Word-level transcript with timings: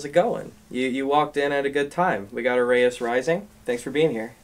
How's 0.00 0.06
it 0.06 0.12
going? 0.12 0.52
You 0.70 0.88
you 0.88 1.06
walked 1.06 1.36
in 1.36 1.52
at 1.52 1.66
a 1.66 1.68
good 1.68 1.90
time. 1.90 2.28
We 2.32 2.40
got 2.40 2.56
ARREIS 2.56 3.02
Rising. 3.02 3.48
Thanks 3.66 3.82
for 3.82 3.90
being 3.90 4.12
here. 4.12 4.34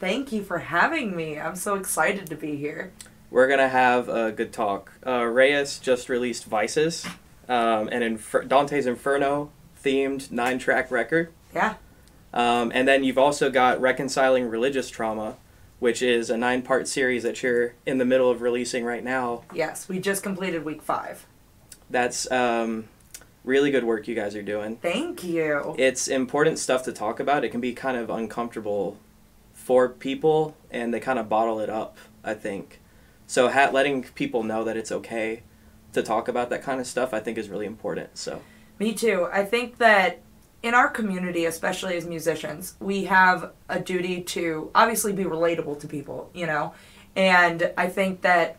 Thank 0.00 0.32
you 0.32 0.42
for 0.42 0.56
having 0.60 1.14
me. 1.14 1.38
I'm 1.38 1.56
so 1.56 1.74
excited 1.74 2.26
to 2.28 2.36
be 2.36 2.56
here. 2.56 2.90
We're 3.30 3.46
gonna 3.46 3.68
have 3.68 4.08
a 4.08 4.32
good 4.32 4.50
talk. 4.50 4.92
Uh, 5.06 5.24
Reyes 5.24 5.78
just 5.78 6.08
released 6.08 6.46
Vices, 6.46 7.04
um, 7.50 7.88
an 7.88 8.02
Infer- 8.02 8.44
Dante's 8.44 8.86
Inferno 8.86 9.50
themed 9.84 10.32
nine 10.32 10.58
track 10.58 10.90
record. 10.90 11.30
Yeah. 11.54 11.74
Um, 12.32 12.72
and 12.74 12.88
then 12.88 13.04
you've 13.04 13.18
also 13.18 13.50
got 13.50 13.82
Reconciling 13.82 14.48
Religious 14.48 14.88
Trauma, 14.88 15.36
which 15.80 16.00
is 16.00 16.30
a 16.30 16.38
nine 16.38 16.62
part 16.62 16.88
series 16.88 17.24
that 17.24 17.42
you're 17.42 17.74
in 17.84 17.98
the 17.98 18.06
middle 18.06 18.30
of 18.30 18.40
releasing 18.40 18.86
right 18.86 19.04
now. 19.04 19.42
Yes, 19.52 19.86
we 19.86 19.98
just 19.98 20.22
completed 20.22 20.64
week 20.64 20.80
five. 20.80 21.26
That's 21.90 22.30
um, 22.32 22.88
really 23.44 23.70
good 23.70 23.84
work 23.84 24.08
you 24.08 24.14
guys 24.14 24.34
are 24.34 24.42
doing. 24.42 24.76
Thank 24.76 25.22
you. 25.22 25.74
It's 25.78 26.08
important 26.08 26.58
stuff 26.58 26.82
to 26.84 26.92
talk 26.92 27.20
about. 27.20 27.44
It 27.44 27.50
can 27.50 27.60
be 27.60 27.72
kind 27.72 27.96
of 27.96 28.10
uncomfortable 28.10 28.96
for 29.52 29.88
people, 29.88 30.56
and 30.70 30.92
they 30.92 31.00
kind 31.00 31.18
of 31.18 31.28
bottle 31.28 31.60
it 31.60 31.70
up, 31.70 31.98
I 32.24 32.34
think. 32.34 32.80
So 33.26 33.48
ha- 33.48 33.70
letting 33.72 34.02
people 34.02 34.42
know 34.42 34.64
that 34.64 34.76
it's 34.76 34.90
okay 34.92 35.42
to 35.92 36.02
talk 36.02 36.28
about 36.28 36.50
that 36.50 36.62
kind 36.62 36.80
of 36.80 36.86
stuff, 36.86 37.14
I 37.14 37.20
think, 37.20 37.38
is 37.38 37.48
really 37.48 37.66
important. 37.66 38.18
So 38.18 38.42
Me 38.78 38.92
too. 38.92 39.28
I 39.32 39.44
think 39.44 39.78
that 39.78 40.20
in 40.62 40.74
our 40.74 40.88
community, 40.88 41.44
especially 41.44 41.96
as 41.96 42.06
musicians, 42.06 42.74
we 42.80 43.04
have 43.04 43.52
a 43.68 43.78
duty 43.78 44.22
to 44.22 44.70
obviously 44.74 45.12
be 45.12 45.24
relatable 45.24 45.78
to 45.80 45.86
people, 45.86 46.30
you 46.34 46.46
know? 46.46 46.74
And 47.14 47.72
I 47.76 47.88
think 47.88 48.22
that 48.22 48.56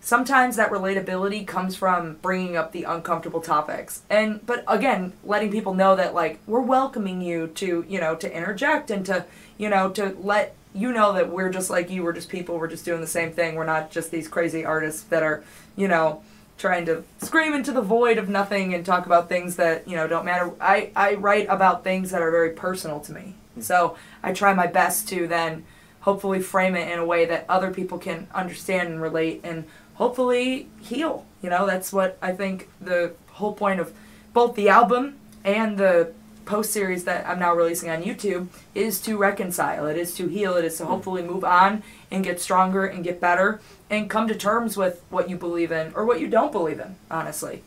sometimes 0.00 0.56
that 0.56 0.70
relatability 0.70 1.46
comes 1.46 1.74
from 1.76 2.14
bringing 2.16 2.56
up 2.56 2.72
the 2.72 2.84
uncomfortable 2.84 3.40
topics. 3.40 4.02
And 4.08 4.44
but 4.46 4.64
again, 4.68 5.12
letting 5.24 5.50
people 5.50 5.74
know 5.74 5.96
that 5.96 6.14
like 6.14 6.38
we're 6.46 6.60
welcoming 6.60 7.20
you 7.20 7.48
to, 7.48 7.84
you 7.88 8.00
know, 8.00 8.14
to 8.16 8.32
interject 8.32 8.90
and 8.90 9.04
to, 9.06 9.24
you 9.58 9.68
know, 9.68 9.90
to 9.90 10.16
let 10.20 10.54
you 10.74 10.92
know 10.92 11.12
that 11.14 11.30
we're 11.30 11.50
just 11.50 11.70
like 11.70 11.90
you, 11.90 12.02
we're 12.02 12.12
just 12.12 12.28
people, 12.28 12.58
we're 12.58 12.68
just 12.68 12.84
doing 12.84 13.00
the 13.00 13.06
same 13.06 13.32
thing. 13.32 13.54
We're 13.54 13.64
not 13.64 13.90
just 13.90 14.10
these 14.10 14.28
crazy 14.28 14.64
artists 14.64 15.02
that 15.04 15.22
are, 15.22 15.42
you 15.74 15.88
know, 15.88 16.22
trying 16.58 16.86
to 16.86 17.04
scream 17.18 17.52
into 17.54 17.72
the 17.72 17.82
void 17.82 18.18
of 18.18 18.28
nothing 18.28 18.74
and 18.74 18.84
talk 18.84 19.06
about 19.06 19.28
things 19.28 19.56
that 19.56 19.86
you 19.86 19.94
know 19.94 20.06
don't 20.06 20.24
matter 20.24 20.50
i 20.60 20.90
i 20.96 21.14
write 21.14 21.46
about 21.48 21.84
things 21.84 22.10
that 22.10 22.22
are 22.22 22.30
very 22.30 22.50
personal 22.50 22.98
to 23.00 23.12
me 23.12 23.34
hmm. 23.54 23.60
so 23.60 23.96
i 24.22 24.32
try 24.32 24.54
my 24.54 24.66
best 24.66 25.08
to 25.08 25.26
then 25.26 25.64
hopefully 26.00 26.40
frame 26.40 26.74
it 26.74 26.88
in 26.90 26.98
a 26.98 27.04
way 27.04 27.24
that 27.24 27.44
other 27.48 27.70
people 27.70 27.98
can 27.98 28.26
understand 28.34 28.88
and 28.88 29.02
relate 29.02 29.40
and 29.44 29.64
hopefully 29.96 30.68
heal 30.80 31.26
you 31.42 31.50
know 31.50 31.66
that's 31.66 31.92
what 31.92 32.16
i 32.22 32.32
think 32.32 32.68
the 32.80 33.12
whole 33.32 33.52
point 33.52 33.80
of 33.80 33.92
both 34.32 34.54
the 34.54 34.68
album 34.68 35.16
and 35.44 35.78
the 35.78 36.12
post 36.44 36.72
series 36.72 37.04
that 37.04 37.26
i'm 37.26 37.38
now 37.38 37.52
releasing 37.54 37.90
on 37.90 38.02
youtube 38.02 38.46
is 38.74 39.00
to 39.00 39.16
reconcile 39.16 39.86
it 39.86 39.96
is 39.96 40.14
to 40.14 40.28
heal 40.28 40.54
it 40.56 40.64
is 40.64 40.78
to 40.78 40.86
hopefully 40.86 41.22
move 41.22 41.44
on 41.44 41.82
and 42.10 42.22
get 42.24 42.40
stronger 42.40 42.86
and 42.86 43.02
get 43.04 43.20
better 43.20 43.60
and 43.90 44.10
come 44.10 44.28
to 44.28 44.34
terms 44.34 44.76
with 44.76 45.02
what 45.10 45.30
you 45.30 45.36
believe 45.36 45.70
in 45.72 45.92
or 45.94 46.04
what 46.04 46.20
you 46.20 46.26
don't 46.28 46.52
believe 46.52 46.80
in, 46.80 46.96
honestly. 47.10 47.62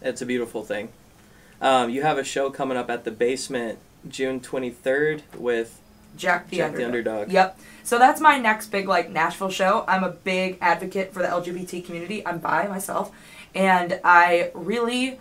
it's 0.00 0.22
a 0.22 0.26
beautiful 0.26 0.62
thing. 0.62 0.88
Um, 1.60 1.90
you 1.90 2.02
have 2.02 2.18
a 2.18 2.24
show 2.24 2.50
coming 2.50 2.76
up 2.76 2.88
at 2.88 3.04
the 3.04 3.10
basement 3.10 3.78
June 4.08 4.38
23rd 4.38 5.22
with 5.36 5.80
Jack 6.16 6.48
the 6.50 6.58
Jack 6.58 6.74
the 6.74 6.84
Underdog. 6.84 7.22
Underdog. 7.22 7.32
Yep. 7.32 7.58
So 7.88 7.98
that's 7.98 8.20
my 8.20 8.36
next 8.36 8.66
big 8.66 8.86
like 8.86 9.08
Nashville 9.08 9.48
show. 9.48 9.86
I'm 9.88 10.04
a 10.04 10.10
big 10.10 10.58
advocate 10.60 11.14
for 11.14 11.22
the 11.22 11.28
LGBT 11.28 11.86
community. 11.86 12.24
I'm 12.26 12.38
bi 12.38 12.68
myself, 12.68 13.10
and 13.54 13.98
I 14.04 14.50
really 14.52 15.18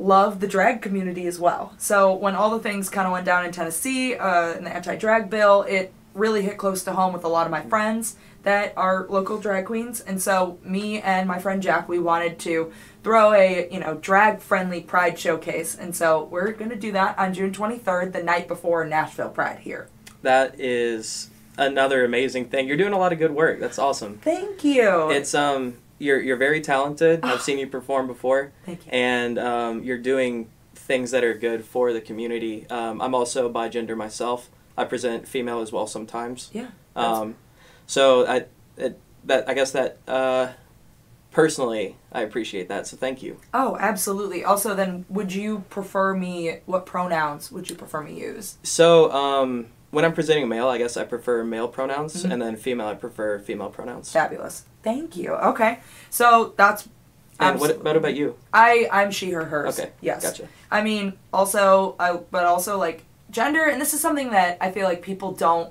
love 0.00 0.40
the 0.40 0.48
drag 0.48 0.82
community 0.82 1.24
as 1.28 1.38
well. 1.38 1.72
So 1.78 2.14
when 2.14 2.34
all 2.34 2.50
the 2.50 2.58
things 2.58 2.90
kind 2.90 3.06
of 3.06 3.12
went 3.12 3.26
down 3.26 3.44
in 3.44 3.52
Tennessee, 3.52 4.16
uh, 4.16 4.54
in 4.54 4.64
the 4.64 4.74
anti-drag 4.74 5.30
bill, 5.30 5.62
it 5.62 5.92
really 6.14 6.42
hit 6.42 6.58
close 6.58 6.82
to 6.82 6.94
home 6.94 7.12
with 7.12 7.22
a 7.22 7.28
lot 7.28 7.46
of 7.46 7.52
my 7.52 7.62
friends 7.62 8.16
that 8.42 8.74
are 8.76 9.06
local 9.08 9.38
drag 9.38 9.66
queens. 9.66 10.00
And 10.00 10.20
so 10.20 10.58
me 10.64 11.00
and 11.00 11.28
my 11.28 11.38
friend 11.38 11.62
Jack, 11.62 11.88
we 11.88 12.00
wanted 12.00 12.40
to 12.40 12.72
throw 13.04 13.34
a, 13.34 13.68
you 13.70 13.78
know, 13.78 13.94
drag 13.94 14.40
friendly 14.40 14.80
pride 14.80 15.16
showcase. 15.16 15.76
And 15.76 15.94
so 15.94 16.24
we're 16.24 16.50
going 16.50 16.70
to 16.70 16.76
do 16.76 16.90
that 16.90 17.16
on 17.20 17.32
June 17.32 17.52
23rd, 17.52 18.12
the 18.12 18.22
night 18.24 18.48
before 18.48 18.84
Nashville 18.84 19.28
Pride 19.28 19.60
here. 19.60 19.86
That 20.22 20.58
is 20.58 21.28
another 21.58 22.04
amazing 22.04 22.46
thing. 22.46 22.66
You're 22.68 22.76
doing 22.76 22.92
a 22.92 22.98
lot 22.98 23.12
of 23.12 23.18
good 23.18 23.32
work. 23.32 23.60
That's 23.60 23.78
awesome. 23.78 24.18
Thank 24.18 24.64
you. 24.64 25.10
It's 25.10 25.34
um 25.34 25.78
you're 25.98 26.20
you're 26.20 26.36
very 26.36 26.60
talented. 26.60 27.20
I've 27.24 27.42
seen 27.42 27.58
you 27.58 27.66
perform 27.66 28.06
before. 28.06 28.52
Thank 28.66 28.84
you. 28.86 28.92
and 28.92 29.38
um, 29.38 29.82
you're 29.84 29.98
doing 29.98 30.50
things 30.74 31.12
that 31.12 31.22
are 31.22 31.34
good 31.34 31.64
for 31.64 31.92
the 31.92 32.00
community. 32.00 32.66
Um, 32.68 33.00
I'm 33.00 33.14
also 33.14 33.48
bi 33.48 33.68
gender 33.68 33.94
myself. 33.94 34.50
I 34.76 34.84
present 34.84 35.28
female 35.28 35.60
as 35.60 35.70
well 35.70 35.86
sometimes. 35.86 36.50
Yeah. 36.52 36.68
Um, 36.96 37.36
so 37.86 38.26
I 38.26 38.46
it, 38.76 38.98
that 39.24 39.48
I 39.48 39.54
guess 39.54 39.70
that 39.72 39.98
uh, 40.08 40.48
personally 41.30 41.96
I 42.10 42.22
appreciate 42.22 42.68
that. 42.68 42.86
So 42.86 42.96
thank 42.96 43.22
you. 43.22 43.38
oh, 43.54 43.76
absolutely. 43.78 44.44
Also, 44.44 44.74
then, 44.74 45.04
would 45.08 45.32
you 45.32 45.64
prefer 45.70 46.14
me? 46.14 46.58
What 46.66 46.84
pronouns 46.86 47.52
would 47.52 47.70
you 47.70 47.76
prefer 47.76 48.02
me 48.02 48.18
use? 48.18 48.58
So 48.62 49.10
um, 49.12 49.66
when 49.92 50.04
I'm 50.04 50.12
presenting 50.14 50.48
male, 50.48 50.66
I 50.68 50.78
guess 50.78 50.96
I 50.96 51.04
prefer 51.04 51.44
male 51.44 51.68
pronouns, 51.68 52.24
Mhm. 52.24 52.32
and 52.32 52.42
then 52.42 52.56
female 52.56 52.88
I 52.88 52.94
prefer 52.94 53.38
female 53.38 53.68
pronouns. 53.68 54.10
Fabulous. 54.10 54.64
Thank 54.82 55.16
you. 55.16 55.30
Okay. 55.34 55.78
So 56.10 56.54
that's. 56.56 56.88
And 57.38 57.60
what, 57.60 57.82
what 57.84 57.96
about 57.96 58.14
you? 58.14 58.36
I 58.52 58.88
I'm 58.90 59.10
she 59.10 59.30
her 59.30 59.44
hers. 59.44 59.78
Okay. 59.78 59.90
Yes. 60.00 60.22
Gotcha. 60.22 60.48
I 60.70 60.82
mean, 60.82 61.12
also, 61.32 61.94
I, 62.00 62.14
but 62.30 62.44
also 62.44 62.78
like 62.78 63.04
gender, 63.30 63.64
and 63.64 63.80
this 63.80 63.94
is 63.94 64.00
something 64.00 64.30
that 64.30 64.58
I 64.60 64.70
feel 64.70 64.86
like 64.88 65.02
people 65.02 65.32
don't 65.32 65.70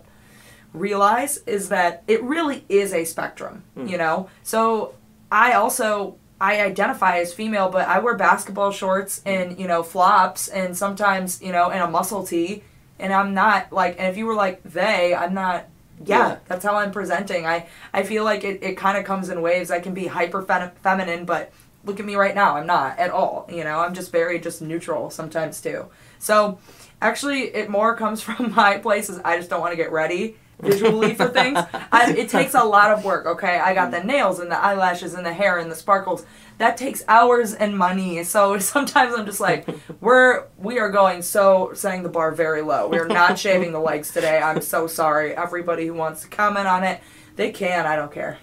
realize 0.73 1.37
is 1.45 1.69
that 1.69 2.03
it 2.07 2.21
really 2.23 2.63
is 2.69 2.93
a 2.93 3.03
spectrum. 3.05 3.63
Mm. 3.77 3.89
You 3.89 3.97
know, 3.97 4.29
so 4.43 4.93
I 5.31 5.53
also 5.53 6.15
I 6.39 6.61
identify 6.61 7.19
as 7.19 7.33
female, 7.33 7.69
but 7.69 7.87
I 7.87 7.99
wear 7.99 8.15
basketball 8.15 8.71
shorts 8.71 9.21
and 9.25 9.59
you 9.59 9.67
know 9.67 9.83
flops, 9.83 10.47
and 10.47 10.75
sometimes 10.77 11.41
you 11.41 11.51
know 11.51 11.69
and 11.69 11.81
a 11.81 11.87
muscle 11.89 12.23
tee, 12.23 12.63
and 13.01 13.11
I'm 13.13 13.33
not 13.33 13.73
like, 13.73 13.95
and 13.99 14.07
if 14.07 14.17
you 14.17 14.25
were 14.25 14.35
like 14.35 14.63
they, 14.63 15.13
I'm 15.13 15.33
not. 15.33 15.65
Yeah, 16.03 16.29
Yeah. 16.29 16.37
that's 16.47 16.65
how 16.65 16.75
I'm 16.77 16.91
presenting. 16.91 17.45
I 17.45 17.67
I 17.93 18.03
feel 18.03 18.23
like 18.23 18.43
it, 18.43 18.63
it 18.63 18.75
kind 18.77 18.97
of 18.97 19.03
comes 19.05 19.29
in 19.29 19.41
waves. 19.41 19.69
I 19.69 19.79
can 19.79 19.93
be 19.93 20.07
hyper 20.07 20.41
fem- 20.41 20.71
feminine, 20.81 21.25
but 21.25 21.51
look 21.85 21.99
at 21.99 22.05
me 22.05 22.15
right 22.15 22.33
now. 22.33 22.57
I'm 22.57 22.65
not 22.65 22.97
at 22.97 23.11
all. 23.11 23.47
You 23.51 23.63
know, 23.63 23.79
I'm 23.79 23.93
just 23.93 24.11
very 24.11 24.39
just 24.39 24.61
neutral 24.61 25.09
sometimes 25.11 25.61
too. 25.61 25.85
So 26.17 26.57
actually, 27.01 27.53
it 27.53 27.69
more 27.69 27.95
comes 27.95 28.21
from 28.27 28.53
my 28.55 28.77
places. 28.79 29.19
I 29.23 29.37
just 29.37 29.49
don't 29.49 29.61
want 29.61 29.73
to 29.73 29.77
get 29.77 29.91
ready 29.91 30.37
visually 30.61 31.15
for 31.15 31.27
things. 31.29 31.59
I, 31.91 32.13
it 32.17 32.29
takes 32.29 32.53
a 32.53 32.63
lot 32.63 32.91
of 32.91 33.03
work. 33.03 33.25
Okay, 33.25 33.59
I 33.59 33.73
got 33.73 33.91
the 33.91 33.97
mm. 33.97 34.05
nails 34.05 34.39
and 34.39 34.51
the 34.51 34.57
eyelashes 34.57 35.13
and 35.13 35.25
the 35.25 35.33
hair 35.33 35.57
and 35.57 35.71
the 35.71 35.75
sparkles. 35.75 36.25
That 36.57 36.77
takes 36.77 37.03
hours 37.07 37.53
and 37.53 37.77
money. 37.77 38.23
So 38.23 38.57
sometimes 38.59 39.13
I'm 39.15 39.25
just 39.25 39.39
like, 39.39 39.67
we're 39.99 40.45
we 40.57 40.79
are 40.79 40.89
going 40.89 41.21
so 41.21 41.71
setting 41.73 42.03
the 42.03 42.09
bar 42.09 42.31
very 42.31 42.61
low. 42.61 42.87
We're 42.87 43.07
not 43.07 43.37
shaving 43.39 43.71
the 43.71 43.79
legs 43.79 44.11
today. 44.11 44.39
I'm 44.39 44.61
so 44.61 44.87
sorry. 44.87 45.35
Everybody 45.35 45.87
who 45.87 45.93
wants 45.93 46.21
to 46.21 46.27
comment 46.27 46.67
on 46.67 46.83
it, 46.83 47.01
they 47.35 47.51
can. 47.51 47.85
I 47.85 47.95
don't 47.95 48.11
care. 48.11 48.37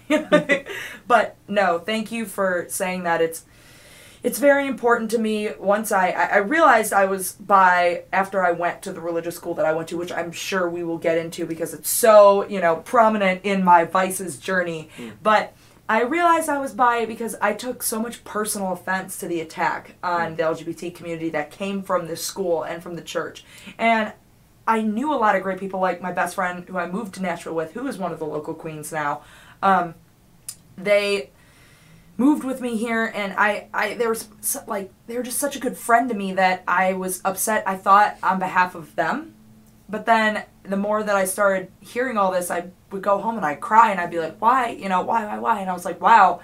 but 1.07 1.35
no, 1.47 1.79
thank 1.79 2.11
you 2.11 2.25
for 2.25 2.65
saying 2.69 3.03
that. 3.03 3.21
It's 3.21 3.45
it's 4.21 4.39
very 4.39 4.67
important 4.67 5.11
to 5.11 5.17
me 5.17 5.51
once 5.59 5.91
I, 5.91 6.09
I 6.09 6.37
realized 6.37 6.91
I 6.91 7.05
was 7.05 7.33
by 7.33 8.03
after 8.11 8.43
I 8.43 8.51
went 8.51 8.81
to 8.83 8.91
the 8.91 8.99
religious 8.99 9.35
school 9.35 9.53
that 9.55 9.65
I 9.65 9.71
went 9.73 9.87
to, 9.89 9.97
which 9.97 10.11
I'm 10.11 10.31
sure 10.31 10.69
we 10.69 10.83
will 10.83 10.97
get 10.97 11.17
into 11.17 11.45
because 11.45 11.73
it's 11.73 11.89
so, 11.89 12.47
you 12.47 12.59
know, 12.59 12.77
prominent 12.77 13.41
in 13.43 13.63
my 13.63 13.85
vices 13.85 14.37
journey. 14.37 14.89
But 15.23 15.53
I 15.87 16.03
realized 16.03 16.49
I 16.49 16.59
was 16.59 16.73
bi 16.73 17.05
because 17.05 17.35
I 17.41 17.53
took 17.53 17.81
so 17.81 17.99
much 17.99 18.23
personal 18.23 18.73
offense 18.73 19.17
to 19.19 19.27
the 19.27 19.39
attack 19.39 19.95
on 20.03 20.35
the 20.35 20.43
LGBT 20.43 20.93
community 20.93 21.29
that 21.29 21.49
came 21.49 21.81
from 21.81 22.07
this 22.07 22.23
school 22.23 22.63
and 22.63 22.83
from 22.83 22.95
the 22.95 23.01
church. 23.01 23.43
And 23.77 24.13
I 24.67 24.81
knew 24.81 25.11
a 25.11 25.15
lot 25.15 25.35
of 25.35 25.41
great 25.41 25.59
people, 25.59 25.79
like 25.79 26.01
my 26.01 26.11
best 26.11 26.35
friend 26.35 26.67
who 26.67 26.77
I 26.77 26.87
moved 26.87 27.15
to 27.15 27.21
Nashville 27.23 27.55
with, 27.55 27.73
who 27.73 27.87
is 27.87 27.97
one 27.97 28.11
of 28.11 28.19
the 28.19 28.25
local 28.25 28.53
queens 28.53 28.91
now. 28.91 29.23
Um, 29.63 29.95
they 30.77 31.31
moved 32.19 32.43
with 32.43 32.59
me 32.59 32.75
here 32.75 33.11
and 33.15 33.33
I, 33.37 33.69
I 33.73 33.93
there 33.93 34.09
was 34.09 34.27
so, 34.41 34.61
like 34.67 34.91
they 35.07 35.15
were 35.15 35.23
just 35.23 35.39
such 35.39 35.55
a 35.55 35.59
good 35.59 35.77
friend 35.77 36.09
to 36.09 36.15
me 36.15 36.33
that 36.33 36.63
I 36.67 36.93
was 36.93 37.21
upset 37.23 37.63
I 37.65 37.77
thought 37.77 38.17
on 38.21 38.39
behalf 38.39 38.75
of 38.75 38.93
them. 38.95 39.33
But 39.87 40.05
then 40.05 40.43
the 40.63 40.77
more 40.77 41.01
that 41.01 41.15
I 41.15 41.23
started 41.23 41.71
hearing 41.79 42.17
all 42.17 42.31
this 42.31 42.51
I 42.51 42.71
would 42.91 43.01
go 43.01 43.19
home 43.19 43.37
and 43.37 43.45
I'd 43.45 43.61
cry 43.61 43.89
and 43.91 44.01
I'd 44.01 44.11
be 44.11 44.19
like 44.19 44.37
why? 44.39 44.71
You 44.71 44.89
know 44.89 45.01
why 45.01 45.25
why 45.25 45.39
why? 45.39 45.61
And 45.61 45.69
I 45.69 45.73
was 45.73 45.85
like 45.85 46.01
wow 46.01 46.41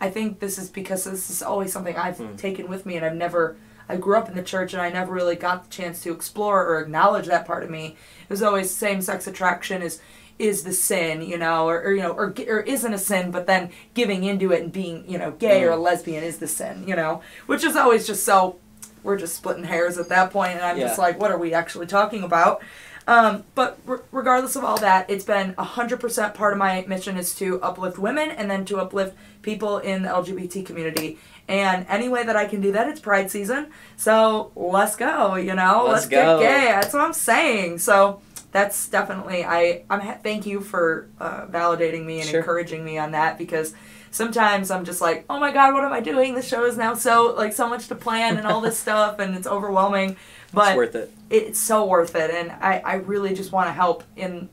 I 0.00 0.10
think 0.10 0.38
this 0.38 0.58
is 0.58 0.70
because 0.70 1.04
this 1.04 1.28
is 1.28 1.42
always 1.42 1.72
something 1.72 1.96
I've 1.96 2.18
hmm. 2.18 2.36
taken 2.36 2.68
with 2.68 2.86
me 2.86 2.96
and 2.96 3.04
I've 3.04 3.16
never 3.16 3.56
I 3.88 3.96
grew 3.96 4.16
up 4.16 4.28
in 4.28 4.36
the 4.36 4.42
church 4.42 4.74
and 4.74 4.82
I 4.82 4.90
never 4.90 5.12
really 5.12 5.36
got 5.36 5.64
the 5.64 5.70
chance 5.70 6.02
to 6.04 6.12
explore 6.12 6.64
or 6.66 6.80
acknowledge 6.80 7.26
that 7.26 7.46
part 7.46 7.64
of 7.64 7.70
me. 7.70 7.96
It 8.22 8.30
was 8.30 8.42
always 8.42 8.70
same 8.70 9.00
sex 9.02 9.26
attraction 9.26 9.82
is 9.82 10.00
is 10.38 10.62
the 10.64 10.72
sin, 10.72 11.22
you 11.22 11.38
know, 11.38 11.66
or, 11.68 11.80
or 11.82 11.92
you 11.94 12.02
know, 12.02 12.12
or 12.12 12.34
or 12.48 12.60
isn't 12.60 12.92
a 12.92 12.98
sin, 12.98 13.30
but 13.30 13.46
then 13.46 13.70
giving 13.94 14.24
into 14.24 14.52
it 14.52 14.62
and 14.62 14.72
being 14.72 15.04
you 15.08 15.18
know 15.18 15.30
gay 15.32 15.62
or 15.64 15.70
a 15.72 15.76
Mm. 15.76 15.82
lesbian 15.82 16.22
is 16.24 16.38
the 16.38 16.46
sin, 16.48 16.84
you 16.86 16.94
know, 16.96 17.22
which 17.46 17.64
is 17.64 17.74
always 17.76 18.06
just 18.06 18.24
so 18.24 18.56
we're 19.02 19.16
just 19.16 19.36
splitting 19.36 19.64
hairs 19.64 19.98
at 19.98 20.08
that 20.08 20.30
point, 20.32 20.52
and 20.52 20.62
I'm 20.62 20.78
just 20.78 20.98
like, 20.98 21.20
what 21.20 21.30
are 21.30 21.38
we 21.38 21.54
actually 21.54 21.86
talking 21.86 22.22
about? 22.24 22.60
Um, 23.08 23.44
but 23.54 23.78
re- 23.86 23.98
regardless 24.10 24.56
of 24.56 24.64
all 24.64 24.78
that, 24.78 25.08
it's 25.08 25.24
been 25.24 25.54
100% 25.54 26.34
part 26.34 26.52
of 26.52 26.58
my 26.58 26.84
mission 26.88 27.16
is 27.16 27.36
to 27.36 27.62
uplift 27.62 27.98
women 27.98 28.30
and 28.32 28.50
then 28.50 28.64
to 28.64 28.78
uplift 28.78 29.14
people 29.42 29.78
in 29.78 30.02
the 30.02 30.08
LGBT 30.08 30.66
community. 30.66 31.18
And 31.46 31.86
any 31.88 32.08
way 32.08 32.24
that 32.24 32.34
I 32.34 32.46
can 32.46 32.60
do 32.60 32.72
that, 32.72 32.88
it's 32.88 32.98
Pride 32.98 33.30
season. 33.30 33.68
So 33.96 34.50
let's 34.56 34.96
go, 34.96 35.36
you 35.36 35.54
know? 35.54 35.84
Let's 35.88 36.08
get 36.08 36.24
go. 36.24 36.40
gay. 36.40 36.64
That's 36.64 36.92
what 36.92 37.02
I'm 37.02 37.12
saying. 37.12 37.78
So 37.78 38.20
that's 38.56 38.88
definitely, 38.88 39.44
I, 39.44 39.84
I'm 39.90 40.00
ha- 40.00 40.18
thank 40.22 40.46
you 40.46 40.60
for 40.60 41.08
uh, 41.20 41.46
validating 41.46 42.04
me 42.04 42.20
and 42.20 42.28
Sure. 42.30 42.40
encouraging 42.40 42.84
me 42.84 42.96
on 42.98 43.12
that 43.12 43.36
because 43.38 43.74
sometimes 44.10 44.70
I'm 44.70 44.84
just 44.84 45.00
like, 45.00 45.24
oh 45.28 45.38
my 45.38 45.52
God, 45.52 45.74
what 45.74 45.84
am 45.84 45.92
I 45.92 46.00
doing? 46.00 46.34
the 46.34 46.42
show 46.42 46.64
is 46.64 46.76
now 46.78 46.94
so, 46.94 47.34
like, 47.36 47.52
so 47.52 47.68
much 47.68 47.88
to 47.88 47.94
plan 47.94 48.36
and 48.38 48.46
all 48.46 48.60
this 48.62 48.78
stuff 48.86 49.18
and 49.18 49.36
it's 49.36 49.46
overwhelming. 49.46 50.16
But 50.54 50.68
it's 50.68 50.76
worth 50.76 50.94
it. 50.94 51.10
it's 51.28 51.58
so 51.60 51.84
worth 51.86 52.14
it 52.16 52.30
and 52.30 52.50
I, 52.52 52.78
I 52.78 52.94
really 52.94 53.34
just 53.34 53.52
want 53.52 53.68
to 53.68 53.72
help 53.72 54.04
in 54.16 54.48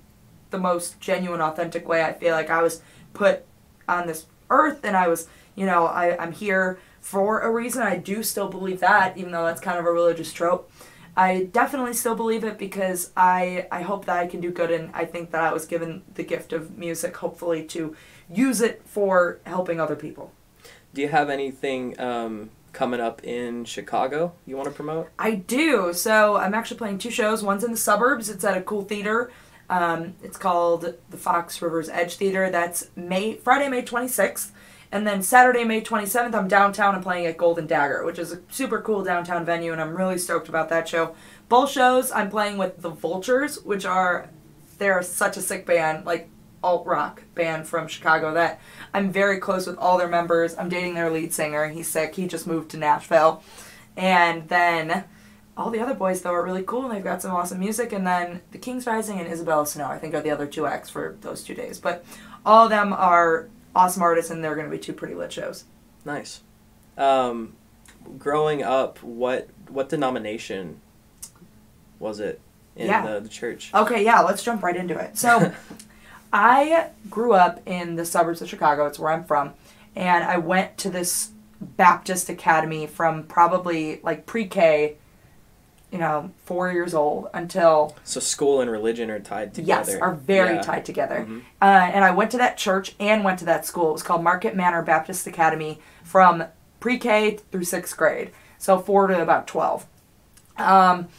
the 0.50 0.58
most 0.58 1.00
genuine 1.00 1.40
authentic 1.42 1.88
way 1.88 2.04
i 2.04 2.14
feel 2.14 2.34
like 2.36 2.50
i 2.52 2.62
was 2.62 2.82
put 3.14 3.44
on 3.88 4.06
this 4.08 4.26
earth 4.50 4.82
and 4.84 4.96
i 4.98 5.08
was 5.08 5.28
you 5.56 5.66
know 5.66 5.86
I, 5.86 6.16
i'm 6.22 6.32
here 6.32 6.78
for 7.00 7.40
a 7.42 7.50
reason 7.50 7.82
i 7.84 7.96
do 7.98 8.22
still 8.22 8.50
believe 8.50 8.80
that 8.82 9.18
even 9.18 9.32
though 9.32 9.46
that's 9.46 9.62
kind 9.62 9.80
of 9.80 9.86
a 9.86 9.92
religious 9.92 10.32
trope 10.34 10.70
i 11.16 11.44
definitely 11.52 11.94
still 11.94 12.16
believe 12.16 12.44
it 12.44 12.58
because 12.58 13.12
i 13.16 13.68
i 13.72 13.82
hope 13.82 14.06
that 14.06 14.18
i 14.18 14.28
can 14.28 14.40
do 14.42 14.52
good 14.52 14.72
and 14.72 14.90
i 14.94 15.06
think 15.06 15.32
that 15.32 15.42
i 15.42 15.52
was 15.54 15.66
given 15.66 16.02
the 16.16 16.24
gift 16.24 16.54
of 16.54 16.78
music 16.78 17.16
hopefully 17.18 17.64
to 17.64 17.96
use 18.30 18.62
it 18.62 18.82
for 18.86 19.40
helping 19.46 19.80
other 19.80 19.96
people 19.96 20.32
Do 20.94 21.02
you 21.02 21.10
have 21.10 21.30
anything 21.30 22.00
um, 22.00 22.50
coming 22.72 23.00
up 23.00 23.24
in 23.24 23.66
Chicago 23.66 24.34
you 24.46 24.56
want 24.58 24.70
to 24.70 24.76
promote? 24.76 25.10
I 25.18 25.32
do. 25.36 25.92
So 25.94 26.38
I'm 26.38 26.54
actually 26.54 26.78
playing 26.78 27.00
two 27.00 27.10
shows. 27.12 27.44
One's 27.44 27.64
in 27.64 27.72
the 27.72 27.78
suburbs. 27.78 28.30
It's 28.30 28.44
at 28.44 28.56
a 28.58 28.62
cool 28.62 28.84
theater. 28.84 29.32
Um, 29.70 30.14
it's 30.24 30.38
called 30.38 30.94
the 31.10 31.18
Fox 31.18 31.62
Rivers 31.62 31.90
Edge 31.90 32.16
Theater. 32.16 32.50
That's 32.52 32.90
May 32.96 33.36
Friday, 33.36 33.70
May 33.70 33.82
26th. 33.82 34.52
And 34.94 35.08
then 35.08 35.24
Saturday, 35.24 35.64
May 35.64 35.82
27th, 35.82 36.36
I'm 36.36 36.48
downtown 36.48 36.94
and 36.94 37.04
playing 37.04 37.26
at 37.26 37.36
Golden 37.36 37.66
Dagger, 37.66 38.06
which 38.06 38.20
is 38.20 38.32
a 38.32 38.42
super 38.52 38.80
cool 38.80 39.04
downtown 39.04 39.44
venue, 39.44 39.72
and 39.72 39.82
I'm 39.82 39.98
really 39.98 40.20
stoked 40.20 40.50
about 40.50 40.70
that 40.70 40.88
show. 40.88 41.16
Both 41.50 41.72
shows, 41.72 42.12
I'm 42.12 42.30
playing 42.30 42.60
with 42.60 42.80
the 42.80 42.92
Vultures, 42.92 43.60
which 43.64 43.86
are 43.86 44.30
they're 44.78 45.02
such 45.02 45.36
a 45.36 45.42
sick 45.42 45.66
band, 45.66 46.06
like 46.06 46.30
alt 46.64 46.86
rock 46.86 47.24
band 47.34 47.68
from 47.68 47.88
Chicago 47.88 48.36
that 48.36 48.62
I'm 48.94 49.12
very 49.12 49.40
close 49.40 49.66
with 49.66 49.80
all 49.80 49.98
their 49.98 50.08
members. 50.08 50.56
I'm 50.60 50.70
dating 50.70 50.94
their 50.94 51.10
lead 51.10 51.34
singer. 51.34 51.70
He's 51.70 51.88
sick. 51.88 52.14
He 52.14 52.28
just 52.28 52.46
moved 52.46 52.70
to 52.72 52.78
Nashville. 52.78 53.42
And 53.98 54.48
then 54.48 55.06
all 55.58 55.72
the 55.72 55.80
other 55.80 55.96
boys 55.96 56.22
though 56.22 56.34
are 56.34 56.46
really 56.46 56.64
cool 56.64 56.86
and 56.86 56.94
they've 56.94 57.04
got 57.04 57.24
some 57.24 57.32
awesome 57.32 57.60
music 57.60 57.94
and 57.94 58.06
then 58.06 58.42
the 58.52 58.60
Kings 58.60 58.86
Rising 58.86 59.20
and 59.20 59.28
Isabella 59.28 59.66
Snow 59.66 59.88
I 59.88 59.98
think 59.98 60.14
are 60.14 60.22
the 60.22 60.32
other 60.32 60.46
two 60.46 60.68
acts 60.68 60.92
for 60.92 61.18
those 61.22 61.44
two 61.44 61.56
days. 61.56 61.80
But 61.80 62.06
all 62.46 62.66
of 62.66 62.70
them 62.70 62.94
are 62.94 63.50
awesome 63.76 64.04
artists 64.04 64.32
and 64.32 64.44
they're 64.44 64.56
gonna 64.56 64.70
be 64.70 64.78
two 64.80 64.94
pretty 64.94 65.16
lit 65.16 65.32
shows. 65.32 65.66
Nice. 66.06 66.42
Um, 66.98 67.54
growing 68.18 68.62
up, 68.64 69.02
what 69.04 69.50
what 69.70 69.90
denomination 69.90 70.80
was 72.00 72.20
it 72.20 72.40
in 72.76 72.88
Yeah. 72.88 73.06
the, 73.06 73.20
the 73.22 73.30
church? 73.30 73.72
Okay, 73.74 74.04
yeah, 74.04 74.20
let's 74.22 74.44
jump 74.44 74.62
right 74.64 74.76
into 74.76 74.98
it. 74.98 75.18
So 75.18 75.52
I 76.34 76.90
grew 77.10 77.34
up 77.34 77.62
in 77.68 77.96
the 77.96 78.06
suburbs 78.06 78.42
of 78.42 78.50
Chicago, 78.50 78.86
it's 78.86 79.00
where 79.00 79.12
I'm 79.12 79.24
from, 79.24 79.54
and 79.96 80.24
I 80.24 80.38
went 80.38 80.78
to 80.80 80.90
this 80.90 81.30
Baptist 81.62 82.28
academy 82.30 82.88
from 82.88 83.24
probably 83.24 84.00
like 84.04 84.26
pre 84.26 84.46
K, 84.48 84.96
you 85.94 86.00
know, 86.00 86.32
four 86.46 86.72
years 86.72 86.96
old 86.96 87.28
until 87.36 87.96
So 88.04 88.20
school 88.20 88.62
and 88.62 88.70
religion 88.72 89.12
are 89.12 89.20
tied 89.20 89.54
together. 89.54 89.92
Yes, 89.92 90.02
are 90.02 90.14
very 90.16 90.56
Yeah. 90.56 90.62
tied 90.64 90.86
together. 90.86 91.28
Mhm. 91.30 91.42
Uh, 91.62 91.66
and 91.94 92.04
I 92.04 92.10
went 92.10 92.32
to 92.32 92.38
that 92.40 92.58
church 92.58 92.96
and 93.00 93.24
went 93.24 93.38
to 93.40 93.46
that 93.46 93.64
school. 93.64 93.90
It 93.90 93.94
was 93.94 94.04
called 94.04 94.24
Marquette 94.24 94.56
Manor 94.56 94.82
Baptist 94.82 95.28
Academy 95.28 95.80
from 96.04 96.46
pre 96.80 96.98
K 96.98 97.38
through 97.52 97.66
sixth 97.66 97.96
grade, 97.96 98.32
so 98.58 98.80
four 98.80 99.06
to 99.06 99.22
about 99.22 99.46
12. 99.46 99.86
Um, 100.58 101.10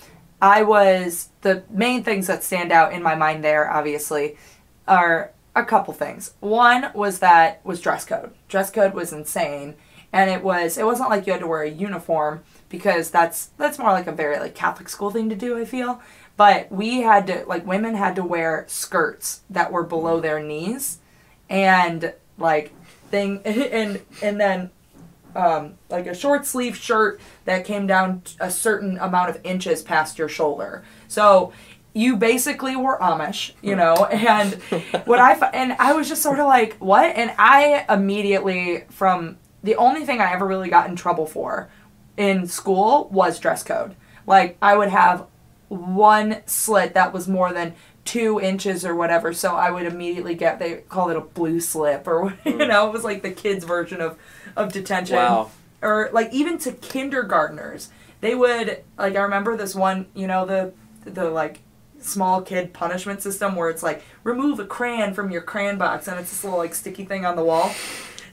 I 0.43 0.63
was, 0.65 1.29
the 1.43 1.63
main 1.71 2.03
things 2.03 2.27
that 2.27 2.43
stand 2.43 2.73
out 2.73 2.93
in 2.93 3.01
my 3.03 3.15
mind 3.15 3.45
there, 3.45 3.71
obviously, 3.71 4.37
are 4.89 5.31
a 5.55 5.65
couple 5.65 5.95
things. 5.95 6.33
One 6.41 6.91
was 6.95 7.21
that 7.21 7.61
was 7.65 7.81
dress 7.81 8.05
code. 8.05 8.33
Dress 8.49 8.71
code 8.71 8.93
was 8.93 9.13
insane. 9.13 9.77
And 10.13 10.31
it 10.31 10.43
was 10.45 10.79
it 10.79 10.85
wasn't 10.85 11.11
like 11.11 11.27
you 11.27 11.33
had 11.33 11.41
to 11.43 11.47
wear 11.49 11.63
a 11.63 11.69
uniform 11.71 12.43
because 12.75 13.11
that's 13.11 13.47
that's 13.57 13.79
more 13.79 13.93
like 13.93 14.07
a 14.07 14.13
very 14.13 14.39
like 14.39 14.55
Catholic 14.55 14.89
school 14.89 15.11
thing 15.11 15.29
to 15.29 15.37
do, 15.37 15.57
I 15.59 15.65
feel. 15.65 16.03
But 16.37 16.71
we 16.71 17.03
had 17.03 17.27
to 17.29 17.45
like 17.47 17.67
women 17.67 17.95
had 17.95 18.17
to 18.17 18.25
wear 18.25 18.65
skirts 18.69 19.43
that 19.49 19.71
were 19.71 19.85
below 19.85 20.21
their 20.21 20.43
knees 20.43 20.99
and 21.49 22.13
like 22.37 22.73
thing 23.11 23.41
and 23.45 24.03
and 24.23 24.41
then 24.41 24.71
um, 25.37 25.75
like 25.89 26.07
a 26.07 26.15
short 26.15 26.47
sleeve 26.47 26.77
shirt 26.77 27.21
that 27.45 27.65
came 27.65 27.87
down 27.87 28.23
a 28.41 28.51
certain 28.51 28.99
amount 28.99 29.31
of 29.31 29.41
inches 29.45 29.83
past 29.83 30.19
your 30.19 30.29
shoulder. 30.29 30.85
So 31.09 31.53
you 31.93 32.17
basically 32.17 32.77
were 32.77 32.99
Amish, 32.99 33.53
you 33.63 33.77
know, 33.77 33.95
and 34.13 34.55
what 35.07 35.21
I 35.21 35.35
and 35.53 35.73
I 35.79 35.93
was 35.93 36.09
just 36.09 36.23
sort 36.23 36.41
of 36.41 36.47
like, 36.47 36.77
what? 36.79 37.15
And 37.17 37.33
I 37.39 37.85
immediately 37.89 38.85
from 38.91 39.39
the 39.63 39.77
only 39.77 40.05
thing 40.05 40.21
I 40.21 40.33
ever 40.33 40.47
really 40.47 40.69
got 40.69 40.89
in 40.89 40.97
trouble 40.97 41.27
for 41.27 41.71
in 42.17 42.47
school 42.47 43.09
was 43.11 43.39
dress 43.39 43.63
code. 43.63 43.97
Like 44.27 44.57
I 44.63 44.77
would 44.77 44.91
have 44.91 45.27
one 45.69 46.43
slit 46.47 46.95
that 46.95 47.13
was 47.13 47.27
more 47.29 47.53
than 47.53 47.75
two 48.05 48.39
inches 48.41 48.85
or 48.85 48.95
whatever, 48.95 49.33
so 49.33 49.55
I 49.55 49.71
would 49.71 49.87
immediately 49.87 50.35
get 50.35 50.59
they 50.59 50.77
call 50.89 51.11
it 51.11 51.17
a 51.17 51.21
blue 51.21 51.61
slip 51.61 52.07
or 52.07 52.37
you 52.45 52.53
hmm. 52.53 52.59
know, 52.59 52.89
it 52.89 52.93
was 52.93 53.05
like 53.05 53.23
the 53.23 53.31
kids' 53.31 53.65
version 53.65 54.01
of 54.01 54.19
of 54.57 54.73
detention 54.73 55.17
Wow. 55.17 55.51
or 55.83 56.11
like 56.13 56.33
even 56.33 56.59
to 56.59 56.73
kindergartners 56.73 57.91
they 58.25 58.35
would 58.35 58.83
like 58.97 59.17
i 59.17 59.21
remember 59.21 59.57
this 59.57 59.75
one 59.75 60.07
you 60.15 60.27
know 60.27 60.47
the 60.47 60.73
the 61.05 61.29
like 61.29 61.61
small 62.01 62.41
kid 62.41 62.73
punishment 62.73 63.23
system 63.23 63.55
where 63.55 63.69
it's 63.69 63.83
like 63.83 64.03
remove 64.25 64.59
a 64.59 64.65
crayon 64.65 65.13
from 65.13 65.31
your 65.31 65.43
crayon 65.43 65.77
box 65.77 66.09
and 66.09 66.19
it's 66.19 66.31
this 66.31 66.43
little 66.43 66.59
like 66.59 66.75
sticky 66.75 67.05
thing 67.05 67.27
on 67.27 67.37
the 67.37 67.45
wall 67.45 67.71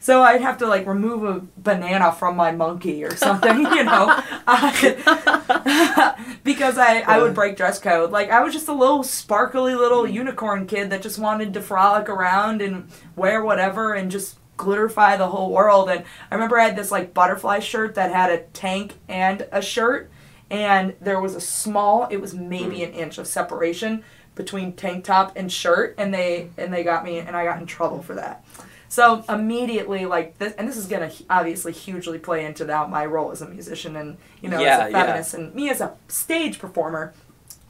so 0.02 0.22
i'd 0.22 0.42
have 0.42 0.58
to 0.58 0.66
like 0.66 0.86
remove 0.86 1.24
a 1.24 1.40
banana 1.56 2.12
from 2.12 2.36
my 2.36 2.50
monkey 2.50 3.02
or 3.04 3.16
something 3.16 3.58
you 3.72 3.84
know? 3.84 4.06
I- 4.46 6.14
because 6.44 6.76
i 6.76 7.00
i 7.00 7.18
would 7.18 7.34
break 7.34 7.56
dress 7.56 7.78
code. 7.78 8.10
Like 8.10 8.30
i 8.30 8.42
was 8.42 8.52
just 8.52 8.68
a 8.68 8.74
little 8.74 9.02
sparkly 9.02 9.74
little 9.74 10.02
mm. 10.02 10.12
unicorn 10.12 10.66
kid 10.66 10.90
that 10.90 11.02
just 11.02 11.18
wanted 11.18 11.54
to 11.54 11.62
frolic 11.62 12.08
around 12.08 12.60
and 12.60 12.90
wear 13.16 13.42
whatever 13.42 13.94
and 13.94 14.10
just 14.10 14.36
glitterify 14.62 15.18
the 15.18 15.28
whole 15.28 15.50
world. 15.50 15.88
And 15.88 16.04
I 16.30 16.34
remember 16.34 16.58
I 16.58 16.64
had 16.64 16.76
this 16.76 16.90
like 16.90 17.14
butterfly 17.14 17.60
shirt 17.60 17.94
that 17.94 18.12
had 18.12 18.30
a 18.30 18.42
tank 18.52 18.94
and 19.08 19.46
a 19.52 19.62
shirt, 19.62 20.10
and 20.50 20.94
there 21.00 21.20
was 21.20 21.34
a 21.34 21.40
small, 21.40 22.06
it 22.10 22.18
was 22.18 22.34
maybe 22.34 22.78
mm. 22.78 22.88
an 22.88 22.92
inch 22.92 23.18
of 23.18 23.26
separation 23.26 24.04
between 24.34 24.72
tank 24.72 25.04
top 25.04 25.32
and 25.36 25.50
shirt, 25.52 25.94
and 25.98 26.12
they 26.12 26.50
and 26.56 26.72
they 26.72 26.84
got 26.84 27.04
me, 27.04 27.18
and 27.18 27.36
I 27.36 27.44
got 27.44 27.60
in 27.60 27.66
trouble 27.66 28.02
for 28.02 28.14
that. 28.14 28.44
So 28.92 29.24
immediately, 29.26 30.04
like 30.04 30.36
this, 30.36 30.52
and 30.58 30.68
this 30.68 30.76
is 30.76 30.84
gonna 30.84 31.10
obviously 31.30 31.72
hugely 31.72 32.18
play 32.18 32.44
into 32.44 32.66
now 32.66 32.86
my 32.86 33.06
role 33.06 33.30
as 33.30 33.40
a 33.40 33.48
musician 33.48 33.96
and 33.96 34.18
you 34.42 34.50
know 34.50 34.60
Yeah, 34.60 34.80
as 34.80 34.88
a 34.88 34.90
yeah. 34.90 35.02
feminist 35.06 35.32
and 35.32 35.54
me 35.54 35.70
as 35.70 35.80
a 35.80 35.94
stage 36.08 36.58
performer. 36.58 37.14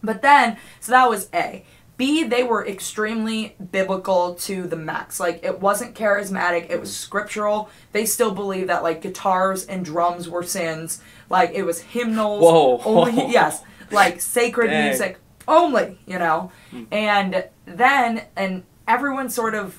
But 0.02 0.20
then, 0.20 0.56
so 0.80 0.90
that 0.90 1.08
was 1.08 1.28
A. 1.32 1.64
B, 1.96 2.24
they 2.24 2.42
were 2.42 2.66
extremely 2.66 3.54
biblical 3.70 4.34
to 4.34 4.66
the 4.66 4.74
max. 4.74 5.20
Like, 5.20 5.44
it 5.44 5.60
wasn't 5.60 5.94
charismatic, 5.94 6.68
it 6.68 6.80
was 6.80 6.96
scriptural. 6.96 7.70
They 7.92 8.04
still 8.04 8.32
believe 8.32 8.66
that, 8.66 8.82
like, 8.82 9.00
guitars 9.00 9.64
and 9.66 9.84
drums 9.84 10.28
were 10.28 10.42
sins. 10.42 11.00
Like, 11.30 11.52
it 11.52 11.62
was 11.62 11.82
hymnals. 11.82 12.42
Whoa. 12.42 12.80
Only, 12.84 13.30
yes. 13.30 13.62
Like, 13.92 14.20
sacred 14.20 14.68
Dang. 14.70 14.88
music 14.88 15.18
only, 15.46 15.98
you 16.04 16.18
know? 16.18 16.50
Hmm. 16.72 16.84
And 16.90 17.44
then, 17.66 18.22
and 18.34 18.64
everyone 18.88 19.30
sort 19.30 19.54
of 19.54 19.78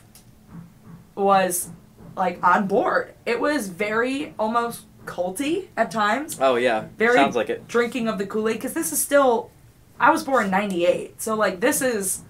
was, 1.16 1.70
like, 2.16 2.44
on 2.44 2.68
board. 2.68 3.14
It 3.26 3.40
was 3.40 3.70
very 3.70 4.34
almost 4.40 4.86
culty 5.06 5.68
at 5.76 5.92
times 5.92 6.38
Oh 6.40 6.56
yeah. 6.56 6.86
very 6.98 7.16
Sounds 7.16 7.36
like 7.36 7.50
it. 7.50 7.68
drinking 7.68 8.08
of 8.08 8.18
the 8.18 8.26
Kool-Aid 8.26 8.56
because 8.56 8.74
this 8.74 8.94
is 8.94 9.02
still 9.02 9.52
I 10.00 10.12
was 10.12 10.24
born 10.24 10.46
in 10.46 10.52
98. 10.52 11.22
So 11.22 11.36
like 11.36 11.60
this 11.60 11.82
is 11.82 12.22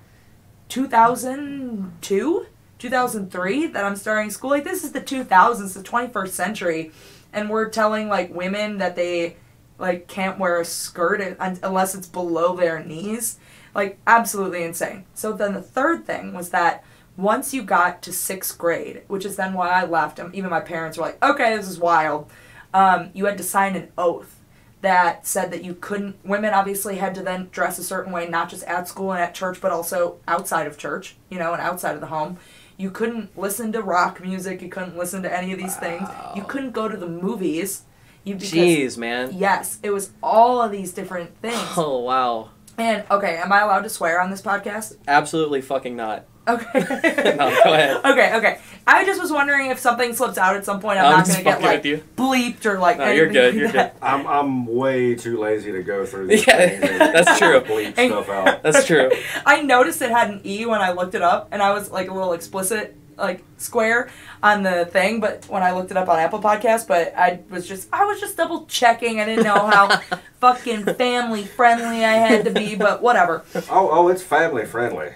2002, 0.69 2.45
2003 2.79 3.67
that 3.67 3.85
I'm 3.85 3.95
starting 3.95 4.29
school. 4.31 4.49
Like 4.49 4.63
this 4.63 4.83
is 4.83 4.91
the 4.91 5.01
2000s, 5.01 5.73
the 5.73 5.83
21st 5.83 6.29
century 6.29 6.91
and 7.31 7.49
we're 7.49 7.69
telling 7.69 8.09
like 8.09 8.33
women 8.33 8.79
that 8.79 8.95
they 8.95 9.37
like 9.79 10.07
can't 10.07 10.39
wear 10.39 10.59
a 10.59 10.65
skirt 10.65 11.21
unless 11.39 11.95
it's 11.95 12.07
below 12.07 12.55
their 12.55 12.83
knees. 12.83 13.37
Like, 13.75 13.97
absolutely 14.05 14.63
insane. 14.63 15.05
So 15.15 15.31
then 15.33 15.53
the 15.53 15.61
third 15.61 16.05
thing 16.05 16.33
was 16.33 16.49
that 16.49 16.83
once 17.17 17.53
you 17.53 17.63
got 17.63 18.01
to 18.03 18.13
sixth 18.13 18.57
grade, 18.57 19.03
which 19.07 19.25
is 19.25 19.35
then 19.35 19.53
why 19.53 19.69
I 19.69 19.85
left, 19.85 20.19
um, 20.19 20.31
even 20.33 20.49
my 20.49 20.59
parents 20.59 20.97
were 20.97 21.05
like, 21.05 21.23
okay, 21.23 21.55
this 21.55 21.67
is 21.67 21.79
wild, 21.79 22.29
um, 22.73 23.11
you 23.13 23.25
had 23.25 23.37
to 23.37 23.43
sign 23.43 23.75
an 23.75 23.91
oath 23.97 24.39
that 24.81 25.25
said 25.25 25.49
that 25.51 25.63
you 25.63 25.75
couldn't, 25.75 26.17
women 26.25 26.53
obviously 26.53 26.97
had 26.97 27.15
to 27.15 27.21
then 27.21 27.47
dress 27.51 27.79
a 27.79 27.83
certain 27.83 28.11
way, 28.11 28.27
not 28.27 28.49
just 28.49 28.63
at 28.65 28.87
school 28.87 29.13
and 29.13 29.21
at 29.21 29.33
church, 29.33 29.61
but 29.61 29.71
also 29.71 30.17
outside 30.27 30.67
of 30.67 30.77
church, 30.77 31.15
you 31.29 31.39
know, 31.39 31.53
and 31.53 31.61
outside 31.61 31.95
of 31.95 32.01
the 32.01 32.07
home. 32.07 32.37
You 32.75 32.91
couldn't 32.91 33.37
listen 33.37 33.71
to 33.73 33.81
rock 33.81 34.21
music, 34.21 34.61
you 34.61 34.67
couldn't 34.69 34.97
listen 34.97 35.23
to 35.23 35.33
any 35.33 35.53
of 35.53 35.59
these 35.59 35.77
things, 35.77 36.09
you 36.35 36.43
couldn't 36.43 36.71
go 36.71 36.89
to 36.89 36.97
the 36.97 37.07
movies. 37.07 37.83
You, 38.25 38.35
because 38.35 38.51
Jeez, 38.51 38.97
man. 38.97 39.31
Yes, 39.33 39.79
it 39.83 39.91
was 39.91 40.11
all 40.21 40.61
of 40.61 40.71
these 40.71 40.91
different 40.91 41.37
things. 41.37 41.59
Oh 41.77 41.99
wow. 41.99 42.49
And 42.77 43.05
okay, 43.11 43.37
am 43.37 43.53
I 43.53 43.61
allowed 43.61 43.83
to 43.83 43.89
swear 43.89 44.19
on 44.19 44.31
this 44.31 44.41
podcast? 44.41 44.97
Absolutely 45.07 45.61
fucking 45.61 45.95
not. 45.95 46.25
Okay. 46.47 47.33
No, 47.37 47.49
go 47.63 47.73
ahead. 47.73 47.97
Okay, 48.05 48.35
okay. 48.35 48.59
I 48.85 49.05
just 49.05 49.21
was 49.21 49.31
wondering 49.31 49.69
if 49.71 49.79
something 49.79 50.13
slips 50.13 50.37
out 50.37 50.55
at 50.57 50.65
some 50.65 50.81
point, 50.81 50.99
I'm, 50.99 51.05
I'm 51.05 51.11
not 51.19 51.27
gonna 51.27 51.43
get 51.43 51.61
like 51.61 51.77
with 51.77 51.85
you. 51.85 52.03
bleeped 52.17 52.65
or 52.65 52.79
like 52.79 52.97
No, 52.97 53.09
you're 53.11 53.29
good, 53.29 53.53
like 53.53 53.59
you're 53.61 53.71
that. 53.71 53.95
I'm 54.01 54.27
I'm 54.27 54.65
way 54.67 55.15
too 55.15 55.37
lazy 55.39 55.71
to 55.71 55.81
go 55.83 56.05
through 56.05 56.27
these 56.27 56.45
Yeah, 56.45 56.67
things 56.67 56.99
that's 56.99 57.39
true. 57.39 57.61
Bleep 57.61 57.93
stuff 57.93 58.27
out. 58.29 58.61
That's 58.61 58.85
true. 58.85 59.09
I 59.45 59.61
noticed 59.61 60.01
it 60.01 60.11
had 60.11 60.29
an 60.31 60.41
E 60.45 60.65
when 60.65 60.81
I 60.81 60.91
looked 60.91 61.15
it 61.15 61.21
up, 61.21 61.47
and 61.53 61.61
I 61.61 61.71
was 61.71 61.91
like 61.91 62.09
a 62.09 62.13
little 62.13 62.33
explicit, 62.33 62.95
like 63.17 63.43
square 63.57 64.09
on 64.41 64.63
the 64.63 64.85
thing. 64.85 65.19
But 65.19 65.45
when 65.49 65.63
I 65.63 65.71
looked 65.71 65.91
it 65.91 65.97
up 65.97 66.09
on 66.09 66.19
Apple 66.19 66.41
Podcast, 66.41 66.87
but 66.87 67.13
I 67.17 67.41
was 67.49 67.67
just 67.67 67.89
I 67.93 68.05
was 68.05 68.19
just 68.19 68.37
double 68.37 68.65
checking. 68.65 69.19
I 69.19 69.25
didn't 69.25 69.43
know 69.45 69.67
how 69.67 69.97
fucking 70.39 70.85
family 70.95 71.43
friendly 71.43 72.03
I 72.03 72.13
had 72.13 72.45
to 72.45 72.51
be, 72.51 72.75
but 72.75 73.01
whatever. 73.01 73.43
Oh 73.69 73.89
oh, 73.91 74.07
it's 74.09 74.23
family 74.23 74.65
friendly. 74.65 75.09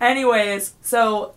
Anyways, 0.00 0.74
so 0.82 1.34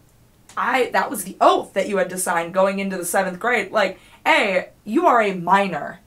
I 0.58 0.90
that 0.92 1.10
was 1.10 1.24
the 1.24 1.38
oath 1.42 1.74
that 1.74 1.88
you 1.88 1.98
had 1.98 2.10
to 2.10 2.18
sign 2.18 2.52
going 2.52 2.80
into 2.80 2.98
the 2.98 3.06
seventh 3.06 3.40
grade. 3.40 3.72
Like, 3.72 4.00
hey, 4.26 4.70
you 4.84 5.06
are 5.08 5.22
a 5.22 5.34
minor. 5.34 6.00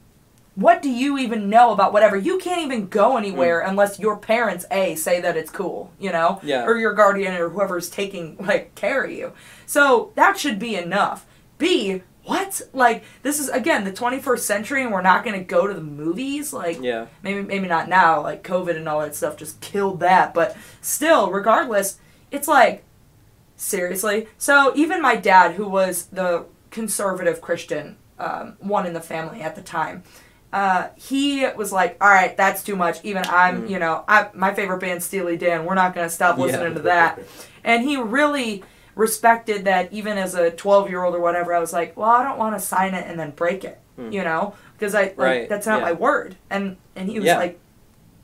What 0.55 0.81
do 0.81 0.89
you 0.89 1.17
even 1.17 1.49
know 1.49 1.71
about 1.71 1.93
whatever? 1.93 2.17
You 2.17 2.37
can't 2.37 2.61
even 2.61 2.87
go 2.87 3.15
anywhere 3.17 3.61
unless 3.61 3.99
your 3.99 4.17
parents 4.17 4.65
a 4.71 4.95
say 4.95 5.21
that 5.21 5.37
it's 5.37 5.51
cool, 5.51 5.91
you 5.99 6.11
know, 6.11 6.39
Yeah. 6.43 6.65
or 6.65 6.77
your 6.77 6.93
guardian 6.93 7.35
or 7.35 7.49
whoever's 7.49 7.89
taking 7.89 8.35
like 8.39 8.75
care 8.75 9.03
of 9.05 9.11
you. 9.11 9.31
So 9.65 10.11
that 10.15 10.37
should 10.37 10.59
be 10.59 10.75
enough. 10.75 11.25
B, 11.57 12.01
what? 12.25 12.61
Like 12.73 13.03
this 13.23 13.39
is 13.39 13.47
again 13.49 13.85
the 13.85 13.91
21st 13.91 14.39
century, 14.45 14.83
and 14.83 14.91
we're 14.91 15.01
not 15.01 15.23
gonna 15.23 15.43
go 15.43 15.65
to 15.65 15.73
the 15.73 15.81
movies. 15.81 16.51
Like, 16.51 16.79
Yeah. 16.81 17.05
maybe 17.23 17.41
maybe 17.41 17.67
not 17.67 17.87
now 17.87 18.21
like 18.21 18.43
covid 18.43 18.75
and 18.75 18.87
all 18.89 18.99
that 19.01 19.15
stuff 19.15 19.37
just 19.37 19.61
killed 19.61 19.99
that 20.01 20.33
but 20.33 20.55
still 20.81 21.31
regardless 21.31 21.97
it's 22.31 22.47
like 22.47 22.83
seriously 23.55 24.27
so 24.37 24.71
even 24.75 25.01
my 25.01 25.15
dad 25.15 25.53
who 25.53 25.67
was 25.67 26.05
the 26.07 26.45
conservative 26.71 27.41
christian 27.41 27.97
um, 28.19 28.55
one 28.59 28.85
in 28.85 28.93
the 28.93 29.01
family 29.01 29.41
at 29.41 29.55
the 29.55 29.61
time 29.61 30.03
uh, 30.51 30.87
he 30.95 31.45
was 31.55 31.71
like 31.71 31.95
all 32.01 32.09
right 32.09 32.35
that's 32.35 32.63
too 32.63 32.75
much. 32.75 33.03
Even 33.03 33.23
i'm 33.27 33.67
you 33.67 33.77
know 33.79 34.03
I, 34.07 34.29
my 34.33 34.53
favorite 34.53 34.79
band 34.79 35.03
steely 35.03 35.37
dan. 35.37 35.65
We're 35.65 35.75
not 35.75 35.93
going 35.93 36.07
to 36.07 36.13
stop 36.13 36.37
Yeah. 36.37 36.45
listening 36.45 36.73
to 36.75 36.81
that. 36.83 37.19
and 37.63 37.83
he 37.83 37.97
really 37.97 38.63
respected 38.95 39.65
that 39.65 39.93
even 39.93 40.17
as 40.17 40.35
a 40.35 40.51
12 40.51 40.89
year 40.89 41.03
old 41.03 41.15
or 41.15 41.19
whatever 41.21 41.53
i 41.53 41.59
was 41.59 41.71
like 41.71 41.95
well 41.95 42.09
i 42.09 42.23
don't 42.23 42.37
want 42.37 42.53
to 42.55 42.59
sign 42.59 42.93
it 42.93 43.05
and 43.07 43.19
then 43.19 43.31
break 43.31 43.63
it 43.63 43.79
you 44.09 44.23
know? 44.23 44.55
Because 44.73 44.95
i 44.95 45.03
like 45.03 45.17
Right, 45.17 45.49
that's 45.49 45.67
not 45.67 45.79
yeah. 45.79 45.85
my 45.87 45.91
word. 45.91 46.37
And 46.49 46.77
and 46.95 47.09
he 47.09 47.19
was 47.19 47.25
Yeah. 47.27 47.37
like 47.37 47.59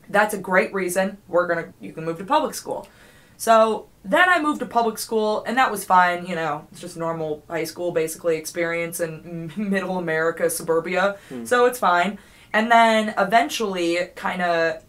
that's 0.08 0.32
a 0.34 0.38
great 0.38 0.72
reason. 0.72 1.18
We're 1.28 1.46
gonna 1.46 1.74
you 1.80 1.92
can 1.92 2.04
move 2.06 2.16
to 2.18 2.24
public 2.24 2.54
school. 2.54 2.88
So 3.36 3.86
then 4.06 4.28
i 4.28 4.40
moved 4.40 4.60
to 4.60 4.66
public 4.66 4.98
school 4.98 5.42
and 5.46 5.58
that 5.58 5.70
was 5.70 5.84
fine 5.84 6.26
you 6.26 6.34
know 6.34 6.66
it's 6.70 6.80
just 6.80 6.96
normal 6.96 7.42
high 7.48 7.64
school 7.64 7.92
basically 7.92 8.36
experience 8.36 9.00
in 9.00 9.52
middle 9.56 9.98
america 9.98 10.48
suburbia 10.48 11.16
so 11.44 11.66
it's 11.66 11.78
fine 11.78 12.18
and 12.52 12.70
then 12.70 13.12
eventually 13.18 13.98
kind 14.14 14.40
of 14.40 14.82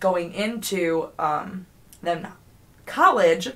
going 0.00 0.32
into 0.32 1.08
um, 1.18 1.66
then 2.02 2.28
college 2.86 3.50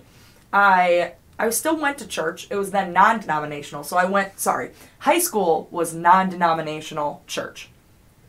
i 0.53 1.13
i 1.39 1.49
still 1.51 1.77
went 1.77 1.99
to 1.99 2.07
church 2.07 2.47
it 2.51 2.57
was 2.57 2.71
then 2.71 2.93
non-denominational 2.93 3.83
so 3.83 3.97
i 3.97 4.05
went 4.05 4.39
sorry 4.39 4.71
high 5.01 5.19
school 5.19 5.69
was 5.71 5.95
non-denominational 5.95 7.23
church 7.27 7.71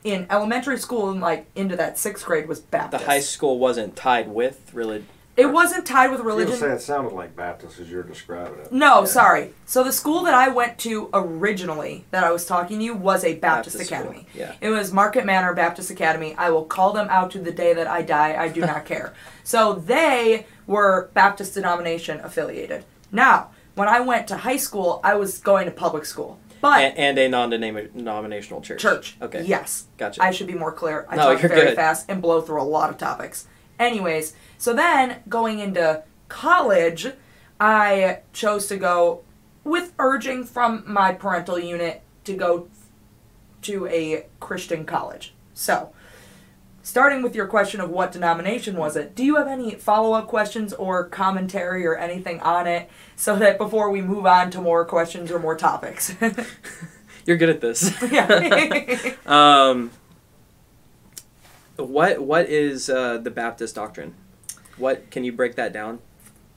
in 0.03 0.25
elementary 0.29 0.77
school 0.77 1.09
and 1.09 1.19
like 1.19 1.45
into 1.55 1.75
that 1.75 1.97
sixth 1.97 2.25
grade 2.25 2.47
was 2.47 2.59
Baptist. 2.59 3.03
The 3.03 3.09
high 3.09 3.19
school 3.19 3.59
wasn't 3.59 3.95
tied 3.95 4.29
with 4.29 4.73
religion. 4.73 5.07
It 5.39 5.51
wasn't 5.51 5.85
tied 5.85 6.11
with 6.11 6.19
I 6.19 6.23
was 6.23 6.33
gonna 6.33 6.43
religion 6.45 6.59
say 6.59 6.73
it 6.73 6.81
sounded 6.81 7.13
like 7.13 7.35
Baptist 7.35 7.79
as 7.79 7.89
you're 7.89 8.03
describing 8.03 8.59
it. 8.59 8.71
no 8.71 8.99
Yeah. 8.99 9.05
sorry 9.05 9.53
so 9.65 9.83
the 9.83 9.91
school 9.91 10.23
that 10.23 10.33
i 10.33 10.47
went 10.49 10.77
to 10.79 11.09
originally 11.13 12.05
that 12.11 12.23
i 12.23 12.31
was 12.31 12.45
talking 12.45 12.79
to 12.79 12.83
you 12.83 12.93
was 12.93 13.23
a 13.23 13.35
baptist, 13.35 13.77
Baptist 13.77 13.85
school, 13.91 13.99
academy 13.99 14.27
yeah. 14.33 14.53
it 14.61 14.69
was 14.69 14.91
Marquette 14.93 15.25
Manor 15.25 15.53
baptist 15.53 15.89
academy 15.89 16.35
i 16.37 16.49
will 16.49 16.65
call 16.65 16.91
them 16.93 17.07
out 17.09 17.31
to 17.31 17.39
the 17.39 17.51
day 17.51 17.73
that 17.73 17.87
i 17.87 18.01
die 18.01 18.35
i 18.41 18.47
do 18.47 18.61
not 18.61 18.85
care 18.85 19.13
so 19.43 19.73
they 19.73 20.45
were 20.67 21.09
baptist 21.13 21.53
denomination 21.53 22.19
affiliated 22.21 22.83
now 23.11 23.49
when 23.75 23.87
i 23.87 23.99
went 23.99 24.27
to 24.27 24.37
high 24.37 24.57
school 24.57 24.99
i 25.03 25.13
was 25.15 25.37
going 25.39 25.65
to 25.65 25.71
public 25.71 26.05
school 26.05 26.39
but 26.61 26.81
And, 26.83 26.97
and 26.97 27.17
a 27.17 27.29
non-denominational 27.29 28.61
church. 28.61 28.81
church 28.81 29.15
Okay. 29.21 29.43
yes 29.43 29.85
Gotcha. 29.97 30.21
I 30.21 30.31
should 30.31 30.47
be 30.47 30.53
more 30.55 30.73
clear. 30.73 31.05
I 31.09 31.15
No, 31.15 31.23
talk 31.33 31.41
you're 31.41 31.49
very 31.49 31.67
good. 31.67 31.75
fast 31.75 32.05
and 32.09 32.21
blow 32.21 32.41
through 32.41 32.61
a 32.61 32.63
lot 32.63 32.89
of 32.89 32.97
topics. 32.97 33.47
Anyways, 33.79 34.33
so 34.57 34.73
then 34.73 35.23
going 35.29 35.59
into 35.59 36.03
college, 36.27 37.07
I 37.59 38.19
chose 38.33 38.67
to 38.67 38.77
go 38.77 39.21
with 39.63 39.93
urging 39.97 40.43
from 40.43 40.83
my 40.85 41.13
parental 41.13 41.57
unit 41.57 42.01
to 42.25 42.33
go 42.33 42.67
to 43.63 43.87
a 43.87 44.25
Christian 44.39 44.85
college. 44.85 45.33
So, 45.53 45.91
starting 46.81 47.21
with 47.21 47.35
your 47.35 47.47
question 47.47 47.81
of 47.81 47.89
what 47.89 48.11
denomination 48.11 48.75
was 48.77 48.95
it, 48.95 49.15
do 49.15 49.23
you 49.23 49.35
have 49.35 49.47
any 49.47 49.75
follow 49.75 50.13
up 50.13 50.27
questions 50.27 50.73
or 50.73 51.05
commentary 51.05 51.85
or 51.85 51.95
anything 51.95 52.39
on 52.41 52.67
it 52.67 52.89
so 53.15 53.37
that 53.37 53.57
before 53.57 53.89
we 53.89 54.01
move 54.01 54.25
on 54.25 54.51
to 54.51 54.61
more 54.61 54.85
questions 54.85 55.31
or 55.31 55.39
more 55.39 55.55
topics? 55.55 56.15
You're 57.25 57.37
good 57.37 57.49
at 57.49 57.61
this. 57.61 57.93
yeah. 58.11 59.13
um, 59.25 59.91
what 61.85 62.19
what 62.19 62.47
is 62.47 62.89
uh, 62.89 63.17
the 63.17 63.31
Baptist 63.31 63.75
doctrine? 63.75 64.13
What 64.77 65.09
can 65.11 65.23
you 65.23 65.31
break 65.31 65.55
that 65.55 65.73
down? 65.73 65.99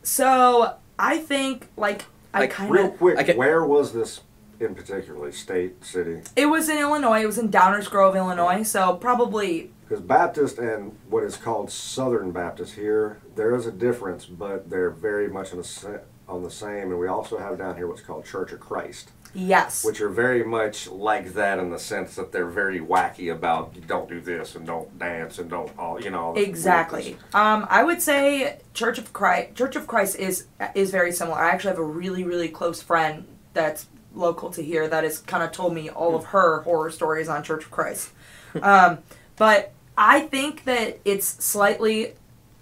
So 0.02 0.76
I 0.98 1.18
think 1.18 1.68
like 1.76 2.04
I 2.34 2.40
Like, 2.40 2.50
kind 2.50 2.70
Real 2.70 2.86
of 2.86 2.96
quick, 2.98 3.18
I 3.18 3.22
can- 3.24 3.36
where 3.36 3.64
was 3.64 3.92
this 3.92 4.20
in 4.60 4.74
particular? 4.74 5.32
State, 5.32 5.84
city? 5.84 6.20
it 6.36 6.46
was 6.46 6.68
in 6.68 6.78
Illinois. 6.78 7.22
It 7.22 7.26
was 7.26 7.38
in 7.38 7.50
Downers 7.50 7.90
Grove, 7.90 8.14
Illinois. 8.16 8.62
So 8.62 8.94
probably 8.94 9.70
Because 9.88 10.02
Baptist 10.04 10.58
and 10.58 10.96
what 11.08 11.24
is 11.24 11.36
called 11.36 11.70
Southern 11.70 12.30
Baptist 12.30 12.74
here, 12.74 13.18
there 13.34 13.54
is 13.56 13.66
a 13.66 13.72
difference, 13.72 14.24
but 14.24 14.70
they're 14.70 14.90
very 14.90 15.28
much 15.28 15.52
on 15.52 15.58
the, 15.58 16.00
on 16.28 16.42
the 16.44 16.50
same. 16.50 16.90
And 16.90 16.98
we 16.98 17.08
also 17.08 17.38
have 17.38 17.58
down 17.58 17.76
here 17.76 17.86
what's 17.88 18.00
called 18.02 18.24
Church 18.24 18.52
of 18.52 18.60
Christ, 18.60 19.10
yes. 19.34 19.84
which 19.84 20.00
are 20.00 20.08
very 20.08 20.44
much 20.44 20.88
like 20.88 21.34
that 21.34 21.58
in 21.58 21.70
the 21.70 21.78
sense 21.78 22.14
that 22.16 22.32
they're 22.32 22.46
very 22.46 22.80
wacky 22.80 23.32
about 23.32 23.74
don't 23.86 24.08
do 24.08 24.20
this 24.20 24.54
and 24.54 24.66
don't 24.66 24.98
dance 24.98 25.38
and 25.38 25.50
don't 25.50 25.76
all 25.78 26.00
you 26.00 26.10
know. 26.10 26.34
Exactly. 26.34 27.16
Um, 27.34 27.66
I 27.68 27.84
would 27.84 28.02
say 28.02 28.58
Church 28.74 28.98
of 28.98 29.12
Christ. 29.12 29.54
Church 29.54 29.76
of 29.76 29.86
Christ 29.86 30.16
is 30.16 30.46
is 30.74 30.90
very 30.90 31.12
similar. 31.12 31.38
I 31.38 31.50
actually 31.50 31.70
have 31.70 31.78
a 31.78 31.84
really 31.84 32.24
really 32.24 32.48
close 32.48 32.82
friend 32.82 33.26
that's 33.54 33.86
local 34.14 34.50
to 34.50 34.62
here 34.62 34.88
that 34.88 35.04
has 35.04 35.18
kind 35.18 35.42
of 35.42 35.52
told 35.52 35.74
me 35.74 35.88
all 35.88 36.14
of 36.14 36.26
her 36.26 36.62
horror 36.62 36.90
stories 36.90 37.28
on 37.28 37.42
Church 37.42 37.64
of 37.64 37.70
Christ. 37.70 38.10
um, 38.62 38.98
but 39.36 39.72
I 39.96 40.20
think 40.20 40.64
that 40.64 41.00
it's 41.04 41.26
slightly 41.26 42.14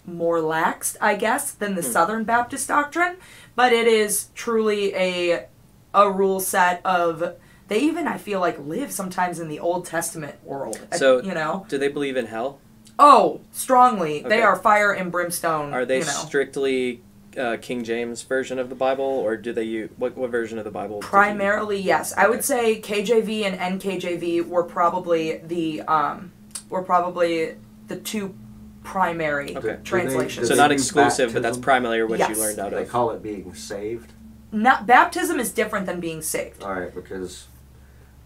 more 0.07 0.39
laxed, 0.39 0.97
I 1.01 1.15
guess, 1.15 1.53
than 1.53 1.75
the 1.75 1.83
Southern 1.83 2.25
Baptist 2.25 2.69
doctrine, 2.69 3.17
but 3.55 3.73
it 3.73 3.87
is 3.87 4.29
truly 4.35 4.95
a 4.95 5.47
a 5.95 6.11
rule 6.11 6.41
set 6.41 6.81
of. 6.85 7.35
They 7.69 7.79
even 7.81 8.09
I 8.09 8.19
feel 8.19 8.41
like 8.41 8.59
live 8.59 8.91
sometimes 8.91 9.39
in 9.39 9.49
the 9.49 9.61
Old 9.61 9.85
Testament 9.87 10.43
world. 10.45 10.79
So- 10.97 11.23
you 11.23 11.33
know. 11.35 11.67
Do 11.69 11.79
they 11.79 11.89
believe 11.89 12.17
in 12.17 12.27
hell? 12.27 12.59
Oh, 12.99 13.41
strongly. 13.53 14.23
They 14.23 14.43
are 14.43 14.57
fire 14.57 14.93
and 14.93 15.11
brimstone. 15.11 15.73
Are 15.73 15.85
they 15.87 16.01
you 16.01 16.05
know. 16.05 16.11
strictly 16.11 17.01
uh, 17.39 17.57
King 17.63 17.85
James 17.85 18.23
version 18.23 18.59
of 18.59 18.69
the 18.69 18.75
Bible, 18.75 19.05
or 19.05 19.37
do 19.37 19.53
they 19.53 19.63
use 19.63 19.89
what 19.97 20.17
what 20.17 20.31
version 20.31 20.59
of 20.59 20.65
the 20.65 20.71
Bible? 20.71 20.97
did 21.01 21.05
you- 21.07 21.11
Primarily, 21.11 21.81
yes. 21.81 22.13
I 22.17 22.29
would 22.29 22.45
say 22.45 22.81
KJV 22.81 23.45
and 23.45 23.81
NKJV 23.81 24.47
were 24.49 24.65
probably 24.65 25.39
the 25.39 25.83
um 25.83 26.33
were 26.69 26.83
probably 26.83 27.55
the 27.89 27.97
two 27.97 28.35
primary 28.83 29.57
Okay. 29.57 29.79
translations. 29.85 30.49
So 30.49 30.55
not 30.55 30.69
they 30.69 30.75
do 30.77 30.81
exclusive, 30.83 31.33
but 31.33 31.43
that's 31.43 31.59
primarily 31.59 32.03
what 32.11 32.19
Yes. 32.19 32.31
you 32.37 32.43
learned 32.43 32.59
out 32.59 32.69
of. 32.73 32.79
They 32.79 32.83
of. 32.83 32.89
call 32.89 33.11
it 33.13 33.23
being 33.23 33.55
saved. 33.55 34.13
Not 34.53 34.87
baptism 34.87 35.39
is 35.39 35.53
different 35.53 35.87
than 35.87 36.01
being 36.01 36.23
saved. 36.23 36.63
All 36.63 36.73
right, 36.75 36.95
because 36.95 37.47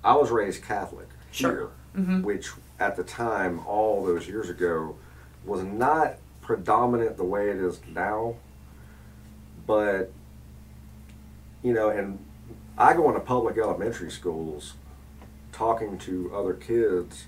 I 0.02 0.16
was 0.16 0.30
raised 0.30 0.62
Catholic 0.64 1.08
Sure. 1.30 1.50
here, 1.52 1.68
Mhm. 2.04 2.22
which 2.22 2.50
at 2.80 2.96
the 2.96 3.04
time, 3.04 3.60
all 3.66 4.04
those 4.04 4.26
years 4.28 4.48
ago, 4.48 4.96
was 5.44 5.62
not 5.62 6.16
predominant 6.40 7.16
the 7.16 7.24
way 7.24 7.50
it 7.50 7.56
is 7.56 7.80
now, 7.94 8.36
but 9.66 10.10
you 11.62 11.72
know, 11.72 11.88
and 11.88 12.18
I 12.76 12.92
go 12.94 13.08
into 13.08 13.20
public 13.20 13.56
elementary 13.56 14.10
schools 14.10 14.74
talking 15.52 15.96
to 15.98 16.30
other 16.34 16.52
kids 16.52 17.24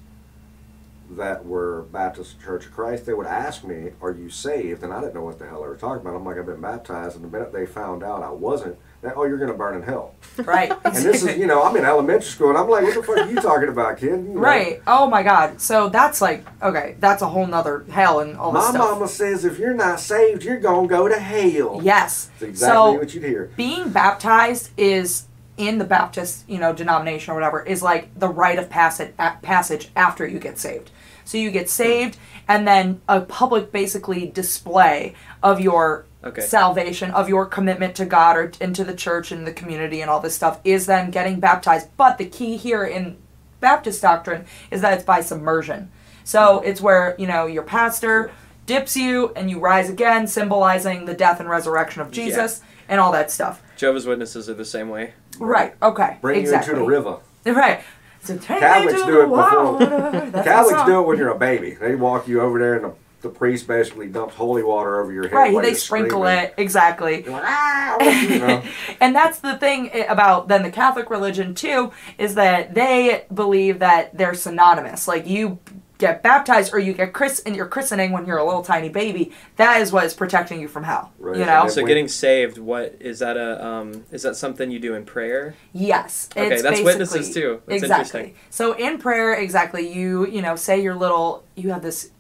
that 1.11 1.45
were 1.47 1.83
Baptist 1.93 2.41
Church 2.41 2.67
of 2.67 2.73
Christ, 2.73 3.07
they 3.07 3.15
would 3.15 3.27
ask 3.27 3.65
me, 3.65 3.91
Are 4.03 4.11
you 4.13 4.29
saved? 4.29 4.83
And 4.83 4.93
I 4.93 5.01
didn't 5.01 5.15
know 5.15 5.23
what 5.25 5.39
the 5.39 5.47
hell 5.47 5.63
they 5.63 5.69
were 5.69 5.77
talking 5.77 6.01
about. 6.01 6.17
I'm 6.17 6.25
like, 6.25 6.37
I've 6.39 6.47
been 6.47 6.61
baptized. 6.61 7.17
And 7.17 7.25
the 7.25 7.29
minute 7.29 7.53
they 7.53 7.67
found 7.67 8.03
out 8.03 8.23
I 8.23 8.31
wasn't, 8.31 8.77
they, 9.03 9.11
oh, 9.11 9.25
you're 9.25 9.39
going 9.39 9.51
to 9.51 9.57
burn 9.57 9.77
in 9.77 9.83
hell. 9.83 10.15
Right. 10.45 10.71
And 10.85 10.95
this 10.97 11.23
is, 11.23 11.39
you 11.39 11.47
know, 11.47 11.63
I'm 11.63 11.75
in 11.77 11.85
elementary 11.85 12.29
school 12.29 12.51
and 12.51 12.59
I'm 12.59 12.69
like, 12.69 12.85
What 12.85 12.95
the 12.95 13.03
fuck 13.03 13.19
are 13.19 13.31
you 13.31 13.41
talking 13.41 13.69
about, 13.69 13.99
kid? 13.99 14.09
You 14.11 14.17
know, 14.35 14.41
Right. 14.41 14.83
Oh 14.87 15.09
my 15.09 15.23
God. 15.23 15.61
So 15.61 15.89
that's 15.89 16.21
like 16.21 16.47
okay. 16.63 16.97
That's 17.01 17.23
a 17.23 17.29
whole 17.29 17.47
nother 17.47 17.85
hell 17.91 18.21
and 18.21 18.37
all 18.37 18.53
this 18.53 18.65
My 18.65 18.71
stuff. 18.71 18.91
mama 18.93 19.09
says 19.09 19.45
if 19.45 19.59
you're 19.59 19.75
not 19.75 20.01
saved, 20.01 20.45
you're 20.45 20.61
going 20.61 20.89
to 20.89 20.95
go 20.95 21.09
to 21.09 21.19
hell. 21.19 21.81
Yes. 21.83 22.27
That's 22.39 22.51
exactly 22.51 22.75
so 22.75 22.93
what 22.93 23.15
you'd 23.15 23.25
hear. 23.25 23.51
being 23.57 23.91
baptized 23.91 24.71
is 24.77 25.27
in 25.57 25.79
the 25.79 25.85
Baptist, 25.87 26.45
you 26.47 26.59
know, 26.59 26.75
denomination 26.75 27.33
or 27.33 27.35
whatever 27.35 27.63
is 27.63 27.83
like 27.83 28.11
the 28.19 28.29
rite 28.29 28.59
of 28.59 28.69
passage 28.69 29.17
passage 29.17 29.89
after 29.97 30.27
you 30.27 30.39
get 30.39 30.59
saved. 30.59 30.91
So 31.27 31.37
you 31.37 31.51
get 31.51 31.69
saved, 31.69 32.17
and 32.49 32.67
then 32.67 33.03
a 33.09 33.21
public 33.21 33.71
basically 33.73 34.27
display 34.27 35.15
of 35.43 35.61
your 35.61 36.07
Okay. 36.25 36.41
salvation, 36.41 37.13
of 37.13 37.29
your 37.29 37.47
commitment 37.47 37.95
to 37.97 38.05
God 38.05 38.37
or 38.37 38.51
into 38.61 38.83
the 38.83 38.95
church 38.95 39.31
and 39.31 39.47
the 39.47 39.53
community 39.53 40.01
and 40.01 40.11
all 40.11 40.19
this 40.19 40.35
stuff 40.35 40.59
is 40.65 40.87
then 40.87 41.13
getting 41.13 41.39
baptized. 41.39 41.89
But 41.97 42.19
the 42.19 42.25
key 42.25 42.57
here 42.57 42.85
in 42.85 43.17
Baptist 43.61 44.03
doctrine 44.03 44.45
is 44.73 44.81
that 44.81 44.95
it's 44.95 45.05
by 45.05 45.21
submersion. 45.21 45.91
So 46.25 46.61
it's 46.65 46.81
where, 46.81 47.15
you 47.17 47.29
know, 47.29 47.47
your 47.47 47.63
pastor 47.63 48.33
dips 48.67 48.97
you 48.97 49.33
and 49.37 49.49
you 49.49 49.61
rise 49.61 49.89
again, 49.89 50.27
symbolizing 50.27 51.05
the 51.05 51.15
death 51.15 51.39
and 51.39 51.49
resurrection 51.49 52.03
of 52.03 52.11
Jesus 52.11 52.61
and 52.89 53.01
all 53.01 53.13
that 53.13 53.31
stuff. 53.31 53.63
Jehovah's 53.77 54.07
Witnesses 54.07 54.49
are 54.49 54.55
the 54.55 54.65
same 54.65 54.89
way. 54.89 55.13
Right, 55.39 55.75
okay. 55.81 56.19
Bring 56.21 56.41
exactly. 56.41 56.75
you 56.75 56.81
into 56.81 56.85
the 56.85 56.91
river. 56.91 57.19
Right. 57.45 57.83
So 58.27 58.37
take 58.37 58.61
Catholics 58.61 59.01
to 59.01 59.07
do 59.07 59.21
it 59.23 59.27
before- 59.29 60.43
Catholics 60.45 60.83
do 60.85 61.01
it 61.01 61.07
when 61.07 61.19
you're 61.19 61.31
a 61.31 61.39
baby. 61.39 61.73
They 61.75 61.95
walk 61.95 62.27
you 62.29 62.41
over 62.41 62.59
there 62.59 62.75
and 62.75 62.85
the, 62.85 62.93
the 63.23 63.29
priest 63.29 63.67
basically 63.67 64.09
dumps 64.09 64.35
holy 64.35 64.63
water 64.63 65.01
over 65.01 65.13
your 65.13 65.25
head. 65.29 65.33
Right, 65.33 65.63
they 65.63 65.75
sprinkle 65.75 66.23
screaming. 66.23 66.45
it. 66.45 66.55
Exactly. 66.59 67.23
Like, 67.23 67.43
ah, 67.45 67.97
you 68.23 68.39
know. 68.39 68.63
and 69.01 69.15
that's 69.15 69.39
the 69.41 69.57
thing 69.59 69.91
about 70.09 70.49
then 70.49 70.63
the 70.63 70.71
Catholic 70.71 71.11
religion 71.11 71.55
too 71.55 71.93
is 72.19 72.35
that 72.35 72.75
they 72.75 73.25
believe 73.33 73.79
that 73.81 74.17
they're 74.17 74.35
synonymous. 74.35 75.07
Like 75.09 75.27
you 75.27 75.59
get 75.99 76.23
baptized 76.23 76.73
or 76.73 76.79
you 76.79 76.93
get 76.93 77.13
chris 77.13 77.39
in 77.41 77.55
your 77.55 77.67
christening 77.67 78.13
when 78.13 78.27
you're 78.27 78.39
a 78.39 78.45
little 78.45 78.63
tiny 78.63 78.89
baby. 78.89 79.33
That 79.57 79.81
is 79.81 79.93
what 79.93 80.05
is 80.05 80.15
protecting 80.15 80.61
you 80.61 80.69
from 80.69 80.85
hell. 80.85 81.13
Right, 81.19 81.39
You 81.39 81.47
know. 81.47 81.69
So 81.69 81.85
getting 81.85 82.09
saved, 82.09 82.59
what 82.59 82.97
is 83.01 83.21
that 83.21 83.37
a 83.37 83.65
um 83.65 84.05
is 84.11 84.23
that 84.23 84.37
something 84.37 84.71
you 84.71 84.79
do 84.79 84.95
in 84.95 85.05
prayer? 85.05 85.55
Yes. 85.73 86.29
Okay, 86.37 86.61
that's 86.61 86.83
witnesses 86.83 87.33
too. 87.33 87.63
That's 87.67 87.83
exactly. 87.83 88.21
interesting. 88.21 88.35
So 88.51 88.73
in 88.73 88.99
prayer, 88.99 89.35
exactly, 89.35 89.93
you 89.93 90.27
you 90.27 90.43
know 90.43 90.57
say 90.57 90.81
your 90.81 90.95
little 90.95 91.45
you 91.55 91.71
have 91.71 91.83
this 91.83 92.11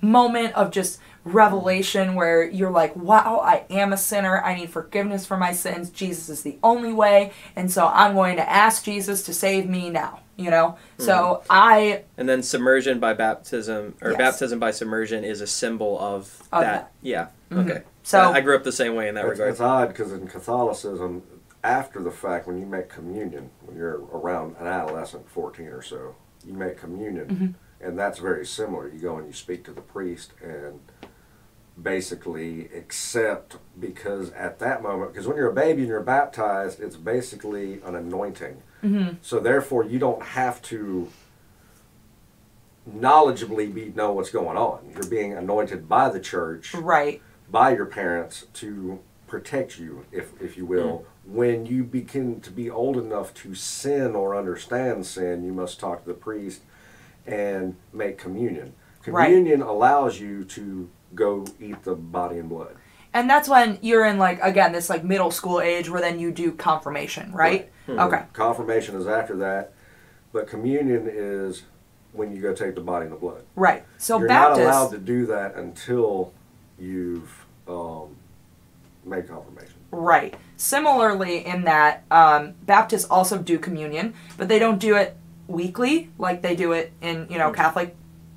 moment 0.00 0.54
of 0.54 0.70
just 0.70 1.00
revelation 1.24 2.14
where 2.14 2.44
you're 2.44 2.70
like, 2.70 2.94
wow, 2.94 3.40
I 3.42 3.64
am 3.70 3.92
a 3.92 3.96
sinner. 3.96 4.42
I 4.42 4.54
need 4.54 4.70
forgiveness 4.70 5.24
for 5.24 5.36
my 5.36 5.52
sins. 5.52 5.88
Jesus 5.90 6.28
is 6.28 6.42
the 6.42 6.58
only 6.62 6.92
way, 6.92 7.32
and 7.56 7.70
so 7.70 7.86
I'm 7.86 8.14
going 8.14 8.36
to 8.36 8.48
ask 8.48 8.84
Jesus 8.84 9.22
to 9.24 9.34
save 9.34 9.68
me 9.68 9.90
now. 9.90 10.20
You 10.36 10.50
know. 10.50 10.76
So 10.98 11.42
I 11.48 12.02
And 12.16 12.28
then 12.28 12.42
submersion 12.42 12.98
by 13.00 13.14
baptism 13.14 13.94
or 14.02 14.10
Yes. 14.10 14.18
baptism 14.18 14.58
by 14.58 14.70
submersion 14.72 15.22
is 15.24 15.40
a 15.40 15.46
symbol 15.46 15.98
of, 15.98 16.40
Of 16.52 16.60
that. 16.60 16.60
that. 16.62 16.92
Yeah. 17.02 17.26
Mhm. 17.50 17.70
Okay. 17.70 17.82
So- 18.02 18.18
I 18.32 18.38
I 18.38 18.40
grew 18.40 18.56
up 18.56 18.64
the 18.64 18.72
same 18.72 18.94
way 18.96 19.08
in 19.08 19.14
that 19.14 19.24
It's, 19.24 19.30
regard. 19.32 19.50
it's 19.50 19.60
odd 19.60 19.88
because 19.88 20.12
in 20.12 20.26
Catholicism, 20.26 21.22
after 21.62 22.02
the 22.02 22.10
fact, 22.10 22.46
when 22.46 22.58
you 22.58 22.66
make 22.66 22.88
communion, 22.88 23.50
when 23.64 23.76
you're 23.76 24.00
around 24.12 24.56
an 24.58 24.66
adolescent, 24.66 25.28
14 25.30 25.68
or 25.68 25.82
so, 25.82 26.14
you 26.44 26.52
make 26.52 26.76
communion, 26.78 27.26
Mm-hmm. 27.28 27.86
and 27.86 27.98
that's 27.98 28.18
very 28.18 28.44
similar. 28.44 28.88
You 28.88 28.98
go 28.98 29.16
and 29.16 29.26
you 29.26 29.32
speak 29.32 29.64
to 29.64 29.72
the 29.72 29.80
priest 29.80 30.32
and 30.42 30.80
basically 31.80 32.66
accept 32.76 33.56
because 33.78 34.30
at 34.32 34.58
that 34.60 34.82
moment, 34.82 35.12
because 35.12 35.26
when 35.26 35.36
you're 35.36 35.50
a 35.50 35.54
baby 35.54 35.80
and 35.82 35.88
you're 35.88 36.00
baptized, 36.00 36.80
it's 36.80 36.96
basically 36.96 37.80
an 37.84 37.94
anointing. 37.94 38.62
Mhm. 38.84 39.16
So 39.22 39.40
therefore, 39.40 39.84
you 39.84 39.98
don't 39.98 40.22
have 40.22 40.60
to 40.62 41.08
knowledgeably 42.88 43.72
be 43.72 43.92
know 43.94 44.12
what's 44.12 44.30
going 44.30 44.56
on. 44.56 44.80
You're 44.92 45.08
being 45.08 45.32
anointed 45.32 45.88
by 45.88 46.10
the 46.10 46.20
church 46.20 46.74
right. 46.74 47.22
by 47.50 47.74
your 47.74 47.86
parents 47.86 48.46
to 48.54 48.98
protect 49.26 49.78
you, 49.78 50.04
if 50.12 50.30
if 50.40 50.56
you 50.56 50.66
will. 50.66 51.06
When 51.24 51.64
you 51.64 51.84
begin 51.84 52.40
to 52.42 52.50
be 52.50 52.68
old 52.68 52.98
enough 52.98 53.32
to 53.34 53.54
sin 53.54 54.14
or 54.14 54.36
understand 54.36 55.06
sin, 55.06 55.42
you 55.42 55.52
must 55.52 55.80
talk 55.80 56.02
to 56.02 56.08
the 56.08 56.14
priest 56.14 56.60
and 57.26 57.76
make 57.92 58.18
communion. 58.18 58.74
Right. 59.06 59.26
Communion 59.26 59.62
allows 59.62 60.20
you 60.20 60.44
to 60.44 60.90
go 61.14 61.46
eat 61.58 61.82
the 61.84 61.94
body 61.94 62.38
and 62.38 62.48
blood. 62.50 62.76
And 63.14 63.30
that's 63.30 63.48
when 63.48 63.78
you're 63.80 64.04
in 64.04 64.18
like 64.18 64.40
again 64.42 64.72
this 64.72 64.90
like 64.90 65.04
middle 65.04 65.30
school 65.30 65.60
age 65.60 65.88
where 65.88 66.02
then 66.02 66.18
you 66.18 66.30
do 66.30 66.52
confirmation, 66.52 67.32
right? 67.32 67.70
Okay. 67.88 68.22
Confirmation 68.32 68.96
is 68.96 69.06
after 69.06 69.36
that, 69.36 69.72
but 70.32 70.46
communion 70.46 71.08
is 71.10 71.62
when 72.12 72.34
you 72.34 72.40
go 72.40 72.54
take 72.54 72.74
the 72.74 72.80
body 72.80 73.04
and 73.04 73.12
the 73.12 73.18
blood. 73.18 73.42
Right. 73.56 73.84
So 73.98 74.18
You're 74.18 74.28
Baptist 74.28 74.60
not 74.60 74.70
allowed 74.70 74.90
to 74.92 74.98
do 74.98 75.26
that 75.26 75.56
until 75.56 76.32
you've 76.78 77.44
um, 77.68 78.16
made 79.04 79.28
confirmation. 79.28 79.74
Right. 79.90 80.34
Similarly, 80.56 81.44
in 81.44 81.64
that 81.64 82.04
um, 82.10 82.54
Baptists 82.62 83.04
also 83.04 83.38
do 83.38 83.58
communion, 83.58 84.14
but 84.36 84.48
they 84.48 84.58
don't 84.58 84.78
do 84.78 84.96
it 84.96 85.16
weekly 85.46 86.10
like 86.18 86.40
they 86.40 86.56
do 86.56 86.72
it 86.72 86.92
in 87.02 87.26
you 87.28 87.38
know 87.38 87.50
Catholic 87.50 87.96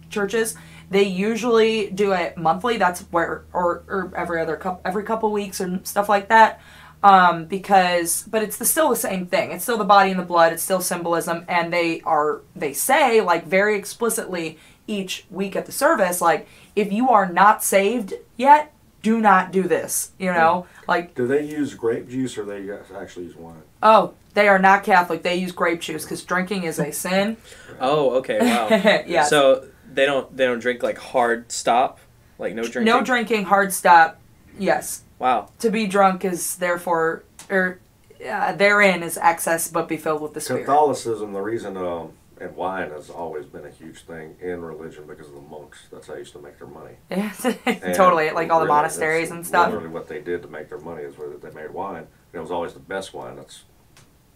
churches. 0.09 0.55
They 0.89 1.03
usually 1.03 1.89
do 1.89 2.13
it 2.13 2.37
monthly. 2.37 2.77
That's 2.77 3.01
where 3.11 3.43
or, 3.53 3.83
or 3.87 4.11
every 4.15 4.41
other 4.41 4.55
couple 4.55 4.81
every 4.85 5.03
couple 5.03 5.31
weeks 5.31 5.59
and 5.59 5.85
stuff 5.85 6.09
like 6.09 6.29
that. 6.29 6.61
Um, 7.07 7.45
because 7.45 8.23
but 8.29 8.43
it's 8.43 8.57
the, 8.57 8.65
still 8.65 8.89
the 8.89 8.95
same 8.95 9.27
thing. 9.27 9.51
It's 9.51 9.63
still 9.63 9.77
the 9.77 9.85
body 9.85 10.11
and 10.11 10.19
the 10.19 10.25
blood. 10.25 10.51
It's 10.51 10.63
still 10.63 10.81
symbolism, 10.81 11.45
and 11.47 11.71
they 11.71 12.01
are 12.01 12.41
they 12.55 12.73
say 12.73 13.21
like 13.21 13.45
very 13.45 13.77
explicitly 13.77 14.57
each 14.87 15.25
week 15.29 15.55
at 15.55 15.65
the 15.65 15.71
service 15.71 16.21
like 16.21 16.47
if 16.75 16.91
you 16.91 17.09
are 17.09 17.31
not 17.31 17.63
saved 17.63 18.13
yet, 18.35 18.73
do 19.01 19.19
not 19.19 19.51
do 19.51 19.63
this. 19.63 20.11
You 20.19 20.33
know 20.33 20.65
like 20.87 21.15
Do 21.15 21.27
they 21.27 21.45
use 21.45 21.73
grape 21.73 22.09
juice 22.09 22.37
or 22.37 22.45
they 22.45 22.69
actually 22.97 23.25
use 23.25 23.35
wine? 23.35 23.61
Oh, 23.81 24.13
they 24.33 24.47
are 24.47 24.59
not 24.59 24.83
Catholic. 24.83 25.23
They 25.23 25.35
use 25.35 25.51
grape 25.51 25.81
juice 25.81 26.03
because 26.03 26.23
drinking 26.23 26.63
is 26.63 26.79
a 26.79 26.91
sin. 27.03 27.37
Oh, 27.79 28.17
okay. 28.17 28.39
Wow. 28.39 28.67
yes. 29.07 29.29
So 29.29 29.67
they 29.91 30.05
don't 30.05 30.35
they 30.35 30.45
don't 30.45 30.59
drink 30.59 30.83
like 30.83 30.97
hard 30.97 31.51
stop, 31.51 31.99
like 32.37 32.53
no 32.53 32.63
drinking. 32.63 32.83
no 32.83 33.01
drinking, 33.01 33.45
hard 33.45 33.71
stop. 33.71 34.19
Yes. 34.59 35.03
Wow. 35.19 35.49
To 35.59 35.69
be 35.69 35.87
drunk 35.87 36.23
is 36.25 36.55
therefore, 36.57 37.23
or 37.49 37.79
uh, 38.27 38.53
therein 38.53 39.03
is 39.03 39.17
excess, 39.17 39.69
but 39.69 39.87
be 39.87 39.97
filled 39.97 40.21
with 40.21 40.33
the 40.33 40.41
Spirit. 40.41 40.65
Catholicism, 40.65 41.33
the 41.33 41.41
reason, 41.41 41.77
um, 41.77 42.11
and 42.39 42.55
wine 42.55 42.91
has 42.91 43.09
always 43.09 43.45
been 43.45 43.65
a 43.65 43.69
huge 43.71 44.01
thing 44.01 44.35
in 44.41 44.61
religion 44.61 45.05
because 45.07 45.27
of 45.27 45.33
the 45.33 45.41
monks. 45.41 45.79
That's 45.91 46.07
how 46.07 46.13
they 46.13 46.19
used 46.19 46.33
to 46.33 46.39
make 46.39 46.59
their 46.59 46.67
money. 46.67 46.95
And 47.09 47.33
totally, 47.95 48.29
like 48.31 48.51
all 48.51 48.59
the 48.59 48.67
monasteries 48.67 49.31
and 49.31 49.45
stuff. 49.45 49.67
Literally, 49.71 49.89
what 49.89 50.07
they 50.07 50.21
did 50.21 50.43
to 50.43 50.47
make 50.47 50.69
their 50.69 50.79
money 50.79 51.03
is 51.03 51.17
where 51.17 51.29
they 51.29 51.49
made 51.51 51.71
wine. 51.71 51.97
And 51.97 52.07
it 52.33 52.39
was 52.39 52.51
always 52.51 52.73
the 52.73 52.79
best 52.79 53.13
wine. 53.13 53.37
That's, 53.37 53.63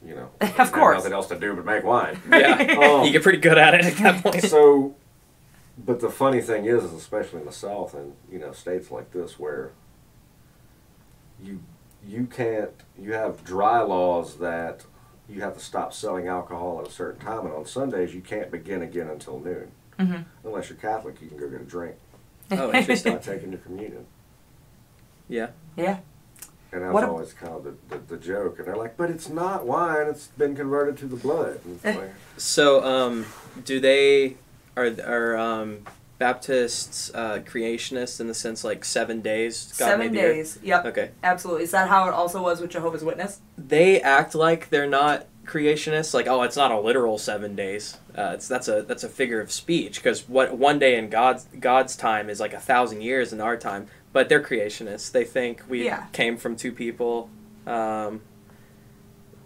you 0.03 0.15
know, 0.15 0.29
Of 0.57 0.71
course. 0.71 0.97
nothing 0.97 1.13
else 1.13 1.27
to 1.27 1.39
do 1.39 1.53
but 1.55 1.65
make 1.65 1.83
wine. 1.83 2.19
Yeah. 2.31 2.53
Um, 2.81 3.05
you 3.05 3.11
get 3.11 3.21
pretty 3.21 3.37
good 3.39 3.57
at 3.59 3.75
it 3.75 3.85
at 3.85 3.97
that 3.97 4.23
point. 4.23 4.43
so, 4.45 4.95
but 5.77 5.99
the 5.99 6.09
funny 6.09 6.41
thing 6.41 6.65
is, 6.65 6.83
is 6.83 6.93
especially 6.93 7.41
in 7.41 7.45
the 7.45 7.51
South 7.51 7.93
and 7.93 8.13
you 8.31 8.39
know 8.39 8.51
states 8.51 8.89
like 8.89 9.11
this 9.11 9.37
where 9.37 9.71
you 11.43 11.59
you 12.07 12.25
can't 12.25 12.71
you 12.99 13.13
have 13.13 13.43
dry 13.43 13.81
laws 13.81 14.37
that 14.37 14.85
you 15.29 15.41
have 15.41 15.53
to 15.55 15.59
stop 15.63 15.93
selling 15.93 16.27
alcohol 16.27 16.79
at 16.81 16.87
a 16.87 16.91
certain 16.91 17.21
time, 17.21 17.45
and 17.45 17.53
on 17.55 17.65
Sundays 17.65 18.13
you 18.13 18.21
can't 18.21 18.51
begin 18.51 18.81
again 18.81 19.07
until 19.07 19.39
noon. 19.39 19.71
Mhm. 19.99 20.25
Unless 20.43 20.69
you're 20.69 20.77
Catholic, 20.79 21.21
you 21.21 21.27
can 21.27 21.37
go 21.37 21.47
get 21.49 21.61
a 21.61 21.65
drink. 21.65 21.95
Oh, 22.51 22.71
interesting. 22.73 23.13
Start 23.13 23.23
taking 23.23 23.51
your 23.51 23.59
communion. 23.61 24.05
Yeah. 25.29 25.51
yeah. 25.77 25.99
And 26.73 26.81
that's 26.83 26.93
What 26.93 27.05
a- 27.05 27.07
always 27.07 27.31
kind 27.33 27.53
of 27.53 27.63
the, 27.63 27.75
the, 27.89 27.97
the 28.15 28.17
joke. 28.17 28.59
And 28.59 28.67
they're 28.67 28.75
like, 28.75 28.97
but 28.97 29.09
it's 29.09 29.29
not 29.29 29.65
wine, 29.65 30.07
it's 30.07 30.27
been 30.27 30.53
converted 30.55 30.97
to 30.97 31.05
the 31.05 31.15
blood. 31.15 31.61
Like, 31.83 32.11
So, 32.35 32.83
um, 32.83 33.25
do 33.63 33.79
they 33.79 34.35
are 34.75 34.89
are 35.05 35.37
um, 35.37 35.85
Baptists 36.21 37.11
uh, 37.15 37.39
creationists 37.39 38.19
in 38.21 38.27
the 38.27 38.33
sense 38.33 38.63
like 38.63 38.85
seven 38.85 39.21
days? 39.21 39.73
God 39.77 39.85
Seven 39.87 39.99
made 40.11 40.13
the 40.13 40.25
earth? 40.27 40.35
days. 40.35 40.59
Yep. 40.63 40.85
Okay. 40.85 41.11
Absolutely. 41.23 41.63
Is 41.63 41.71
that 41.71 41.89
how 41.89 42.07
it 42.07 42.13
also 42.13 42.41
was 42.43 42.61
with 42.61 42.69
Jehovah's 42.69 43.03
Witness? 43.03 43.39
They 43.57 43.99
act 44.01 44.35
like 44.35 44.69
they're 44.69 44.87
not 44.87 45.25
creationists 45.43 46.13
like 46.13 46.27
oh 46.27 46.43
it's 46.43 46.55
not 46.55 46.71
a 46.71 46.79
literal 46.79 47.17
seven 47.17 47.55
days 47.55 47.97
uh, 48.15 48.31
it's 48.35 48.47
that's 48.47 48.67
a 48.67 48.83
that's 48.83 49.03
a 49.03 49.09
figure 49.09 49.41
of 49.41 49.51
speech 49.51 49.95
because 49.97 50.29
what 50.29 50.55
one 50.55 50.77
day 50.77 50.95
in 50.97 51.09
god's 51.09 51.45
god's 51.59 51.95
time 51.95 52.29
is 52.29 52.39
like 52.39 52.53
a 52.53 52.59
thousand 52.59 53.01
years 53.01 53.33
in 53.33 53.41
our 53.41 53.57
time 53.57 53.87
but 54.13 54.29
they're 54.29 54.39
creationists 54.41 55.11
they 55.11 55.25
think 55.25 55.63
we 55.67 55.83
Yeah. 55.83 56.05
came 56.13 56.37
from 56.37 56.55
two 56.55 56.71
people 56.71 57.27
um, 57.65 58.21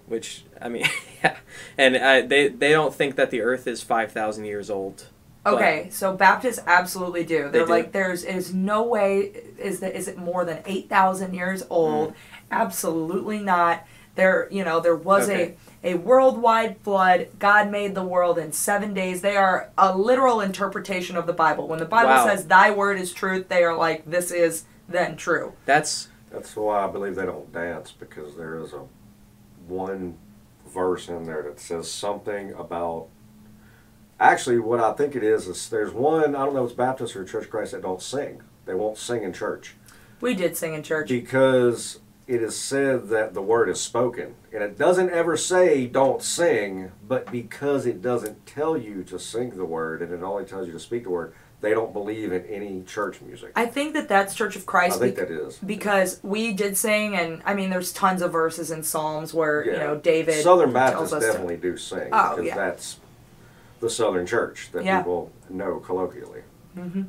which 0.05 0.43
i 0.61 0.67
mean 0.67 0.85
yeah 1.23 1.37
and 1.77 1.95
uh, 1.95 2.21
they 2.27 2.49
they 2.49 2.71
don't 2.71 2.93
think 2.93 3.15
that 3.15 3.31
the 3.31 3.39
earth 3.41 3.65
is 3.65 3.81
5000 3.81 4.43
years 4.43 4.69
old 4.69 5.07
But- 5.45 5.53
Okay, 5.53 5.87
so 5.91 6.11
Baptists 6.13 6.59
absolutely 6.65 7.23
do. 7.23 7.49
They're 7.49 7.65
do? 7.65 7.71
like, 7.71 7.91
there's 7.91 8.23
is 8.23 8.53
no 8.53 8.83
way 8.83 9.31
is 9.59 9.79
that 9.79 9.95
is 9.95 10.07
it 10.07 10.17
more 10.17 10.43
than 10.43 10.59
eight 10.65 10.89
thousand 10.89 11.33
years 11.35 11.63
old? 11.69 12.09
Mm. 12.09 12.15
Absolutely 12.51 13.39
not. 13.39 13.83
There, 14.15 14.47
you 14.49 14.63
know, 14.63 14.79
there 14.79 14.95
was 14.95 15.29
Okay. 15.29 15.55
a 15.83 15.91
a 15.91 15.93
worldwide 15.95 16.77
flood. 16.81 17.27
God 17.37 17.69
made 17.69 17.93
the 17.93 18.03
world 18.03 18.39
in 18.39 18.51
seven 18.53 18.93
days. 18.95 19.21
They 19.21 19.37
are 19.37 19.69
a 19.77 19.95
literal 19.95 20.41
interpretation 20.41 21.15
of 21.15 21.27
the 21.27 21.33
Bible. 21.33 21.67
When 21.67 21.77
the 21.79 21.85
Bible 21.85 22.09
Wow. 22.09 22.25
says 22.25 22.47
"Thy 22.47 22.71
word 22.71 22.97
is 22.99 23.13
truth," 23.13 23.47
they 23.49 23.63
are 23.63 23.75
like, 23.77 24.03
"This 24.09 24.31
is 24.31 24.63
then 24.89 25.15
true." 25.15 25.53
that's 25.65 26.07
That's 26.31 26.55
why 26.55 26.83
I 26.83 26.87
believe 26.87 27.15
they 27.15 27.25
don't 27.25 27.53
dance 27.53 27.91
because 27.91 28.35
there 28.35 28.57
is 28.59 28.73
a 28.73 28.81
one 29.67 30.17
verse 30.67 31.07
in 31.07 31.25
there 31.25 31.43
that 31.43 31.59
says 31.59 31.89
something 31.91 32.51
about. 32.53 33.07
Actually, 34.19 34.59
what 34.59 34.79
I 34.79 34.93
think 34.93 35.15
it 35.15 35.23
is 35.23 35.47
is 35.47 35.69
there's 35.69 35.91
one 35.91 36.35
I 36.35 36.45
don't 36.45 36.53
know 36.53 36.63
if 36.63 36.71
it's 36.71 36.77
Baptist 36.77 37.15
or 37.15 37.25
Church 37.25 37.45
of 37.45 37.49
Christ 37.51 37.73
that 37.73 37.81
don't 37.81 38.01
sing. 38.01 38.41
They 38.65 38.73
won't 38.73 38.97
sing 38.97 39.23
in 39.23 39.31
church 39.33 39.75
We 40.21 40.33
did 40.33 40.55
sing 40.57 40.73
in 40.73 40.81
church. 40.83 41.07
because 41.09 41.99
it 42.27 42.41
is 42.41 42.55
said 42.57 43.09
that 43.09 43.35
the 43.35 43.41
word 43.41 43.69
is 43.69 43.79
spoken, 43.79 44.33
and 44.51 44.63
it 44.63 44.77
doesn't 44.79 45.11
ever 45.11 45.37
say 45.37 45.85
don't 45.85 46.23
sing, 46.23 46.91
but 47.07 47.31
because 47.31 47.85
it 47.85 48.01
doesn't 48.01 48.47
tell 48.47 48.75
you 48.75 49.03
to 49.03 49.19
sing 49.19 49.51
the 49.51 49.65
word 49.65 50.01
and 50.01 50.11
it 50.11 50.23
only 50.23 50.43
tells 50.45 50.65
you 50.65 50.73
to 50.73 50.79
speak 50.79 51.03
the 51.03 51.11
word, 51.11 51.35
they 51.61 51.71
don't 51.71 51.93
believe 51.93 52.31
in 52.31 52.43
any 52.45 52.81
church 52.83 53.21
music. 53.21 53.51
I 53.55 53.65
think 53.67 53.93
that 53.93 54.07
that's 54.07 54.33
Church 54.33 54.55
of 54.55 54.65
Christ. 54.65 54.95
I 54.97 54.99
think 54.99 55.15
bec- 55.17 55.27
that 55.27 55.33
is. 55.47 55.57
because 55.59 56.19
we 56.23 56.51
did 56.53 56.77
sing, 56.77 57.15
and 57.15 57.41
I 57.45 57.53
mean, 57.53 57.69
there's 57.69 57.91
tons 57.93 58.21
of 58.23 58.31
verses 58.31 58.71
in 58.71 58.81
Psalms 58.81 59.33
where 59.33 59.63
you 59.65 59.73
know 59.73 59.95
David 59.95 60.41
Southern 60.41 60.73
Baptists 60.73 61.13
us 61.13 61.21
to- 61.23 61.27
definitely 61.31 61.57
do 61.57 61.77
sing 61.77 62.09
Oh, 62.11 62.31
because 62.37 62.45
yeah. 62.45 62.55
that's 62.55 62.97
the 63.79 63.89
Southern 63.89 64.25
Church 64.25 64.69
that 64.71 64.83
Yeah. 64.85 64.99
people 64.99 65.31
know 65.49 65.77
colloquially. 65.79 66.41
Mm-hmm. 66.77 67.03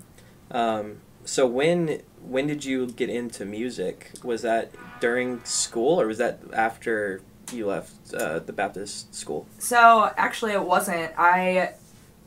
Um, 0.51 0.99
so 1.25 1.47
when 1.47 2.03
when 2.23 2.47
did 2.47 2.65
you 2.65 2.87
get 2.89 3.09
into 3.09 3.45
music? 3.45 4.11
Was 4.23 4.43
that 4.43 4.71
during 5.01 5.45
school 5.45 6.01
or 6.01 6.07
was 6.07 6.19
that 6.19 6.41
after 6.53 7.21
you 7.53 7.67
left 7.67 8.13
uh, 8.15 8.41
the 8.41 8.53
Baptist 8.53 9.15
school? 9.15 9.47
So 9.59 10.11
actually, 10.17 10.53
it 10.53 10.63
wasn't. 10.65 11.13
I 11.17 11.75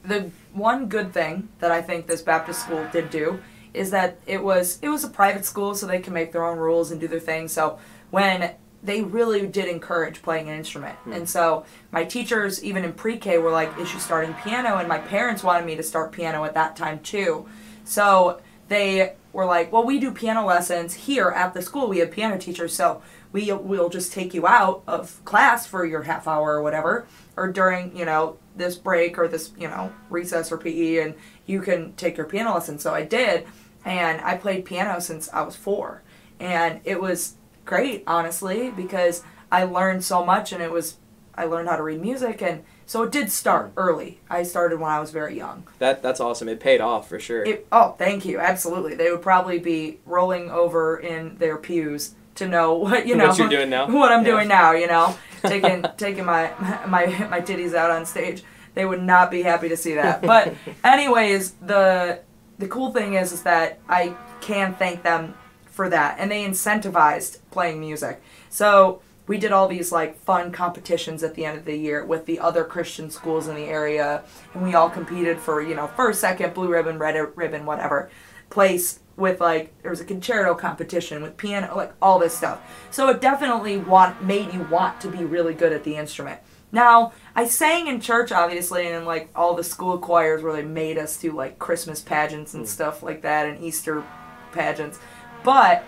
the 0.04 0.32
one 0.54 0.88
good 0.88 1.14
thing 1.14 1.50
that 1.60 1.72
I 1.72 1.82
think 1.82 2.08
this 2.08 2.22
Baptist 2.22 2.62
school 2.62 2.88
did 2.92 3.10
do 3.10 3.40
is 3.74 3.92
that 3.92 4.18
it 4.26 4.44
was 4.44 4.80
it 4.82 4.90
was 4.90 5.04
a 5.04 5.10
private 5.10 5.46
school, 5.46 5.76
so 5.76 5.86
they 5.86 6.00
can 6.00 6.14
make 6.14 6.32
their 6.32 6.46
own 6.46 6.58
rules 6.58 6.92
and 6.92 7.00
do 7.00 7.08
their 7.08 7.20
thing. 7.20 7.48
So 7.48 7.78
when 8.10 8.52
they 8.82 9.02
really 9.02 9.46
did 9.46 9.68
encourage 9.68 10.22
playing 10.22 10.50
an 10.50 10.58
instrument, 10.58 10.96
hmm. 11.00 11.14
and 11.14 11.30
so 11.30 11.66
my 11.92 12.04
teachers, 12.06 12.64
even 12.64 12.84
in 12.84 12.94
pre-K, 12.94 13.38
were 13.38 13.52
like, 13.52 13.78
"Is 13.78 13.90
she 13.90 14.00
starting 14.00 14.34
piano?" 14.36 14.78
And 14.78 14.88
my 14.88 15.00
parents 15.00 15.44
wanted 15.44 15.66
me 15.66 15.76
to 15.76 15.84
start 15.84 16.12
piano 16.12 16.44
at 16.46 16.54
that 16.54 16.76
time 16.76 17.00
too. 17.00 17.48
So 17.84 18.40
they 18.70 19.16
were 19.34 19.46
like, 19.46 19.72
"Well, 19.72 19.84
we 19.84 20.00
do 20.00 20.12
piano 20.12 20.46
lessons 20.46 20.94
here 20.94 21.30
at 21.30 21.54
the 21.54 21.62
school. 21.62 21.90
We 21.90 22.00
have 22.00 22.12
piano 22.12 22.38
teachers, 22.38 22.74
so 22.74 23.02
we 23.32 23.52
will 23.52 23.90
just 23.90 24.14
take 24.14 24.34
you 24.34 24.48
out 24.48 24.84
of 24.88 25.24
class 25.26 25.68
for 25.68 25.86
your 25.86 26.04
half 26.04 26.28
hour 26.28 26.56
or 26.56 26.62
whatever, 26.62 27.06
or 27.36 27.52
during 27.52 27.96
you 27.96 28.06
know 28.06 28.38
this 28.56 28.76
break 28.76 29.18
or 29.18 29.28
this 29.28 29.52
you 29.58 29.68
know 29.68 29.92
recess 30.10 30.52
or 30.52 30.58
PE, 30.58 30.98
and 30.98 31.16
you 31.46 31.62
can 31.62 31.94
take 31.94 32.16
your 32.16 32.28
piano 32.28 32.54
lesson." 32.54 32.80
So 32.80 32.94
I 32.94 33.04
did, 33.04 33.46
and 33.84 34.22
I 34.22 34.38
played 34.38 34.66
piano 34.66 35.02
since 35.02 35.30
I 35.34 35.42
was 35.42 35.56
four, 35.56 36.02
and 36.40 36.80
it 36.86 37.02
was 37.02 37.36
great, 37.70 38.04
honestly, 38.08 38.72
because 38.72 39.24
I 39.52 39.64
learned 39.64 40.04
so 40.04 40.26
much, 40.26 40.52
and 40.52 40.62
it 40.62 40.72
was 40.72 40.98
I 41.36 41.46
learned 41.46 41.70
how 41.70 41.78
to 41.78 41.84
read 41.84 42.02
music, 42.02 42.42
and 42.42 42.64
so 42.86 43.04
it 43.04 43.12
did 43.12 43.32
start 43.32 43.72
early. 43.78 44.20
I 44.30 44.44
started 44.44 44.80
when 44.80 44.92
I 44.92 45.00
was 45.00 45.12
very 45.12 45.38
young. 45.38 45.64
That 45.78 46.02
that's 46.02 46.20
awesome. 46.20 46.50
It 46.50 46.60
paid 46.60 46.82
off 46.82 47.08
for 47.08 47.20
sure. 47.20 47.46
It, 47.46 47.68
oh, 47.72 47.96
thank 47.98 48.26
you. 48.26 48.40
Absolutely. 48.40 48.96
They 48.96 49.12
would 49.12 49.22
probably 49.22 49.60
be 49.60 50.00
rolling 50.06 50.50
over 50.52 50.98
in 50.98 51.38
their 51.38 51.58
pews 51.58 52.16
to 52.36 52.48
know 52.48 52.74
what 52.84 53.06
you 53.08 53.16
know 53.16 53.28
What 53.28 53.38
you're 53.38 53.48
doing 53.50 53.70
now? 53.70 53.88
What 54.00 54.12
I'm 54.12 54.26
Yeah. 54.26 54.32
doing 54.32 54.48
now, 54.48 54.72
you 54.74 54.88
know, 54.88 55.16
taking 55.44 55.86
taking 55.98 56.26
my 56.26 56.52
my 56.88 57.06
my 57.30 57.40
titties 57.40 57.74
out 57.76 57.92
on 57.92 58.06
stage. 58.06 58.44
They 58.74 58.86
would 58.86 59.02
not 59.04 59.30
be 59.32 59.42
happy 59.44 59.70
to 59.70 59.78
see 59.78 59.94
that. 59.96 60.22
But 60.22 60.54
anyways, 60.84 61.52
the 61.62 62.20
the 62.58 62.68
cool 62.68 62.92
thing 62.92 63.14
is 63.14 63.32
is 63.32 63.44
that 63.44 63.80
I 63.88 64.16
can 64.42 64.74
thank 64.76 65.04
them 65.04 65.34
for 65.80 65.88
that, 65.88 66.18
and 66.20 66.30
they 66.30 66.44
incentivized 66.44 67.38
playing 67.52 67.80
music. 67.80 68.22
So 68.50 69.02
we 69.28 69.38
did 69.38 69.54
all 69.54 69.70
these 69.70 69.94
like 69.94 70.20
fun 70.20 70.52
competitions 70.52 71.24
at 71.24 71.36
the 71.36 71.46
end 71.46 71.58
of 71.58 71.64
the 71.64 71.78
year 71.78 72.06
with 72.06 72.26
the 72.26 72.38
other 72.38 72.66
Christian 72.66 73.10
schools 73.10 73.48
in 73.48 73.56
the 73.56 73.64
area, 73.64 74.26
and 74.54 74.62
we 74.62 74.74
all 74.74 74.90
competed 74.90 75.40
for 75.40 75.62
you 75.62 75.76
know 75.76 75.88
first, 75.88 76.20
second, 76.20 76.54
blue 76.54 76.68
ribbon, 76.68 77.00
red 77.00 77.16
ribbon, 77.38 77.66
whatever 77.66 78.10
place 78.50 79.00
with 79.16 79.40
like 79.40 79.72
there 79.82 79.90
was 79.90 80.02
a 80.02 80.06
concerto 80.06 80.54
competition 80.54 81.24
with 81.24 81.38
piano, 81.38 81.74
like 81.74 81.94
all 82.02 82.20
this 82.20 82.36
stuff. 82.36 82.60
So 82.92 83.08
it 83.08 83.22
definitely 83.22 83.78
want 83.78 84.22
made 84.22 84.54
you 84.54 84.64
want 84.64 85.00
to 85.00 85.08
be 85.08 85.24
really 85.24 85.54
good 85.54 85.72
at 85.72 85.86
the 85.86 85.96
instrument. 85.96 86.42
Now 86.74 87.14
I 87.38 87.46
sang 87.46 87.88
in 87.88 88.02
church, 88.02 88.34
obviously, 88.34 88.86
and 88.88 88.98
in 88.98 89.06
like 89.06 89.30
all 89.34 89.54
the 89.54 89.64
school 89.64 89.98
choirs 89.98 90.44
where 90.44 90.52
they 90.52 90.64
made 90.64 90.98
us 90.98 91.16
do 91.16 91.32
like 91.32 91.58
Christmas 91.58 92.02
pageants 92.02 92.54
and 92.54 92.66
mm. 92.66 92.68
stuff 92.68 93.02
like 93.02 93.22
that, 93.22 93.48
and 93.48 93.64
Easter 93.64 94.04
pageants, 94.52 95.00
but 95.44 95.84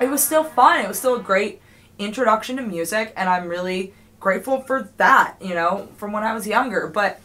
it 0.00 0.08
was 0.08 0.22
still 0.22 0.44
fun. 0.44 0.84
It 0.84 0.88
was 0.88 0.98
still 0.98 1.16
a 1.16 1.22
great 1.22 1.60
introduction 1.98 2.56
to 2.56 2.62
music, 2.62 3.12
and 3.16 3.28
I'm 3.28 3.48
really 3.48 3.94
grateful 4.20 4.60
for 4.60 4.90
that, 4.96 5.36
you 5.40 5.54
know, 5.54 5.88
from 5.96 6.12
when 6.12 6.22
I 6.22 6.34
was 6.34 6.46
younger. 6.46 6.86
But 6.86 7.20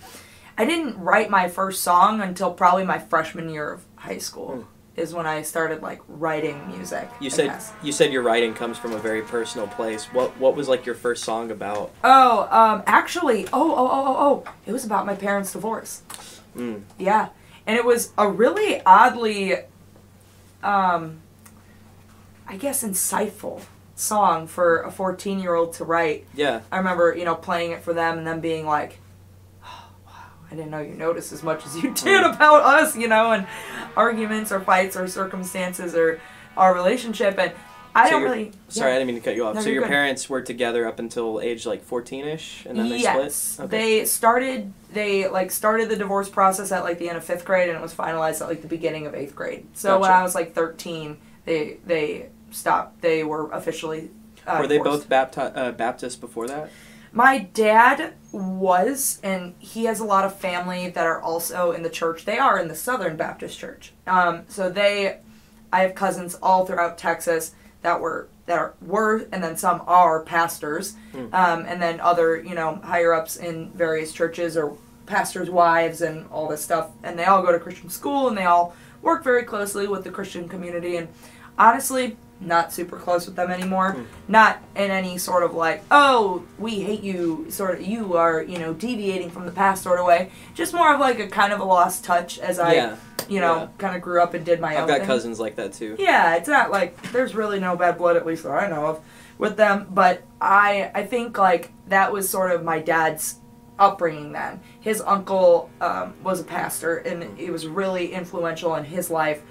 I 0.57 0.65
didn't 0.65 0.99
write 0.99 1.29
my 1.29 1.47
first 1.47 1.81
song 1.83 2.21
until 2.21 2.53
probably 2.53 2.83
my 2.85 2.99
freshman 2.99 3.49
year 3.49 3.71
of 3.71 3.83
high 3.95 4.19
school. 4.19 4.67
Is 4.97 5.13
when 5.13 5.25
I 5.25 5.41
started 5.41 5.81
like 5.81 6.01
writing 6.09 6.67
music. 6.67 7.09
you 7.21 7.29
said 7.29 7.57
you 7.81 7.93
said 7.93 8.11
your 8.11 8.21
writing 8.23 8.53
comes 8.53 8.77
from 8.77 8.91
a 8.91 8.97
very 8.99 9.21
personal 9.21 9.65
place. 9.65 10.03
What 10.07 10.37
what 10.37 10.53
was 10.53 10.67
like 10.67 10.85
your 10.85 10.95
first 10.95 11.23
song 11.23 11.49
about? 11.49 11.91
Oh, 12.03 12.41
um, 12.51 12.83
actually, 12.85 13.47
oh, 13.47 13.71
oh, 13.71 13.87
oh, 13.89 14.05
oh, 14.05 14.43
oh, 14.45 14.53
it 14.65 14.73
was 14.73 14.83
about 14.83 15.05
my 15.05 15.15
parents' 15.15 15.53
divorce. 15.53 16.03
Mm. 16.57 16.81
Yeah, 16.99 17.29
and 17.65 17.77
it 17.77 17.85
was 17.85 18.11
a 18.17 18.27
really 18.29 18.81
oddly, 18.85 19.55
um, 20.61 21.20
I 22.51 22.57
guess, 22.57 22.83
insightful 22.83 23.61
song 23.95 24.45
for 24.45 24.81
a 24.81 24.91
fourteen-year-old 24.91 25.73
to 25.73 25.85
write. 25.85 26.27
Yeah. 26.35 26.61
I 26.71 26.77
remember, 26.77 27.15
you 27.17 27.23
know, 27.25 27.35
playing 27.35 27.71
it 27.71 27.81
for 27.81 27.93
them 27.93 28.17
and 28.17 28.27
them 28.27 28.41
being 28.41 28.65
like, 28.65 28.99
oh, 29.63 29.85
wow, 30.05 30.11
I 30.51 30.55
didn't 30.55 30.69
know 30.71 30.81
you 30.81 30.93
noticed 30.95 31.31
as 31.31 31.43
much 31.43 31.65
as 31.65 31.77
you 31.77 31.91
did 31.95 32.23
about 32.23 32.63
us, 32.63 32.97
you 32.97 33.07
know, 33.07 33.31
and 33.31 33.47
arguments 33.95 34.51
or 34.51 34.59
fights 34.59 34.97
or 34.97 35.07
circumstances 35.07 35.95
or 35.95 36.19
our 36.57 36.73
relationship. 36.75 37.37
And 37.39 37.53
I 37.95 38.05
So 38.09 38.11
don't 38.11 38.23
really. 38.23 38.51
Sorry, 38.67 38.91
I 38.91 38.95
didn't 38.95 39.07
mean 39.07 39.15
to 39.15 39.21
cut 39.21 39.35
you 39.35 39.45
off. 39.45 39.55
No, 39.55 39.61
so 39.61 39.69
your 39.69 39.83
good. 39.83 39.89
parents 39.89 40.29
were 40.29 40.41
together 40.41 40.85
up 40.87 40.99
until 40.99 41.39
age 41.39 41.65
like 41.65 41.81
fourteen 41.83 42.25
ish, 42.25 42.65
and 42.65 42.77
then 42.77 42.89
they 42.89 42.97
yes, 42.99 43.33
split. 43.33 43.69
they 43.69 44.03
started. 44.05 44.73
They 44.91 45.29
like 45.29 45.51
started 45.51 45.87
the 45.87 45.95
divorce 45.95 46.27
process 46.27 46.71
at 46.73 46.83
like 46.83 46.99
the 46.99 47.07
end 47.07 47.17
of 47.17 47.23
fifth 47.23 47.45
grade, 47.45 47.69
and 47.69 47.77
it 47.77 47.81
was 47.81 47.93
finalized 47.93 48.41
at 48.41 48.49
like 48.49 48.61
the 48.61 48.67
beginning 48.67 49.07
of 49.07 49.15
eighth 49.15 49.35
grade. 49.35 49.67
So 49.73 49.99
when 49.99 50.11
I 50.11 50.21
was 50.23 50.35
like 50.35 50.53
thirteen, 50.53 51.17
they 51.45 51.77
they 51.85 52.29
stopped. 52.51 53.01
They 53.01 53.23
were 53.23 53.49
officially. 53.51 54.11
Uh, 54.45 54.57
were 54.61 54.67
they 54.67 54.77
both 54.79 55.07
bapti- 55.07 55.55
uh, 55.55 55.71
Baptist 55.71 56.21
before 56.21 56.47
that? 56.47 56.69
My 57.13 57.39
dad 57.39 58.13
was, 58.31 59.19
and 59.21 59.53
he 59.59 59.83
has 59.85 59.99
a 59.99 60.05
lot 60.05 60.23
of 60.23 60.39
family 60.39 60.89
that 60.89 61.05
are 61.05 61.21
also 61.21 61.71
in 61.71 61.83
the 61.83 61.89
church. 61.89 62.23
They 62.23 62.37
are 62.37 62.57
in 62.57 62.69
the 62.69 62.75
Southern 62.75 63.17
Baptist 63.17 63.59
Church. 63.59 63.91
Um, 64.07 64.43
so 64.47 64.69
they, 64.69 65.17
I 65.73 65.81
have 65.81 65.93
cousins 65.93 66.37
all 66.41 66.65
throughout 66.65 66.97
Texas 66.97 67.53
that 67.81 67.99
were 67.99 68.29
that 68.45 68.57
are, 68.57 68.73
were, 68.81 69.27
and 69.31 69.43
then 69.43 69.57
some 69.57 69.81
are 69.87 70.21
pastors, 70.23 70.95
um, 71.33 71.65
and 71.67 71.81
then 71.81 71.99
other 71.99 72.41
you 72.41 72.55
know 72.55 72.75
higher 72.83 73.13
ups 73.13 73.35
in 73.35 73.71
various 73.71 74.13
churches 74.13 74.55
or 74.55 74.77
pastors' 75.05 75.49
wives 75.49 76.01
and 76.01 76.27
all 76.31 76.47
this 76.47 76.63
stuff. 76.63 76.91
And 77.03 77.19
they 77.19 77.25
all 77.25 77.41
go 77.43 77.51
to 77.51 77.59
Christian 77.59 77.89
school, 77.89 78.29
and 78.29 78.37
they 78.37 78.45
all 78.45 78.73
work 79.01 79.23
very 79.23 79.43
closely 79.43 79.87
with 79.87 80.03
the 80.05 80.11
Christian 80.11 80.47
community. 80.47 80.95
And 80.95 81.09
honestly, 81.57 82.17
not 82.41 82.73
super 82.73 82.97
close 82.97 83.25
with 83.27 83.35
them 83.35 83.51
anymore. 83.51 83.95
Not 84.27 84.61
in 84.75 84.89
any 84.91 85.17
sort 85.17 85.43
of 85.43 85.53
like, 85.53 85.83
oh, 85.91 86.43
we 86.57 86.81
hate 86.81 87.03
you, 87.03 87.45
sort 87.49 87.75
of, 87.79 87.85
you 87.85 88.15
are, 88.17 88.41
you 88.41 88.57
know, 88.57 88.73
deviating 88.73 89.29
from 89.29 89.45
the 89.45 89.51
past 89.51 89.83
sort 89.83 89.99
of 89.99 90.05
way. 90.05 90.31
Just 90.55 90.73
more 90.73 90.93
of 90.93 90.99
like 90.99 91.19
a 91.19 91.27
kind 91.27 91.53
of 91.53 91.59
a 91.59 91.63
lost 91.63 92.03
touch 92.03 92.39
as 92.39 92.57
I 92.59 92.73
Yeah. 92.73 92.95
you 93.29 93.39
know, 93.39 93.55
Yeah. 93.55 93.67
kind 93.77 93.95
of 93.95 94.01
grew 94.01 94.21
up 94.21 94.33
and 94.33 94.43
did 94.43 94.59
my 94.59 94.75
own 94.75 94.81
I've 94.83 94.87
got 94.87 94.97
thing. 94.99 95.07
cousins 95.07 95.39
like 95.39 95.55
that 95.57 95.73
too. 95.73 95.95
Yeah, 95.99 96.35
it's 96.35 96.49
not 96.49 96.71
like 96.71 96.99
there's 97.11 97.35
really 97.35 97.59
no 97.59 97.75
bad 97.75 97.97
blood, 97.97 98.17
at 98.17 98.25
least 98.25 98.43
that 98.43 98.51
I 98.51 98.67
know 98.67 98.87
of, 98.87 98.99
with 99.37 99.55
them. 99.57 99.87
But 99.91 100.23
I, 100.41 100.91
I 100.95 101.05
think 101.05 101.37
like 101.37 101.71
that 101.87 102.11
was 102.11 102.27
sort 102.27 102.51
of 102.51 102.63
my 102.63 102.79
dad's 102.79 103.35
upbringing. 103.77 104.31
Then 104.31 104.59
his 104.79 105.01
uncle 105.01 105.69
um, 105.79 106.13
was 106.23 106.39
a 106.39 106.43
pastor, 106.43 106.97
and 106.97 107.37
he 107.37 107.49
was 107.51 107.67
really 107.67 108.11
influential 108.13 108.75
in 108.75 108.85
his 108.85 109.09
life. 109.11 109.43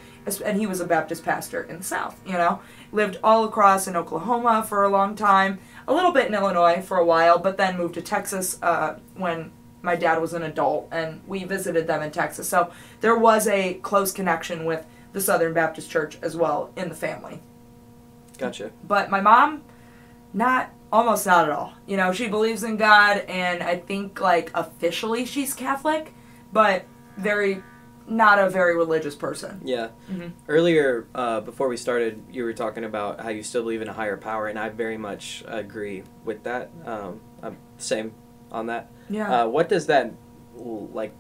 And 0.45 0.59
he 0.59 0.67
was 0.67 0.81
a 0.81 0.85
Baptist 0.85 1.25
pastor 1.25 1.63
in 1.63 1.79
the 1.79 1.83
South. 1.83 2.21
You 2.27 2.35
know, 2.35 2.61
lived 2.93 3.19
all 3.23 3.45
across 3.45 3.87
in 3.87 3.97
Oklahoma 3.97 4.65
for 4.69 4.85
a 4.85 4.89
long 4.89 5.15
time, 5.15 5.59
a 5.87 5.95
little 5.95 6.13
bit 6.13 6.27
in 6.27 6.35
Illinois 6.35 6.83
for 6.83 6.97
a 6.99 7.05
while, 7.05 7.39
but 7.39 7.57
then 7.57 7.77
moved 7.77 7.95
to 7.95 8.03
Texas 8.03 8.59
uh, 8.63 8.99
when 9.15 9.53
my 9.83 9.97
dad 9.97 10.21
was 10.21 10.35
an 10.35 10.43
adult, 10.43 10.89
and 10.91 11.23
we 11.27 11.45
visited 11.45 11.87
them 11.87 12.03
in 12.03 12.11
Texas. 12.11 12.49
So 12.49 12.71
there 13.01 13.17
was 13.17 13.47
a 13.47 13.75
close 13.75 14.13
connection 14.13 14.65
with 14.65 14.85
the 15.13 15.21
Southern 15.21 15.55
Baptist 15.55 15.91
Church 15.91 16.19
as 16.23 16.37
well 16.37 16.71
in 16.77 16.89
the 16.89 16.95
family. 16.95 17.41
Gotcha. 18.39 18.71
But 18.87 19.11
my 19.11 19.21
mom, 19.21 19.63
not 20.33 20.71
almost 20.93 21.27
not 21.27 21.45
at 21.45 21.51
all. 21.51 21.73
You 21.87 21.97
know, 21.97 22.13
she 22.13 22.29
believes 22.29 22.63
in 22.63 22.77
God, 22.77 23.19
and 23.29 23.63
I 23.63 23.77
think 23.77 24.21
like 24.21 24.51
officially 24.55 25.25
she's 25.25 25.55
Catholic, 25.55 26.13
but 26.53 26.85
very 27.17 27.63
not 28.11 28.39
a 28.39 28.51
very 28.51 28.77
religious 28.77 29.15
person. 29.15 29.61
Yeah. 29.65 29.89
Mhm. 30.11 30.33
Earlier, 30.49 31.07
uh, 31.15 31.41
before 31.41 31.69
we 31.69 31.77
started, 31.77 32.23
you 32.31 32.45
were 32.45 32.53
talking 32.53 32.85
about 32.85 33.21
how 33.21 33.29
you 33.31 33.43
still 33.43 33.63
believe 33.63 33.81
in 33.83 33.89
a 33.89 33.93
higher 33.93 34.17
power, 34.17 34.49
and 34.49 34.59
I 34.59 34.69
very 34.69 34.99
much 34.99 35.45
agree 35.47 36.03
with 36.25 36.43
that. 36.43 36.71
Um, 36.85 37.21
I'm 37.43 37.57
same 37.79 38.13
on 38.51 38.67
that. 38.67 38.91
Yeah. 39.09 39.45
Uh, 39.45 39.49
what 39.49 39.69
does 39.69 39.87
that 39.87 40.13
like? 40.57 41.13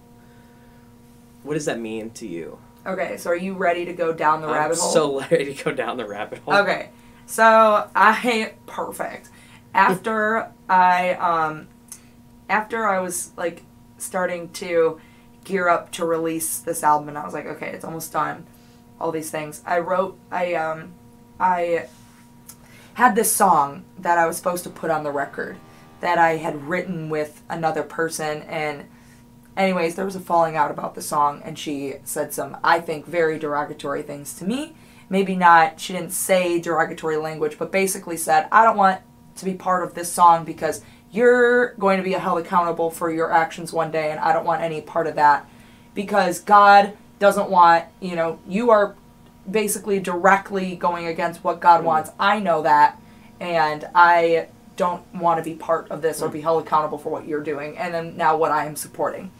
What 1.42 1.54
does 1.54 1.64
that 1.64 1.78
mean 1.78 2.10
to 2.10 2.26
you? 2.26 2.58
okay, 2.86 3.18
so 3.18 3.30
are 3.30 3.36
you 3.36 3.52
ready 3.54 3.84
to 3.84 3.92
go 3.92 4.10
down 4.12 4.40
the 4.40 4.48
I'm 4.48 4.54
rabbit 4.54 4.78
hole? 4.78 4.90
so 4.90 5.20
ready 5.30 5.54
to 5.54 5.64
go 5.64 5.70
down 5.70 5.96
the 5.96 6.06
rabbit 6.06 6.38
hole. 6.38 6.54
Okay, 6.54 6.90
so 7.26 7.88
I 7.94 8.52
perfect. 8.66 9.28
After 9.74 10.50
I 10.68 11.12
um, 11.14 11.68
after 12.48 12.86
I 12.86 12.98
was 13.00 13.30
like 13.36 13.62
starting 13.98 14.48
to 14.50 15.00
gear 15.44 15.68
up 15.68 15.90
to 15.92 16.04
release 16.04 16.58
this 16.58 16.82
album, 16.82 17.08
and 17.08 17.18
I 17.18 17.24
was 17.24 17.34
like, 17.34 17.46
okay, 17.46 17.68
it's 17.70 17.84
almost 17.84 18.12
done. 18.12 18.46
All 19.00 19.12
these 19.12 19.30
things. 19.30 19.62
I 19.64 19.78
wrote. 19.78 20.18
I 20.30 20.54
um, 20.54 20.92
I 21.38 21.86
had 22.94 23.14
this 23.14 23.32
song 23.32 23.84
that 23.98 24.18
I 24.18 24.26
was 24.26 24.36
supposed 24.36 24.64
to 24.64 24.70
put 24.70 24.90
on 24.90 25.04
the 25.04 25.10
record 25.10 25.56
that 26.00 26.18
I 26.18 26.36
had 26.36 26.64
written 26.64 27.08
with 27.08 27.42
another 27.48 27.82
person 27.82 28.42
and 28.42 28.86
anyways 29.56 29.94
there 29.94 30.04
was 30.04 30.16
a 30.16 30.20
falling 30.20 30.56
out 30.56 30.70
about 30.70 30.94
the 30.94 31.02
song 31.02 31.40
and 31.44 31.58
she 31.58 31.94
said 32.04 32.34
some 32.34 32.56
I 32.62 32.80
think 32.80 33.06
very 33.06 33.38
derogatory 33.38 34.02
things 34.02 34.34
to 34.34 34.44
me 34.44 34.74
maybe 35.08 35.34
not 35.34 35.80
she 35.80 35.92
didn't 35.92 36.12
say 36.12 36.60
derogatory 36.60 37.16
language 37.16 37.58
but 37.58 37.72
basically 37.72 38.16
said 38.16 38.48
I 38.52 38.64
don't 38.64 38.76
want 38.76 39.00
to 39.36 39.44
be 39.44 39.54
part 39.54 39.82
of 39.82 39.94
this 39.94 40.12
song 40.12 40.44
because 40.44 40.82
you're 41.12 41.74
going 41.74 41.98
to 41.98 42.04
be 42.04 42.12
held 42.12 42.38
accountable 42.38 42.90
for 42.90 43.10
your 43.10 43.32
actions 43.32 43.72
one 43.72 43.90
day 43.90 44.10
and 44.10 44.20
I 44.20 44.32
don't 44.32 44.44
want 44.44 44.62
any 44.62 44.80
part 44.80 45.06
of 45.06 45.16
that 45.16 45.48
because 45.94 46.40
God 46.40 46.96
doesn't 47.18 47.50
want 47.50 47.84
you 48.00 48.16
know 48.16 48.38
you 48.46 48.70
are 48.70 48.94
basically 49.50 49.98
directly 50.00 50.76
going 50.76 51.06
against 51.06 51.42
what 51.42 51.60
God 51.60 51.84
wants 51.84 52.10
I 52.18 52.40
know 52.40 52.62
that 52.62 53.00
and 53.40 53.88
I 53.94 54.48
don't 54.76 55.04
want 55.14 55.42
to 55.42 55.50
be 55.50 55.56
part 55.56 55.90
of 55.90 56.00
this 56.00 56.22
or 56.22 56.28
be 56.28 56.40
held 56.40 56.64
accountable 56.64 56.98
for 56.98 57.10
what 57.10 57.26
you're 57.26 57.42
doing 57.42 57.76
and 57.76 57.92
then 57.92 58.16
now 58.16 58.36
what 58.36 58.50
I 58.50 58.66
am 58.66 58.76
supporting 58.76 59.30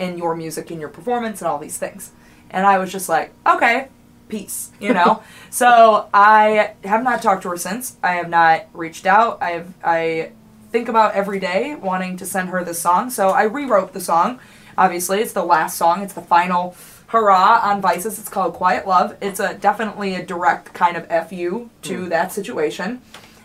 in 0.00 0.16
your 0.16 0.34
music 0.34 0.70
and 0.70 0.80
your 0.80 0.88
performance 0.88 1.40
and 1.40 1.48
all 1.48 1.58
these 1.58 1.78
things. 1.78 2.10
And 2.50 2.66
I 2.66 2.78
was 2.78 2.90
just 2.90 3.08
like, 3.08 3.32
okay, 3.46 3.88
peace, 4.28 4.72
you 4.80 4.94
know? 4.94 5.22
so 5.50 6.08
I 6.12 6.74
have 6.84 7.04
not 7.04 7.22
talked 7.22 7.42
to 7.42 7.50
her 7.50 7.56
since. 7.56 7.96
I 8.02 8.12
have 8.12 8.28
not 8.28 8.66
reached 8.72 9.06
out. 9.06 9.42
I 9.42 9.50
have 9.50 9.74
I 9.84 10.32
think 10.70 10.88
about 10.88 11.14
every 11.14 11.40
day 11.40 11.74
wanting 11.74 12.16
to 12.18 12.26
send 12.26 12.48
her 12.50 12.64
this 12.64 12.80
song. 12.80 13.10
So 13.10 13.30
I 13.30 13.44
rewrote 13.44 13.92
the 13.92 14.00
song. 14.00 14.40
Obviously, 14.78 15.20
it's 15.20 15.32
the 15.32 15.44
last 15.44 15.76
song. 15.76 16.02
It's 16.02 16.14
the 16.14 16.22
final 16.22 16.76
hurrah 17.08 17.60
on 17.62 17.80
Vices. 17.80 18.18
It's 18.18 18.28
called 18.28 18.54
Quiet 18.54 18.86
Love. 18.86 19.16
It's 19.20 19.40
a 19.40 19.54
definitely 19.54 20.14
a 20.14 20.24
direct 20.24 20.72
kind 20.72 20.96
of 20.96 21.06
fu 21.28 21.70
to 21.82 22.04
hmm. 22.04 22.08
that 22.08 22.32
situation 22.32 23.02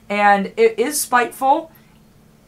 and 0.10 0.54
it 0.58 0.78
is 0.80 1.00
spiteful. 1.00 1.72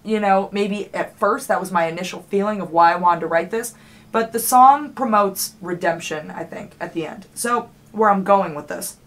You 0.04 0.20
know, 0.20 0.50
maybe 0.52 0.94
at 0.94 1.18
first 1.18 1.48
that 1.48 1.60
was 1.60 1.72
my 1.72 1.88
initial 1.88 2.22
feeling 2.24 2.62
of 2.62 2.72
why 2.72 2.94
I 2.94 2.96
wanted 2.96 3.22
to 3.22 3.28
write 3.28 3.52
this, 3.52 3.74
but 4.12 4.32
the 4.32 4.40
song 4.40 4.94
promotes 4.94 5.56
redemption, 5.62 6.32
I 6.32 6.44
think, 6.44 6.74
at 6.80 6.94
the 6.94 7.06
end. 7.06 7.26
So, 7.34 7.70
where 7.92 8.10
I'm 8.10 8.24
going 8.24 8.56
with 8.56 8.68
this. 8.68 8.98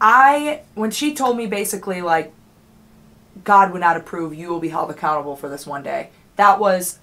I 0.00 0.60
when 0.74 0.90
she 0.90 1.14
told 1.14 1.36
me 1.36 1.46
basically 1.46 2.02
like 2.02 2.32
God 3.44 3.72
would 3.72 3.80
not 3.80 3.96
approve, 3.96 4.34
you 4.34 4.48
will 4.48 4.60
be 4.60 4.68
held 4.68 4.90
accountable 4.90 5.36
for 5.36 5.48
this 5.48 5.66
one 5.66 5.82
day. 5.82 6.10
That 6.36 6.58
was 6.58 6.98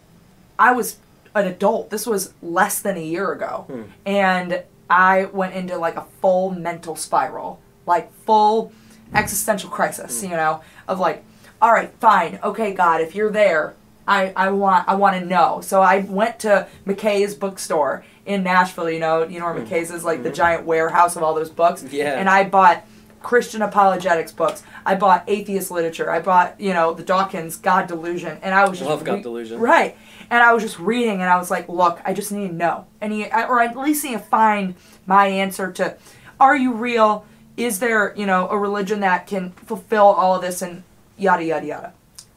I 0.57 0.71
was 0.71 0.97
an 1.35 1.47
adult. 1.47 1.89
This 1.89 2.05
was 2.05 2.33
less 2.41 2.81
than 2.81 2.97
a 2.97 3.03
year 3.03 3.31
ago. 3.31 3.65
Hmm. 3.67 3.81
And 4.05 4.63
I 4.89 5.25
went 5.25 5.55
into 5.55 5.77
like 5.77 5.95
a 5.95 6.05
full 6.21 6.51
mental 6.51 6.95
spiral, 6.95 7.59
like 7.85 8.13
full 8.13 8.71
existential 9.13 9.69
crisis, 9.69 10.21
hmm. 10.21 10.31
you 10.31 10.35
know, 10.35 10.61
of 10.87 10.99
like, 10.99 11.23
all 11.61 11.71
right, 11.71 11.91
fine, 11.99 12.39
okay, 12.43 12.73
God, 12.73 13.01
if 13.01 13.15
you're 13.15 13.31
there, 13.31 13.75
I, 14.05 14.33
I 14.35 14.49
want 14.49 14.87
I 14.87 14.95
want 14.95 15.17
to 15.17 15.25
know. 15.25 15.61
So 15.61 15.81
I 15.81 15.99
went 15.99 16.39
to 16.39 16.67
McKay's 16.85 17.35
bookstore 17.35 18.03
in 18.25 18.43
Nashville. 18.43 18.89
You 18.89 18.99
know, 18.99 19.23
you 19.23 19.39
know 19.39 19.45
where 19.45 19.55
hmm. 19.55 19.65
McKay's 19.65 19.91
is 19.91 20.03
like 20.03 20.23
the 20.23 20.29
giant 20.29 20.65
warehouse 20.65 21.15
of 21.15 21.23
all 21.23 21.33
those 21.33 21.49
books. 21.49 21.83
Yeah. 21.83 22.19
And 22.19 22.29
I 22.29 22.43
bought 22.43 22.85
Christian 23.23 23.61
apologetics 23.61 24.31
books. 24.31 24.63
I 24.85 24.95
bought 24.95 25.23
atheist 25.27 25.71
literature. 25.71 26.11
I 26.11 26.19
bought 26.19 26.59
you 26.59 26.73
know 26.73 26.93
the 26.93 27.03
Dawkins 27.03 27.55
God 27.55 27.87
Delusion, 27.87 28.37
and 28.43 28.53
I 28.53 28.67
was 28.67 28.77
just 28.77 28.89
Love 28.89 29.03
God 29.03 29.23
Delusion. 29.23 29.59
Right. 29.59 29.97
And 30.29 30.43
I 30.43 30.53
was 30.53 30.61
just 30.61 30.77
reading, 30.79 31.21
and 31.21 31.29
I 31.29 31.37
was 31.37 31.49
like, 31.49 31.67
look, 31.69 31.99
I 32.05 32.13
just 32.13 32.31
need 32.31 32.47
to 32.49 32.53
know, 32.53 32.87
and 33.01 33.13
he, 33.13 33.25
or 33.25 33.61
at 33.61 33.77
least 33.77 34.03
need 34.03 34.13
to 34.13 34.19
find 34.19 34.75
my 35.05 35.27
answer 35.27 35.71
to, 35.73 35.97
are 36.39 36.55
you 36.55 36.73
real? 36.73 37.25
Is 37.55 37.79
there 37.79 38.13
you 38.15 38.25
know 38.25 38.47
a 38.49 38.57
religion 38.57 38.99
that 38.99 39.27
can 39.27 39.51
fulfill 39.51 40.05
all 40.05 40.35
of 40.35 40.41
this 40.41 40.61
and 40.61 40.83
yada 41.17 41.43
yada 41.43 41.65
yada, 41.65 41.93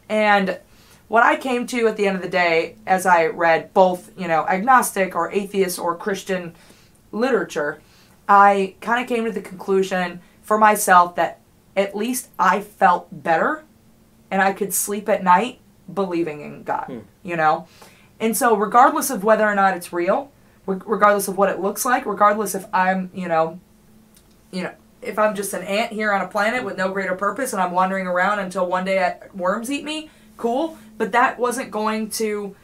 and 0.09 0.59
what 1.09 1.23
I 1.23 1.37
came 1.37 1.67
to 1.69 1.87
at 1.87 1.97
the 1.97 2.07
end 2.07 2.17
of 2.17 2.23
the 2.23 2.29
day, 2.29 2.77
as 2.87 3.07
I 3.07 3.27
read 3.27 3.73
both, 3.73 4.11
you 4.19 4.27
know, 4.27 4.45
agnostic 4.47 5.15
or 5.15 5.31
atheist 5.31 5.79
or 5.79 5.95
Christian 5.95 6.55
literature, 7.13 7.81
I 8.29 8.75
kind 8.81 9.01
of 9.01 9.09
came 9.09 9.25
to 9.25 9.31
the 9.31 9.41
conclusion 9.41 10.21
for 10.47 10.57
myself 10.59 11.17
that 11.17 11.41
at 11.77 11.97
least 11.97 12.29
I 12.39 12.61
felt 12.61 13.09
better 13.11 13.65
and 14.31 14.41
I 14.41 14.53
could 14.53 14.73
sleep 14.73 15.09
at 15.09 15.23
night 15.23 15.59
believing 15.93 16.41
in 16.41 16.63
God, 16.63 16.85
hmm. 16.87 16.99
you 17.23 17.37
know? 17.37 17.67
And 18.21 18.37
so, 18.37 18.57
regardless 18.57 19.11
of 19.11 19.25
whether 19.25 19.45
or 19.45 19.57
not 19.57 19.77
it's 19.77 19.93
real, 19.93 20.31
reg- 20.65 20.87
regardless 20.87 21.27
of 21.27 21.37
what 21.37 21.51
it 21.51 21.61
looks 21.61 21.85
like, 21.85 22.07
regardless 22.07 22.55
if 22.55 22.65
I'm, 22.73 23.11
you 23.13 23.27
know, 23.27 23.61
you 24.53 24.63
know, 24.63 24.73
if 25.03 25.19
I'm 25.19 25.35
just 25.35 25.53
an 25.53 25.65
ant 25.65 25.93
here 25.93 26.13
on 26.13 26.23
a 26.23 26.29
planet 26.29 26.65
with 26.65 26.79
no 26.79 26.93
greater 26.93 27.17
purpose 27.17 27.53
and 27.53 27.61
I'm 27.61 27.73
wandering 27.73 28.07
around 28.07 28.39
until 28.39 28.67
one 28.67 28.85
day 28.85 29.05
I, 29.05 29.19
worms 29.35 29.71
eat 29.71 29.85
me, 29.85 30.11
cool. 30.37 30.79
But 30.97 31.13
that 31.13 31.39
wasn't 31.41 31.73
going 31.73 32.09
to 32.11 32.55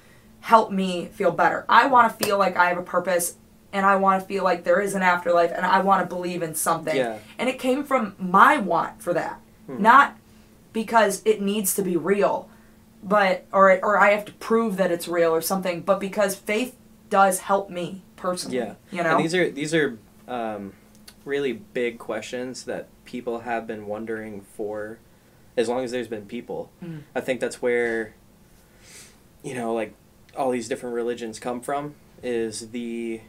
help 0.41 0.71
me 0.71 1.07
feel 1.07 1.33
better. 1.33 1.67
I 1.69 1.89
want 1.89 2.17
to 2.17 2.25
feel 2.25 2.39
like 2.39 2.57
I 2.57 2.69
have 2.69 2.79
a 2.79 2.83
purpose 2.83 3.37
and 3.73 3.87
I 3.87 3.97
want 3.97 4.21
to 4.21 4.27
feel 4.27 4.45
like 4.45 4.65
there 4.65 4.81
is 4.81 4.95
an 4.95 5.03
afterlife 5.03 5.51
and 5.55 5.65
I 5.65 5.81
want 5.81 6.03
to 6.03 6.15
believe 6.15 6.43
in 6.43 6.55
something. 6.55 6.95
Yeah. 6.95 7.19
And 7.39 7.49
it 7.49 7.59
came 7.59 7.85
from 7.85 8.15
my 8.19 8.59
want 8.59 9.03
for 9.03 9.15
that, 9.15 9.41
not 9.67 10.17
because 10.73 11.23
it 11.25 11.41
needs 11.41 11.75
to 11.75 11.83
be 11.83 11.97
real, 11.97 12.49
but 13.03 13.47
or 13.53 13.79
or 13.83 13.99
I 13.99 14.11
have 14.11 14.25
to 14.27 14.33
prove 14.33 14.77
that 14.77 14.91
it's 14.91 15.09
real 15.09 15.35
or 15.35 15.41
something, 15.41 15.81
but 15.81 16.01
because 16.01 16.35
faith 16.35 16.77
does 17.11 17.41
help 17.41 17.71
me 17.71 18.03
personally. 18.17 18.59
Yeah. 18.59 18.75
You 18.91 19.03
know. 19.03 19.17
And 19.17 19.25
these 19.25 19.35
are 19.35 19.51
these 19.51 19.75
are 19.75 19.99
um, 20.29 20.75
really 21.25 21.53
big 21.53 21.99
questions 21.99 22.65
that 22.65 22.89
people 23.05 23.41
have 23.41 23.67
been 23.67 23.87
wondering 23.87 24.43
for 24.43 24.99
as 25.57 25.69
long 25.69 25.85
as 25.85 25.91
there's 25.91 26.09
been 26.09 26.27
people. 26.27 26.71
Mm. 26.83 27.03
I 27.15 27.21
think 27.21 27.41
that's 27.41 27.61
where 27.61 28.15
you 29.43 29.55
know, 29.55 29.75
like 29.75 29.95
all 30.37 30.51
these 30.51 30.69
different 30.69 30.95
religions 30.95 31.39
come 31.39 31.61
from 31.61 31.95
is 32.23 32.71
the 32.71 33.21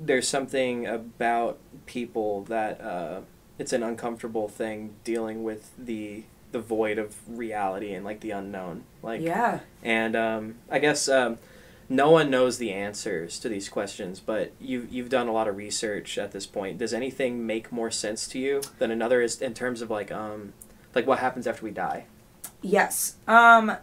there's 0.00 0.26
something 0.26 0.86
about 0.86 1.58
people 1.86 2.44
that 2.44 2.80
uh, 2.80 3.20
it's 3.58 3.72
an 3.72 3.82
uncomfortable 3.82 4.48
thing 4.48 4.94
dealing 5.04 5.42
with 5.44 5.70
the 5.78 6.24
the 6.52 6.58
void 6.58 6.98
of 6.98 7.16
reality 7.28 7.92
and 7.92 8.04
like 8.04 8.20
the 8.20 8.30
unknown. 8.30 8.84
Like 9.02 9.20
yeah. 9.20 9.60
and 9.82 10.16
um, 10.16 10.54
I 10.70 10.78
guess 10.78 11.08
um, 11.08 11.38
no 11.88 12.10
one 12.10 12.30
knows 12.30 12.58
the 12.58 12.72
answers 12.72 13.38
to 13.40 13.48
these 13.48 13.68
questions, 13.68 14.20
but 14.20 14.52
you 14.60 14.88
you've 14.90 15.10
done 15.10 15.28
a 15.28 15.32
lot 15.32 15.48
of 15.48 15.56
research 15.56 16.18
at 16.18 16.32
this 16.32 16.46
point. 16.46 16.78
Does 16.78 16.94
anything 16.94 17.46
make 17.46 17.70
more 17.70 17.90
sense 17.90 18.26
to 18.28 18.38
you 18.38 18.62
than 18.78 18.90
another? 18.90 19.20
Is 19.20 19.40
in 19.40 19.54
terms 19.54 19.82
of 19.82 19.90
like 19.90 20.10
um, 20.10 20.54
like 20.94 21.06
what 21.06 21.18
happens 21.18 21.46
after 21.46 21.64
we 21.64 21.70
die? 21.70 22.06
Yes. 22.62 23.16
Um 23.28 23.76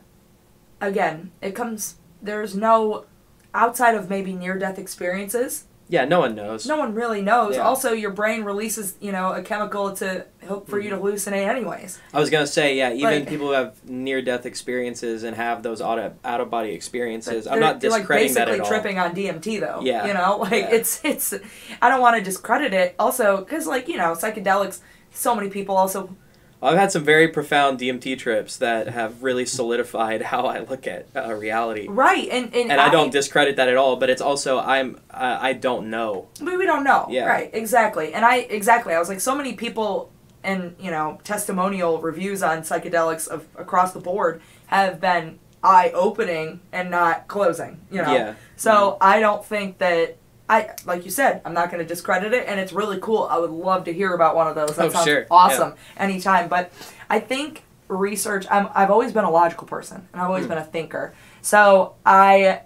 again, 0.82 1.32
it 1.42 1.56
comes 1.56 1.96
there's 2.22 2.56
no 2.56 3.06
outside 3.54 3.96
of 3.96 4.10
maybe 4.10 4.34
near 4.34 4.58
death 4.58 4.78
experiences, 4.78 5.66
Yeah, 5.90 6.06
no 6.06 6.20
one 6.20 6.36
knows. 6.36 6.66
no 6.66 6.78
one 6.78 6.94
really 6.94 7.22
knows. 7.22 7.56
Yeah. 7.56 7.62
Also, 7.62 7.94
your 7.94 8.12
brain 8.12 8.44
releases, 8.44 8.96
you 9.00 9.12
know, 9.12 9.34
a 9.34 9.42
chemical 9.42 9.94
to 9.98 10.26
help 10.42 10.68
for 10.70 10.80
you 10.80 10.90
to 10.90 10.98
mm-hmm. 10.98 11.06
hallucinate, 11.06 11.48
anyways. 11.48 12.00
I 12.14 12.20
was 12.20 12.30
gonna 12.30 12.48
say, 12.48 12.76
yeah, 12.78 12.92
even 12.92 13.04
Like- 13.04 13.30
people 13.30 13.48
who 13.48 13.54
have 13.54 13.84
near 13.86 14.22
death 14.22 14.46
experiences 14.46 15.24
and 15.24 15.36
have 15.36 15.64
those 15.64 15.82
out 15.82 16.00
of 16.00 16.14
out 16.26 16.42
of 16.42 16.50
body 16.50 16.72
experiences, 16.72 17.48
I'm 17.48 17.60
not 17.60 17.76
like 17.76 17.80
discrediting 17.80 18.34
that 18.34 18.48
basically 18.48 18.68
tripping 18.68 19.00
on 19.00 19.16
DMT 19.16 19.60
though. 19.60 19.82
Yeah. 19.82 20.06
you 20.08 20.14
know, 20.14 20.38
like 20.38 20.52
Yeah. 20.52 20.72
it's 20.72 21.04
it's. 21.04 21.34
I 21.82 21.90
don't 21.90 22.02
want 22.02 22.18
to 22.18 22.22
discredit 22.22 22.74
it. 22.74 22.96
Also, 23.00 23.38
because 23.38 23.68
like 23.68 23.88
you 23.88 23.98
know, 23.98 24.14
psychedelics. 24.14 24.82
So 25.12 25.34
many 25.34 25.50
people 25.50 25.76
also. 25.76 26.16
I've 26.62 26.78
had 26.78 26.92
some 26.92 27.04
very 27.04 27.28
profound 27.28 27.80
DMT 27.80 28.18
trips 28.18 28.58
that 28.58 28.88
have 28.88 29.22
really 29.22 29.46
solidified 29.46 30.22
how 30.34 30.46
I 30.46 30.60
look 30.60 30.88
at 30.88 31.08
uh, 31.16 31.34
reality, 31.34 31.88
Right, 31.88 32.28
and 32.30 32.54
and, 32.54 32.72
and 32.72 32.82
I 32.82 32.90
don't 32.90 33.12
discredit 33.12 33.58
that 33.58 33.70
at 33.70 33.78
all. 33.78 33.96
But 33.98 34.10
it's 34.10 34.22
also 34.22 34.60
I'm 34.60 35.00
I 35.12 35.50
I 35.50 35.54
don't 35.54 35.90
know. 35.90 36.28
But 36.40 36.58
we 36.58 36.66
don't 36.66 36.84
know. 36.84 37.08
Yeah. 37.10 37.26
Right. 37.26 37.50
Exactly. 37.54 38.14
And 38.14 38.26
I 38.26 38.38
exactly. 38.38 38.94
I 38.94 39.00
was 39.00 39.10
like, 39.10 39.20
so 39.20 39.36
many 39.36 39.54
people 39.54 40.12
and 40.44 40.76
you 40.80 40.92
know 40.92 41.20
testimonial 41.24 42.00
reviews 42.02 42.42
on 42.42 42.60
psychedelics 42.60 43.28
of 43.28 43.46
across 43.58 43.94
the 43.94 44.00
board 44.00 44.42
have 44.68 45.00
been 45.00 45.40
eye 45.64 45.92
opening 45.94 46.62
and 46.72 46.90
not 46.90 47.28
closing. 47.28 47.82
You 47.92 48.02
know. 48.02 48.14
Yeah. 48.14 48.36
So 48.56 48.98
I 49.00 49.20
don't 49.20 49.46
think 49.46 49.78
that. 49.80 50.18
I 50.50 50.70
like 50.86 51.04
you 51.06 51.12
said, 51.12 51.42
I'm 51.46 51.54
not 51.54 51.70
going 51.72 51.82
to 51.82 51.88
discredit 51.88 52.34
it, 52.34 52.46
and 52.48 52.60
it's 52.60 52.72
really 52.74 53.00
cool. 53.02 53.24
I 53.30 53.38
would 53.38 53.52
love 53.52 53.84
to 53.86 53.94
hear 53.94 54.14
about 54.14 54.36
one 54.36 54.48
of 54.48 54.56
those. 54.56 54.76
That 54.78 54.86
Oh, 54.86 54.90
sounds 54.90 55.06
sure. 55.06 55.28
awesome 55.30 55.74
anytime. 55.98 56.48
But 56.48 56.72
I 57.10 57.20
think 57.20 57.64
research. 57.90 58.46
I'm, 58.50 58.70
I've 58.74 58.92
always 58.92 59.12
been 59.12 59.26
a 59.26 59.30
logical 59.32 59.68
person, 59.68 60.08
and 60.14 60.22
I've 60.22 60.28
always 60.30 60.44
Hmm. 60.46 60.50
been 60.50 60.58
a 60.60 60.64
thinker. 60.66 61.14
So 61.42 61.96
I 62.06 62.62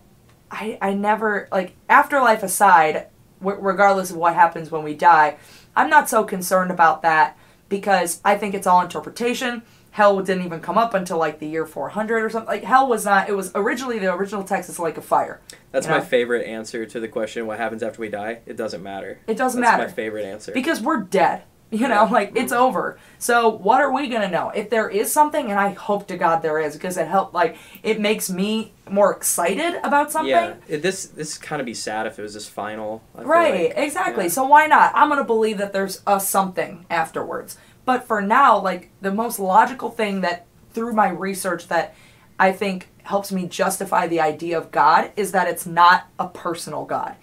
I, 0.51 0.77
I 0.81 0.93
never 0.93 1.47
like 1.51 1.75
afterlife 1.89 2.43
aside 2.43 3.07
w- 3.41 3.57
regardless 3.61 4.11
of 4.11 4.17
what 4.17 4.33
happens 4.35 4.69
when 4.69 4.83
we 4.83 4.93
die 4.93 5.37
i'm 5.77 5.89
not 5.89 6.09
so 6.09 6.25
concerned 6.25 6.69
about 6.71 7.03
that 7.03 7.37
because 7.69 8.19
i 8.25 8.35
think 8.35 8.53
it's 8.53 8.67
all 8.67 8.81
interpretation 8.81 9.61
hell 9.91 10.19
didn't 10.21 10.45
even 10.45 10.59
come 10.61 10.77
up 10.77 10.93
until 10.93 11.17
like 11.17 11.39
the 11.39 11.47
year 11.47 11.65
400 11.65 12.23
or 12.23 12.29
something 12.29 12.47
like 12.47 12.63
hell 12.63 12.87
was 12.87 13.05
not 13.05 13.27
it 13.29 13.33
was 13.35 13.51
originally 13.55 13.99
the 13.99 14.11
original 14.13 14.43
text 14.43 14.69
is 14.69 14.79
like 14.79 14.97
a 14.97 15.01
fire 15.01 15.41
That's 15.71 15.87
my 15.87 15.97
know? 15.97 16.03
favorite 16.03 16.45
answer 16.45 16.85
to 16.85 16.99
the 16.99 17.07
question: 17.07 17.45
What 17.47 17.57
happens 17.57 17.83
after 17.83 18.01
we 18.01 18.09
die? 18.09 18.39
It 18.45 18.57
doesn't 18.57 18.81
matter. 18.83 19.19
it 19.27 19.37
doesn't 19.37 19.59
matter. 19.59 19.83
That's 19.83 19.89
matter 19.89 19.89
my 19.91 19.95
favorite 19.95 20.25
answer. 20.25 20.51
because 20.53 20.81
we're 20.81 21.01
dead 21.01 21.43
you 21.73 21.87
know 21.87 22.03
Yeah. 22.03 22.09
like 22.11 22.33
it's 22.35 22.51
over 22.51 22.99
so 23.17 23.47
what 23.47 23.79
are 23.79 23.93
we 23.93 24.09
gonna 24.09 24.27
know 24.29 24.49
if 24.49 24.69
there 24.69 24.89
is 24.89 25.09
something 25.09 25.49
and 25.49 25.57
i 25.57 25.69
hope 25.69 26.05
to 26.09 26.17
god 26.17 26.41
there 26.41 26.59
is 26.59 26.73
because 26.73 26.97
it 26.97 27.07
helped 27.07 27.33
like 27.33 27.55
it 27.81 27.97
makes 27.97 28.29
me 28.29 28.73
more 28.89 29.13
excited 29.15 29.75
about 29.81 30.11
something 30.11 30.29
yeah, 30.31 30.55
it, 30.67 30.81
this 30.81 31.05
this 31.05 31.37
kind 31.37 31.61
of 31.61 31.65
be 31.65 31.73
sad 31.73 32.07
if 32.07 32.19
it 32.19 32.21
was 32.23 32.33
just 32.33 32.49
final. 32.49 33.01
I 33.17 33.21
Right, 33.23 33.69
like. 33.69 33.77
exactly. 33.87 34.25
Yeah. 34.25 34.31
So 34.31 34.43
why 34.45 34.67
not? 34.67 34.91
I'm 34.93 35.07
gonna 35.07 35.23
believe 35.23 35.59
that 35.59 35.71
there's 35.71 36.01
a 36.05 36.19
something 36.19 36.85
afterwards. 36.89 37.57
But 37.85 38.05
for 38.07 38.21
now, 38.21 38.59
like 38.59 38.89
the 39.01 39.11
most 39.11 39.39
logical 39.39 39.89
thing 39.89 40.21
that 40.21 40.45
through 40.73 40.93
my 40.93 41.09
research 41.09 41.67
that 41.67 41.93
I 42.39 42.51
think 42.51 42.87
helps 43.03 43.31
me 43.31 43.47
justify 43.47 44.07
the 44.07 44.21
idea 44.21 44.57
of 44.57 44.71
God 44.71 45.11
is 45.15 45.31
that 45.31 45.47
it's 45.47 45.65
not 45.65 46.07
a 46.19 46.27
personal 46.27 46.85
God. 46.85 47.15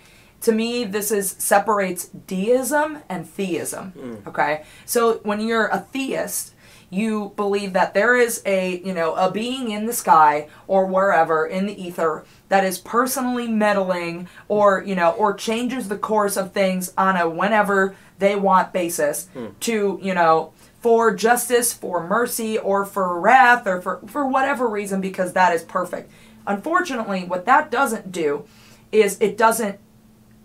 To 0.43 0.53
me, 0.53 0.85
this 0.85 1.11
is 1.11 1.31
separates 1.39 2.07
deism 2.09 2.99
and 3.09 3.29
theism. 3.29 3.91
Hmm. 3.93 4.29
Okay, 4.29 4.65
so 4.85 5.15
when 5.25 5.41
you're 5.41 5.67
a 5.67 5.81
theist, 5.81 6.55
you 6.91 7.33
believe 7.37 7.73
that 7.73 7.93
there 7.95 8.17
is 8.17 8.43
a 8.47 8.79
you 8.79 8.95
know 8.95 9.15
a 9.15 9.31
being 9.31 9.71
in 9.71 9.87
the 9.87 9.93
sky 9.93 10.49
or 10.67 10.87
wherever 10.87 11.47
in 11.47 11.67
the 11.67 11.83
ether 11.83 12.25
that 12.49 12.65
is 12.65 12.79
personally 12.79 13.49
meddling 13.49 14.29
or 14.49 14.83
you 14.85 14.95
know 14.95 15.13
or 15.13 15.35
changes 15.35 15.89
the 15.89 15.99
course 15.99 16.37
of 16.37 16.53
things 16.53 16.93
on 16.97 17.17
a 17.17 17.29
whenever 17.29 17.95
they 18.19 18.35
want 18.37 18.73
basis 18.73 19.29
to 19.61 19.99
you 20.03 20.15
know 20.15 20.53
for 20.81 21.15
justice 21.15 21.73
for 21.73 22.07
mercy 22.07 22.57
or 22.59 22.85
for 22.85 23.19
wrath 23.21 23.67
or 23.67 23.81
for 23.81 24.01
for 24.07 24.27
whatever 24.27 24.69
reason 24.69 25.01
because 25.01 25.33
that 25.33 25.53
is 25.55 25.63
perfect 25.63 26.11
unfortunately 26.47 27.25
what 27.25 27.45
that 27.47 27.71
doesn't 27.71 28.11
do 28.13 28.45
is 28.93 29.19
it 29.21 29.37
doesn't 29.37 29.79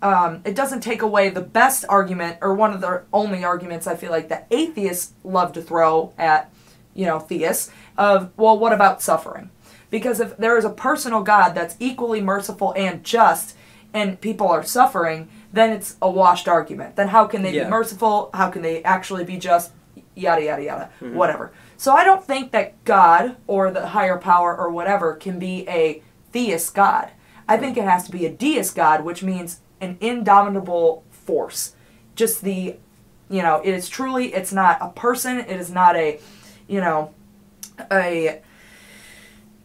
um, 0.03 0.41
it 0.43 0.53
doesn't 0.53 0.81
take 0.81 1.01
away 1.01 1.29
the 1.29 1.41
best 1.41 1.85
argument 1.87 2.37
or 2.41 2.53
one 2.53 2.73
of 2.73 2.81
the 2.81 3.03
only 3.13 3.45
arguments 3.45 3.87
I 3.87 3.95
feel 3.95 4.11
like 4.11 4.27
that 4.27 4.47
atheists 4.51 5.13
love 5.23 5.53
to 5.53 5.61
throw 5.61 6.11
at, 6.17 6.51
you 6.93 7.05
know, 7.05 7.19
theists 7.19 7.71
of, 7.97 8.29
well, 8.35 8.59
what 8.59 8.73
about 8.73 9.01
suffering? 9.01 9.49
Because 9.93 10.19
if 10.19 10.35
there 10.37 10.57
is 10.57 10.65
a 10.65 10.71
personal 10.71 11.21
God 11.21 11.53
that's 11.53 11.75
equally 11.79 12.19
merciful 12.19 12.73
and 12.75 13.03
just 13.03 13.55
and 13.93 14.19
people 14.19 14.47
are 14.47 14.63
suffering, 14.63 15.29
then 15.53 15.69
it's 15.71 15.97
a 16.01 16.09
washed 16.09 16.47
argument. 16.47 16.95
Then 16.95 17.09
how 17.09 17.27
can 17.27 17.43
they 17.43 17.53
Yeah. 17.53 17.65
be 17.65 17.69
merciful? 17.69 18.31
How 18.33 18.49
can 18.49 18.63
they 18.63 18.83
actually 18.83 19.23
be 19.23 19.37
just? 19.37 19.71
Yada, 20.15 20.43
yada, 20.43 20.63
yada. 20.63 20.89
Mm-hmm. 20.99 21.15
Whatever. 21.15 21.51
So 21.77 21.93
I 21.93 22.03
don't 22.03 22.23
think 22.23 22.51
that 22.53 22.83
God 22.85 23.35
or 23.45 23.69
the 23.69 23.89
higher 23.89 24.17
power 24.17 24.57
or 24.57 24.71
whatever 24.71 25.13
can 25.13 25.37
be 25.37 25.69
a 25.69 26.01
theist 26.31 26.73
God. 26.73 27.11
I 27.47 27.57
think 27.57 27.77
it 27.77 27.83
has 27.83 28.03
to 28.05 28.11
be 28.11 28.25
a 28.25 28.31
deist 28.31 28.75
God, 28.75 29.03
which 29.03 29.21
means 29.21 29.59
an 29.79 29.97
indomitable 30.01 31.03
force. 31.11 31.75
Just 32.15 32.41
the, 32.41 32.77
you 33.29 33.43
know, 33.43 33.61
it 33.63 33.75
is 33.75 33.87
truly, 33.89 34.33
it's 34.33 34.51
not 34.51 34.79
a 34.81 34.89
person, 34.89 35.37
it 35.37 35.59
is 35.59 35.69
not 35.69 35.95
a, 35.95 36.19
you 36.67 36.81
know, 36.81 37.13
a, 37.91 38.41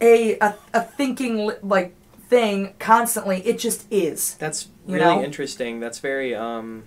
a, 0.00 0.38
a, 0.38 0.54
a 0.74 0.82
thinking, 0.82 1.50
like, 1.62 1.94
thing 2.28 2.74
constantly. 2.78 3.38
It 3.46 3.58
just 3.58 3.90
is. 3.90 4.34
That's 4.34 4.68
You 4.87 4.94
really 4.94 5.16
know? 5.16 5.22
interesting. 5.22 5.80
That's 5.80 5.98
very 5.98 6.34
um. 6.34 6.84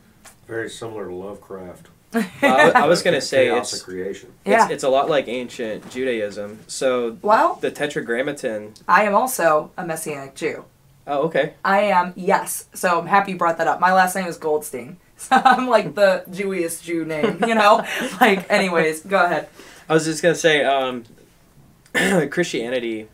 Very 0.47 0.69
similar 0.69 1.08
to 1.08 1.15
Lovecraft. 1.15 1.88
well, 2.13 2.26
I, 2.41 2.71
I 2.82 2.88
was 2.88 3.02
gonna 3.04 3.21
say 3.21 3.45
Chaos 3.45 3.71
it's, 3.71 3.82
of 3.82 3.88
creation. 3.88 4.34
Yeah. 4.45 4.63
it's 4.63 4.71
it's 4.74 4.84
a 4.84 4.89
lot 4.89 5.10
like 5.10 5.30
ancient 5.30 5.89
Judaism. 5.89 6.60
So 6.67 7.17
Well, 7.21 7.56
the 7.62 7.71
Tetragrammaton. 7.71 8.74
I 8.88 9.04
am 9.04 9.15
also 9.15 9.71
a 9.78 9.86
Messianic 9.86 10.36
Jew. 10.36 10.65
Oh, 11.08 11.24
okay. 11.24 11.54
I 11.63 11.84
am, 11.84 12.13
yes. 12.15 12.65
So 12.74 13.00
I'm 13.00 13.08
happy 13.08 13.32
you 13.32 13.38
brought 13.38 13.58
that 13.58 13.67
up. 13.67 13.80
My 13.80 13.93
last 13.93 14.15
name 14.15 14.28
is 14.28 14.38
Goldstein. 14.38 14.97
So 15.21 15.39
I'm 15.45 15.67
like 15.67 15.93
the 15.93 16.24
Jewiest 16.32 16.84
Jew 16.84 17.06
name, 17.06 17.43
you 17.47 17.54
know? 17.54 17.86
like, 18.19 18.50
anyways, 18.50 19.02
go 19.02 19.24
ahead. 19.24 19.50
I 19.88 19.93
was 19.93 20.06
just 20.06 20.24
gonna 20.24 20.34
say, 20.34 20.63
um, 20.65 21.04
Christianity. 22.30 23.08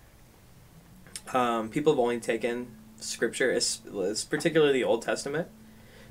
Um, 1.34 1.70
people 1.70 1.94
have 1.94 2.00
only 2.00 2.20
taken 2.20 2.68
scripture, 2.98 3.52
es- 3.52 3.82
particularly 4.30 4.74
the 4.74 4.84
Old 4.84 5.02
Testament. 5.02 5.48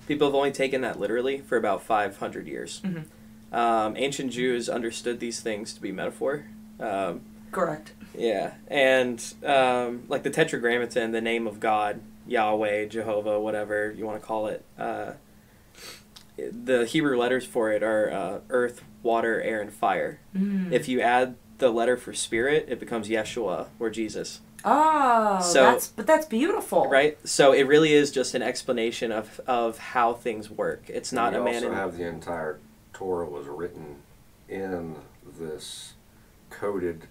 People 0.07 0.29
have 0.29 0.35
only 0.35 0.53
taken 0.53 0.83
that 0.83 1.01
literally 1.01 1.39
for 1.39 1.57
about 1.57 1.83
five 1.83 2.19
hundred 2.19 2.47
years. 2.47 2.81
Mhm. 2.85 3.05
Um, 3.53 3.97
ancient 3.97 4.33
Jews 4.33 4.69
understood 4.69 5.21
these 5.21 5.41
things 5.41 5.73
to 5.75 5.81
be 5.81 5.91
metaphor. 5.93 6.47
Um, 6.79 7.23
Correct. 7.53 7.93
yeah, 8.17 8.55
and 8.69 9.23
um, 9.45 10.05
like 10.09 10.23
the 10.23 10.31
Tetragrammaton, 10.31 11.13
the 11.13 11.21
name 11.21 11.47
of 11.47 11.59
God, 11.61 12.01
Yahweh, 12.27 12.87
Jehovah, 12.87 13.41
whatever 13.41 13.91
you 13.97 14.05
want 14.05 14.21
to 14.21 14.27
call 14.27 14.47
it. 14.49 14.65
Uh, 14.79 15.13
the 16.37 16.85
Hebrew 16.85 17.17
letters 17.17 17.47
for 17.47 17.73
it 17.73 17.83
are 17.83 18.13
uh, 18.13 18.41
earth, 18.51 18.83
water, 19.03 19.41
air, 19.41 19.61
and 19.63 19.73
fire. 19.73 20.21
Mm. 20.37 20.71
If 20.71 20.87
you 20.87 21.01
add 21.01 21.37
the 21.59 21.71
letter 21.71 21.97
for 21.97 22.13
spirit, 22.13 22.67
it 22.69 22.79
becomes 22.81 23.09
Yeshua 23.09 23.69
or 23.79 23.91
Jesus, 23.91 24.41
Oh, 24.65 25.41
So- 25.41 25.63
that's 25.63 25.89
but 25.89 26.07
that's 26.07 26.27
beautiful. 26.27 26.89
right? 26.89 27.17
So 27.27 27.53
it 27.53 27.63
really 27.69 27.93
is 27.93 28.11
just 28.11 28.35
an 28.35 28.43
explanation 28.43 29.13
of, 29.13 29.41
of 29.47 29.79
how 29.79 30.13
things 30.15 30.51
work. 30.51 30.85
It's 30.89 31.13
not 31.13 31.33
we 31.33 31.39
a 31.39 31.43
man. 31.45 31.55
also 31.65 31.73
have 31.73 31.97
the 31.97 32.05
entire 32.09 32.59
Torah 32.93 33.27
was 33.29 33.47
written 33.47 33.97
in 34.49 34.97
this 35.39 35.95
coded 36.51 37.07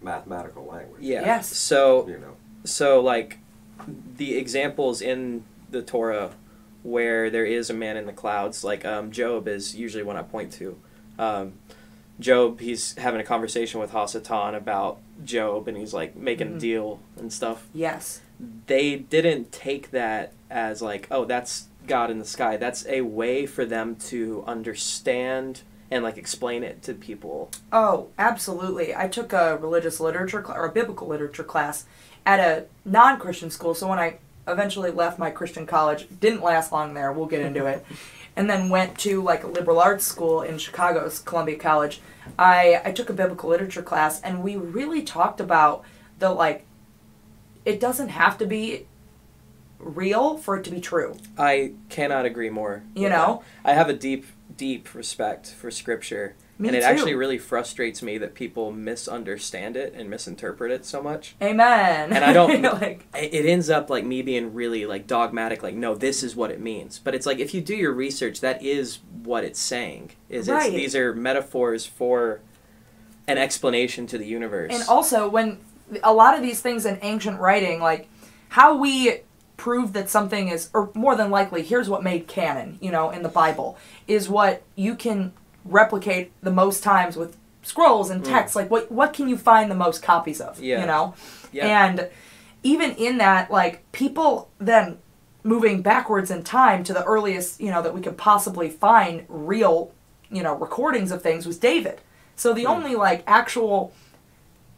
mathematical 0.00 0.64
language. 0.66 1.02
yeah. 1.02 1.22
Yes. 1.22 1.48
So 1.56 2.06
You 2.08 2.18
know. 2.18 2.36
so 2.64 3.00
like 3.00 3.38
the 4.16 4.36
examples 4.36 5.00
in 5.00 5.44
the 5.70 5.82
Torah 5.82 6.32
where 6.82 7.30
there 7.30 7.44
is 7.46 7.70
a 7.70 7.74
man 7.74 7.96
in 7.96 8.06
the 8.06 8.12
clouds, 8.12 8.62
like 8.64 8.84
um, 8.84 9.10
Job 9.10 9.48
is 9.48 9.74
usually 9.76 10.02
one 10.04 10.16
I 10.16 10.22
point 10.22 10.52
to. 10.54 10.78
Um, 11.18 11.54
Job, 12.20 12.60
he's 12.60 12.94
having 12.96 13.20
a 13.20 13.24
conversation 13.24 13.80
with 13.80 13.92
Hasatan 13.92 14.56
about 14.56 14.98
Job, 15.24 15.68
and 15.68 15.76
he's 15.76 15.94
like 15.94 16.16
making 16.16 16.48
Mhm. 16.52 16.56
a 16.56 16.58
deal 16.58 17.00
and 17.16 17.32
stuff. 17.32 17.66
Yes. 17.74 18.20
they 18.68 18.94
didn't 18.94 19.50
take 19.50 19.90
that 19.90 20.32
as 20.48 20.80
like, 20.80 21.08
oh, 21.10 21.24
that's 21.24 21.64
God 21.88 22.08
in 22.08 22.20
the 22.20 22.24
sky. 22.24 22.56
That's 22.56 22.86
a 22.86 23.00
way 23.00 23.46
for 23.46 23.64
them 23.64 23.96
to 24.10 24.44
understand 24.46 25.62
and 25.90 26.04
like 26.04 26.16
explain 26.16 26.62
it 26.62 26.80
to 26.84 26.94
people. 26.94 27.50
Oh, 27.72 28.08
absolutely. 28.16 28.94
I 28.94 29.08
took 29.08 29.32
a 29.32 29.56
religious 29.56 29.98
literature 29.98 30.40
cl- 30.46 30.56
or 30.56 30.66
a 30.66 30.70
biblical 30.70 31.08
literature 31.08 31.42
class 31.42 31.84
at 32.24 32.38
a 32.38 32.66
non-Christian 32.84 33.50
school. 33.50 33.74
So 33.74 33.88
when 33.88 33.98
I 33.98 34.18
eventually 34.46 34.92
left 34.92 35.18
my 35.18 35.30
Christian 35.30 35.66
college, 35.66 36.06
didn't 36.20 36.42
last 36.42 36.70
long 36.70 36.94
there. 36.94 37.10
We'll 37.10 37.26
get 37.26 37.40
into 37.40 37.66
it. 37.66 37.84
And 38.38 38.48
then 38.48 38.70
went 38.70 38.96
to 39.00 39.20
like 39.20 39.42
a 39.42 39.48
liberal 39.48 39.80
arts 39.80 40.06
school 40.06 40.40
in 40.40 40.56
Chicago's 40.58 41.18
Columbia 41.18 41.56
College. 41.56 42.00
I 42.38 42.80
I 42.84 42.92
took 42.92 43.10
a 43.10 43.12
biblical 43.12 43.50
literature 43.50 43.82
class 43.82 44.20
and 44.22 44.42
we 44.42 44.56
really 44.56 45.02
talked 45.02 45.40
about 45.40 45.84
the 46.18 46.30
like 46.30 46.64
it 47.64 47.80
doesn't 47.80 48.08
have 48.08 48.38
to 48.38 48.46
be 48.46 48.86
real 49.78 50.36
for 50.36 50.56
it 50.56 50.64
to 50.64 50.70
be 50.70 50.80
true. 50.80 51.16
I 51.36 51.72
cannot 51.88 52.24
agree 52.24 52.50
more. 52.50 52.82
You 52.94 53.08
know? 53.08 53.42
that. 53.64 53.70
I 53.70 53.74
have 53.74 53.88
a 53.88 53.92
deep, 53.92 54.26
deep 54.56 54.94
respect 54.94 55.48
for 55.48 55.70
scripture. 55.70 56.34
Me 56.60 56.68
and 56.68 56.76
it 56.76 56.80
too. 56.80 56.86
actually 56.86 57.14
really 57.14 57.38
frustrates 57.38 58.02
me 58.02 58.18
that 58.18 58.34
people 58.34 58.72
misunderstand 58.72 59.76
it 59.76 59.94
and 59.94 60.10
misinterpret 60.10 60.72
it 60.72 60.84
so 60.84 61.00
much. 61.00 61.36
Amen. 61.40 62.12
And 62.12 62.24
I 62.24 62.32
don't- 62.32 62.62
like 62.80 63.06
It 63.14 63.46
ends 63.46 63.70
up 63.70 63.88
like 63.90 64.04
me 64.04 64.22
being 64.22 64.52
really 64.54 64.84
like 64.84 65.06
dogmatic, 65.06 65.62
like 65.62 65.74
no, 65.74 65.94
this 65.94 66.22
is 66.24 66.34
what 66.34 66.50
it 66.50 66.60
means. 66.60 66.98
But 66.98 67.14
it's 67.14 67.26
like 67.26 67.38
if 67.38 67.54
you 67.54 67.60
do 67.60 67.76
your 67.76 67.92
research, 67.92 68.40
that 68.40 68.62
is 68.62 68.98
what 69.22 69.44
it's 69.44 69.60
saying. 69.60 70.10
Is 70.28 70.48
Right. 70.48 70.66
it's 70.66 70.74
these 70.74 70.96
are 70.96 71.14
metaphors 71.14 71.86
for 71.86 72.40
an 73.28 73.38
explanation 73.38 74.06
to 74.08 74.18
the 74.18 74.26
universe. 74.26 74.72
And 74.74 74.82
also, 74.88 75.28
when 75.28 75.58
a 76.02 76.12
lot 76.12 76.34
of 76.34 76.42
these 76.42 76.60
things 76.60 76.84
in 76.86 76.98
ancient 77.02 77.38
writing, 77.40 77.78
like 77.80 78.08
how 78.48 78.76
we 78.76 79.20
prove 79.56 79.92
that 79.92 80.08
something 80.08 80.48
is, 80.48 80.70
or 80.72 80.90
more 80.94 81.14
than 81.14 81.30
likely, 81.30 81.62
here's 81.62 81.88
what 81.88 82.02
made 82.02 82.26
canon, 82.26 82.78
you 82.80 82.90
know, 82.90 83.10
in 83.10 83.22
the 83.22 83.28
Bible, 83.28 83.76
is 84.06 84.28
what 84.28 84.62
you 84.76 84.94
can 84.94 85.32
replicate 85.64 86.32
the 86.42 86.50
most 86.50 86.82
times 86.82 87.16
with 87.16 87.36
scrolls 87.62 88.10
and 88.10 88.24
text. 88.24 88.56
Like, 88.56 88.70
what 88.70 88.90
what 88.90 89.12
can 89.12 89.28
you 89.28 89.36
find 89.36 89.70
the 89.70 89.74
most 89.74 90.02
copies 90.02 90.40
of? 90.40 90.58
Mm. 90.58 90.62
Yeah. 90.62 90.80
You 90.80 90.86
know, 90.86 91.14
yeah. 91.52 91.86
and 91.86 92.08
even 92.62 92.92
in 92.92 93.18
that, 93.18 93.50
like 93.50 93.90
people 93.92 94.50
then 94.58 94.98
moving 95.44 95.82
backwards 95.82 96.30
in 96.30 96.42
time 96.42 96.84
to 96.84 96.92
the 96.92 97.04
earliest, 97.04 97.60
you 97.60 97.70
know, 97.70 97.82
that 97.82 97.94
we 97.94 98.00
could 98.00 98.16
possibly 98.16 98.68
find 98.68 99.24
real, 99.28 99.92
you 100.30 100.42
know, 100.42 100.54
recordings 100.54 101.10
of 101.10 101.22
things 101.22 101.46
was 101.46 101.58
David. 101.58 102.00
So 102.36 102.52
the 102.52 102.66
only 102.66 102.94
like 102.94 103.22
actual, 103.26 103.92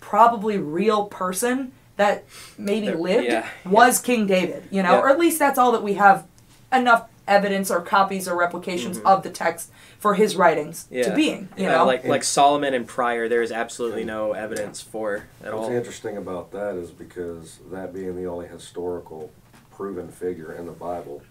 probably 0.01 0.59
real 0.59 1.07
person 1.07 1.72
that 1.97 2.24
maybe 2.57 2.91
lived 2.93 3.26
yeah, 3.26 3.47
was 3.64 3.99
King 4.01 4.26
David. 4.26 4.64
You 4.70 4.83
know, 4.83 4.93
Yeah. 4.93 5.01
or 5.01 5.09
at 5.11 5.18
least 5.18 5.39
that's 5.39 5.59
all 5.59 5.72
that 5.72 5.83
we 5.83 5.95
have 5.95 6.26
enough 6.72 7.09
evidence 7.29 7.71
or 7.71 7.81
copies 7.81 8.27
or 8.27 8.37
replications 8.37 8.99
of 9.05 9.23
the 9.23 9.31
text 9.31 9.71
for 9.99 10.14
his 10.14 10.37
writings 10.37 10.85
to 10.85 10.95
Mm-hmm. 10.95 11.14
Being. 11.16 11.49
You 11.57 11.64
Yeah, 11.64 11.77
know, 11.79 11.87
like 11.87 12.05
like 12.05 12.25
Solomon 12.25 12.75
and 12.75 12.87
prior, 12.87 13.29
there 13.29 13.43
is 13.43 13.53
absolutely 13.53 14.05
no 14.05 14.33
evidence 14.33 14.81
for 14.81 15.25
at 15.45 15.53
What's 15.55 15.68
all. 15.68 15.73
interesting 15.73 16.16
about 16.16 16.51
that 16.53 16.75
is 16.77 16.91
because 16.91 17.59
that 17.71 17.93
being 17.95 18.16
the 18.16 18.27
only 18.27 18.49
historical 18.49 19.31
proven 19.71 20.11
figure 20.11 20.53
in 20.53 20.66
the 20.66 20.73
Bible, 20.73 21.23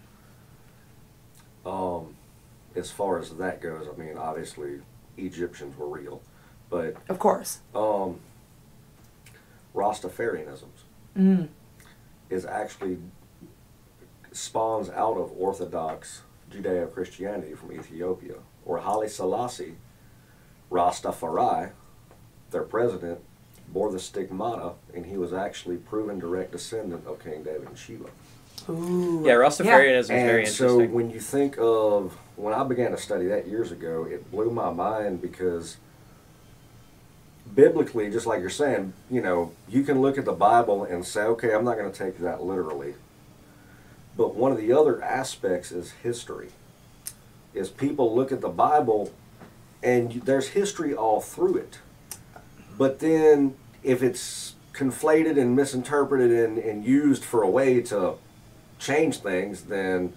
um, 1.66 2.14
as 2.74 2.90
far 2.90 3.18
as 3.18 3.30
that 3.36 3.60
goes, 3.60 3.86
I 3.92 4.00
mean, 4.00 4.16
obviously 4.16 4.80
Egyptians 5.16 5.76
were 5.76 5.88
real, 5.88 6.22
but 6.70 6.94
of 7.08 7.18
course. 7.18 7.58
um, 7.74 8.18
Rastafarianism 9.74 10.66
Mm. 11.16 11.48
is 12.28 12.46
actually 12.46 12.98
spawns 14.32 14.88
out 14.90 15.16
of 15.16 15.32
Orthodox 15.36 16.22
Judeo 16.50 16.92
Christianity 16.92 17.54
from 17.54 17.72
Ethiopia, 17.72 18.34
or 18.64 18.78
Haile 18.78 19.08
Selassie, 19.08 19.76
Rastafari, 20.70 21.70
their 22.50 22.62
president, 22.62 23.20
bore 23.68 23.92
the 23.92 24.00
stigmata, 24.00 24.72
and 24.94 25.06
he 25.06 25.16
was 25.16 25.32
actually 25.32 25.76
proven 25.76 26.18
direct 26.18 26.52
descendant 26.52 27.06
of 27.06 27.22
King 27.22 27.44
David 27.44 27.68
and 27.68 27.78
Sheba. 27.78 28.06
Ooh. 28.68 29.22
Yeah, 29.24 29.34
Rastafarianism 29.34 29.98
is 29.98 30.10
And 30.10 30.26
very 30.26 30.46
so 30.46 30.64
interesting. 30.64 30.90
So 30.90 30.94
when 30.94 31.10
you 31.10 31.20
think 31.20 31.56
of 31.58 32.16
when 32.36 32.54
I 32.54 32.64
began 32.64 32.90
to 32.90 32.96
study 32.96 33.26
that 33.26 33.46
years 33.46 33.72
ago, 33.72 34.04
it 34.04 34.30
blew 34.30 34.50
my 34.50 34.70
mind 34.70 35.22
because 35.22 35.76
biblically, 37.54 38.10
just 38.10 38.26
like 38.26 38.40
you're 38.40 38.50
saying, 38.50 38.92
you 39.10 39.20
know, 39.20 39.52
you 39.68 39.82
can 39.82 40.00
look 40.00 40.18
at 40.18 40.24
the 40.24 40.32
Bible 40.32 40.84
and 40.84 41.04
say, 41.04 41.22
okay, 41.22 41.54
I'm 41.54 41.64
not 41.64 41.76
going 41.78 41.90
to 41.90 41.96
take 41.96 42.18
that 42.18 42.42
literally. 42.42 42.94
But 44.20 44.34
one 44.34 44.52
of 44.52 44.58
the 44.58 44.70
other 44.70 45.02
aspects 45.02 45.72
is 45.72 45.92
history. 45.92 46.50
Is 47.54 47.70
people 47.70 48.14
look 48.14 48.30
at 48.30 48.42
the 48.42 48.50
Bible 48.50 49.14
and 49.82 50.12
there's 50.12 50.48
history 50.48 50.94
all 50.94 51.22
through 51.22 51.56
it. 51.56 51.78
But 52.76 52.98
then 52.98 53.54
if 53.82 54.02
it's 54.02 54.56
conflated 54.74 55.40
and 55.40 55.56
misinterpreted 55.56 56.30
and, 56.30 56.58
and 56.58 56.84
used 56.84 57.24
for 57.24 57.42
a 57.42 57.48
way 57.48 57.80
to 57.84 58.16
change 58.78 59.20
things, 59.20 59.62
then 59.62 60.12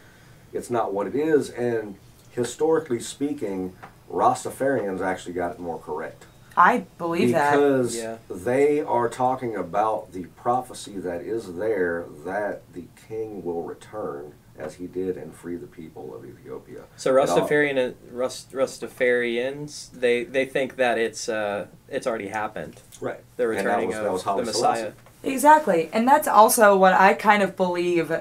it's 0.52 0.70
not 0.70 0.94
what 0.94 1.08
it 1.08 1.16
is. 1.16 1.50
And 1.52 1.96
historically 2.32 3.00
speaking, 3.00 3.74
Rastafarians 4.12 5.00
actually 5.00 5.32
got 5.32 5.54
it 5.54 5.60
more 5.60 5.80
correct. 5.80 6.26
I 6.56 6.86
believe 6.98 7.32
that. 7.32 7.52
Because 7.56 8.20
they 8.30 8.82
are 8.82 9.10
talking 9.10 9.56
about 9.56 10.12
the 10.12 10.26
prophecy 10.36 10.98
that 11.00 11.22
is 11.22 11.56
there 11.56 12.06
that 12.26 12.62
the 12.74 12.86
king 13.08 13.44
will 13.44 13.64
return 13.64 14.34
as 14.58 14.76
he 14.76 14.86
did 14.86 15.18
and 15.18 15.34
free 15.34 15.56
the 15.56 15.66
people 15.66 16.16
of 16.16 16.24
Ethiopia. 16.26 16.82
So 16.96 17.16
It 17.18 17.28
all- 17.30 17.40
Rastafarian 17.40 17.96
Rust, 18.12 18.52
Rastafarians 18.52 19.90
they 19.92 20.24
they 20.24 20.46
think 20.46 20.76
that 20.76 20.98
it's 20.98 21.28
uh 21.28 21.68
it's 21.90 22.06
already 22.06 22.28
happened. 22.28 22.82
Right. 23.02 23.22
The 23.38 23.50
And 23.50 23.60
that 23.60 23.66
returning 23.66 23.88
was- 23.90 23.98
that 23.98 24.12
was 24.12 24.28
of 24.28 24.38
the 24.38 24.44
Messiah. 24.46 24.92
Exactly. 25.24 25.90
And 25.94 26.08
that's 26.08 26.28
also 26.28 26.76
what 26.78 26.94
I 26.94 27.14
kind 27.14 27.42
of 27.42 27.56
believe. 27.56 28.12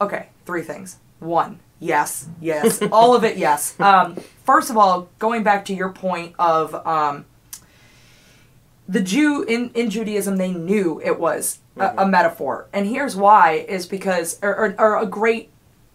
Okay, 0.00 0.26
three 0.44 0.62
things. 0.62 0.98
One, 1.20 1.60
yes, 1.78 2.28
yes, 2.40 2.82
all 2.92 3.14
of 3.14 3.22
it, 3.24 3.36
yes. 3.36 3.78
Um, 3.80 4.16
first 4.44 4.68
of 4.70 4.76
all, 4.76 5.08
going 5.18 5.42
back 5.42 5.64
to 5.66 5.74
your 5.74 5.90
point 5.90 6.34
of 6.38 6.74
um, 6.86 7.24
the 8.88 9.00
Jew 9.00 9.42
in, 9.42 9.70
in 9.74 9.90
Judaism, 9.90 10.36
they 10.36 10.52
knew 10.52 11.00
it 11.04 11.18
was 11.18 11.60
a, 11.76 11.86
a 11.86 11.88
mm-hmm. 11.88 12.10
metaphor. 12.10 12.66
And 12.72 12.86
here's 12.86 13.16
why 13.16 13.64
is 13.68 13.86
because, 13.86 14.38
or, 14.42 14.56
or, 14.56 14.74
or 14.78 15.02
a 15.02 15.06
great, 15.06 15.50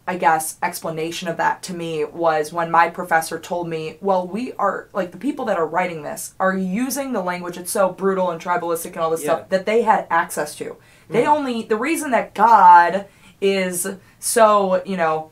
I 0.07 0.17
guess, 0.17 0.57
explanation 0.61 1.27
of 1.27 1.37
that 1.37 1.63
to 1.63 1.73
me 1.73 2.03
was 2.05 2.51
when 2.51 2.69
my 2.71 2.89
professor 2.89 3.39
told 3.39 3.69
me, 3.69 3.97
well, 4.01 4.27
we 4.27 4.53
are, 4.53 4.89
like, 4.93 5.11
the 5.11 5.17
people 5.17 5.45
that 5.45 5.57
are 5.57 5.67
writing 5.67 6.03
this 6.03 6.33
are 6.39 6.55
using 6.55 7.13
the 7.13 7.21
language, 7.21 7.57
it's 7.57 7.71
so 7.71 7.91
brutal 7.91 8.29
and 8.31 8.41
tribalistic 8.41 8.93
and 8.93 8.97
all 8.97 9.09
this 9.11 9.23
Yeah. 9.23 9.35
stuff, 9.35 9.49
that 9.49 9.65
they 9.65 9.83
had 9.83 10.07
access 10.09 10.55
to. 10.57 10.77
They 11.09 11.23
mm. 11.23 11.27
only, 11.35 11.63
the 11.63 11.77
reason 11.77 12.11
that 12.11 12.33
God 12.33 13.05
is 13.39 13.87
so, 14.19 14.83
you 14.85 14.97
know, 14.97 15.31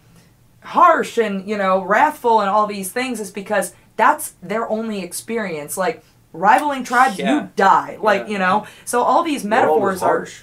harsh 0.61 1.17
and 1.17 1.47
you 1.47 1.57
know 1.57 1.81
wrathful 1.81 2.41
and 2.41 2.49
all 2.49 2.67
these 2.67 2.91
things 2.91 3.21
is 3.21 3.31
because 3.31 3.73
that's 3.95 4.33
their 4.43 4.69
only 4.69 5.01
experience 5.01 5.77
like 5.77 6.03
rivaling 6.33 6.83
tribes 6.83 7.17
Yeah. 7.17 7.33
you 7.43 7.49
die 7.55 7.97
like 8.01 8.23
Yeah. 8.25 8.33
you 8.33 8.37
know 8.39 8.65
so 8.85 9.01
all 9.01 9.23
these 9.23 9.43
The 9.43 9.49
world 9.49 9.65
metaphors 9.81 10.01
are 10.03 10.17
harsh. 10.19 10.41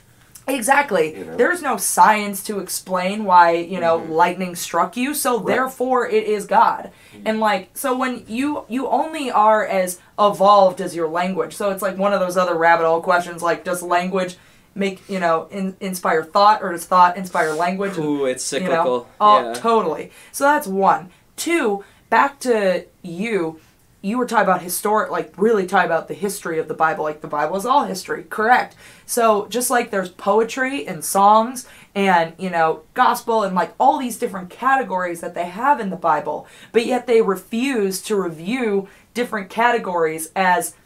exactly 0.48 1.16
You 1.18 1.24
know? 1.24 1.36
there's 1.36 1.62
no 1.62 1.76
science 1.76 2.42
to 2.44 2.60
explain 2.60 3.24
why 3.24 3.50
you 3.52 3.80
know 3.80 3.98
Mm-hmm. 4.00 4.12
lightning 4.12 4.54
struck 4.56 4.96
you 4.96 5.14
so 5.14 5.38
therefore 5.38 6.08
it 6.08 6.24
is 6.24 6.46
god 6.46 6.90
Mm-hmm. 7.14 7.22
and 7.28 7.40
like 7.40 7.70
so 7.74 7.96
when 7.96 8.24
you 8.28 8.64
you 8.68 8.88
only 8.88 9.30
are 9.30 9.64
as 9.66 10.00
evolved 10.18 10.80
as 10.80 10.94
your 10.94 11.08
language 11.08 11.54
so 11.54 11.70
it's 11.70 11.82
like 11.82 11.96
one 11.96 12.12
of 12.12 12.20
those 12.20 12.36
other 12.36 12.54
rabbit 12.54 12.86
hole 12.86 13.00
questions 13.00 13.42
like 13.42 13.64
does 13.64 13.82
language 13.82 14.36
make 14.74 15.08
you 15.08 15.18
know 15.18 15.48
in, 15.50 15.74
inspire 15.80 16.22
thought 16.22 16.62
or 16.62 16.72
does 16.72 16.84
thought 16.84 17.16
inspire 17.16 17.52
language 17.54 17.96
Ooh, 17.96 18.26
it's 18.26 18.52
you 18.52 18.60
know? 18.60 18.66
cyclical. 18.66 19.08
Oh, 19.20 19.42
yeah. 19.42 19.52
totally. 19.54 20.10
So 20.32 20.44
that's 20.44 20.66
one. 20.66 21.08
Two, 21.36 21.82
back 22.10 22.38
to 22.40 22.84
you. 23.02 23.58
You 24.06 24.18
were 24.18 24.26
talking 24.26 24.44
about 24.44 24.62
historic, 24.62 25.10
like 25.10 25.32
really 25.36 25.66
talking 25.66 25.86
about 25.86 26.06
the 26.06 26.14
history 26.14 26.60
of 26.60 26.68
the 26.68 26.74
Bible. 26.74 27.02
Like 27.02 27.22
the 27.22 27.26
Bible 27.26 27.56
is 27.56 27.66
all 27.66 27.86
history, 27.86 28.22
correct? 28.22 28.76
So 29.04 29.48
just 29.48 29.68
like 29.68 29.90
there's 29.90 30.10
poetry 30.10 30.86
and 30.86 31.04
songs 31.04 31.66
and 31.92 32.32
you 32.38 32.48
know 32.48 32.82
gospel 32.94 33.42
and 33.42 33.56
like 33.56 33.74
all 33.80 33.98
these 33.98 34.16
different 34.16 34.48
categories 34.48 35.20
that 35.22 35.34
they 35.34 35.46
have 35.46 35.80
in 35.80 35.90
the 35.90 35.96
Bible, 35.96 36.46
but 36.70 36.86
yet 36.86 37.08
they 37.08 37.20
refuse 37.20 38.00
to 38.02 38.14
review 38.14 38.88
different 39.12 39.50
categories 39.50 40.30
as 40.36 40.76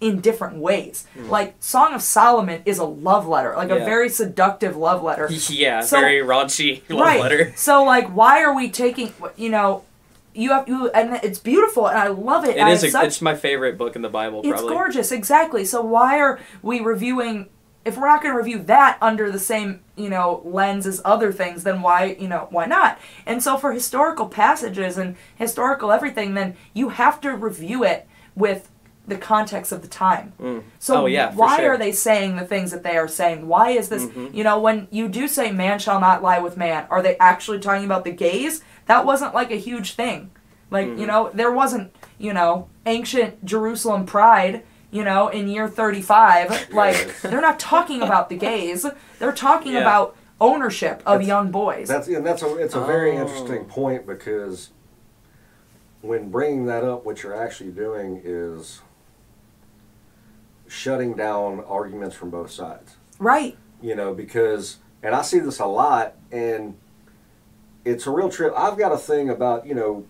in 0.00 0.20
different 0.20 0.56
ways. 0.56 1.06
Mm. 1.16 1.30
Like 1.30 1.56
Song 1.58 1.94
of 1.94 2.02
Solomon 2.02 2.62
is 2.64 2.78
a 2.78 2.84
love 2.84 3.26
letter, 3.26 3.54
like 3.56 3.70
a 3.70 3.78
very 3.80 4.08
seductive 4.08 4.76
love 4.76 5.02
letter. 5.02 5.28
Yeah, 5.48 5.80
So- 5.80 5.98
very 6.00 6.20
raunchy 6.24 6.82
love 6.88 7.00
right. 7.00 7.20
letter. 7.20 7.52
So 7.56 7.82
like, 7.82 8.08
why 8.08 8.42
are 8.42 8.54
we 8.54 8.70
taking? 8.70 9.12
You 9.36 9.50
know, 9.50 9.84
you 10.34 10.50
have 10.50 10.68
you, 10.68 10.90
and 10.90 11.14
it's 11.22 11.38
beautiful, 11.38 11.86
and 11.88 11.98
I 11.98 12.08
love 12.08 12.44
it. 12.44 12.56
It 12.56 12.66
is. 12.68 12.84
A, 12.84 12.90
such- 12.90 13.04
it's 13.06 13.22
my 13.22 13.34
favorite 13.34 13.76
book 13.78 13.96
in 13.96 14.02
the 14.02 14.08
Bible. 14.08 14.40
it's 14.40 14.48
Probably. 14.50 14.68
gorgeous, 14.74 15.12
exactly. 15.12 15.64
So 15.64 15.82
why 15.82 16.18
are 16.20 16.38
we 16.62 16.80
reviewing? 16.80 17.48
If 17.84 17.96
we're 17.96 18.06
not 18.06 18.22
going 18.22 18.32
to 18.32 18.38
review 18.38 18.60
that 18.64 18.96
under 19.02 19.32
the 19.32 19.40
same 19.40 19.80
you 19.96 20.08
know 20.08 20.40
lens 20.44 20.86
as 20.86 21.02
other 21.04 21.32
things, 21.32 21.64
then 21.64 21.82
why 21.82 22.16
you 22.18 22.28
know 22.28 22.46
why 22.50 22.66
not? 22.66 22.98
And 23.26 23.42
so 23.42 23.56
for 23.56 23.72
historical 23.72 24.28
passages 24.28 24.96
and 24.96 25.16
historical 25.34 25.90
everything, 25.90 26.34
then 26.34 26.56
you 26.74 26.90
have 26.90 27.20
to 27.22 27.32
review 27.34 27.82
it 27.84 28.06
with 28.36 28.68
the 29.08 29.16
context 29.18 29.72
of 29.72 29.82
the 29.82 29.88
time. 29.88 30.32
So 30.78 31.02
Oh, 31.02 31.06
yeah, 31.06 31.34
why 31.34 31.56
sure. 31.56 31.72
are 31.72 31.76
they 31.76 31.90
saying 31.90 32.36
the 32.36 32.44
things 32.44 32.70
that 32.70 32.84
they 32.84 32.96
are 32.96 33.08
saying? 33.08 33.48
Why 33.48 33.70
is 33.70 33.88
this? 33.88 34.04
Mm-hmm. 34.04 34.28
You 34.36 34.44
know, 34.44 34.60
when 34.60 34.86
you 34.92 35.08
do 35.08 35.26
say 35.26 35.50
"man 35.50 35.80
shall 35.80 35.98
not 35.98 36.22
lie 36.22 36.38
with 36.38 36.56
man," 36.56 36.86
are 36.88 37.02
they 37.02 37.16
actually 37.18 37.58
talking 37.58 37.84
about 37.84 38.04
the 38.04 38.12
gays? 38.12 38.62
That 38.86 39.04
wasn't 39.04 39.34
like 39.34 39.50
a 39.50 39.56
huge 39.56 39.94
thing. 39.94 40.30
Like 40.70 40.86
Mm-hmm. 40.88 40.98
you 41.00 41.06
know, 41.06 41.30
there 41.34 41.52
wasn't 41.52 41.94
you 42.18 42.32
know 42.32 42.68
ancient 42.86 43.44
Jerusalem 43.44 44.06
pride. 44.06 44.62
You 44.90 45.04
know, 45.04 45.28
in 45.28 45.48
year 45.48 45.68
thirty-five, 45.68 46.68
like 46.72 47.20
they're 47.22 47.40
not 47.40 47.58
talking 47.58 48.02
about 48.02 48.28
the 48.28 48.36
gays. 48.36 48.84
They're 49.18 49.32
talking 49.32 49.72
Yeah. 49.72 49.80
about 49.80 50.16
ownership 50.40 50.98
of 51.06 51.20
That's- 51.20 51.28
young 51.28 51.50
boys. 51.50 51.88
That's 51.88 52.08
and 52.08 52.26
that's 52.26 52.42
a 52.42 52.56
it's 52.56 52.74
a 52.74 52.80
very 52.80 53.16
Oh. 53.16 53.22
interesting 53.22 53.64
point 53.64 54.06
because 54.06 54.70
when 56.02 56.30
bringing 56.30 56.66
that 56.66 56.84
up, 56.84 57.04
what 57.06 57.22
you're 57.22 57.34
actually 57.40 57.70
doing 57.70 58.20
is 58.24 58.80
shutting 60.66 61.14
down 61.14 61.60
arguments 61.66 62.14
from 62.16 62.30
both 62.30 62.50
sides. 62.50 62.96
right. 63.18 63.56
You 63.80 63.94
know, 63.96 64.14
because 64.14 64.78
and 65.02 65.12
I 65.14 65.22
see 65.22 65.40
this 65.40 65.58
a 65.58 65.66
lot, 65.66 66.14
and 66.30 66.76
it's 67.84 68.06
a 68.06 68.10
real 68.10 68.28
trip. 68.28 68.52
I've 68.56 68.78
got 68.78 68.92
a 68.92 68.98
thing 68.98 69.28
about 69.28 69.66
you 69.66 69.74
know, 69.74 70.06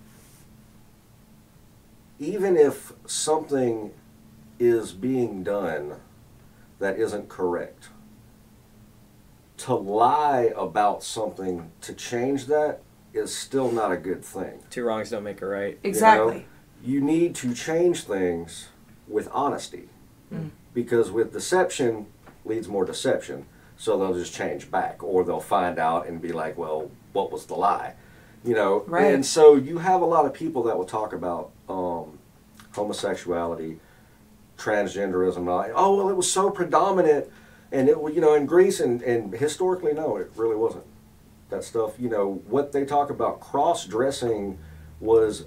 even 2.18 2.56
if 2.56 2.92
something 3.06 3.92
is 4.58 4.92
being 4.92 5.42
done 5.42 5.96
that 6.78 6.98
isn't 6.98 7.28
correct, 7.28 7.88
to 9.58 9.74
lie 9.74 10.52
about 10.56 11.02
something 11.02 11.70
to 11.80 11.92
change 11.92 12.46
that 12.46 12.80
is 13.12 13.34
still 13.36 13.70
not 13.70 13.92
a 13.92 13.96
good 13.96 14.24
thing. 14.24 14.60
Two 14.70 14.84
wrongs 14.84 15.10
don't 15.10 15.22
make 15.22 15.42
a 15.42 15.46
right. 15.46 15.78
Exactly. 15.82 16.46
You 16.82 17.00
need 17.00 17.34
to 17.36 17.54
change 17.54 18.04
things 18.04 18.68
with 19.06 19.28
honesty. 19.32 19.88
Mm. 20.32 20.50
Because 20.74 21.10
with 21.10 21.32
deception 21.32 22.06
leads 22.44 22.66
more 22.66 22.84
deception. 22.84 23.46
So 23.76 23.98
they'll 23.98 24.14
just 24.14 24.34
change 24.34 24.70
back 24.70 25.02
or 25.02 25.24
they'll 25.24 25.40
find 25.40 25.78
out 25.78 26.06
and 26.06 26.20
be 26.20 26.32
like, 26.32 26.56
well, 26.56 26.90
what 27.12 27.30
was 27.32 27.46
the 27.46 27.54
lie? 27.54 27.94
You 28.44 28.54
know, 28.54 28.84
Right. 28.86 29.12
and 29.14 29.24
so 29.24 29.54
you 29.54 29.78
have 29.78 30.00
a 30.02 30.04
lot 30.04 30.26
of 30.26 30.32
people 30.32 30.64
that 30.64 30.76
will 30.76 30.84
talk 30.84 31.12
about 31.12 31.50
um, 31.68 32.18
homosexuality, 32.74 33.78
transgenderism. 34.58 35.48
all- 35.48 35.66
Oh, 35.74 35.96
well, 35.96 36.08
it 36.08 36.16
was 36.16 36.30
so 36.30 36.50
predominant, 36.50 37.28
and 37.70 37.88
it, 37.88 37.96
you 38.12 38.20
know, 38.20 38.34
in 38.34 38.46
Greece 38.46 38.80
and, 38.80 39.02
and 39.02 39.32
historically, 39.34 39.92
no, 39.92 40.16
it 40.16 40.30
really 40.36 40.56
wasn't. 40.56 40.84
That 41.50 41.64
stuff, 41.64 41.92
you 41.98 42.08
know, 42.08 42.42
what 42.48 42.72
they 42.72 42.84
talk 42.84 43.10
about 43.10 43.40
cross 43.40 43.86
dressing 43.86 44.58
was 45.00 45.44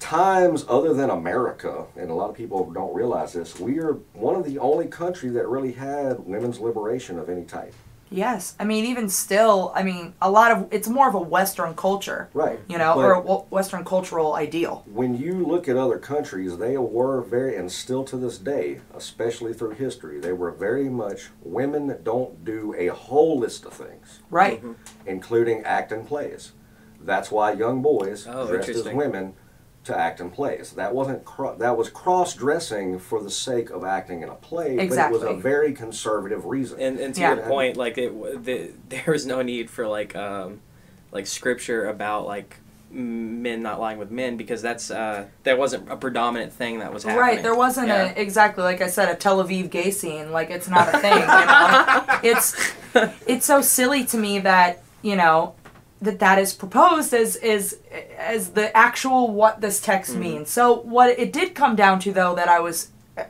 times 0.00 0.64
other 0.68 0.94
than 0.94 1.10
America, 1.10 1.84
and 1.96 2.10
a 2.10 2.14
lot 2.14 2.30
of 2.30 2.36
people 2.36 2.70
don't 2.70 2.94
realize 2.94 3.32
this. 3.32 3.58
We 3.58 3.78
are 3.80 3.94
one 4.14 4.36
of 4.36 4.44
the 4.44 4.58
only 4.58 4.86
country 4.86 5.28
that 5.30 5.46
really 5.48 5.72
had 5.72 6.20
women's 6.20 6.60
liberation 6.60 7.18
of 7.18 7.28
any 7.28 7.44
type. 7.44 7.74
Yes. 8.10 8.54
I 8.58 8.64
mean, 8.64 8.84
even 8.86 9.08
still, 9.08 9.72
I 9.74 9.82
mean, 9.82 10.14
a 10.22 10.30
lot 10.30 10.50
of 10.50 10.68
it's 10.70 10.88
more 10.88 11.08
of 11.08 11.14
a 11.14 11.20
Western 11.20 11.74
culture, 11.74 12.28
Right. 12.34 12.58
you 12.68 12.78
know, 12.78 12.94
But- 12.94 13.04
or 13.04 13.12
a 13.14 13.20
w- 13.20 13.44
Western 13.50 13.84
cultural 13.84 14.34
ideal. 14.34 14.84
when 14.92 15.16
you 15.16 15.44
look 15.44 15.68
at 15.68 15.76
other 15.76 15.98
countries, 15.98 16.56
they 16.58 16.76
were 16.78 17.20
very, 17.20 17.56
and 17.56 17.70
still 17.70 18.04
to 18.04 18.16
this 18.16 18.38
day, 18.38 18.80
especially 18.94 19.52
through 19.52 19.70
history, 19.72 20.18
they 20.20 20.32
were 20.32 20.50
very 20.50 20.88
much 20.88 21.30
women 21.42 21.86
that 21.88 22.04
don't 22.04 22.44
do 22.44 22.74
a 22.78 22.88
whole 22.88 23.38
list 23.38 23.64
of 23.64 23.72
things, 23.74 24.20
Right. 24.30 24.58
Mm-hmm. 24.62 24.72
including 25.06 25.62
act 25.64 25.92
and 25.92 26.06
plays. 26.06 26.52
That's 27.00 27.30
why 27.30 27.52
young 27.52 27.80
boys 27.82 28.26
Oh, 28.28 28.46
dressed 28.48 28.68
as 28.70 28.84
women 28.88 29.34
to 29.88 29.98
act 29.98 30.20
in 30.20 30.30
plays. 30.30 30.72
That 30.72 30.94
wasn't 30.94 31.24
cro- 31.24 31.56
that 31.56 31.76
was 31.76 31.90
cross 31.90 32.34
dressing 32.34 32.98
for 32.98 33.22
the 33.22 33.30
sake 33.30 33.68
of 33.70 33.84
acting 33.84 34.22
in 34.22 34.28
a 34.28 34.34
play, 34.34 34.76
but 34.76 34.96
it 34.98 35.10
was 35.10 35.22
a 35.22 35.34
very 35.34 35.72
conservative 35.72 36.44
reason. 36.46 36.80
And, 36.80 36.98
and 37.00 37.14
to 37.16 37.20
Yeah. 37.20 37.34
your 37.34 37.44
point, 37.44 37.76
like 37.76 37.98
it, 37.98 38.44
the, 38.44 38.70
there 38.88 39.04
was 39.08 39.26
no 39.26 39.42
need 39.42 39.68
for 39.68 39.86
like 39.88 40.14
um, 40.16 40.60
like 41.12 41.26
scripture 41.26 41.86
about 41.88 42.26
like 42.26 42.56
men 42.90 43.60
not 43.62 43.78
lying 43.78 43.98
with 43.98 44.10
men 44.10 44.36
because 44.38 44.62
that's 44.62 44.90
uh, 44.90 45.26
that 45.42 45.58
wasn't 45.58 45.90
a 45.90 45.96
predominant 45.96 46.52
thing 46.52 46.78
that 46.78 46.92
was 46.92 47.02
happening. 47.04 47.20
Right, 47.20 47.42
there 47.42 47.54
wasn't 47.54 47.88
Yeah. 47.88 48.14
a 48.16 48.20
exactly 48.20 48.64
like 48.64 48.80
I 48.80 48.86
said 48.88 49.08
a 49.10 49.14
Tel 49.14 49.44
Aviv 49.44 49.70
gay 49.70 49.90
scene. 49.90 50.32
Like 50.32 50.50
it's 50.50 50.68
not 50.68 50.94
a 50.94 50.98
thing. 50.98 51.18
You 51.18 51.26
know? 51.26 52.04
it's 52.22 52.72
it's 53.26 53.44
so 53.46 53.60
silly 53.60 54.04
to 54.06 54.16
me 54.16 54.38
that 54.40 54.82
you 55.02 55.16
know 55.16 55.54
that 56.00 56.18
that 56.20 56.38
is 56.38 56.54
proposed 56.54 57.12
as 57.12 57.36
is 57.36 57.78
as 58.18 58.50
the 58.50 58.74
actual 58.76 59.30
what 59.30 59.60
this 59.60 59.80
text 59.80 60.12
Mm-hmm. 60.12 60.20
means. 60.20 60.50
So 60.50 60.80
what 60.80 61.10
it 61.18 61.32
did 61.32 61.54
come 61.54 61.74
down 61.76 61.98
to 62.00 62.12
though 62.12 62.34
that 62.34 62.48
I 62.48 62.60
was 62.60 62.88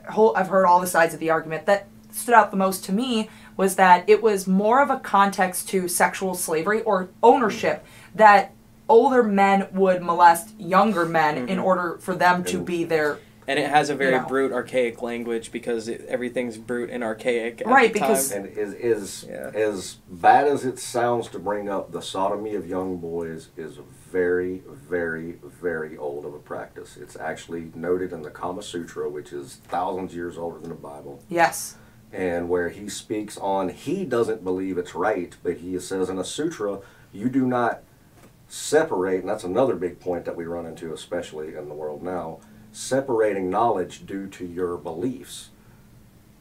whole 0.09 0.35
I've 0.35 0.49
heard 0.49 0.65
all 0.65 0.79
the 0.79 0.87
sides 0.87 1.13
of 1.13 1.19
the 1.19 1.29
argument 1.31 1.65
that 1.65 1.87
stood 2.11 2.35
out 2.35 2.51
the 2.51 2.57
most 2.57 2.83
to 2.85 2.91
me 2.91 3.29
was 3.57 3.75
that 3.75 4.03
it 4.07 4.21
was 4.21 4.47
more 4.47 4.81
of 4.81 4.89
a 4.89 4.99
context 4.99 5.67
to 5.69 5.87
sexual 5.87 6.33
slavery 6.35 6.81
or 6.83 7.09
ownership 7.23 7.83
that 8.15 8.51
older 8.87 9.21
men 9.23 9.67
would 9.71 10.01
molest 10.01 10.49
younger 10.59 11.05
men 11.05 11.49
in 11.49 11.59
order 11.59 11.97
for 11.99 12.15
them 12.15 12.43
to 12.43 12.59
be 12.59 12.83
their 12.83 13.19
and 13.49 13.57
it 13.57 13.67
has 13.67 13.89
a 13.89 13.95
very 13.95 14.13
you 14.13 14.21
know. 14.21 14.27
brute, 14.27 14.51
archaic 14.51 15.01
language 15.01 15.51
because 15.51 15.87
it, 15.87 16.05
everything's 16.07 16.55
brute 16.57 16.91
and 16.91 17.03
archaic. 17.03 17.61
At 17.61 17.67
Right, 17.67 17.91
the 17.91 17.99
because- 17.99 18.29
time. 18.29 18.43
And 18.45 18.57
is, 18.57 18.73
is 18.73 19.25
Yeah. 19.27 19.49
as 19.55 19.97
bad 20.07 20.47
as 20.47 20.65
it 20.65 20.77
sounds 20.77 21.27
to 21.29 21.39
bring 21.39 21.67
up, 21.67 21.91
the 21.91 22.01
sodomy 22.01 22.53
of 22.53 22.67
young 22.67 22.97
boys 22.97 23.49
is 23.57 23.79
very, 24.11 24.61
very, 24.67 25.39
very 25.43 25.97
old 25.97 26.25
of 26.25 26.35
a 26.35 26.39
practice. 26.39 26.95
It's 26.95 27.15
actually 27.15 27.71
noted 27.73 28.13
in 28.13 28.21
the 28.21 28.29
Kama 28.29 28.61
Sutra, 28.61 29.09
which 29.09 29.33
is 29.33 29.55
thousands 29.67 30.11
of 30.11 30.15
years 30.17 30.37
older 30.37 30.59
than 30.59 30.69
the 30.69 30.75
Bible, 30.75 31.23
yes 31.27 31.75
and 32.11 32.49
where 32.49 32.69
he 32.69 32.89
speaks 32.89 33.37
on 33.37 33.69
he 33.69 34.03
doesn't 34.03 34.43
believe 34.43 34.79
it's 34.79 34.95
right, 34.95 35.37
but 35.43 35.57
he 35.57 35.77
says 35.79 36.09
in 36.09 36.17
a 36.17 36.23
sutra, 36.25 36.79
you 37.13 37.29
do 37.29 37.45
not 37.45 37.83
separate, 38.47 39.19
and 39.19 39.29
that's 39.29 39.43
another 39.43 39.75
big 39.75 39.99
point 39.99 40.25
that 40.25 40.35
we 40.35 40.43
run 40.45 40.65
into, 40.65 40.91
especially 40.91 41.53
in 41.55 41.67
the 41.69 41.75
world 41.75 42.01
now, 42.01 42.39
separating 42.71 43.49
knowledge 43.49 44.05
due 44.05 44.27
to 44.27 44.45
your 44.45 44.77
beliefs. 44.77 45.49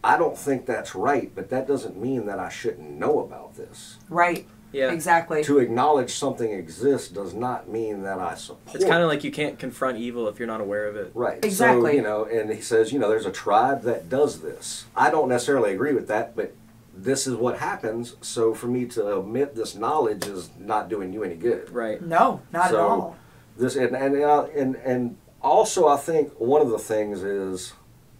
I 0.04 0.16
don't 0.16 0.38
think 0.38 0.66
that's 0.66 0.94
right, 0.94 1.30
but 1.34 1.50
that 1.50 1.66
doesn't 1.66 1.96
mean 2.00 2.26
that 2.26 2.38
I 2.38 2.48
shouldn't 2.48 2.90
know 2.90 3.18
about 3.20 3.56
this. 3.56 3.98
right 4.08 4.46
yeah, 4.70 4.92
exactly 4.92 5.42
To 5.44 5.60
acknowledge 5.60 6.10
something 6.12 6.52
exists 6.52 7.08
does 7.08 7.32
not 7.32 7.70
mean 7.70 8.02
that 8.02 8.18
I 8.18 8.34
support. 8.34 8.74
it's 8.76 8.84
kind 8.84 9.02
of 9.02 9.08
like 9.08 9.24
you 9.24 9.30
can't 9.30 9.58
confront 9.58 9.96
evil 9.96 10.28
if 10.28 10.38
you're 10.38 10.46
not 10.46 10.60
aware 10.60 10.86
of 10.88 10.94
it. 10.94 11.10
Right. 11.14 11.42
Exactly. 11.42 11.92
So, 11.92 11.96
you 11.96 12.02
know, 12.02 12.24
and 12.26 12.50
he 12.52 12.60
says, 12.60 12.92
you 12.92 12.98
know, 12.98 13.08
there's 13.08 13.24
a 13.24 13.32
tribe 13.32 13.80
that 13.84 14.10
does 14.10 14.42
this. 14.42 14.84
I 14.94 15.10
don't 15.10 15.26
necessarily 15.30 15.72
agree 15.72 15.94
with 15.94 16.06
that, 16.08 16.36
but 16.36 16.52
this 16.94 17.26
is 17.26 17.34
what 17.34 17.60
happens. 17.60 18.16
So 18.20 18.52
for 18.52 18.66
me 18.66 18.84
to 18.88 19.06
omit 19.08 19.54
this 19.54 19.74
knowledge 19.74 20.26
is 20.26 20.50
not 20.58 20.90
doing 20.90 21.14
you 21.14 21.22
any 21.24 21.36
good. 21.36 21.70
Right. 21.70 22.02
no 22.02 22.42
not 22.52 22.66
at 22.66 22.70
So- 22.72 22.86
all 22.88 23.16
This 23.56 23.74
and 23.74 23.96
and 23.96 24.22
uh, 24.22 24.48
and 24.54 24.76
and 24.76 25.16
also 25.42 25.86
I 25.88 25.96
think 25.96 26.32
one 26.38 26.60
of 26.60 26.70
the 26.70 26.78
things 26.78 27.22
is 27.22 27.72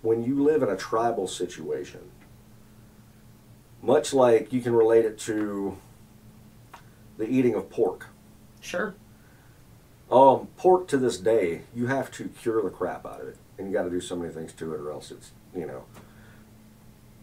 when 0.03 0.25
you 0.25 0.43
live 0.43 0.63
in 0.63 0.69
a 0.69 0.77
tribal 0.77 1.27
situation, 1.27 2.11
much 3.83 4.13
like 4.13 4.53
you 4.53 4.61
can 4.61 4.75
relate 4.75 5.05
it 5.05 5.19
to 5.19 5.77
the 7.17 7.29
eating 7.29 7.55
of 7.55 7.69
pork. 7.71 8.07
sure 8.61 8.95
Um, 10.11 10.49
pork 10.57 10.89
to 10.89 10.97
this 10.97 11.19
day, 11.19 11.63
you 11.75 11.87
have 11.87 12.11
to 12.13 12.29
cure 12.29 12.63
the 12.63 12.71
crap 12.71 13.05
out 13.05 13.21
of 13.21 13.29
it, 13.29 13.37
and 13.59 13.67
you 13.67 13.73
got 13.73 13.83
to 13.83 13.91
do 13.91 14.01
so 14.01 14.17
many 14.17 14.33
things 14.33 14.53
to 14.55 14.73
it, 14.75 14.81
or 14.81 14.91
else 14.91 15.11
it's 15.11 15.33
you 15.55 15.67
know. 15.67 15.85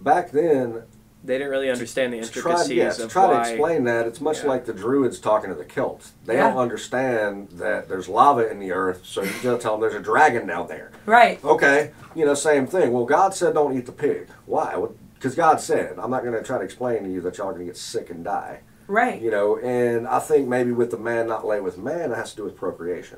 Back 0.01 0.31
then, 0.31 0.83
They 1.25 1.39
didn't 1.39 1.49
really 1.49 1.71
understand 1.71 2.13
the 2.13 2.21
to 2.21 2.29
try, 2.31 2.51
intricacies 2.51 2.77
yeah, 2.77 2.91
to 2.91 3.03
of 3.05 3.11
try 3.11 3.25
why. 3.25 3.33
to 3.43 3.49
explain 3.49 3.83
that, 3.85 4.05
it's 4.05 4.21
much 4.21 4.43
Yeah. 4.43 4.49
like 4.49 4.65
the 4.65 4.73
Druids 4.73 5.19
talking 5.19 5.49
to 5.49 5.55
the 5.55 5.63
Celts. 5.65 6.11
They 6.25 6.35
Yeah. 6.35 6.49
don't 6.49 6.59
understand 6.59 7.49
that 7.53 7.89
there's 7.89 8.07
lava 8.07 8.49
in 8.49 8.59
the 8.59 8.71
earth, 8.71 9.01
so 9.03 9.23
you 9.23 9.31
just 9.41 9.61
tell 9.61 9.71
them 9.73 9.81
there's 9.81 9.95
a 9.95 9.99
dragon 9.99 10.45
down 10.45 10.67
there. 10.67 10.91
right 11.07 11.43
Okay, 11.43 11.91
you 12.13 12.25
know, 12.25 12.33
same 12.35 12.67
thing. 12.67 12.91
Well, 12.93 13.05
God 13.05 13.33
said 13.33 13.55
don't 13.55 13.75
eat 13.77 13.85
the 13.87 13.91
pig. 13.91 14.27
Why? 14.45 14.75
Because 15.15 15.33
God 15.35 15.59
said. 15.59 15.95
I'm 15.97 16.11
not 16.11 16.23
going 16.23 16.35
to 16.35 16.43
try 16.43 16.59
to 16.59 16.63
explain 16.63 17.03
to 17.03 17.09
you 17.09 17.21
that 17.21 17.37
y'all 17.39 17.47
are 17.47 17.53
going 17.53 17.65
to 17.65 17.71
get 17.71 17.77
sick 17.77 18.09
and 18.11 18.23
die. 18.23 18.59
right 18.87 19.19
You 19.19 19.31
know, 19.31 19.57
and 19.57 20.07
I 20.07 20.19
think 20.19 20.47
maybe 20.47 20.71
with 20.71 20.91
the 20.91 20.97
man 20.97 21.27
not 21.27 21.43
lay 21.45 21.59
with 21.59 21.77
man, 21.79 22.11
it 22.11 22.15
has 22.15 22.31
to 22.31 22.35
do 22.37 22.43
with 22.43 22.55
procreation. 22.55 23.17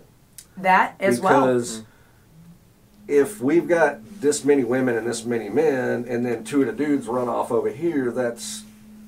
that 0.55 0.95
as 1.01 1.19
well 1.19 1.41
because 1.41 1.79
mm. 1.81 1.85
If 3.07 3.39
we've 3.41 3.67
got 3.67 3.99
this 4.21 4.43
many 4.43 4.63
women 4.63 4.95
and 4.95 5.07
this 5.07 5.23
many 5.25 5.49
men, 5.49 6.05
and 6.07 6.25
then 6.25 6.43
two 6.43 6.61
of 6.61 6.67
the 6.67 6.73
dudes 6.73 7.07
run 7.07 7.27
off 7.29 7.51
over 7.51 7.69
here, 7.69 8.11
that's 8.11 8.63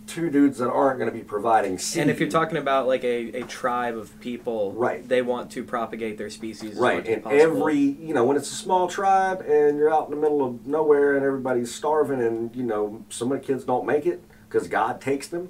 two 0.08 0.30
dudes 0.30 0.58
that 0.58 0.70
aren't 0.70 0.98
going 0.98 1.12
to 1.12 1.16
be 1.16 1.24
providing 1.24 1.78
seed. 1.78 2.02
And 2.02 2.10
if 2.10 2.20
you're 2.20 2.30
talking 2.30 2.58
about 2.58 2.88
like 2.88 3.04
a, 3.04 3.42
a 3.42 3.44
tribe 3.44 3.96
of 3.96 4.20
people, 4.20 4.72
Right. 4.72 5.08
they 5.08 5.22
want 5.22 5.52
to 5.52 5.64
propagate 5.64 6.18
their 6.18 6.30
species. 6.32 6.76
Right, 6.78 7.06
and 7.08 7.26
every 7.28 7.78
you 7.78 8.14
know 8.14 8.24
when 8.26 8.36
it's 8.36 8.52
a 8.52 8.56
small 8.56 8.88
tribe 8.88 9.42
and 9.42 9.78
you're 9.78 9.94
out 9.94 10.06
in 10.06 10.12
the 10.16 10.20
middle 10.22 10.44
of 10.44 10.66
nowhere 10.66 11.16
and 11.16 11.24
everybody's 11.24 11.74
starving 11.74 12.22
and 12.22 12.56
you 12.56 12.64
know 12.64 13.04
some 13.10 13.32
of 13.32 13.40
the 13.40 13.46
kids 13.46 13.64
don't 13.66 13.86
make 13.86 14.06
it 14.08 14.24
because 14.48 14.68
God 14.68 15.00
takes 15.00 15.28
them, 15.28 15.50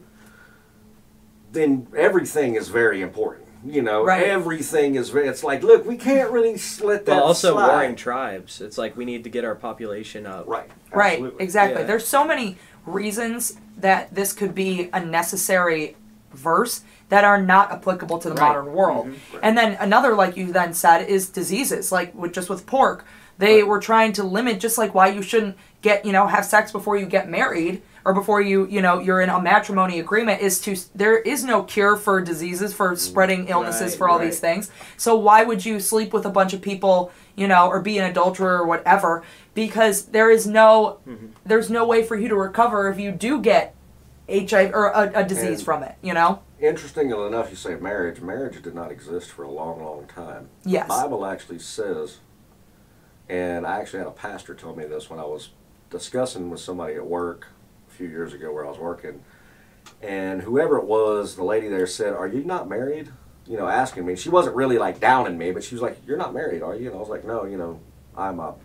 then 1.54 1.88
everything 1.95 2.56
is 2.56 2.68
very 2.68 3.02
important. 3.02 3.47
You 3.64 3.82
know, 3.82 4.03
Right. 4.05 4.24
everything 4.24 4.95
is. 4.95 5.14
It's 5.14 5.43
like, 5.43 5.64
look, 5.64 5.86
we 5.86 5.97
can't 5.97 6.32
really 6.32 6.57
let 6.82 7.05
that. 7.05 7.16
Well, 7.18 7.24
also 7.24 7.53
slide. 7.53 7.68
warring 7.68 7.95
tribes. 7.95 8.62
It's 8.62 8.78
like 8.78 8.95
we 8.95 9.03
need 9.05 9.24
to 9.26 9.30
get 9.30 9.43
our 9.43 9.55
population 9.55 10.26
up. 10.26 10.47
Right. 10.47 10.70
right 10.93 11.24
exactly 11.39 11.82
Yeah. 11.82 11.88
there's 11.88 12.07
so 12.07 12.24
many 12.26 12.57
reasons 12.86 13.57
that 13.78 14.14
this 14.16 14.34
could 14.34 14.55
be 14.55 14.89
a 14.93 14.99
necessary 14.99 15.95
verse 16.34 16.82
that 17.10 17.24
are 17.24 17.39
not 17.41 17.72
applicable 17.72 18.18
to 18.20 18.30
the 18.30 18.36
Right. 18.36 18.47
modern 18.47 18.66
mm-hmm. 18.66 18.76
world 18.76 19.07
Right. 19.07 19.39
and 19.43 19.57
then 19.57 19.78
another 19.80 20.16
like 20.16 20.36
you 20.38 20.51
then 20.51 20.74
said 20.74 21.07
is 21.07 21.30
diseases 21.30 21.91
like 21.91 22.14
with 22.16 22.34
just 22.34 22.49
with 22.49 22.66
pork 22.66 23.05
they 23.38 23.57
Right. 23.62 23.68
were 23.68 23.80
trying 23.80 24.14
to 24.14 24.24
limit 24.24 24.60
just 24.60 24.78
like 24.80 24.95
why 24.95 25.10
you 25.10 25.22
shouldn't 25.22 25.57
get 25.82 26.05
you 26.05 26.12
know 26.12 26.26
have 26.28 26.45
sex 26.45 26.72
before 26.72 26.97
you 26.97 27.05
get 27.05 27.30
married 27.30 27.82
or 28.10 28.14
before 28.14 28.41
you 28.41 28.66
you 28.68 28.82
know 28.82 28.97
you're 28.99 29.22
in 29.22 29.30
a 29.30 29.39
matrimony 29.39 29.99
agreement 29.99 30.41
is 30.41 30.60
to 30.60 30.76
there 30.95 31.20
is 31.20 31.43
no 31.43 31.62
cure 31.62 31.95
for 31.95 32.20
diseases 32.20 32.74
for 32.74 32.95
spreading 32.95 33.47
illnesses 33.47 33.91
Right, 33.91 33.97
for 33.99 34.10
all 34.10 34.18
right. 34.18 34.26
these 34.26 34.39
things 34.39 34.72
so 34.97 35.16
why 35.16 35.43
would 35.43 35.64
you 35.64 35.80
sleep 35.80 36.12
with 36.12 36.26
a 36.26 36.30
bunch 36.32 36.53
of 36.53 36.62
people 36.62 37.12
you 37.36 37.47
know 37.47 37.68
or 37.68 37.80
be 37.82 37.99
an 37.99 38.05
adulterer 38.10 38.57
or 38.57 38.66
whatever 38.66 39.24
because 39.53 40.05
there 40.05 40.32
is 40.32 40.47
no 40.47 40.99
Mm-hmm. 41.07 41.28
there's 41.45 41.70
no 41.70 41.86
way 41.86 42.01
for 42.03 42.16
you 42.16 42.28
to 42.30 42.36
recover 42.36 42.89
if 42.89 42.97
you 42.99 43.12
do 43.12 43.39
get 43.41 43.76
hiv 44.28 44.72
or 44.74 44.88
a, 44.88 45.12
a 45.22 45.24
disease 45.24 45.60
And- 45.60 45.66
from 45.66 45.84
it 45.84 45.95
you 46.01 46.14
know 46.16 46.41
Interestingly 46.62 47.26
enough, 47.26 47.49
you 47.51 47.55
say 47.55 47.76
marriage. 47.76 48.20
Marriage 48.20 48.62
did 48.62 48.76
not 48.76 48.91
exist 48.91 49.32
for 49.32 49.43
a 49.43 49.49
long, 49.49 49.82
long 49.82 50.05
time. 50.07 50.49
Yes. 50.66 50.88
The 50.89 50.93
Bible 50.93 51.26
actually 51.26 51.60
says, 51.60 52.18
and 53.30 53.66
I 53.66 53.80
actually 53.80 53.99
had 53.99 54.10
a 54.10 54.12
pastor 54.12 54.53
tell 54.53 54.76
me 54.76 54.84
this 54.84 55.10
when 55.10 55.20
I 55.20 55.24
was 55.24 55.51
discussing 55.89 56.49
with 56.49 56.60
somebody 56.60 56.95
at 56.95 57.05
work 57.05 57.47
few 58.00 58.08
years 58.08 58.34
ago 58.34 58.52
where 58.54 58.66
I 58.66 58.70
was 58.70 58.80
working, 58.80 59.22
and 60.02 60.41
whoever 60.41 60.78
it 60.78 60.86
was, 60.86 61.36
the 61.36 61.43
lady 61.43 61.68
there 61.68 61.86
said, 61.86 62.14
"Are 62.14 62.28
you 62.28 62.43
not 62.45 62.70
married?" 62.70 63.10
You 63.45 63.58
know, 63.58 63.68
asking 63.68 64.06
me. 64.06 64.16
She 64.16 64.30
wasn't 64.30 64.56
really 64.56 64.78
like 64.78 65.02
downing 65.02 65.38
me, 65.38 65.52
but 65.52 65.66
she 65.66 65.76
was 65.76 65.82
like, 65.82 65.97
"You're 66.08 66.18
not 66.18 66.34
married, 66.34 66.64
are 66.64 66.76
you?" 66.76 66.88
And 66.88 66.95
I 66.95 67.00
was 67.00 67.10
like, 67.10 67.26
"No, 67.26 67.43
you 67.43 67.58
know, 67.58 67.82
I'm 68.16 68.39
a 68.39 68.56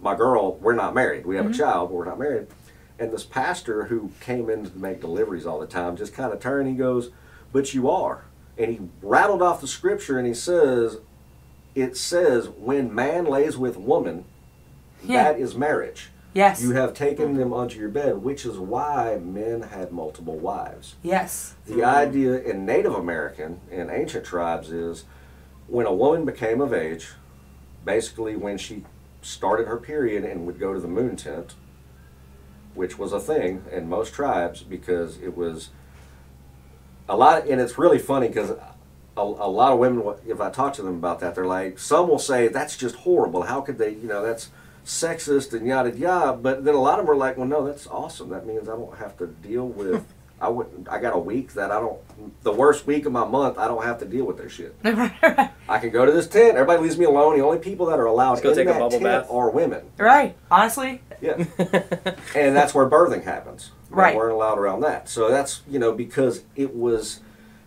my 0.00 0.14
girl. 0.14 0.54
We're 0.56 0.76
not 0.76 0.94
married. 0.94 1.26
We 1.26 1.34
have 1.36 1.46
a 1.46 1.48
mm-hmm. 1.48 1.58
child, 1.58 1.88
but 1.88 1.96
we're 1.96 2.04
not 2.04 2.20
married." 2.20 2.46
And 3.00 3.12
this 3.12 3.24
pastor 3.24 3.84
who 3.86 4.12
came 4.20 4.48
in 4.48 4.70
to 4.70 4.78
make 4.78 5.00
deliveries 5.00 5.44
all 5.44 5.58
the 5.58 5.66
time 5.66 5.96
just 5.96 6.14
kind 6.14 6.32
of 6.32 6.38
turned. 6.38 6.68
He 6.68 6.76
goes, 6.76 7.10
"But 7.52 7.74
you 7.74 7.90
are." 7.90 8.24
And 8.56 8.70
he 8.70 8.80
rattled 9.02 9.42
off 9.42 9.60
the 9.60 9.66
scripture 9.66 10.18
and 10.18 10.26
he 10.26 10.34
says, 10.34 10.98
"It 11.74 11.96
says 11.96 12.48
when 12.48 12.94
man 12.94 13.24
lays 13.24 13.58
with 13.58 13.76
woman, 13.76 14.24
Yeah. 15.02 15.24
that 15.24 15.40
is 15.40 15.56
marriage. 15.56 16.10
Yes 16.34 16.62
You 16.62 16.72
have 16.72 16.94
taken 16.94 17.34
them 17.34 17.52
onto 17.52 17.78
your 17.78 17.88
bed, 17.88 18.22
which 18.22 18.44
is 18.44 18.58
why 18.58 19.18
men 19.22 19.62
had 19.62 19.92
multiple 19.92 20.36
wives." 20.36 20.96
yes 21.02 21.54
The 21.66 21.84
idea 21.84 22.40
in 22.40 22.66
Native 22.66 22.94
American 22.94 23.60
and 23.70 23.90
ancient 23.90 24.24
tribes 24.24 24.70
is 24.70 25.04
when 25.66 25.86
a 25.86 25.92
woman 25.92 26.24
became 26.24 26.60
of 26.60 26.72
age, 26.72 27.08
basically 27.84 28.36
when 28.36 28.58
she 28.58 28.84
started 29.22 29.66
her 29.66 29.76
period 29.76 30.24
and 30.24 30.46
would 30.46 30.58
go 30.58 30.72
to 30.72 30.80
the 30.80 30.88
moon 30.88 31.16
tent, 31.16 31.54
which 32.74 32.98
was 32.98 33.12
a 33.12 33.20
thing 33.20 33.64
in 33.72 33.88
most 33.88 34.14
tribes 34.14 34.62
because 34.62 35.18
it 35.20 35.36
was 35.36 35.70
a 37.08 37.16
lot, 37.16 37.46
and 37.46 37.60
it's 37.60 37.78
really 37.78 37.98
funny 37.98 38.28
because 38.28 38.50
a, 38.50 39.22
a 39.22 39.50
lot 39.50 39.72
of 39.72 39.78
women, 39.78 40.14
if 40.26 40.40
I 40.40 40.50
talk 40.50 40.74
to 40.74 40.82
them 40.82 40.94
about 40.94 41.20
that, 41.20 41.34
they're 41.34 41.46
like, 41.46 41.78
some 41.78 42.08
will 42.08 42.18
say 42.18 42.48
that's 42.48 42.76
just 42.76 42.96
horrible. 42.96 43.42
How 43.42 43.60
could 43.60 43.78
they, 43.78 43.90
you 43.90 44.06
know, 44.06 44.22
that's 44.22 44.50
sexist 44.88 45.52
and 45.52 45.66
yada 45.66 45.90
yada. 45.96 46.32
But 46.36 46.64
then 46.64 46.74
a 46.74 46.80
lot 46.80 46.98
of 46.98 47.06
them 47.06 47.14
are 47.14 47.16
like, 47.16 47.36
well, 47.36 47.46
no, 47.46 47.64
that's 47.66 47.86
awesome. 47.86 48.30
That 48.30 48.46
means 48.46 48.68
I 48.68 48.72
don't 48.76 48.96
have 48.98 49.16
to 49.18 49.26
deal 49.26 49.68
with. 49.68 50.04
I 50.40 50.48
wouldn't. 50.48 50.88
I 50.88 51.00
got 51.00 51.16
a 51.16 51.18
week 51.18 51.54
that 51.54 51.72
I 51.72 51.80
don't. 51.80 51.98
The 52.44 52.52
worst 52.52 52.86
week 52.86 53.06
of 53.06 53.12
my 53.12 53.24
month, 53.26 53.58
I 53.58 53.66
don't 53.66 53.82
have 53.82 53.98
to 53.98 54.04
deal 54.04 54.24
with 54.24 54.36
their 54.38 54.48
shit. 54.48 54.72
I 54.84 55.78
can 55.80 55.90
go 55.90 56.06
to 56.06 56.12
this 56.12 56.28
tent. 56.28 56.52
Everybody 56.54 56.80
leaves 56.80 56.96
me 56.96 57.06
alone. 57.06 57.36
The 57.36 57.44
only 57.44 57.58
people 57.58 57.86
that 57.86 57.98
are 57.98 58.06
allowed 58.06 58.34
Let's 58.34 58.42
go 58.42 58.50
in 58.50 58.54
take 58.56 58.68
a 58.68 58.72
that 58.72 58.78
bubble 58.78 58.90
tent 59.00 59.02
bath. 59.02 59.26
are 59.30 59.50
women. 59.50 59.82
right 59.98 60.36
honestly 60.48 61.00
Yeah, 61.20 61.32
and 62.36 62.54
that's 62.56 62.72
where 62.72 62.88
birthing 62.88 63.24
happens. 63.24 63.72
They 63.90 63.96
Right. 63.96 64.16
weren't 64.16 64.32
allowed 64.32 64.58
around 64.60 64.82
that. 64.82 65.08
So 65.08 65.28
that's 65.28 65.62
you 65.68 65.80
know 65.80 65.92
because 65.92 66.44
it 66.54 66.72
was 66.72 67.18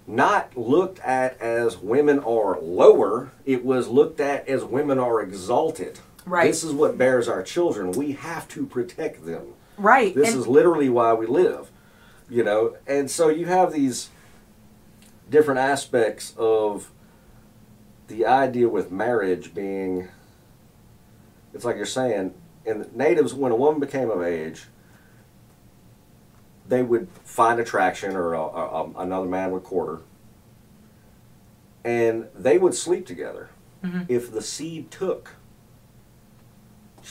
not 0.07 0.55
looked 0.55 0.99
at 1.01 1.39
as 1.41 1.77
women 1.77 2.19
are 2.19 2.57
lower. 2.61 3.31
It 3.45 3.65
was 3.65 3.89
looked 3.89 4.21
at 4.21 4.47
as 4.47 4.63
women 4.63 4.97
are 4.97 5.19
exalted. 5.21 5.99
Right. 6.25 6.47
This 6.47 6.63
is 6.63 6.71
what 6.73 6.97
bears 6.97 7.27
our 7.27 7.41
children. 7.43 7.91
We 7.91 8.11
have 8.13 8.47
to 8.49 8.65
protect 8.65 9.25
them. 9.25 9.53
right 9.77 10.13
This 10.13 10.29
and- 10.31 10.39
is 10.39 10.47
literally 10.47 10.89
why 10.89 11.13
we 11.13 11.25
live. 11.25 11.71
You 12.29 12.43
know, 12.43 12.77
and 12.87 13.09
so 13.11 13.27
you 13.29 13.45
have 13.47 13.73
these 13.73 14.09
different 15.29 15.59
aspects 15.59 16.33
of 16.37 16.91
the 18.07 18.25
idea 18.25 18.67
with 18.69 18.91
marriage 18.91 19.53
being 19.53 20.09
it's 21.53 21.63
like 21.65 21.75
you're 21.77 21.85
saying 21.85 22.33
in 22.65 22.79
the 22.79 22.89
natives 22.93 23.33
when 23.33 23.51
a 23.51 23.55
woman 23.55 23.79
became 23.79 24.09
of 24.09 24.21
age 24.21 24.65
they 26.67 26.83
would 26.83 27.07
find 27.23 27.59
attraction 27.59 28.15
or 28.15 28.33
a, 28.33 28.41
a, 28.41 28.91
another 28.97 29.27
man 29.27 29.51
would 29.51 29.63
court 29.63 29.87
her 29.89 30.01
and 31.83 32.27
they 32.35 32.57
would 32.57 32.73
sleep 32.75 33.05
together 33.05 33.49
Mhm. 33.83 34.05
if 34.09 34.31
the 34.31 34.41
seed 34.41 34.91
took 34.91 35.31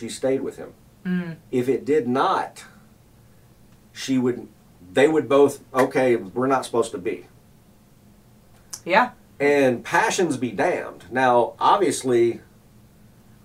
she 0.01 0.09
stayed 0.09 0.41
with 0.41 0.57
him. 0.57 0.73
Mm. 1.05 1.37
if 1.51 1.67
it 1.69 1.87
did 1.87 2.07
not 2.07 2.65
she 3.93 4.19
would 4.19 4.49
they 4.93 5.09
would 5.09 5.29
both 5.31 5.61
okay 5.73 6.17
we're 6.17 6.47
not 6.47 6.65
supposed 6.67 6.91
to 6.93 6.99
be. 6.99 7.27
Yeah. 8.85 9.11
And 9.39 9.83
passions 9.83 10.37
be 10.37 10.51
damned. 10.51 11.05
Now 11.11 11.55
obviously 11.59 12.41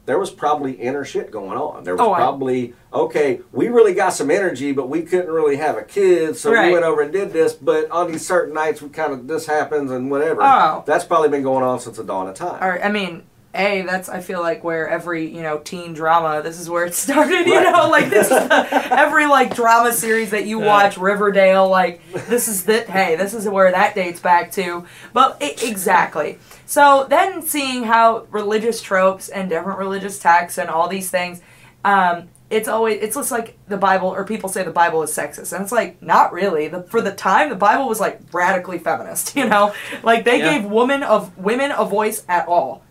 there 0.05 0.19
was 0.19 0.29
probably 0.31 0.73
inner 0.73 1.03
shit 1.05 1.31
going 1.31 1.57
on. 1.57 1.83
There 1.85 1.95
was 1.95 2.01
Oh, 2.01 2.11
I- 2.13 2.17
probably 2.17 2.73
okay 2.93 3.39
we 3.53 3.69
really 3.69 3.93
got 3.93 4.09
some 4.09 4.29
energy 4.29 4.73
but 4.73 4.89
we 4.89 5.01
couldn't 5.03 5.31
really 5.31 5.55
have 5.55 5.77
a 5.77 5.83
kid 5.83 6.35
so 6.35 6.51
Right. 6.51 6.67
we 6.67 6.73
went 6.73 6.83
over 6.85 7.01
and 7.03 7.11
did 7.13 7.31
this 7.31 7.53
but 7.53 7.89
on 7.89 8.11
these 8.11 8.25
certain 8.27 8.53
nights 8.53 8.81
we 8.81 8.89
kind 8.89 9.13
of 9.13 9.27
this 9.29 9.45
happens 9.45 9.91
and 9.91 10.11
whatever. 10.11 10.41
Oh. 10.43 10.83
that's 10.85 11.05
probably 11.05 11.29
been 11.29 11.43
going 11.43 11.63
on 11.63 11.79
since 11.79 11.95
the 11.97 12.03
dawn 12.03 12.27
of 12.27 12.35
time. 12.35 12.61
Or 12.61 12.83
I 12.83 12.89
mean, 12.91 13.23
a 13.55 13.81
that's 13.83 14.09
I 14.09 14.19
feel 14.19 14.41
like 14.41 14.63
where 14.63 14.87
every 14.87 15.25
you 15.27 15.41
know 15.41 15.57
teen 15.59 15.93
drama 15.93 16.41
this 16.43 16.59
is 16.59 16.69
where 16.69 16.85
it 16.85 16.93
started. 17.05 17.45
You 17.47 17.55
Right. 17.55 17.71
know, 17.71 17.89
like 17.89 18.09
this 18.09 18.29
the, 18.29 18.69
every 18.91 19.25
like 19.25 19.55
drama 19.55 19.91
series 19.93 20.31
that 20.31 20.45
you 20.45 20.59
watch, 20.59 20.97
Riverdale. 20.97 21.69
Like 21.69 22.01
this 22.27 22.47
is 22.47 22.63
the 22.65 22.81
hey, 22.81 23.15
this 23.15 23.33
is 23.33 23.47
where 23.47 23.71
that 23.71 23.95
dates 23.95 24.19
back 24.19 24.51
to. 24.53 24.85
But 25.13 25.37
i 25.41 25.55
exactly. 25.63 26.37
So 26.65 27.05
then 27.09 27.41
seeing 27.41 27.83
how 27.83 28.27
religious 28.31 28.81
tropes 28.81 29.29
and 29.29 29.49
different 29.49 29.79
religious 29.79 30.19
texts 30.19 30.57
and 30.57 30.69
all 30.69 30.87
these 30.87 31.09
things. 31.09 31.41
Um, 31.83 32.29
it's 32.49 32.67
always 32.67 33.01
it's 33.01 33.15
just 33.15 33.31
like 33.31 33.57
the 33.67 33.77
Bible 33.77 34.09
or 34.09 34.23
people 34.23 34.49
say 34.49 34.63
the 34.63 34.69
Bible 34.71 35.01
is 35.01 35.09
sexist 35.09 35.51
and 35.51 35.63
it's 35.63 35.71
like 35.71 35.99
not 36.01 36.31
really 36.31 36.67
the, 36.67 36.83
for 36.83 37.01
the 37.01 37.11
time 37.11 37.49
the 37.49 37.55
Bible 37.55 37.87
was 37.89 37.99
like 37.99 38.19
radically 38.31 38.77
feminist 38.77 39.35
you 39.39 39.47
know 39.49 39.73
like 40.03 40.25
they 40.25 40.37
Yeah. 40.37 40.59
gave 40.59 40.69
women 40.69 41.01
of 41.01 41.35
women 41.39 41.71
a 41.71 41.83
voice 41.85 42.23
at 42.29 42.47
all 42.47 42.83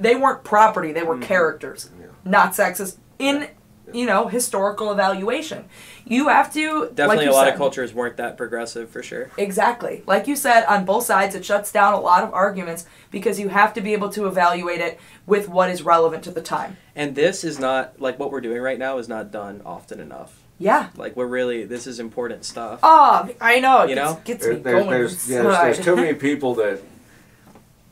they 0.00 0.14
weren't 0.14 0.44
property 0.44 0.92
they 0.92 1.02
were 1.02 1.14
Mm-hmm. 1.14 1.24
characters 1.24 1.90
Yeah. 2.00 2.06
not 2.24 2.52
sexist 2.52 2.96
in 3.18 3.48
you 3.92 4.04
know 4.06 4.28
historical 4.28 4.92
evaluation 4.92 5.64
you 6.04 6.28
have 6.28 6.52
to 6.54 6.80
like 6.82 6.94
Definitely 6.94 7.24
you 7.26 7.30
a 7.30 7.32
lot 7.32 7.44
said, 7.44 7.52
of 7.54 7.58
cultures 7.58 7.92
weren't 7.94 8.16
that 8.18 8.36
progressive 8.38 8.88
for 8.88 9.02
sure. 9.02 9.30
Exactly. 9.36 10.02
Like 10.06 10.26
you 10.26 10.36
said, 10.36 10.64
on 10.64 10.86
both 10.86 11.04
sides, 11.04 11.34
it 11.34 11.44
shuts 11.44 11.70
down 11.70 11.92
a 11.92 12.00
lot 12.00 12.22
of 12.24 12.32
arguments 12.32 12.86
because 13.10 13.38
you 13.38 13.48
have 13.50 13.74
to 13.74 13.82
be 13.82 13.92
able 13.92 14.08
to 14.10 14.26
evaluate 14.26 14.80
it 14.80 14.98
with 15.26 15.50
what 15.50 15.68
is 15.68 15.82
relevant 15.82 16.24
to 16.24 16.30
the 16.30 16.40
time. 16.40 16.78
And 16.96 17.14
this 17.14 17.44
is 17.44 17.58
not 17.58 18.00
like 18.00 18.18
what 18.18 18.30
we're 18.32 18.40
doing 18.40 18.62
right 18.62 18.78
now 18.78 18.96
is 18.96 19.06
not 19.06 19.30
done 19.30 19.60
often 19.66 20.00
enough. 20.00 20.40
Yeah. 20.58 20.88
Like 20.96 21.14
we're 21.14 21.26
really 21.26 21.64
this 21.66 21.86
is 21.86 22.00
important 22.00 22.46
stuff. 22.46 22.80
Oh, 22.82 23.28
I 23.38 23.60
know. 23.60 23.82
You 23.84 23.94
gets, 23.94 24.10
know? 24.10 24.20
gets 24.24 24.44
There- 24.44 24.54
me 24.54 24.60
there- 24.60 24.72
going. 24.78 24.90
there's, 24.90 25.28
yeah, 25.28 25.42
there's, 25.42 25.58
there's 25.76 25.80
too 25.84 25.96
many 25.96 26.14
people 26.14 26.54
that 26.54 26.80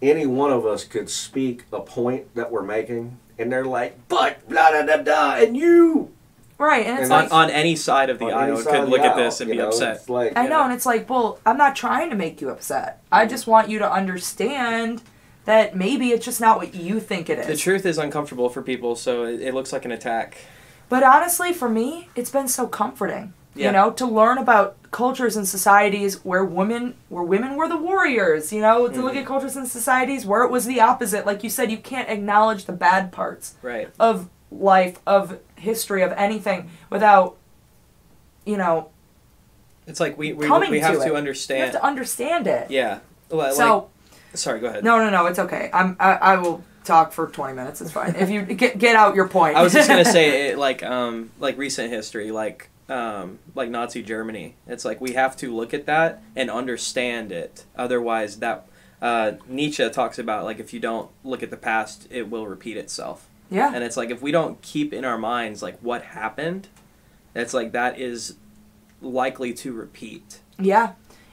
any 0.03 0.27
one 0.27 0.53
of 0.53 0.67
us 0.67 0.85
could 0.85 1.09
speak 1.11 1.65
a 1.73 1.81
point 1.81 2.35
that 2.35 2.51
we're 2.51 2.63
making, 2.63 3.19
and 3.39 3.51
they're 3.51 3.65
like, 3.65 4.09
"But 4.09 4.49
blah 4.49 4.71
da 4.71 4.83
da 4.83 4.97
da," 5.03 5.35
and 5.37 5.57
you 5.57 6.11
right, 6.59 6.87
and 6.87 6.99
it's 6.99 7.03
And 7.03 7.11
like 7.11 7.33
on, 7.33 7.45
on 7.45 7.51
any 7.51 7.77
side 7.77 8.11
of 8.11 8.19
the 8.19 8.27
aisle 8.27 8.63
could 8.63 8.89
look 8.89 9.03
the 9.03 9.09
at 9.09 9.17
this 9.17 9.41
and 9.41 9.51
be 9.51 9.59
know, 9.59 9.69
upset. 9.69 10.09
Like, 10.09 10.37
I 10.37 10.47
know, 10.47 10.59
yeah. 10.59 10.65
and 10.65 10.73
it's 10.75 10.87
like, 10.87 11.09
well, 11.09 11.39
I'm 11.45 11.57
not 11.57 11.77
trying 11.77 12.11
to 12.11 12.17
make 12.17 12.41
you 12.41 12.51
upset. 12.51 13.03
I 13.11 13.27
just 13.27 13.47
want 13.47 13.69
you 13.69 13.79
to 13.79 13.91
understand 13.91 15.03
that 15.45 15.77
maybe 15.77 16.11
it's 16.11 16.25
just 16.25 16.41
not 16.41 16.59
what 16.59 16.75
you 16.75 17.01
think 17.01 17.31
it 17.31 17.39
is. 17.39 17.47
The 17.47 17.57
truth 17.57 17.87
is 17.87 17.99
uncomfortable 17.99 18.49
for 18.49 18.63
people, 18.63 18.97
so 18.97 19.25
it, 19.25 19.41
it 19.41 19.55
looks 19.55 19.73
like 19.73 19.85
an 19.85 19.93
attack. 19.93 20.39
But 20.89 21.03
honestly, 21.03 21.53
for 21.53 21.69
me, 21.69 22.09
it's 22.15 22.31
been 22.31 22.49
so 22.49 22.67
comforting. 22.67 23.33
Yeah. 23.57 23.67
You 23.67 23.73
know, 23.73 23.91
to 23.93 24.07
learn 24.07 24.39
about 24.39 24.77
cultures 24.91 25.37
and 25.37 25.47
societies 25.49 26.25
where 26.25 26.45
women 26.45 26.95
where 27.09 27.23
women 27.25 27.57
were 27.57 27.69
the 27.69 27.77
warriors, 27.77 28.53
you 28.53 28.61
know, 28.61 28.89
to 28.89 29.03
look 29.03 29.15
Mhm. 29.15 29.21
at 29.21 29.27
cultures 29.27 29.57
and 29.57 29.67
societies 29.69 30.25
where 30.27 30.43
it 30.43 30.51
was 30.51 30.67
the 30.67 30.81
opposite. 30.81 31.27
Like 31.27 31.43
you 31.43 31.51
said, 31.51 31.71
you 31.71 31.79
can't 31.79 32.09
acknowledge 32.09 32.65
the 32.67 32.73
bad 32.73 33.13
parts 33.13 33.55
Right. 33.63 33.89
of 33.99 34.29
life, 34.51 34.99
of 35.07 35.39
history, 35.57 36.03
of 36.03 36.13
anything 36.13 36.71
without 36.91 37.37
you 38.45 38.57
know, 38.57 38.89
It's 39.89 39.99
like 40.01 40.17
we 40.17 40.33
we, 40.33 40.49
we 40.49 40.79
have 40.81 40.93
to 40.93 40.99
to, 40.99 41.03
it. 41.03 41.07
you 41.07 41.17
understand. 41.17 41.63
have 41.65 41.73
to 41.73 41.85
understand 41.85 42.47
it. 42.47 42.71
yeah. 42.71 42.99
Well, 43.31 43.53
so 43.53 43.75
like, 43.77 43.87
sorry, 44.35 44.61
go 44.61 44.69
ahead. 44.69 44.85
no 44.85 44.99
no 44.99 45.11
no, 45.11 45.27
it's 45.27 45.39
okay. 45.41 45.69
I'm 45.73 45.97
I, 45.99 46.13
I 46.13 46.37
will 46.37 46.63
talk 46.85 47.13
for 47.13 47.27
twenty 47.27 47.55
minutes, 47.55 47.81
it's 47.81 47.91
fine. 47.91 48.15
if 48.17 48.31
you 48.31 48.43
get 48.63 48.79
get 48.79 48.95
out 48.97 49.15
your 49.17 49.29
point. 49.29 49.57
I 49.57 49.63
was 49.63 49.73
just 49.73 49.89
gonna 49.89 50.05
say 50.05 50.49
it, 50.51 50.59
like 50.67 50.83
um 50.85 51.31
like 51.41 51.59
recent 51.59 51.91
history 51.91 52.31
like 52.31 52.71
um 52.89 53.39
like 53.55 53.71
Nazi 53.71 54.03
Germany. 54.03 54.57
It's 54.67 54.85
like 54.85 55.01
we 55.01 55.13
have 55.13 55.37
to 55.39 55.55
look 55.55 55.75
at 55.75 55.87
that 55.87 56.23
and 56.35 56.51
understand 56.51 57.33
it. 57.33 57.65
Otherwise, 57.77 58.39
that 58.39 58.67
uh, 59.03 59.33
Nietzsche 59.49 59.89
talks 59.91 60.19
about 60.19 60.45
like 60.45 60.59
if 60.59 60.73
you 60.73 60.81
don't 60.81 61.11
look 61.25 61.43
at 61.43 61.51
the 61.51 61.57
past, 61.57 62.07
it 62.11 62.31
will 62.31 62.47
repeat 62.47 62.77
itself. 62.77 63.29
Yeah. 63.51 63.73
And 63.75 63.85
it's 63.85 63.97
like 63.97 64.11
if 64.11 64.23
we 64.23 64.33
don't 64.33 64.61
keep 64.63 64.93
in 64.93 65.05
our 65.05 65.19
minds 65.19 65.63
like 65.63 65.79
what 65.81 66.03
happened, 66.03 66.69
it's 67.35 67.55
like 67.55 67.73
that 67.73 67.99
is 67.99 68.37
likely 69.01 69.53
to 69.55 69.73
repeat. 69.73 70.41
Yeah. 70.59 70.93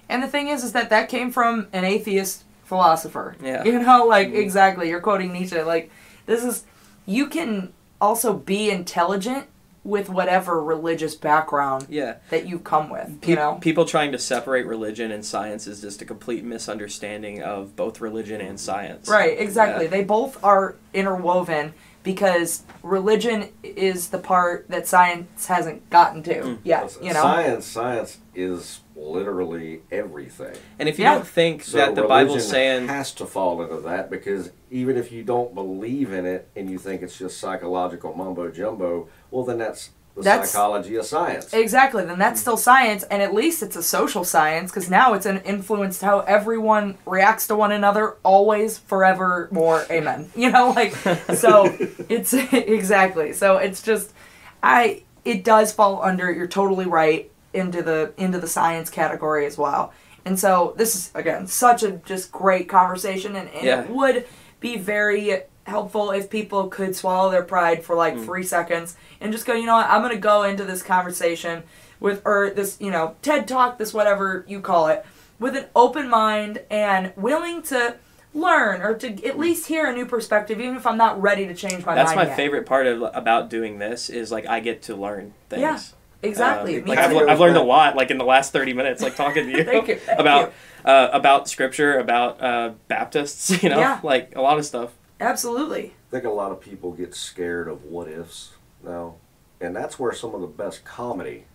And 0.10 0.22
the 0.22 0.28
thing 0.28 0.50
is, 0.50 0.64
is 0.64 0.74
that 0.74 0.90
that 0.90 1.10
came 1.10 1.32
from 1.32 1.68
an 1.74 1.86
atheist 1.86 2.44
philosopher. 2.64 3.36
Yeah. 3.42 3.64
You 3.64 3.80
know, 3.80 4.06
like, 4.08 4.34
exactly. 4.34 4.90
You're 4.90 5.02
quoting 5.02 5.32
Nietzsche. 5.34 5.62
Like, 5.62 5.92
this 6.26 6.44
is, 6.44 6.66
you 7.06 7.28
can 7.28 7.74
also 8.02 8.34
be 8.34 8.70
intelligent 8.70 9.48
with 9.84 10.08
whatever 10.10 10.64
religious 10.64 11.14
background 11.16 11.86
Yeah. 11.90 12.16
that 12.30 12.48
you 12.48 12.58
come 12.60 12.90
with, 12.90 13.20
Pe- 13.22 13.32
you 13.32 13.36
know? 13.36 13.58
People 13.62 13.84
trying 13.86 14.14
to 14.14 14.20
separate 14.20 14.66
religion 14.66 15.12
and 15.12 15.26
science 15.26 15.68
is 15.68 15.82
just 15.82 16.02
a 16.02 16.06
complete 16.06 16.44
misunderstanding 16.46 17.42
of 17.44 17.76
both 17.76 18.00
religion 18.00 18.40
and 18.40 18.58
science. 18.60 19.10
Right, 19.10 19.38
exactly. 19.38 19.86
Yeah. 19.86 19.92
They 19.92 20.04
both 20.04 20.42
are 20.44 20.76
interwoven 20.94 21.74
because 22.02 22.64
religion 22.82 23.50
is 23.64 24.10
the 24.10 24.18
part 24.20 24.68
that 24.70 24.88
science 24.88 25.48
hasn't 25.48 25.90
gotten 25.90 26.24
to 26.24 26.34
Mm. 26.42 26.58
yet, 26.64 26.98
you 27.02 27.14
know? 27.14 27.22
Science, 27.22 27.66
science 27.66 28.18
is 28.36 28.82
literally 28.96 29.82
everything. 29.92 30.56
And 30.80 30.90
if 30.90 30.98
you 31.00 31.04
Yeah. 31.06 31.16
don't 31.16 31.28
think 31.28 31.64
So 31.64 31.78
that 31.78 31.96
the 31.96 32.02
religion 32.04 32.28
Bible's 32.28 32.48
saying 32.48 32.88
has 32.90 33.12
to 33.14 33.26
fall 33.26 33.62
into 33.62 33.78
that 33.82 34.10
because 34.10 34.52
even 34.70 34.98
if 34.98 35.12
you 35.12 35.24
don't 35.24 35.54
believe 35.56 36.12
in 36.12 36.26
it 36.26 36.50
and 36.56 36.70
you 36.70 36.78
think 36.78 37.02
it's 37.02 37.18
just 37.18 37.40
psychological 37.40 38.14
mumbo 38.14 38.50
jumbo, 38.50 39.08
well 39.34 39.44
then 39.44 39.58
that's 39.58 39.90
the 40.16 40.22
That's- 40.22 40.52
psychology 40.52 40.96
of 40.96 41.06
science. 41.06 41.52
Exactly. 41.54 42.06
Then 42.06 42.20
that's 42.20 42.40
hmm. 42.40 42.44
still 42.44 42.58
science, 42.58 43.04
and 43.04 43.22
at 43.24 43.34
least 43.34 43.64
it's 43.64 43.76
a 43.76 43.82
social 43.82 44.24
science 44.24 44.70
because 44.72 44.90
now 44.90 45.14
it's 45.14 45.26
an 45.26 45.40
influenced 45.40 46.02
how 46.02 46.20
everyone 46.22 46.98
reacts 47.06 47.48
to 47.48 47.56
one 47.56 47.72
another, 47.72 48.18
always, 48.22 48.78
forever, 48.78 49.50
more. 49.52 49.86
Amen. 49.90 50.30
You 50.36 50.52
know, 50.52 50.70
like 50.72 50.94
so. 51.36 51.66
It's 52.10 52.34
exactly. 52.52 53.34
So 53.34 53.58
it's 53.58 53.82
just, 53.82 54.14
I. 54.62 55.04
It 55.26 55.44
does 55.44 55.72
fall 55.72 56.04
under. 56.04 56.32
You're 56.32 56.48
totally 56.48 56.86
right 56.86 57.32
into 57.54 57.82
the 57.82 58.14
into 58.18 58.40
the 58.40 58.48
science 58.48 58.90
category 58.90 59.46
as 59.46 59.58
well. 59.58 59.94
And 60.26 60.38
so 60.38 60.74
this 60.78 60.96
is 60.96 61.12
again 61.16 61.48
such 61.48 61.82
a 61.82 61.92
just 61.92 62.32
great 62.32 62.68
conversation, 62.70 63.36
and, 63.36 63.50
and 63.50 63.66
Yeah. 63.66 63.82
it 63.84 63.90
would 63.90 64.28
be 64.60 64.78
very 64.78 65.44
helpful 65.66 66.12
if 66.12 66.30
people 66.30 66.68
could 66.68 66.96
swallow 66.96 67.32
their 67.32 67.44
pride 67.44 67.84
for 67.84 67.96
like 67.96 68.20
three 68.20 68.44
seconds 68.44 68.96
and 69.22 69.32
just 69.32 69.46
go, 69.46 69.54
you 69.54 69.66
know 69.66 69.76
what, 69.76 69.90
I'm 69.90 70.02
gonna 70.02 70.18
go 70.18 70.44
into 70.44 70.64
this 70.66 70.84
conversation 70.84 71.64
with 72.00 72.22
or 72.26 72.50
this, 72.50 72.78
you 72.82 72.92
know, 72.92 73.16
TED 73.22 73.48
talk, 73.48 73.78
this 73.78 73.94
whatever 73.94 74.44
you 74.48 74.60
call 74.60 74.88
it, 74.88 75.06
with 75.40 75.56
an 75.56 75.66
open 75.76 76.10
mind 76.10 76.62
and 76.70 77.14
willing 77.16 77.62
to 77.64 77.96
learn 78.34 78.82
or 78.82 78.94
to 78.96 79.26
at 79.26 79.38
least 79.40 79.68
hear 79.68 79.86
a 79.86 79.94
new 79.94 80.06
perspective, 80.06 80.60
even 80.60 80.76
if 80.76 80.86
I'm 80.86 80.98
not 80.98 81.22
ready 81.22 81.48
to 81.48 81.54
change 81.54 81.86
my 81.86 81.96
that's 81.96 82.16
my 82.16 82.26
yet. 82.26 82.36
favorite 82.36 82.66
part 82.66 82.88
of 82.88 83.02
about 83.14 83.50
doing 83.50 83.80
this 83.80 84.10
is 84.10 84.32
like 84.32 84.48
I 84.48 84.60
get 84.60 84.82
to 84.84 84.96
learn 84.96 85.34
things. 85.50 85.62
Yeah, 85.62 85.80
Exactly. 86.24 86.80
Um, 86.82 86.86
like 86.88 87.00
I've, 87.00 87.16
I've 87.16 87.40
learned 87.40 87.58
a 87.58 87.62
lot 87.64 87.96
like 87.98 88.10
in 88.10 88.18
the 88.18 88.24
last 88.24 88.54
30 88.54 88.74
minutes 88.74 89.02
like 89.02 89.16
talking 89.16 89.46
to 89.46 89.52
you, 89.58 89.64
Thank 89.64 89.88
you, 89.90 89.96
thank 89.98 90.20
about 90.20 90.54
uh, 90.86 91.10
about 91.12 91.48
scripture 91.50 91.98
about 92.00 92.42
uh, 92.42 92.72
baptists 92.88 93.50
you 93.64 93.70
know 93.70 93.80
Yeah. 93.80 94.00
like 94.04 94.34
a 94.36 94.42
lot 94.42 94.58
of 94.58 94.66
stuff 94.66 94.92
Absolutely. 95.20 95.94
I 96.10 96.12
think 96.12 96.26
a 96.26 96.30
lot 96.30 96.52
of 96.52 96.60
people 96.60 96.92
get 96.92 97.16
scared 97.16 97.68
of 97.68 97.84
what 97.86 98.08
ifs 98.08 98.54
now, 98.84 99.16
and 99.62 99.76
that's 99.76 99.98
where 99.98 100.14
some 100.14 100.36
of 100.36 100.42
the 100.42 100.48
best 100.48 100.84
comedy 100.84 101.46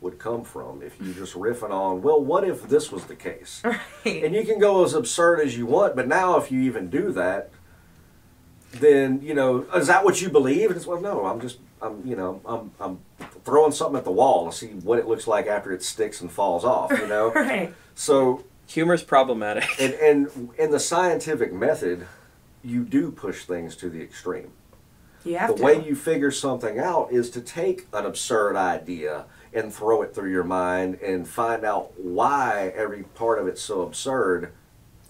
would 0.00 0.18
come 0.18 0.44
from 0.44 0.82
if 0.82 1.00
you're 1.00 1.14
just 1.14 1.34
riffing 1.38 1.70
on, 1.70 2.02
well, 2.02 2.22
what 2.22 2.44
if 2.44 2.68
this 2.68 2.92
was 2.92 3.04
the 3.06 3.16
case? 3.16 3.62
Right. 4.04 4.24
And 4.24 4.34
you 4.34 4.44
can 4.44 4.58
go 4.58 4.84
as 4.84 4.94
absurd 4.94 5.40
as 5.40 5.56
you 5.56 5.66
want, 5.66 5.96
but 5.96 6.06
now 6.06 6.38
if 6.38 6.52
you 6.52 6.60
even 6.62 6.88
do 6.88 7.10
that, 7.12 7.50
then 8.72 9.20
you 9.22 9.34
know, 9.34 9.66
is 9.74 9.88
that 9.88 10.04
what 10.04 10.20
you 10.22 10.30
believe? 10.30 10.68
And 10.70 10.76
it's 10.76 10.86
well, 10.86 11.00
no, 11.00 11.26
I'm 11.26 11.40
just, 11.40 11.58
I'm, 11.82 12.06
you 12.06 12.16
know, 12.16 12.40
I'm, 12.46 12.70
I'm 12.80 13.00
throwing 13.44 13.72
something 13.72 13.96
at 13.96 14.04
the 14.04 14.12
wall 14.12 14.50
to 14.50 14.56
see 14.56 14.68
what 14.68 14.98
it 14.98 15.06
looks 15.06 15.26
like 15.26 15.46
after 15.46 15.72
it 15.72 15.82
sticks 15.82 16.20
and 16.20 16.30
falls 16.30 16.64
off. 16.64 16.90
You 16.92 17.06
know, 17.08 17.32
right. 17.32 17.74
so 17.94 18.44
humor's 18.66 19.02
problematic 19.02 19.64
and 19.80 19.94
and 19.94 20.50
in 20.58 20.70
the 20.70 20.80
scientific 20.80 21.52
method, 21.52 22.06
you 22.62 22.84
do 22.84 23.10
push 23.10 23.44
things 23.44 23.76
to 23.76 23.88
the 23.88 24.02
extreme. 24.02 24.52
You 25.24 25.38
have 25.38 25.50
the 25.50 25.56
to. 25.56 25.62
way 25.62 25.84
you 25.86 25.94
figure 25.94 26.30
something 26.30 26.78
out 26.78 27.12
is 27.12 27.30
to 27.30 27.40
take 27.40 27.86
an 27.92 28.06
absurd 28.06 28.56
idea 28.56 29.24
and 29.52 29.72
throw 29.72 30.02
it 30.02 30.14
through 30.14 30.30
your 30.30 30.44
mind 30.44 30.96
and 31.00 31.26
find 31.26 31.64
out 31.64 31.98
why 31.98 32.72
every 32.76 33.02
part 33.02 33.38
of 33.38 33.46
it's 33.46 33.62
so 33.62 33.82
absurd. 33.82 34.52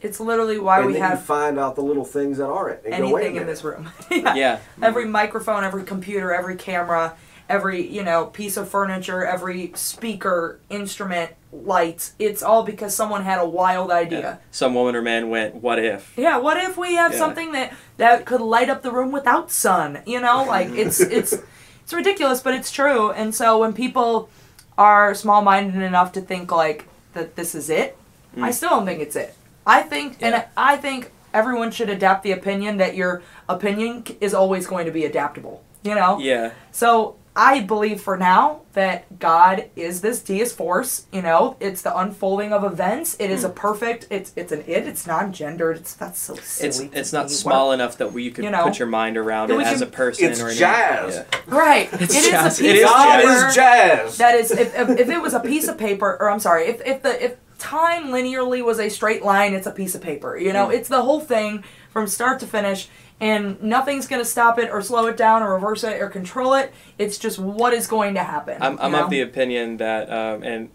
it's 0.01 0.21
literally 0.21 0.59
why 0.59 0.79
and 0.79 0.87
we 0.87 0.93
then 0.95 1.11
you 1.11 1.17
find 1.17 1.59
out 1.59 1.75
the 1.75 1.83
little 1.83 2.05
things 2.05 2.39
that 2.39 2.49
aren't. 2.49 2.85
And 2.85 3.03
go, 3.03 3.17
anything 3.17 3.37
in 3.37 3.47
this 3.47 3.65
room. 3.65 3.91
yeah. 4.11 4.35
yeah 4.35 4.61
Every 4.81 5.05
microphone, 5.07 5.65
every 5.65 5.85
computer, 5.85 6.33
every 6.33 6.57
camera, 6.57 7.17
every, 7.49 7.87
you 7.87 8.03
know, 8.03 8.27
piece 8.27 8.57
of 8.57 8.69
furniture, 8.69 9.25
every 9.25 9.73
speaker, 9.75 10.61
instrument, 10.69 11.33
lights, 11.53 12.13
it's 12.19 12.43
all 12.43 12.63
because 12.63 12.95
someone 12.95 13.25
had 13.25 13.39
a 13.41 13.47
wild 13.49 13.91
idea. 13.91 14.39
some 14.51 14.75
woman 14.75 14.95
or 14.95 15.01
man 15.03 15.31
went 15.31 15.55
what 15.55 15.79
if 15.79 16.13
Yeah, 16.17 16.37
what 16.37 16.57
if 16.59 16.77
we 16.77 16.95
have 16.97 17.13
Yeah. 17.13 17.19
something 17.19 17.53
that 17.53 17.73
that 17.97 18.27
could 18.27 18.41
light 18.43 18.69
up 18.69 18.83
the 18.83 18.93
room 18.93 19.13
without 19.13 19.51
sun? 19.51 20.03
You 20.07 20.21
know, 20.21 20.45
like 20.45 20.69
it's 20.83 21.01
it's 21.01 21.35
it's 21.83 21.93
ridiculous, 21.93 22.41
but 22.43 22.53
it's 22.55 22.71
true. 22.71 23.11
And 23.13 23.35
so 23.35 23.59
when 23.59 23.73
people 23.73 24.29
are 24.77 25.15
small-minded 25.15 25.81
enough 25.83 26.13
to 26.13 26.21
think 26.21 26.53
like 26.53 26.85
that 27.15 27.35
this 27.37 27.55
is 27.55 27.71
it, 27.71 27.97
I 28.41 28.51
still 28.53 28.71
don't 28.71 28.85
think 28.87 29.01
it's 29.01 29.17
it. 29.17 29.35
I 29.67 29.83
think 29.83 30.19
and 30.21 30.35
Mm. 30.35 30.45
I 30.57 30.77
think 30.77 31.11
everyone 31.35 31.71
should 31.71 31.89
adapt 31.91 32.23
the 32.25 32.33
opinion 32.33 32.77
that 32.77 32.95
your 32.95 33.23
opinion 33.49 34.05
is 34.21 34.35
always 34.35 34.67
going 34.67 34.85
to 34.87 34.93
be 34.93 35.05
adaptable. 35.07 35.63
You 35.83 35.95
know? 35.95 36.19
yeah 36.19 36.51
So 36.73 37.17
I 37.41 37.61
believe 37.61 38.01
for 38.01 38.17
now 38.17 38.63
that 38.73 39.21
God 39.21 39.71
is 39.77 40.01
this 40.01 40.21
deist 40.21 40.57
force. 40.57 41.07
You 41.13 41.23
know, 41.23 41.57
it's 41.61 41.83
the 41.83 41.97
unfolding 41.97 42.53
of 42.53 42.65
events. 42.65 43.17
It 43.21 43.31
is 43.31 43.43
Hmm. 43.43 43.47
a 43.47 43.51
perfect. 43.51 44.09
It's 44.11 44.33
it's 44.35 44.51
an 44.51 44.65
it. 44.67 44.89
It's 44.89 45.07
non-gendered. 45.07 45.77
It's 45.77 45.95
that's 45.95 46.19
so 46.19 46.35
silly. 46.35 46.69
it's 46.69 46.81
it's 46.97 47.13
not 47.13 47.31
small 47.31 47.71
enough 47.71 47.97
that 47.99 48.13
we, 48.13 48.25
you 48.25 48.33
could 48.33 48.43
You 48.43 48.51
know, 48.51 48.65
put 48.65 48.81
your 48.81 48.89
mind 48.89 49.17
around 49.17 49.53
it 49.53 49.57
we 49.57 49.63
as 49.63 49.79
can- 49.79 49.85
a 49.89 49.91
person 49.91 50.25
It's 50.33 50.41
or 50.43 50.49
an- 50.49 50.57
jazz. 50.57 51.15
yeah. 51.33 51.39
Right. 51.47 51.89
It's 52.01 52.13
it 52.15 52.25
is 52.25 52.31
jazz. 52.31 52.61
a 52.61 52.65
It 52.65 52.73
piece 52.73 52.79
is 52.81 52.85
of 52.85 52.91
God 52.91 53.21
paper 53.23 53.53
jazz. 53.55 54.17
that 54.19 54.35
is 54.35 54.51
if, 54.51 54.77
if, 54.77 54.89
if 54.99 55.09
it 55.09 55.23
was 55.23 55.33
a 55.35 55.41
piece 55.41 55.69
of 55.69 55.79
paper 55.79 56.17
or 56.21 56.29
I'm 56.31 56.41
sorry 56.41 56.67
if 56.67 56.85
if 56.85 57.03
the 57.03 57.25
if 57.25 57.37
time 57.61 58.09
linearly 58.09 58.65
was 58.65 58.79
a 58.81 58.89
straight 58.89 59.25
line 59.25 59.53
it's 59.55 59.67
a 59.67 59.73
piece 59.73 59.95
of 59.95 60.01
paper 60.01 60.37
you 60.37 60.49
Hmm. 60.51 60.55
know 60.55 60.71
it's 60.71 60.89
the 60.89 61.03
whole 61.03 61.21
thing 61.21 61.63
from 61.91 62.07
start 62.09 62.41
to 62.41 62.47
finish 62.47 62.89
and 63.21 63.61
nothing's 63.63 64.07
going 64.07 64.21
to 64.23 64.29
stop 64.29 64.59
it 64.59 64.71
or 64.71 64.81
slow 64.83 65.07
it 65.07 65.17
down 65.17 65.43
or 65.43 65.55
reverse 65.55 65.83
it 65.85 66.01
or 66.01 66.09
control 66.09 66.55
it. 66.55 66.73
It's 66.99 67.19
just 67.19 67.39
what 67.39 67.73
is 67.75 67.87
going 67.87 68.15
to 68.15 68.23
happen 68.25 68.59
I'm, 68.63 68.79
I'm 68.81 68.95
of 68.95 69.11
the 69.11 69.21
opinion 69.21 69.79
that, 69.79 70.11
um, 70.13 70.43
and 70.43 70.71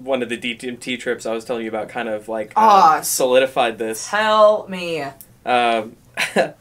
one 0.00 0.22
of 0.22 0.28
the 0.28 0.36
DMT 0.36 0.98
trips 0.98 1.26
I 1.26 1.32
was 1.32 1.44
telling 1.44 1.62
you 1.62 1.68
about 1.68 1.88
kind 1.88 2.08
of 2.08 2.28
like 2.28 2.52
Ah, 2.56 2.98
uh, 2.98 3.02
solidified 3.02 3.78
this. 3.78 4.08
tell 4.08 4.66
me. 4.68 5.02
Um, 5.44 5.96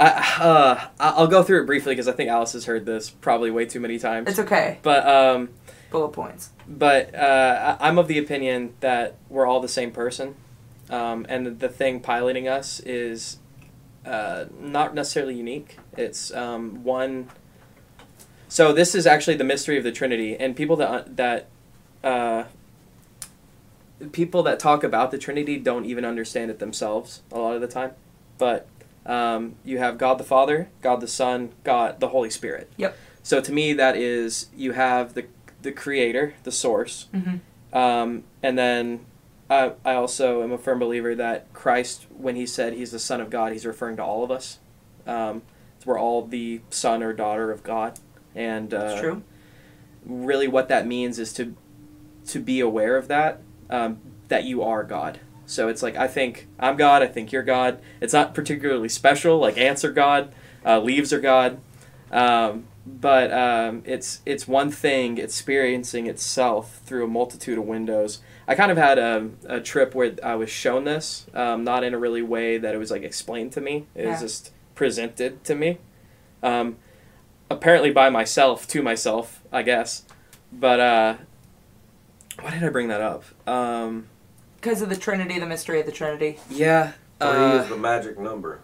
I, 0.00 0.36
uh, 0.40 0.86
I'll 1.00 1.26
go 1.26 1.42
through 1.42 1.62
it 1.62 1.66
briefly 1.66 1.92
because 1.92 2.06
I 2.06 2.12
think 2.12 2.30
Alice 2.30 2.52
has 2.52 2.66
heard 2.66 2.86
this 2.86 3.10
probably 3.10 3.50
way 3.50 3.66
too 3.66 3.80
many 3.80 3.98
times. 3.98 4.28
it's 4.28 4.38
okay. 4.38 4.78
But 4.82 5.06
um, 5.08 5.48
bullet 5.90 6.10
points. 6.10 6.50
but 6.68 7.14
uh, 7.14 7.76
I'm 7.80 7.98
of 7.98 8.06
the 8.06 8.18
opinion 8.18 8.74
that 8.80 9.16
we're 9.28 9.46
all 9.46 9.60
the 9.60 9.66
same 9.68 9.90
person, 9.90 10.36
um, 10.88 11.26
and 11.28 11.58
the 11.58 11.68
thing 11.68 11.98
piloting 12.00 12.46
us 12.46 12.78
is 12.80 13.38
uh, 14.08 14.46
not 14.58 14.94
necessarily 14.94 15.34
unique. 15.34 15.78
It's 15.96 16.32
um, 16.32 16.82
one. 16.84 17.28
So 18.48 18.72
this 18.72 18.94
is 18.94 19.06
actually 19.06 19.36
the 19.36 19.44
mystery 19.44 19.76
of 19.76 19.84
the 19.84 19.92
Trinity, 19.92 20.36
and 20.36 20.56
people 20.56 20.76
that 20.76 21.16
that 21.16 21.46
uh, 22.02 22.44
people 24.12 24.42
that 24.44 24.58
talk 24.58 24.82
about 24.84 25.10
the 25.10 25.18
Trinity 25.18 25.58
don't 25.58 25.84
even 25.84 26.04
understand 26.04 26.50
it 26.50 26.58
themselves 26.58 27.22
a 27.32 27.38
lot 27.38 27.54
of 27.54 27.60
the 27.60 27.68
time. 27.68 27.92
But 28.38 28.66
um, 29.04 29.56
you 29.64 29.78
have 29.78 29.98
God 29.98 30.18
the 30.18 30.24
Father, 30.24 30.68
God 30.82 31.00
the 31.00 31.08
Son, 31.08 31.50
God 31.64 32.00
the 32.00 32.08
Holy 32.08 32.30
Spirit. 32.30 32.70
Yep. 32.76 32.96
So 33.22 33.40
to 33.40 33.52
me, 33.52 33.72
that 33.74 33.96
is 33.96 34.46
you 34.56 34.72
have 34.72 35.14
the 35.14 35.26
the 35.60 35.72
Creator, 35.72 36.34
the 36.44 36.52
Source, 36.52 37.06
Mhm. 37.14 37.40
um, 37.72 38.22
and 38.42 38.56
then 38.56 39.00
I, 39.50 39.72
I 39.84 39.94
also 39.94 40.42
am 40.42 40.52
a 40.52 40.58
firm 40.58 40.78
believer 40.78 41.14
that 41.14 41.52
Christ, 41.52 42.06
when 42.16 42.36
he 42.36 42.46
said 42.46 42.74
he's 42.74 42.90
the 42.90 42.98
Son 42.98 43.20
of 43.20 43.30
God, 43.30 43.52
he's 43.52 43.64
referring 43.64 43.96
to 43.96 44.04
all 44.04 44.22
of 44.22 44.30
us. 44.30 44.58
Um, 45.06 45.42
we're 45.86 45.98
all 45.98 46.26
the 46.26 46.60
son 46.70 47.02
or 47.02 47.12
daughter 47.12 47.50
of 47.50 47.62
God, 47.62 47.98
and 48.34 48.74
uh, 48.74 48.96
really 50.04 50.48
what 50.48 50.68
that 50.68 50.86
means 50.86 51.18
is 51.18 51.32
to 51.34 51.54
to 52.26 52.40
be 52.40 52.60
aware 52.60 52.96
of 52.96 53.08
that 53.08 53.40
um, 53.70 53.98
that 54.28 54.44
you 54.44 54.62
are 54.62 54.84
God. 54.84 55.20
So 55.46 55.68
it's 55.68 55.82
like 55.82 55.96
I 55.96 56.06
think 56.08 56.46
I'm 56.58 56.76
God, 56.76 57.02
I 57.02 57.06
think 57.06 57.32
you're 57.32 57.42
God. 57.42 57.80
It's 58.00 58.12
not 58.12 58.34
particularly 58.34 58.88
special, 58.88 59.38
like 59.38 59.56
ants 59.56 59.84
are 59.84 59.92
God, 59.92 60.32
uh, 60.64 60.80
leaves 60.80 61.12
are 61.12 61.20
God, 61.20 61.58
um, 62.10 62.64
but 62.86 63.32
um, 63.32 63.82
it's 63.86 64.20
it's 64.26 64.46
one 64.46 64.70
thing 64.70 65.16
experiencing 65.16 66.06
itself 66.06 66.80
through 66.84 67.04
a 67.04 67.08
multitude 67.08 67.56
of 67.56 67.64
windows. 67.64 68.20
I 68.48 68.54
kind 68.54 68.72
of 68.72 68.78
had 68.78 68.98
a, 68.98 69.28
a 69.46 69.60
trip 69.60 69.94
where 69.94 70.12
I 70.24 70.34
was 70.34 70.48
shown 70.50 70.84
this, 70.84 71.26
um, 71.34 71.62
not 71.64 71.84
in 71.84 71.92
a 71.92 71.98
really 71.98 72.22
way 72.22 72.56
that 72.58 72.74
it 72.74 72.78
was 72.78 72.90
like 72.90 73.02
explained 73.02 73.52
to 73.52 73.60
me. 73.60 73.86
It 73.94 74.04
Yeah. 74.04 74.10
was 74.12 74.20
just 74.20 74.52
presented 74.74 75.44
to 75.44 75.54
me. 75.54 75.78
Um, 76.42 76.76
apparently 77.50 77.90
by 77.92 78.08
myself 78.10 78.66
to 78.68 78.82
myself, 78.82 79.42
I 79.52 79.62
guess. 79.62 80.02
But 80.50 80.80
uh, 80.80 81.14
why 82.40 82.50
did 82.52 82.64
I 82.64 82.70
bring 82.70 82.88
that 82.88 83.02
up? 83.02 83.24
Um, 83.46 84.06
Because 84.56 84.80
of 84.80 84.88
the 84.88 84.96
Trinity, 84.96 85.38
the 85.38 85.46
mystery 85.46 85.80
of 85.80 85.86
the 85.86 85.92
Trinity. 85.92 86.38
yeah. 86.50 86.92
Three 87.20 87.28
Uh, 87.28 87.62
is 87.62 87.68
the 87.68 87.76
magic 87.76 88.18
number. 88.18 88.60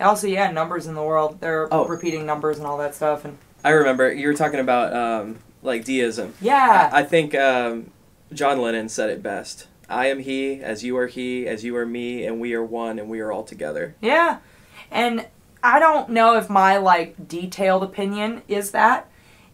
Also, 0.00 0.26
yeah, 0.26 0.50
numbers 0.50 0.86
in 0.88 0.94
the 0.94 1.02
world. 1.02 1.40
They're 1.40 1.68
Oh. 1.72 1.86
repeating 1.86 2.26
numbers 2.26 2.58
and 2.58 2.66
all 2.66 2.76
that 2.78 2.94
stuff. 2.94 3.24
And 3.24 3.38
I 3.64 3.70
remember 3.70 4.12
you 4.12 4.26
were 4.26 4.34
talking 4.34 4.58
about 4.60 4.92
um, 4.92 5.38
like 5.62 5.84
deism. 5.84 6.34
yeah, 6.40 6.90
I 6.92 7.02
think 7.04 7.34
um, 7.36 7.92
John 8.34 8.60
Lennon 8.60 8.88
said 8.88 9.10
it 9.10 9.22
best. 9.22 9.68
I 9.88 10.06
am 10.06 10.20
he, 10.20 10.60
as 10.60 10.82
you 10.82 10.96
are 10.96 11.06
he, 11.06 11.46
as 11.46 11.64
you 11.64 11.76
are 11.76 11.86
me, 11.86 12.24
and 12.24 12.40
we 12.40 12.54
are 12.54 12.64
one, 12.64 12.98
and 12.98 13.08
we 13.08 13.20
are 13.20 13.30
all 13.30 13.44
together. 13.44 13.94
Yeah. 14.00 14.38
And 14.90 15.26
I 15.62 15.78
don't 15.78 16.10
know 16.10 16.36
if 16.36 16.48
my 16.48 16.76
like 16.78 17.28
detailed 17.28 17.82
opinion 17.82 18.42
is 18.48 18.70
that. 18.70 19.08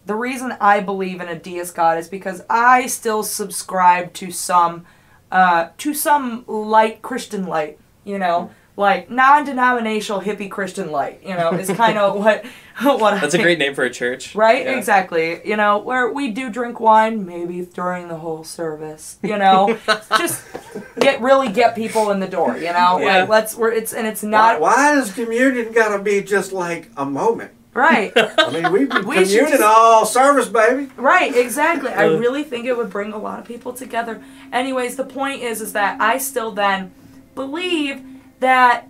The 0.05 0.15
reason 0.15 0.55
I 0.59 0.79
believe 0.79 1.21
in 1.21 1.27
a 1.27 1.37
deist 1.37 1.75
God 1.75 1.97
is 1.97 2.07
because 2.07 2.41
I 2.49 2.87
still 2.87 3.23
subscribe 3.23 4.13
to 4.13 4.31
some 4.31 4.85
uh 5.31 5.69
to 5.77 5.93
some 5.93 6.45
light 6.47 7.01
Christian 7.01 7.45
light, 7.45 7.77
you 8.03 8.17
know, 8.17 8.49
like 8.79 9.09
non-denominational 9.11 10.21
hippie 10.21 10.49
Christian 10.49 10.89
light, 10.89 11.21
you 11.21 11.35
know, 11.35 11.51
is 11.51 11.69
kind 11.69 11.97
of 11.97 12.15
what 12.23 12.45
what 12.81 13.19
That's 13.19 13.33
a 13.35 13.39
I, 13.39 13.43
great 13.43 13.59
name 13.59 13.75
for 13.75 13.83
a 13.83 13.89
church. 13.89 14.33
Right, 14.35 14.63
Yeah. 14.65 14.77
exactly. 14.77 15.41
You 15.43 15.57
know, 15.57 15.79
where 15.79 16.09
we 16.11 16.31
do 16.31 16.49
drink 16.49 16.79
wine 16.79 17.25
maybe 17.25 17.65
during 17.65 18.07
the 18.07 18.15
whole 18.15 18.45
service. 18.45 19.17
You 19.21 19.37
know, 19.37 19.77
just 20.17 20.45
get 20.97 21.19
really 21.21 21.49
get 21.49 21.75
people 21.75 22.11
in 22.11 22.21
the 22.21 22.27
door. 22.27 22.55
You 22.57 22.71
know, 22.71 22.99
Yeah. 22.99 23.19
like 23.21 23.29
let's. 23.29 23.55
We're 23.55 23.71
it's 23.73 23.93
and 23.93 24.07
it's 24.07 24.23
not 24.23 24.61
why 24.61 24.95
does 24.95 25.11
communion 25.11 25.73
gotta 25.73 26.01
be 26.01 26.21
just 26.21 26.53
like 26.53 26.89
a 26.95 27.05
moment? 27.05 27.51
right. 27.73 28.11
I 28.15 28.49
mean, 28.51 28.71
we've 28.73 28.89
been 28.89 29.05
We 29.05 29.15
should 29.25 29.27
communing 29.27 29.49
just- 29.51 29.63
all 29.63 30.05
service, 30.05 30.47
baby. 30.49 30.89
Right, 30.97 31.35
exactly. 31.35 31.91
I 31.91 32.07
Uh. 32.07 32.17
really 32.17 32.43
think 32.43 32.65
it 32.65 32.75
would 32.77 32.89
bring 32.89 33.11
a 33.13 33.17
lot 33.17 33.39
of 33.39 33.45
people 33.45 33.73
together. 33.73 34.21
Anyways, 34.53 34.95
the 34.95 35.03
point 35.05 35.43
is 35.43 35.61
is 35.61 35.73
that 35.73 35.99
I 36.01 36.17
still 36.17 36.51
then 36.51 36.91
believe 37.35 38.01
that 38.39 38.87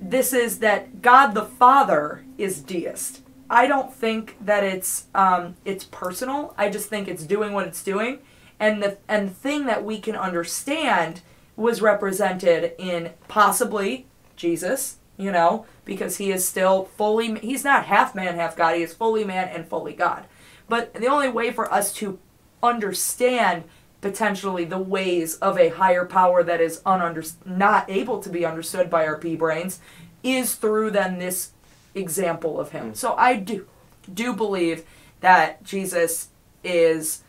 this 0.00 0.32
is 0.32 0.58
that 0.58 1.02
God 1.02 1.32
the 1.32 1.44
Father 1.44 2.24
is 2.36 2.60
deist. 2.60 3.22
I 3.48 3.66
don't 3.66 3.92
think 3.92 4.36
that 4.40 4.64
it's 4.64 5.06
um, 5.14 5.56
it's 5.64 5.84
personal. 5.84 6.54
I 6.56 6.70
just 6.70 6.88
think 6.88 7.06
it's 7.06 7.24
doing 7.24 7.52
what 7.52 7.66
it's 7.66 7.82
doing, 7.82 8.18
and 8.58 8.82
the 8.82 8.98
and 9.08 9.28
the 9.28 9.34
thing 9.34 9.66
that 9.66 9.84
we 9.84 10.00
can 10.00 10.16
understand 10.16 11.20
was 11.54 11.82
represented 11.82 12.72
in 12.78 13.10
possibly 13.28 14.06
Jesus. 14.36 14.96
You 15.18 15.30
know, 15.30 15.66
because 15.84 16.16
he 16.16 16.32
is 16.32 16.48
still 16.48 16.86
fully. 16.96 17.38
He's 17.40 17.62
not 17.62 17.86
half 17.86 18.14
man, 18.14 18.36
half 18.36 18.56
God. 18.56 18.74
He 18.76 18.82
is 18.82 18.94
fully 18.94 19.24
man 19.24 19.48
and 19.48 19.68
fully 19.68 19.92
God. 19.92 20.24
But 20.68 20.94
the 20.94 21.06
only 21.06 21.28
way 21.28 21.52
for 21.52 21.72
us 21.72 21.92
to 21.94 22.18
understand 22.62 23.64
potentially 24.02 24.64
the 24.66 24.78
ways 24.78 25.36
of 25.36 25.58
a 25.58 25.70
higher 25.70 26.04
power 26.04 26.42
that 26.42 26.60
is 26.60 26.80
ununder- 26.84 27.32
not 27.46 27.88
able 27.88 28.20
to 28.20 28.28
be 28.28 28.44
understood 28.44 28.90
by 28.90 29.06
our 29.06 29.16
pea 29.16 29.36
brains 29.36 29.78
is 30.22 30.54
through 30.56 30.90
then 30.90 31.18
this 31.18 31.52
example 31.94 32.60
of 32.60 32.72
him. 32.72 32.94
So 32.94 33.14
I 33.16 33.36
do 33.36 33.66
do 34.12 34.34
believe 34.34 34.84
that 35.20 35.62
Jesus 35.64 36.28
is 36.64 37.22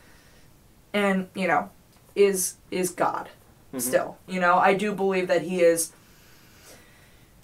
and 0.93 1.27
you 1.35 1.47
know 1.47 1.69
is 2.15 2.55
is 2.71 2.89
God 2.89 3.29
still. 3.77 4.17
You 4.27 4.39
know, 4.39 4.57
I 4.57 4.75
do 4.75 4.93
believe 4.93 5.27
that 5.29 5.41
he 5.43 5.61
is 5.61 5.91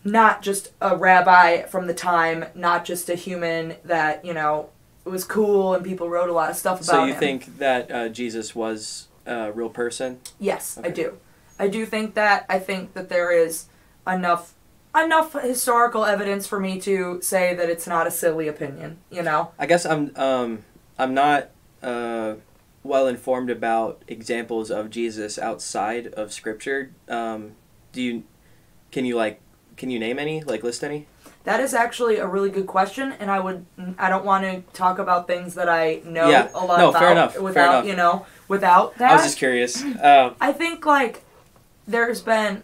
not 0.04 0.42
just 0.42 0.72
a 0.82 0.96
rabbi 0.96 1.64
from 1.64 1.88
the 1.88 1.94
time, 1.94 2.46
not 2.56 2.86
just 2.86 3.10
a 3.10 3.16
human 3.16 3.76
that, 3.84 4.24
you 4.24 4.34
know, 4.34 4.70
was 5.06 5.24
cool 5.24 5.74
and 5.74 5.84
people 5.84 6.10
wrote 6.10 6.30
a 6.30 6.34
lot 6.34 6.50
of 6.52 6.56
stuff 6.56 6.82
about 6.82 6.86
So 6.86 7.06
you 7.06 7.14
him. 7.14 7.20
think 7.20 7.58
that 7.58 7.92
uh, 7.92 8.10
Jesus 8.10 8.56
was 8.56 9.08
a 9.30 9.52
real 9.52 9.70
person? 9.70 10.20
Yes, 10.40 10.78
I 10.84 10.90
do. 10.90 11.18
I 11.58 11.68
do 11.68 11.86
think 11.86 12.14
that. 12.16 12.46
I 12.50 12.60
think 12.60 12.94
that 12.94 13.10
there 13.10 13.32
is 13.32 13.66
enough 14.08 14.54
enough 14.96 15.34
historical 15.34 16.04
evidence 16.06 16.48
for 16.48 16.60
me 16.60 16.80
to 16.82 17.22
say 17.22 17.54
that 17.54 17.70
it's 17.70 17.86
not 17.88 18.08
a 18.08 18.12
silly 18.12 18.48
opinion. 18.48 18.98
You 19.12 19.24
know. 19.24 19.52
I 19.60 19.66
guess 19.66 19.86
I'm 19.86 20.12
um, 20.16 20.64
I'm 20.98 21.14
not 21.14 21.50
uh, 21.84 22.36
well 22.84 23.08
informed 23.08 23.50
about 23.50 24.02
examples 24.08 24.72
of 24.72 24.90
Jesus 24.90 25.38
outside 25.38 26.08
of 26.08 26.34
Scripture. 26.34 26.92
Um, 27.08 27.52
do 27.92 28.02
you? 28.02 28.24
Can 28.92 29.06
you 29.06 29.16
like? 29.16 29.40
Can 29.78 29.90
you 29.90 30.00
name 30.00 30.18
any? 30.20 30.42
Like 30.44 30.64
list 30.64 30.84
any? 30.84 31.08
That 31.46 31.62
is 31.62 31.74
actually 31.74 32.18
a 32.18 32.28
really 32.28 32.50
good 32.50 32.68
question, 32.68 33.14
and 33.14 33.32
I 33.32 33.40
would 33.40 33.66
I 33.98 34.10
don't 34.10 34.26
want 34.26 34.44
to 34.44 34.62
talk 34.78 35.00
about 35.00 35.26
things 35.28 35.56
that 35.56 35.70
I 35.70 36.02
know 36.04 36.30
Yeah. 36.30 36.50
a 36.54 36.64
lot 36.66 36.80
No, 36.80 36.90
about 36.90 37.00
fair 37.02 37.12
enough, 37.12 37.34
fair 37.34 37.42
without 37.44 37.70
enough. 37.70 37.86
you 37.86 37.96
know 37.96 38.26
without 38.50 38.98
that. 38.98 39.12
I 39.12 39.14
was 39.16 39.24
just 39.24 39.38
curious. 39.38 39.82
Um, 39.82 40.36
I 40.42 40.52
think 40.52 40.86
like 40.86 41.24
there's 41.88 42.22
been 42.22 42.64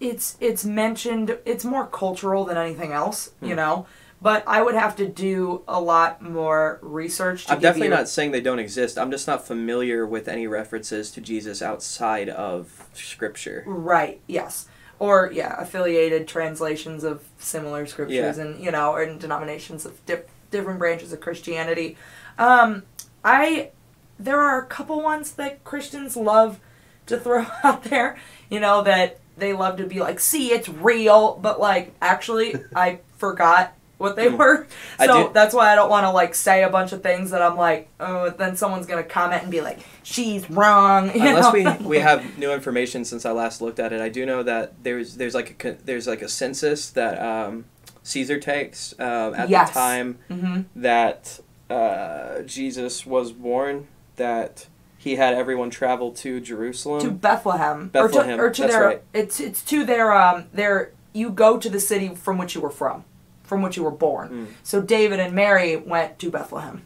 it's 0.00 0.36
it's 0.40 0.64
mentioned 0.64 1.36
it's 1.44 1.64
more 1.64 1.86
cultural 1.86 2.44
than 2.44 2.56
anything 2.56 2.92
else, 2.92 3.30
Hmm. 3.40 3.46
you 3.46 3.56
know. 3.56 3.86
But 4.22 4.42
I 4.46 4.62
would 4.62 4.74
have 4.74 4.96
to 4.96 5.06
do 5.06 5.62
a 5.68 5.78
lot 5.80 6.22
more 6.22 6.78
research 6.80 7.44
to 7.46 7.52
I'm 7.52 7.60
definitely 7.60 7.88
you 7.88 7.94
not 7.94 8.08
saying 8.08 8.30
they 8.30 8.40
don't 8.40 8.58
exist. 8.58 8.96
I'm 8.96 9.10
just 9.10 9.26
not 9.26 9.46
familiar 9.46 10.06
with 10.06 10.28
any 10.28 10.46
references 10.46 11.10
to 11.12 11.20
Jesus 11.20 11.60
outside 11.60 12.30
of 12.30 12.86
Scripture. 12.94 13.64
Right, 13.66 14.20
yes. 14.26 14.66
Or 14.98 15.30
yeah, 15.32 15.60
affiliated 15.60 16.26
translations 16.26 17.04
of 17.04 17.24
similar 17.38 17.84
scriptures 17.84 18.38
Yeah. 18.38 18.44
and 18.44 18.64
you 18.64 18.70
know, 18.70 18.92
or 18.92 19.02
in 19.02 19.18
denominations 19.18 19.84
of 19.84 20.04
dif- 20.06 20.24
different 20.50 20.78
branches 20.78 21.12
of 21.12 21.20
Christianity. 21.20 21.96
Um 22.38 22.84
I 23.22 23.70
there 24.18 24.40
are 24.40 24.60
a 24.62 24.66
couple 24.66 25.02
ones 25.02 25.32
that 25.32 25.64
Christians 25.64 26.16
love 26.16 26.60
to 27.06 27.18
throw 27.18 27.46
out 27.64 27.84
there, 27.84 28.16
you 28.50 28.60
know, 28.60 28.82
that 28.82 29.20
they 29.36 29.52
love 29.52 29.76
to 29.78 29.86
be 29.86 30.00
like, 30.00 30.20
"See, 30.20 30.52
it's 30.52 30.68
real," 30.68 31.38
but 31.42 31.58
like 31.60 31.92
actually 32.00 32.54
I 32.74 33.00
forgot 33.18 33.72
what 33.98 34.16
they 34.16 34.28
Hmm. 34.28 34.36
were. 34.36 34.66
So 34.98 35.30
that's 35.32 35.54
why 35.54 35.72
I 35.72 35.74
don't 35.76 35.88
want 35.90 36.04
to 36.04 36.10
like 36.10 36.34
say 36.34 36.62
a 36.62 36.68
bunch 36.68 36.92
of 36.92 37.02
things 37.02 37.30
that 37.30 37.42
I'm 37.42 37.56
like, 37.56 37.88
"Oh, 38.00 38.30
then 38.30 38.56
someone's 38.56 38.86
going 38.86 39.02
to 39.02 39.08
comment 39.08 39.42
and 39.42 39.50
be 39.50 39.60
like, 39.60 39.78
"She's 40.02 40.48
wrong." 40.50 41.06
you 41.14 41.26
Unless 41.26 41.52
know? 41.54 41.76
we, 41.80 41.86
we 41.96 41.98
have 41.98 42.38
new 42.38 42.52
information 42.52 43.04
since 43.04 43.24
I 43.26 43.30
last 43.32 43.60
looked 43.60 43.78
at 43.80 43.92
it, 43.92 44.00
I 44.00 44.08
do 44.08 44.24
know 44.26 44.42
that 44.44 44.72
there's 44.84 45.16
there's 45.16 45.34
like 45.34 45.64
a 45.64 45.72
there's 45.84 46.06
like 46.06 46.22
a 46.22 46.28
census 46.28 46.90
that 46.90 47.20
um, 47.20 47.64
Caesar 48.04 48.38
takes 48.38 48.94
um, 49.00 49.34
at 49.34 49.48
Yes. 49.48 49.70
the 49.70 49.74
time 49.74 50.18
Mhm. 50.30 50.64
that 50.76 51.40
uh, 51.70 52.42
Jesus 52.42 53.04
was 53.06 53.32
born. 53.32 53.88
That 54.16 54.66
he 54.98 55.16
had 55.16 55.34
everyone 55.34 55.70
travel 55.70 56.12
to 56.12 56.40
Jerusalem. 56.40 57.00
to 57.02 57.10
Bethlehem, 57.10 57.88
Bethlehem, 57.88 58.40
or 58.40 58.42
to, 58.42 58.42
or 58.44 58.50
to 58.50 58.62
that's 58.62 58.74
their 58.74 58.86
right. 58.86 59.02
it's 59.12 59.40
it's 59.40 59.62
to 59.64 59.84
their 59.84 60.12
um 60.12 60.46
their 60.52 60.92
you 61.12 61.30
go 61.30 61.58
to 61.58 61.68
the 61.68 61.80
city 61.80 62.14
from 62.14 62.38
which 62.38 62.54
you 62.54 62.60
were 62.60 62.70
from, 62.70 63.04
from 63.42 63.62
which 63.62 63.76
you 63.76 63.84
were 63.84 63.90
born. 63.90 64.28
Mm. 64.30 64.46
So 64.62 64.80
David 64.80 65.20
and 65.20 65.32
Mary 65.34 65.76
went 65.76 66.18
to 66.20 66.30
Bethlehem. 66.30 66.82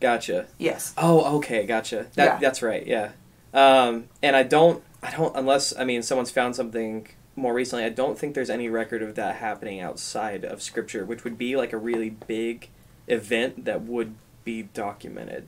gotcha. 0.00 0.46
Yes. 0.58 0.92
Oh, 0.98 1.36
okay, 1.38 1.64
gotcha. 1.64 2.06
That 2.14 2.24
Yeah. 2.24 2.38
that's 2.38 2.62
right. 2.62 2.86
Yeah. 2.86 3.10
Um, 3.54 4.08
and 4.22 4.34
I 4.34 4.42
don't 4.42 4.82
I 5.02 5.10
don't 5.10 5.36
unless 5.36 5.76
I 5.76 5.84
mean 5.84 6.02
someone's 6.02 6.30
found 6.30 6.56
something 6.56 7.08
more 7.36 7.54
recently. 7.54 7.84
I 7.84 7.88
don't 7.88 8.18
think 8.18 8.34
there's 8.34 8.50
any 8.50 8.68
record 8.68 9.02
of 9.02 9.14
that 9.14 9.36
happening 9.36 9.80
outside 9.80 10.44
of 10.44 10.60
Scripture, 10.62 11.04
which 11.04 11.24
would 11.24 11.38
be 11.38 11.56
like 11.56 11.72
a 11.72 11.78
really 11.78 12.10
big 12.10 12.68
event 13.06 13.64
that 13.64 13.82
would 13.82 14.14
be 14.44 14.62
documented. 14.62 15.46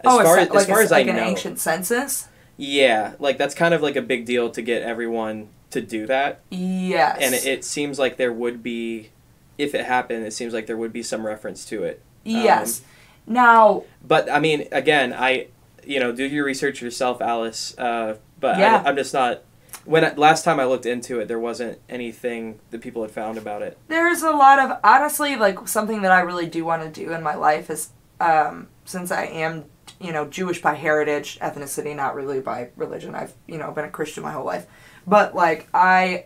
As 0.00 0.06
oh, 0.06 0.22
far 0.24 0.38
as, 0.38 0.48
like 0.50 0.60
as 0.60 0.66
far 0.66 0.80
a, 0.80 0.84
as 0.84 0.90
like 0.90 1.06
I 1.06 1.10
an 1.10 1.16
know, 1.16 1.22
ancient 1.24 1.58
census. 1.58 2.28
yeah, 2.56 3.14
like 3.18 3.38
that's 3.38 3.54
kind 3.54 3.74
of 3.74 3.82
like 3.82 3.96
a 3.96 4.02
big 4.02 4.24
deal 4.26 4.50
to 4.50 4.62
get 4.62 4.82
everyone 4.82 5.48
to 5.70 5.80
do 5.80 6.06
that, 6.06 6.40
Yes. 6.50 7.18
and 7.20 7.34
it, 7.34 7.44
it 7.46 7.64
seems 7.64 7.98
like 7.98 8.16
there 8.16 8.32
would 8.32 8.62
be, 8.62 9.10
if 9.58 9.74
it 9.74 9.84
happened, 9.86 10.24
it 10.26 10.32
seems 10.32 10.52
like 10.52 10.66
there 10.66 10.76
would 10.76 10.92
be 10.92 11.02
some 11.02 11.24
reference 11.24 11.64
to 11.66 11.84
it. 11.84 12.02
yes. 12.24 12.82
now, 13.26 13.84
But 14.06 14.30
I 14.30 14.40
mean, 14.40 14.66
again, 14.72 15.12
I, 15.12 15.46
you 15.86 16.00
know, 16.00 16.10
do 16.12 16.24
your 16.24 16.44
research 16.44 16.82
yourself, 16.82 17.20
Alice. 17.22 17.74
Uh, 17.78 18.16
but 18.40 18.58
Yeah. 18.58 18.82
I, 18.84 18.88
I'm 18.88 18.96
just 18.96 19.14
not. 19.14 19.42
When 19.84 20.12
last 20.16 20.44
time 20.44 20.58
I 20.60 20.64
looked 20.64 20.84
into 20.86 21.20
it, 21.20 21.28
there 21.28 21.38
wasn't 21.38 21.78
anything 21.88 22.58
that 22.70 22.80
people 22.80 23.02
had 23.02 23.10
found 23.12 23.38
about 23.38 23.62
it. 23.62 23.78
there's 23.88 24.22
a 24.22 24.30
lot 24.30 24.58
of 24.58 24.78
honestly 24.84 25.36
like 25.36 25.66
something 25.68 26.02
that 26.02 26.12
I 26.12 26.20
really 26.20 26.46
do 26.46 26.64
want 26.64 26.82
to 26.82 26.88
do 26.90 27.12
in 27.12 27.22
my 27.22 27.34
life 27.34 27.70
is 27.70 27.90
um 28.20 28.68
since 28.84 29.10
I 29.10 29.24
am 29.24 29.64
you 30.00 30.12
know 30.12 30.26
Jewish 30.26 30.62
by 30.62 30.74
heritage, 30.74 31.38
ethnicity, 31.40 31.94
not 31.94 32.14
really 32.14 32.40
by 32.40 32.70
religion. 32.76 33.14
I've 33.14 33.34
you 33.46 33.58
know 33.58 33.70
been 33.70 33.84
a 33.84 33.90
Christian 33.90 34.22
my 34.22 34.32
whole 34.32 34.44
life, 34.44 34.66
but 35.06 35.34
like 35.34 35.68
I 35.74 36.24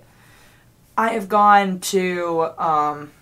I 0.97 1.11
have 1.11 1.29
gone 1.29 1.81
to 1.81 2.53
um 2.59 3.13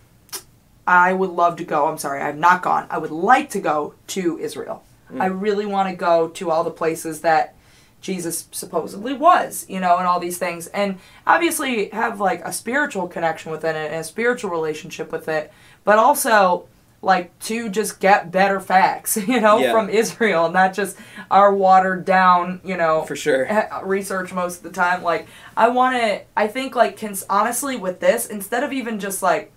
I 0.87 1.13
would 1.13 1.31
love 1.31 1.57
to 1.57 1.65
go. 1.65 1.87
I'm 1.87 1.99
sorry, 1.99 2.21
I 2.21 2.27
have 2.27 2.39
not 2.39 2.63
gone. 2.63 2.87
I 2.91 2.99
would 2.99 3.13
like 3.13 3.51
to 3.51 3.61
go 3.61 3.95
to 4.09 4.39
Israel. 4.39 4.85
I 5.19 5.27
really 5.27 5.67
want 5.67 5.91
to 5.91 5.95
go 5.95 6.29
to 6.29 6.51
all 6.51 6.65
the 6.65 6.71
places 6.71 7.21
that 7.21 7.55
Jesus 8.01 8.49
supposedly 8.51 9.15
was, 9.15 9.67
you 9.69 9.79
know, 9.79 9.99
and 9.99 10.07
all 10.07 10.19
these 10.19 10.39
things. 10.39 10.67
And 10.69 10.99
obviously 11.27 11.89
have 11.91 12.21
like 12.21 12.45
a 12.45 12.53
spiritual 12.53 13.09
connection 13.09 13.53
with 13.53 13.65
it 13.65 13.77
and 13.77 13.95
a 13.95 14.05
spiritual 14.05 14.51
relationship 14.51 15.13
with 15.13 15.29
it. 15.29 15.53
But 15.85 15.99
also, 15.99 16.67
like 17.05 17.37
to 17.41 17.69
just 17.69 17.99
get 17.99 18.31
better 18.31 18.61
facts, 18.61 19.17
you 19.29 19.41
know, 19.41 19.59
Yeah. 19.59 19.73
from 19.73 19.91
Israel, 19.91 20.51
not 20.51 20.73
just 20.73 20.97
our 21.31 21.53
watered 21.53 22.05
down, 22.05 22.61
you 22.65 22.77
know, 22.77 23.03
For 23.03 23.17
sure. 23.17 23.45
Eh, 23.47 23.81
research 23.83 24.33
most 24.33 24.59
of 24.59 24.63
the 24.63 24.71
time. 24.71 25.03
Like, 25.03 25.27
I 25.57 25.69
want 25.69 25.97
to, 25.97 26.23
I 26.37 26.47
think, 26.47 26.77
like, 26.77 26.97
cons- 26.99 27.27
honestly, 27.29 27.77
with 27.77 27.99
this, 28.01 28.27
instead 28.27 28.63
of 28.63 28.73
even 28.73 29.01
just 29.01 29.21
like, 29.23 29.53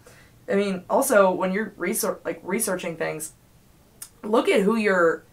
I 0.50 0.56
mean, 0.56 0.84
also 0.90 1.32
when 1.32 1.52
you're 1.52 1.74
research 1.78 2.20
like 2.26 2.40
researching 2.44 2.98
things, 2.98 3.34
look 4.24 4.48
at 4.50 4.62
who 4.62 4.76
you're 4.76 5.24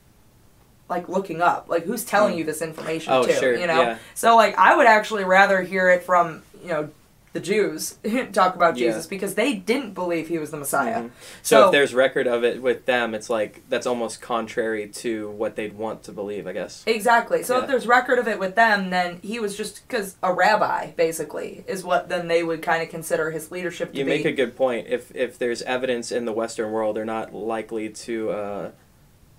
like 0.89 1.09
looking 1.09 1.41
up, 1.41 1.69
like 1.69 1.85
who's 1.85 2.05
telling 2.05 2.35
mm. 2.35 2.39
you 2.39 2.45
this 2.45 2.63
information 2.63 3.13
Oh, 3.13 3.25
too. 3.25 3.33
sure, 3.33 3.55
You 3.57 3.67
know, 3.67 3.81
yeah. 3.83 3.99
so 4.15 4.37
like 4.37 4.57
I 4.59 4.77
would 4.77 4.87
actually 4.87 5.25
rather 5.25 5.63
hear 5.63 5.89
it 5.91 6.03
from 6.05 6.43
you 6.63 6.69
know 6.69 6.91
the 7.33 7.41
Jews 7.41 7.99
talk 8.33 8.55
about 8.57 8.77
Yeah. 8.77 8.89
Jesus 8.89 9.07
because 9.07 9.35
they 9.35 9.55
didn't 9.55 9.95
believe 9.95 10.29
he 10.29 10.39
was 10.39 10.51
the 10.51 10.57
Messiah. 10.57 11.03
Mhm. 11.05 11.11
So, 11.43 11.57
So, 11.63 11.67
if 11.67 11.73
there's 11.73 11.95
record 11.95 12.27
of 12.27 12.45
it 12.45 12.61
with 12.61 12.85
them, 12.87 13.15
it's 13.15 13.31
like 13.31 13.63
that's 13.69 13.87
almost 13.87 14.21
contrary 14.21 14.89
to 14.89 15.31
what 15.31 15.57
they'd 15.57 15.77
want 15.77 16.03
to 16.05 16.13
believe, 16.13 16.47
I 16.47 16.53
guess. 16.53 16.83
Exactly. 16.87 17.43
So 17.43 17.57
Yeah. 17.57 17.63
if 17.63 17.69
there's 17.69 17.87
record 17.87 18.19
of 18.19 18.29
it 18.29 18.39
with 18.39 18.55
them, 18.55 18.91
then 18.91 19.19
he 19.23 19.39
was 19.39 19.57
just 19.57 19.87
because 19.89 20.17
a 20.23 20.33
rabbi, 20.33 20.91
basically, 20.93 21.65
is 21.67 21.85
what 21.85 22.09
then 22.09 22.29
they 22.29 22.43
would 22.43 22.63
kind 22.63 22.83
of 22.83 22.89
consider 22.91 23.31
his 23.31 23.51
leadership 23.51 23.93
to 23.93 23.99
You 23.99 24.05
be. 24.05 24.11
make 24.11 24.25
a 24.27 24.33
good 24.33 24.57
point. 24.57 24.87
If 24.89 25.15
if 25.15 25.39
there's 25.39 25.63
evidence 25.63 26.13
in 26.13 26.25
the 26.27 26.33
Western 26.33 26.71
world, 26.73 26.97
they're 26.97 27.05
not 27.05 27.35
likely 27.35 27.89
to. 27.89 28.31
Uh, 28.31 28.71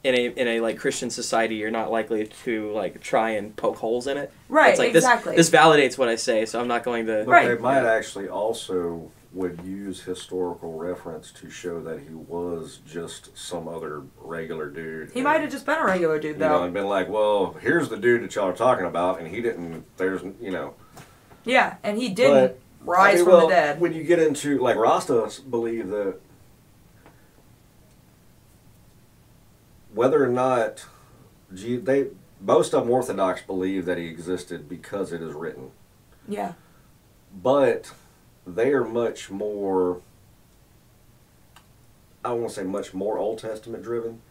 in 0.04 0.16
a 0.16 0.26
in 0.28 0.47
a 0.47 0.60
like 0.60 0.78
Christian 0.78 1.10
society, 1.10 1.56
you're 1.56 1.72
not 1.72 1.91
likely 1.91 2.28
to 2.43 2.72
like 2.72 3.01
try 3.01 3.32
and 3.32 3.56
poke 3.56 3.78
holes 3.78 4.08
in 4.08 4.18
it. 4.18 4.32
right. 4.49 4.72
It's 4.72 4.80
like 4.80 4.93
exactly. 4.93 5.36
this. 5.36 5.49
This 5.49 5.60
validates 5.60 5.97
what 5.97 6.10
I 6.10 6.16
say, 6.16 6.45
so 6.45 6.60
I'm 6.60 6.68
not 6.68 6.84
going 6.84 7.06
to. 7.06 7.24
But 7.26 7.32
Right. 7.32 7.47
they 7.47 7.58
might 7.62 7.86
actually 7.86 8.28
also 8.28 9.12
would 9.32 9.60
use 9.66 10.01
historical 10.04 10.78
reference 10.78 11.32
to 11.32 11.49
show 11.49 11.82
that 11.82 11.99
he 12.01 12.14
was 12.14 12.80
just 12.86 13.36
some 13.36 13.68
other 13.68 14.04
regular 14.20 14.70
dude. 14.70 15.10
he 15.12 15.20
And, 15.22 15.24
might 15.24 15.41
have 15.41 15.49
just 15.49 15.66
been 15.66 15.80
a 15.80 15.86
regular 15.86 16.20
dude, 16.20 16.34
you 16.36 16.39
know, 16.39 16.60
though. 16.60 16.64
and 16.66 16.72
been 16.74 16.86
like, 16.86 17.10
well, 17.10 17.54
here's 17.60 17.89
the 17.89 17.97
dude 17.97 18.22
that 18.24 18.36
y'all 18.36 18.49
are 18.49 18.54
talking 18.54 18.86
about, 18.86 19.20
and 19.20 19.28
he 19.28 19.41
didn't. 19.41 19.86
There's, 19.97 20.22
you 20.39 20.51
know, 20.51 20.76
yeah, 21.45 21.78
and 21.82 21.97
he 21.97 22.10
didn't 22.10 22.58
But, 22.86 22.86
rise 22.86 23.14
I 23.14 23.16
mean, 23.16 23.24
from 23.26 23.34
well, 23.34 23.47
the 23.47 23.54
dead. 23.54 23.80
When 23.82 23.93
you 23.93 24.04
get 24.04 24.20
into 24.20 24.60
like 24.60 24.76
Rastas 24.76 25.49
believe 25.49 25.88
that 25.89 26.18
whether 29.94 30.24
or 30.24 30.28
not 30.28 30.86
they 31.50 32.08
most 32.41 32.74
of 32.74 32.84
them 32.84 32.91
Orthodox 32.91 33.41
believe 33.41 33.86
that 33.86 33.98
he 33.98 34.08
existed 34.08 34.68
because 34.68 35.14
it 35.14 35.22
is 35.22 35.34
written, 35.34 35.72
yeah. 36.28 36.54
but 37.34 37.91
they 38.46 38.74
are 38.74 38.84
much 38.84 39.30
more. 39.30 40.02
I 42.26 42.34
won't 42.34 42.52
say 42.52 42.64
much 42.64 42.94
more 42.94 43.18
Old 43.18 43.39
Testament 43.39 43.84
driven, 43.84 44.22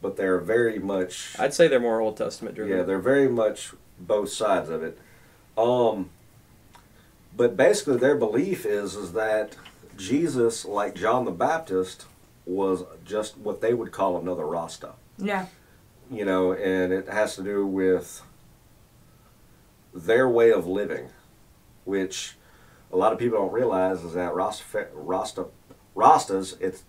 but 0.00 0.16
they're 0.16 0.40
very 0.40 0.78
much. 0.78 1.36
I'd 1.38 1.54
say 1.54 1.68
they're 1.68 1.80
more 1.80 2.00
Old 2.00 2.16
Testament 2.16 2.56
driven. 2.56 2.76
Yeah, 2.76 2.82
they're 2.82 2.98
very 2.98 3.28
much 3.28 3.72
both 3.98 4.30
sides 4.30 4.68
of 4.68 4.82
it. 4.82 4.98
Um, 5.56 6.10
but 7.36 7.56
basically, 7.56 7.98
their 7.98 8.16
belief 8.16 8.66
is 8.66 8.96
is 8.96 9.12
that 9.12 9.56
Jesus, 9.96 10.64
like 10.64 10.94
John 10.94 11.24
the 11.24 11.30
Baptist, 11.30 12.06
was 12.44 12.84
just 13.04 13.36
what 13.36 13.60
they 13.60 13.74
would 13.74 13.92
call 13.92 14.18
another 14.18 14.46
Rasta. 14.46 14.94
Yeah. 15.18 15.46
You 16.10 16.24
know, 16.24 16.52
and 16.52 16.92
it 16.92 17.08
has 17.08 17.36
to 17.36 17.42
do 17.42 17.66
with 17.66 18.22
their 19.94 20.28
way 20.28 20.50
of 20.52 20.66
living, 20.66 21.08
which 21.84 22.36
a 22.92 22.96
lot 22.96 23.12
of 23.12 23.18
people 23.18 23.38
don't 23.38 23.52
realize 23.52 24.04
is 24.04 24.14
that 24.14 24.34
Rasta, 24.34 24.88
Rasta 24.92 25.46
Rastas, 25.94 26.60
it's 26.60 26.84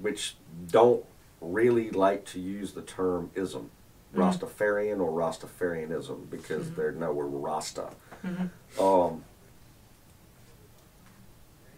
which 0.00 0.36
don't 0.70 1.04
really 1.40 1.90
like 1.90 2.24
to 2.26 2.40
use 2.40 2.72
the 2.72 2.82
term 2.82 3.30
ism. 3.34 3.70
Mm-hmm. 4.14 4.22
Rastafarian 4.22 5.00
or 5.00 5.10
Rastafarianism 5.10 6.30
because 6.30 6.66
mm-hmm. 6.66 6.74
they're 6.74 6.92
no, 6.92 7.12
we're 7.12 7.26
Rasta. 7.26 7.90
Mm-hmm. 8.24 8.82
Um, 8.82 9.24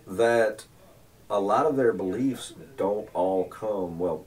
that 0.07 0.65
a 1.29 1.41
lot 1.41 1.67
of 1.67 1.77
their 1.77 1.93
beliefs 1.93 2.53
don't 2.77 3.09
all 3.15 3.45
come 3.45 3.99
well. 3.99 4.27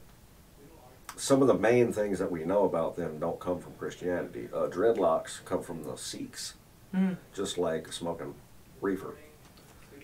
Some 1.20 1.42
of 1.42 1.50
the 1.50 1.54
main 1.54 1.92
things 1.92 2.18
that 2.20 2.32
we 2.32 2.46
know 2.46 2.64
about 2.64 2.96
them 2.96 3.20
don't 3.20 3.42
come 3.42 3.60
from 3.60 3.74
Christianity. 3.74 4.48
Uh, 4.54 4.68
dreadlocks 4.68 5.44
come 5.44 5.62
from 5.62 5.84
the 5.84 5.98
Sikhs, 5.98 6.54
Mm. 6.96 7.18
just 7.34 7.58
like 7.58 7.92
smoking 7.92 8.36
reefer, 8.80 9.16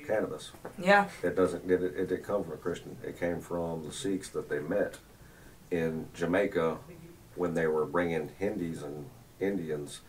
cannabis. 0.06 0.52
Yeah. 0.78 1.08
It 1.24 1.38
doesn't. 1.38 1.72
It, 1.72 1.82
it 1.82 2.10
didn't 2.10 2.24
come 2.26 2.44
from 2.44 2.54
a 2.54 2.58
Christian. 2.58 2.98
It 3.02 3.18
came 3.18 3.40
from 3.40 3.86
the 3.86 3.94
Sikhs 3.94 4.28
that 4.32 4.50
they 4.50 4.60
met 4.60 4.98
in 5.72 6.08
Jamaica 6.14 6.80
when 7.36 7.54
they 7.54 7.68
were 7.68 7.86
bringing 7.86 8.32
Hindis 8.38 8.84
and 8.84 9.06
Indians 9.40 10.02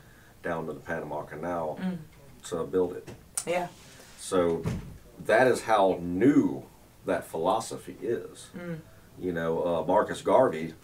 down 0.42 0.66
to 0.66 0.72
the 0.72 0.80
Panama 0.80 1.22
Canal 1.22 1.78
Mm. 1.80 1.98
to 2.48 2.64
build 2.64 2.94
it. 2.96 3.08
Yeah. 3.46 3.68
So 4.18 4.64
that 5.24 5.46
is 5.46 5.62
how 5.62 5.98
new 6.02 6.64
that 7.06 7.24
philosophy 7.28 7.96
is. 8.02 8.48
Mm. 8.56 8.80
You 9.20 9.32
know, 9.32 9.64
uh, 9.64 9.84
Marcus 9.86 10.20
Garvey. 10.20 10.74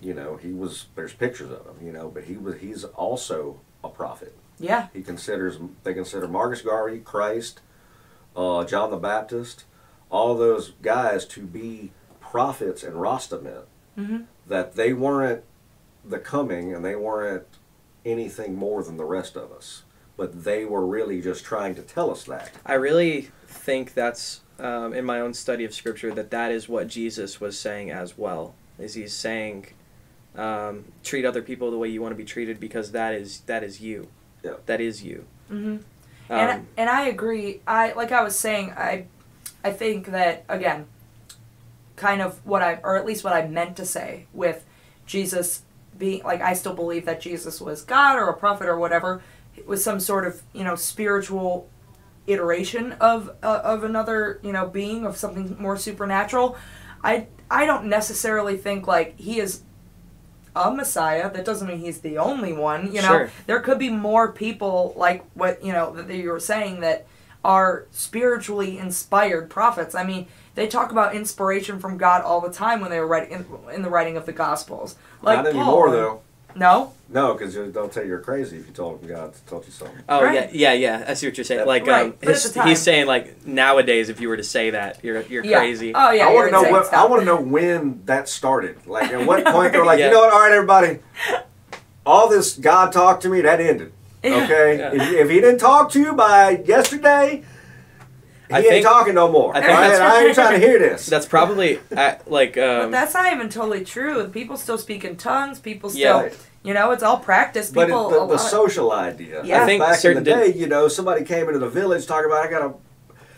You 0.00 0.14
know, 0.14 0.36
he 0.36 0.52
was. 0.52 0.86
There's 0.94 1.12
pictures 1.12 1.50
of 1.50 1.66
him. 1.66 1.86
You 1.86 1.92
know, 1.92 2.08
but 2.08 2.24
he 2.24 2.36
was. 2.36 2.56
He's 2.56 2.84
also 2.84 3.60
a 3.82 3.88
prophet. 3.88 4.36
Yeah. 4.58 4.88
He 4.92 5.02
considers 5.02 5.58
they 5.84 5.94
consider 5.94 6.26
Marcus 6.28 6.62
Garvey, 6.62 6.98
Christ, 6.98 7.60
uh, 8.36 8.64
John 8.64 8.90
the 8.90 8.96
Baptist, 8.96 9.64
all 10.10 10.36
those 10.36 10.72
guys 10.82 11.24
to 11.26 11.42
be 11.42 11.92
prophets 12.20 12.82
and 12.82 13.00
Rasta 13.00 13.38
men. 13.38 13.62
Mhm. 13.98 14.24
That 14.46 14.74
they 14.74 14.92
weren't 14.92 15.44
the 16.04 16.18
coming 16.18 16.74
and 16.74 16.84
they 16.84 16.96
weren't 16.96 17.46
anything 18.04 18.54
more 18.54 18.82
than 18.82 18.96
the 18.96 19.04
rest 19.04 19.36
of 19.36 19.52
us, 19.52 19.82
but 20.16 20.44
they 20.44 20.64
were 20.64 20.86
really 20.86 21.20
just 21.20 21.44
trying 21.44 21.74
to 21.74 21.82
tell 21.82 22.10
us 22.10 22.24
that. 22.24 22.52
I 22.64 22.74
really 22.74 23.30
think 23.46 23.94
that's 23.94 24.40
um, 24.58 24.92
in 24.92 25.04
my 25.04 25.20
own 25.20 25.34
study 25.34 25.64
of 25.64 25.72
scripture 25.72 26.12
that 26.14 26.30
that 26.30 26.50
is 26.50 26.68
what 26.68 26.88
Jesus 26.88 27.40
was 27.40 27.56
saying 27.58 27.90
as 27.92 28.18
well. 28.18 28.54
Is 28.78 28.94
he's 28.94 29.12
saying, 29.12 29.66
um, 30.36 30.84
treat 31.02 31.24
other 31.24 31.42
people 31.42 31.70
the 31.70 31.78
way 31.78 31.88
you 31.88 32.00
want 32.00 32.12
to 32.12 32.16
be 32.16 32.24
treated 32.24 32.60
because 32.60 32.92
that 32.92 33.14
is 33.14 33.40
that 33.40 33.62
is 33.62 33.80
you. 33.80 34.08
Yeah. 34.42 34.54
That 34.66 34.80
is 34.80 35.02
you. 35.02 35.24
Mm-hmm. 35.50 35.76
Um, 36.30 36.38
and 36.38 36.50
I, 36.50 36.62
and 36.76 36.90
I 36.90 37.06
agree. 37.06 37.60
I 37.66 37.92
like 37.92 38.12
I 38.12 38.22
was 38.22 38.38
saying. 38.38 38.72
I 38.72 39.06
I 39.64 39.72
think 39.72 40.06
that 40.06 40.44
again, 40.48 40.86
kind 41.96 42.22
of 42.22 42.44
what 42.46 42.62
I 42.62 42.78
or 42.82 42.96
at 42.96 43.04
least 43.04 43.24
what 43.24 43.32
I 43.32 43.46
meant 43.46 43.76
to 43.76 43.84
say 43.84 44.26
with 44.32 44.64
Jesus 45.06 45.62
being 45.98 46.22
like 46.22 46.40
I 46.40 46.54
still 46.54 46.74
believe 46.74 47.04
that 47.06 47.20
Jesus 47.20 47.60
was 47.60 47.82
God 47.82 48.16
or 48.16 48.28
a 48.28 48.36
prophet 48.36 48.68
or 48.68 48.78
whatever. 48.78 49.22
It 49.56 49.66
was 49.66 49.82
some 49.82 49.98
sort 49.98 50.26
of 50.26 50.42
you 50.52 50.64
know 50.64 50.76
spiritual 50.76 51.68
iteration 52.26 52.92
of 52.92 53.30
uh, 53.42 53.60
of 53.64 53.82
another 53.82 54.38
you 54.42 54.52
know 54.52 54.68
being 54.68 55.04
of 55.04 55.16
something 55.16 55.56
more 55.58 55.76
supernatural. 55.76 56.56
I 57.02 57.26
I 57.50 57.66
don't 57.66 57.86
necessarily 57.86 58.56
think 58.56 58.86
like 58.86 59.18
he 59.18 59.40
is 59.40 59.62
a 60.66 60.70
messiah. 60.74 61.30
That 61.32 61.44
doesn't 61.44 61.66
mean 61.68 61.78
he's 61.78 62.00
the 62.00 62.18
only 62.18 62.52
one. 62.52 62.86
You 62.92 63.02
know, 63.02 63.08
Sure. 63.08 63.30
there 63.46 63.60
could 63.60 63.78
be 63.78 63.90
more 63.90 64.32
people 64.32 64.92
like 64.96 65.24
what 65.34 65.62
you 65.64 65.72
know 65.72 65.92
that 65.94 66.14
you 66.14 66.30
were 66.30 66.40
saying 66.40 66.80
that 66.80 67.06
are 67.44 67.86
spiritually 67.92 68.78
inspired 68.78 69.48
prophets. 69.48 69.94
I 69.94 70.02
mean, 70.04 70.26
they 70.54 70.66
talk 70.66 70.90
about 70.90 71.14
inspiration 71.14 71.78
from 71.78 71.96
God 71.96 72.22
all 72.22 72.40
the 72.40 72.52
time 72.52 72.80
when 72.80 72.90
they 72.90 72.98
were 72.98 73.06
writing 73.06 73.32
in, 73.32 73.74
in 73.74 73.82
the 73.82 73.88
writing 73.90 74.16
of 74.16 74.26
the 74.26 74.32
Gospels. 74.32 74.96
Like 75.22 75.44
Not 75.44 75.52
Paul. 75.54 75.90
though. 75.90 76.22
No. 76.58 76.92
No, 77.10 77.32
because 77.32 77.54
they'll 77.54 77.88
tell 77.88 78.02
you 78.02 78.10
you're 78.10 78.18
crazy 78.20 78.58
if 78.58 78.66
you 78.66 78.72
told 78.72 79.00
them 79.00 79.08
God 79.08 79.32
told 79.46 79.64
you 79.64 79.70
something. 79.72 79.96
Oh 80.08 80.22
Right. 80.22 80.52
yeah, 80.52 80.72
yeah, 80.74 80.98
yeah. 80.98 81.04
I 81.08 81.14
see 81.14 81.26
what 81.26 81.38
you're 81.38 81.44
saying. 81.44 81.66
Like, 81.66 81.86
Right, 81.86 82.06
um, 82.06 82.14
his, 82.20 82.52
he's 82.64 82.82
saying 82.82 83.06
like 83.06 83.46
nowadays, 83.46 84.10
if 84.10 84.20
you 84.20 84.28
were 84.28 84.36
to 84.36 84.44
say 84.44 84.70
that, 84.70 85.02
you're 85.02 85.22
you're 85.22 85.44
Yeah. 85.44 85.58
crazy. 85.58 85.92
Oh 85.94 86.10
yeah. 86.10 86.26
I 86.28 86.34
want 86.34 86.48
to 86.48 86.52
know 86.52 86.58
insane 86.60 86.72
what 86.74 86.92
I 86.92 87.06
want 87.06 87.20
to 87.22 87.24
know 87.26 87.40
when 87.40 88.02
that 88.04 88.28
started. 88.28 88.86
Like 88.86 89.10
at 89.10 89.24
what 89.26 89.44
point 89.46 89.72
they're 89.72 89.84
like, 89.92 89.98
Yeah. 90.00 90.06
you 90.08 90.12
know 90.12 90.20
what? 90.20 90.32
All 90.34 90.40
right, 90.40 90.52
everybody, 90.52 90.98
all 92.06 92.28
this 92.28 92.56
God 92.56 92.92
talk 92.92 93.20
to 93.20 93.28
me 93.28 93.40
that 93.42 93.60
ended. 93.60 93.92
Okay, 94.24 94.78
Yeah. 94.78 94.92
if, 94.92 95.12
if 95.12 95.30
he 95.30 95.40
didn't 95.40 95.58
talk 95.60 95.90
to 95.92 96.00
you 96.00 96.12
by 96.12 96.62
yesterday, 96.66 97.42
he 98.48 98.54
I 98.54 98.58
ain't 98.58 98.68
think- 98.68 98.84
talking 98.86 99.14
no 99.14 99.30
more. 99.30 99.56
I 99.56 99.60
think 99.60 99.72
all 99.72 99.80
right? 99.80 99.88
that's- 99.90 100.00
I 100.12 100.24
ain't 100.26 100.34
trying 100.34 100.60
to 100.60 100.66
hear 100.66 100.78
this. 100.78 101.06
That's 101.06 101.26
probably 101.26 101.78
at, 101.90 102.30
like 102.30 102.54
But 102.56 102.80
um, 102.84 102.90
that's 102.90 103.14
not 103.14 103.32
even 103.32 103.48
totally 103.48 103.84
true. 103.84 104.26
People 104.28 104.56
still 104.56 104.76
speak 104.78 105.04
in 105.04 105.16
tongues. 105.16 105.58
People 105.60 105.88
still, 105.90 106.22
Yeah. 106.24 106.30
You 106.62 106.74
know, 106.74 106.90
it's 106.90 107.02
all 107.02 107.18
practice. 107.18 107.70
but 107.70 107.82
it, 107.82 107.86
People, 107.86 108.10
the, 108.10 108.34
the 108.34 108.38
social 108.38 108.92
idea. 108.92 109.44
Yeah. 109.44 109.62
I 109.62 109.66
think 109.66 109.80
back 109.80 109.88
in 109.88 109.92
the 109.92 109.98
certain 109.98 110.24
day, 110.24 110.52
you 110.54 110.66
know, 110.66 110.88
somebody 110.88 111.24
came 111.24 111.46
into 111.46 111.58
the 111.58 111.68
village 111.68 112.06
talking 112.06 112.30
about 112.30 112.44
I 112.44 112.50
got 112.50 112.62
a 112.62 112.74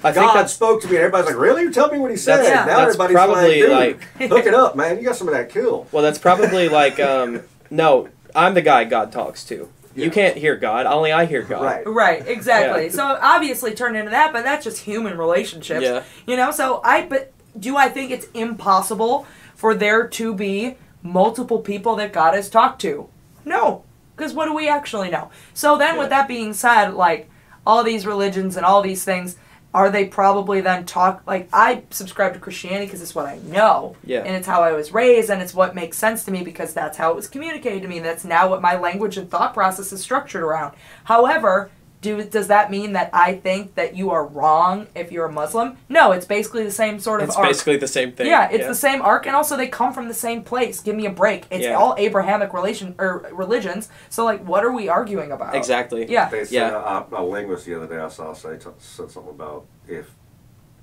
I 0.03 0.13
think 0.13 0.27
God 0.27 0.35
that's 0.37 0.55
spoke 0.55 0.81
to 0.83 0.89
me, 0.89 0.97
and 0.97 1.05
everybody's 1.05 1.27
like, 1.27 1.39
"Really? 1.41 1.71
Tell 1.71 1.91
me 1.91 1.99
what 1.99 2.11
he 2.11 2.17
said." 2.17 2.39
That's- 2.39 2.67
now 2.67 2.79
that's 2.79 2.95
everybody's 2.95 3.15
probably, 3.15 3.63
like, 3.65 4.01
"Dude, 4.19 4.31
hook 4.31 4.47
it 4.47 4.55
up, 4.55 4.75
man. 4.75 4.97
You 4.97 5.05
got 5.05 5.17
some 5.17 5.29
of 5.29 5.35
that 5.35 5.51
kill." 5.51 5.87
well, 5.93 6.03
that's 6.03 6.19
probably 6.19 6.71
like 6.71 6.99
um, 6.99 7.43
no, 7.71 8.09
I'm 8.35 8.55
the 8.55 8.63
guy 8.63 8.85
God 8.85 9.13
talks 9.13 9.45
to. 9.45 9.69
Yeah. 9.95 10.05
You 10.05 10.11
can't 10.11 10.37
hear 10.37 10.57
God. 10.57 10.87
Only 10.87 11.13
I 11.13 11.27
hear 11.27 11.43
God. 11.43 11.63
Right. 11.63 11.87
Right, 11.87 12.27
exactly. 12.27 12.85
Yeah. 12.87 12.93
So 12.93 13.19
obviously 13.21 13.75
turned 13.75 13.97
into 13.97 14.11
that, 14.11 14.33
but 14.33 14.43
that's 14.45 14.65
just 14.65 14.79
human 14.79 15.19
relationships. 15.19 15.83
Yeah. 15.83 16.05
You 16.27 16.37
know, 16.37 16.51
so 16.51 16.81
I 16.83 17.05
but 17.07 17.33
do 17.59 17.77
I 17.77 17.89
think 17.89 18.11
it's 18.11 18.27
impossible 18.33 19.27
for 19.55 19.75
there 19.75 20.07
to 20.07 20.33
be 20.33 20.77
multiple 21.03 21.59
people 21.59 21.97
that 21.97 22.13
God 22.13 22.35
has 22.35 22.49
talked 22.49 22.81
to? 22.83 23.10
No, 23.45 23.83
because 24.17 24.33
what 24.35 24.47
do 24.47 24.55
we 24.55 24.69
actually 24.69 25.11
know? 25.11 25.31
So 25.55 25.77
then, 25.79 25.95
Yeah. 25.95 26.01
with 26.01 26.11
that 26.11 26.29
being 26.29 26.53
said, 26.53 26.95
like 26.95 27.29
all 27.67 27.83
these 27.85 28.07
religions 28.07 28.57
and 28.57 28.65
all 28.67 28.83
these 28.83 29.05
things, 29.05 29.37
are 29.73 29.89
they 29.89 30.05
probably 30.05 30.61
then 30.61 30.85
talk 30.85 31.23
like 31.29 31.49
I 31.53 31.83
subscribe 31.91 32.33
to 32.33 32.41
Christianity 32.41 32.87
because 32.87 33.01
it's 33.03 33.15
what 33.15 33.27
I 33.27 33.39
know, 33.47 33.95
Yeah. 34.05 34.19
and 34.21 34.35
it's 34.35 34.47
how 34.49 34.63
I 34.65 34.73
was 34.73 34.93
raised, 34.93 35.31
and 35.31 35.41
it's 35.41 35.55
what 35.55 35.77
makes 35.77 35.97
sense 35.97 36.25
to 36.25 36.33
me 36.33 36.43
because 36.43 36.75
that's 36.75 36.99
how 36.99 37.11
it 37.11 37.17
was 37.17 37.29
communicated 37.29 37.83
to 37.83 37.89
me. 37.89 37.99
And 37.99 38.07
that's 38.07 38.25
now 38.25 38.49
what 38.49 38.61
my 38.61 38.77
language 38.77 39.17
and 39.17 39.31
thought 39.31 39.55
process 39.55 39.93
is 39.93 40.01
structured 40.01 40.43
around. 40.43 40.75
However, 41.05 41.71
do 42.01 42.25
does 42.25 42.49
that 42.49 42.71
mean 42.71 42.93
that 42.95 43.11
I 43.13 43.35
think 43.35 43.75
that 43.75 43.95
you 43.95 44.11
are 44.11 44.27
wrong 44.27 44.87
if 44.95 45.13
you're 45.13 45.27
a 45.27 45.33
Muslim? 45.33 45.77
No, 45.89 46.13
it's 46.13 46.25
basically 46.25 46.65
the 46.65 46.71
same 46.71 46.99
sort 46.99 47.21
of 47.21 47.29
It's 47.29 47.37
arc. 47.37 47.47
basically 47.49 47.77
the 47.77 47.89
same 47.89 48.13
thing. 48.13 48.27
Yeah, 48.27 48.49
it's 48.51 48.67
the 48.67 48.75
same 48.75 49.03
arc, 49.03 49.27
and 49.27 49.37
also 49.37 49.57
they 49.57 49.69
come 49.69 49.93
from 49.93 50.09
the 50.09 50.15
same 50.15 50.43
place. 50.43 50.81
Give 50.81 50.97
me 50.97 51.05
a 51.07 51.11
break. 51.11 51.45
It's 51.51 51.65
Yeah. 51.65 51.75
all 51.75 51.95
Abrahamic 51.99 52.55
relation 52.55 52.95
or 52.99 53.29
religions. 53.33 53.89
So 54.09 54.25
like, 54.25 54.43
what 54.47 54.65
are 54.65 54.73
we 54.73 54.89
arguing 54.89 55.31
about? 55.31 55.55
Exactly. 55.55 56.11
Yeah. 56.11 56.31
They 56.31 56.45
said, 56.45 56.53
Yeah. 56.55 56.77
uh, 56.77 57.05
a 57.13 57.23
linguist 57.23 57.67
the 57.67 57.75
other 57.75 57.87
day 57.87 57.99
I 57.99 58.09
saw 58.09 58.33
say 58.33 58.57
t- 58.57 58.71
said 58.79 59.11
something 59.11 59.31
about 59.33 59.67
if, 59.87 60.11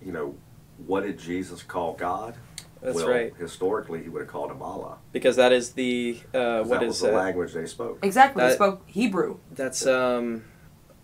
you 0.05 0.11
know, 0.11 0.35
what 0.85 1.01
did 1.03 1.17
Jesus 1.17 1.63
call 1.63 1.93
God? 1.93 2.35
That's 2.79 2.95
well, 2.95 3.09
right. 3.09 3.33
Historically, 3.39 4.03
he 4.03 4.09
would 4.09 4.21
have 4.21 4.29
called 4.29 4.51
him 4.51 4.61
Allah. 4.61 4.97
Because 5.11 5.35
that 5.37 5.51
is 5.51 5.71
the 5.71 6.19
uh, 6.31 6.37
'cause 6.61 6.67
what 6.67 6.79
that 6.81 6.85
is 6.85 6.89
was 6.89 6.99
the 7.01 7.07
that? 7.07 7.13
language 7.15 7.53
they 7.53 7.65
spoke. 7.65 7.97
Exactly. 8.03 8.43
they 8.43 8.53
spoke 8.53 8.83
Hebrew, 8.85 9.37
That's 9.51 9.87
um, 9.87 10.43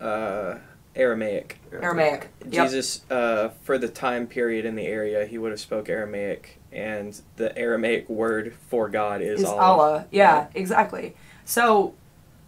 uh, 0.04 0.58
Aramaic. 0.96 1.58
Aramaic. 1.72 2.28
Yep. 2.48 2.64
Jesus, 2.64 3.02
uh, 3.10 3.50
for 3.62 3.78
the 3.78 3.88
time 3.88 4.26
period 4.26 4.64
in 4.64 4.76
the 4.76 4.86
area, 4.86 5.26
he 5.26 5.38
would 5.38 5.50
have 5.50 5.60
spoke 5.60 5.88
Aramaic, 5.88 6.60
and 6.72 7.20
the 7.36 7.56
Aramaic 7.58 8.08
word 8.08 8.54
for 8.68 8.88
God 8.88 9.20
is, 9.22 9.40
is 9.40 9.46
Allah. 9.46 9.60
Allah. 9.60 10.06
Yeah, 10.10 10.46
exactly. 10.54 11.14
So, 11.44 11.94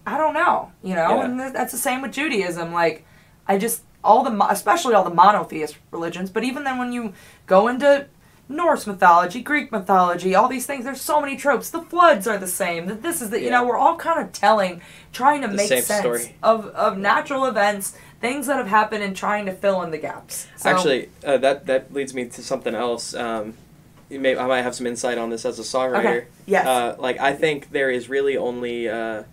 I 0.06 0.16
don't 0.16 0.34
know, 0.34 0.70
you 0.82 0.94
know, 0.94 1.16
Yeah. 1.16 1.24
and 1.24 1.38
th- 1.40 1.52
that's 1.52 1.72
the 1.72 1.78
same 1.78 2.02
with 2.02 2.12
Judaism. 2.12 2.72
Like, 2.72 3.04
I 3.48 3.58
just 3.58 3.82
all 4.04 4.22
the 4.22 4.30
mo- 4.30 4.46
especially 4.50 4.94
all 4.94 5.02
the 5.02 5.10
monotheist 5.14 5.76
religions, 5.90 6.30
but 6.30 6.44
even 6.44 6.62
then 6.62 6.78
when 6.78 6.92
you 6.92 7.12
go 7.46 7.66
into 7.66 8.06
Norse 8.48 8.86
mythology, 8.86 9.42
Greek 9.42 9.72
mythology, 9.72 10.34
all 10.34 10.48
these 10.48 10.66
things, 10.66 10.84
there's 10.84 11.00
so 11.00 11.20
many 11.20 11.36
tropes. 11.36 11.68
The 11.70 11.82
floods 11.82 12.28
are 12.28 12.38
the 12.38 12.46
same. 12.46 12.86
That 12.86 13.02
this 13.02 13.20
is 13.20 13.30
the 13.30 13.40
you 13.40 13.50
know 13.50 13.66
we're 13.66 13.76
all 13.76 13.96
kind 13.96 14.20
of 14.20 14.32
telling, 14.32 14.80
trying 15.12 15.42
to 15.42 15.48
The 15.48 15.54
make 15.54 15.68
sense 15.68 15.86
story. 15.86 16.36
of 16.44 16.66
of 16.66 16.96
natural 16.96 17.46
events, 17.46 17.96
things 18.20 18.46
that 18.46 18.56
have 18.56 18.68
happened, 18.68 19.02
and 19.02 19.16
trying 19.16 19.46
to 19.46 19.52
fill 19.52 19.82
in 19.82 19.90
the 19.90 19.98
gaps. 19.98 20.46
So, 20.56 20.70
Actually, 20.70 21.10
uh, 21.24 21.38
that 21.38 21.66
that 21.66 21.92
leads 21.92 22.14
me 22.14 22.26
to 22.26 22.42
something 22.42 22.74
else. 22.74 23.14
Um, 23.14 23.54
you 24.08 24.20
may 24.20 24.36
I 24.36 24.46
might 24.46 24.62
have 24.62 24.76
some 24.76 24.86
insight 24.86 25.18
on 25.18 25.30
this 25.30 25.44
as 25.44 25.58
a 25.58 25.62
songwriter. 25.62 25.98
Okay. 25.98 26.26
Yes. 26.46 26.66
Uh, 26.66 26.94
like 27.00 27.18
I 27.18 27.32
think 27.32 27.70
there 27.72 27.90
is 27.90 28.08
really 28.08 28.36
only 28.36 28.88
uh, 28.88 29.24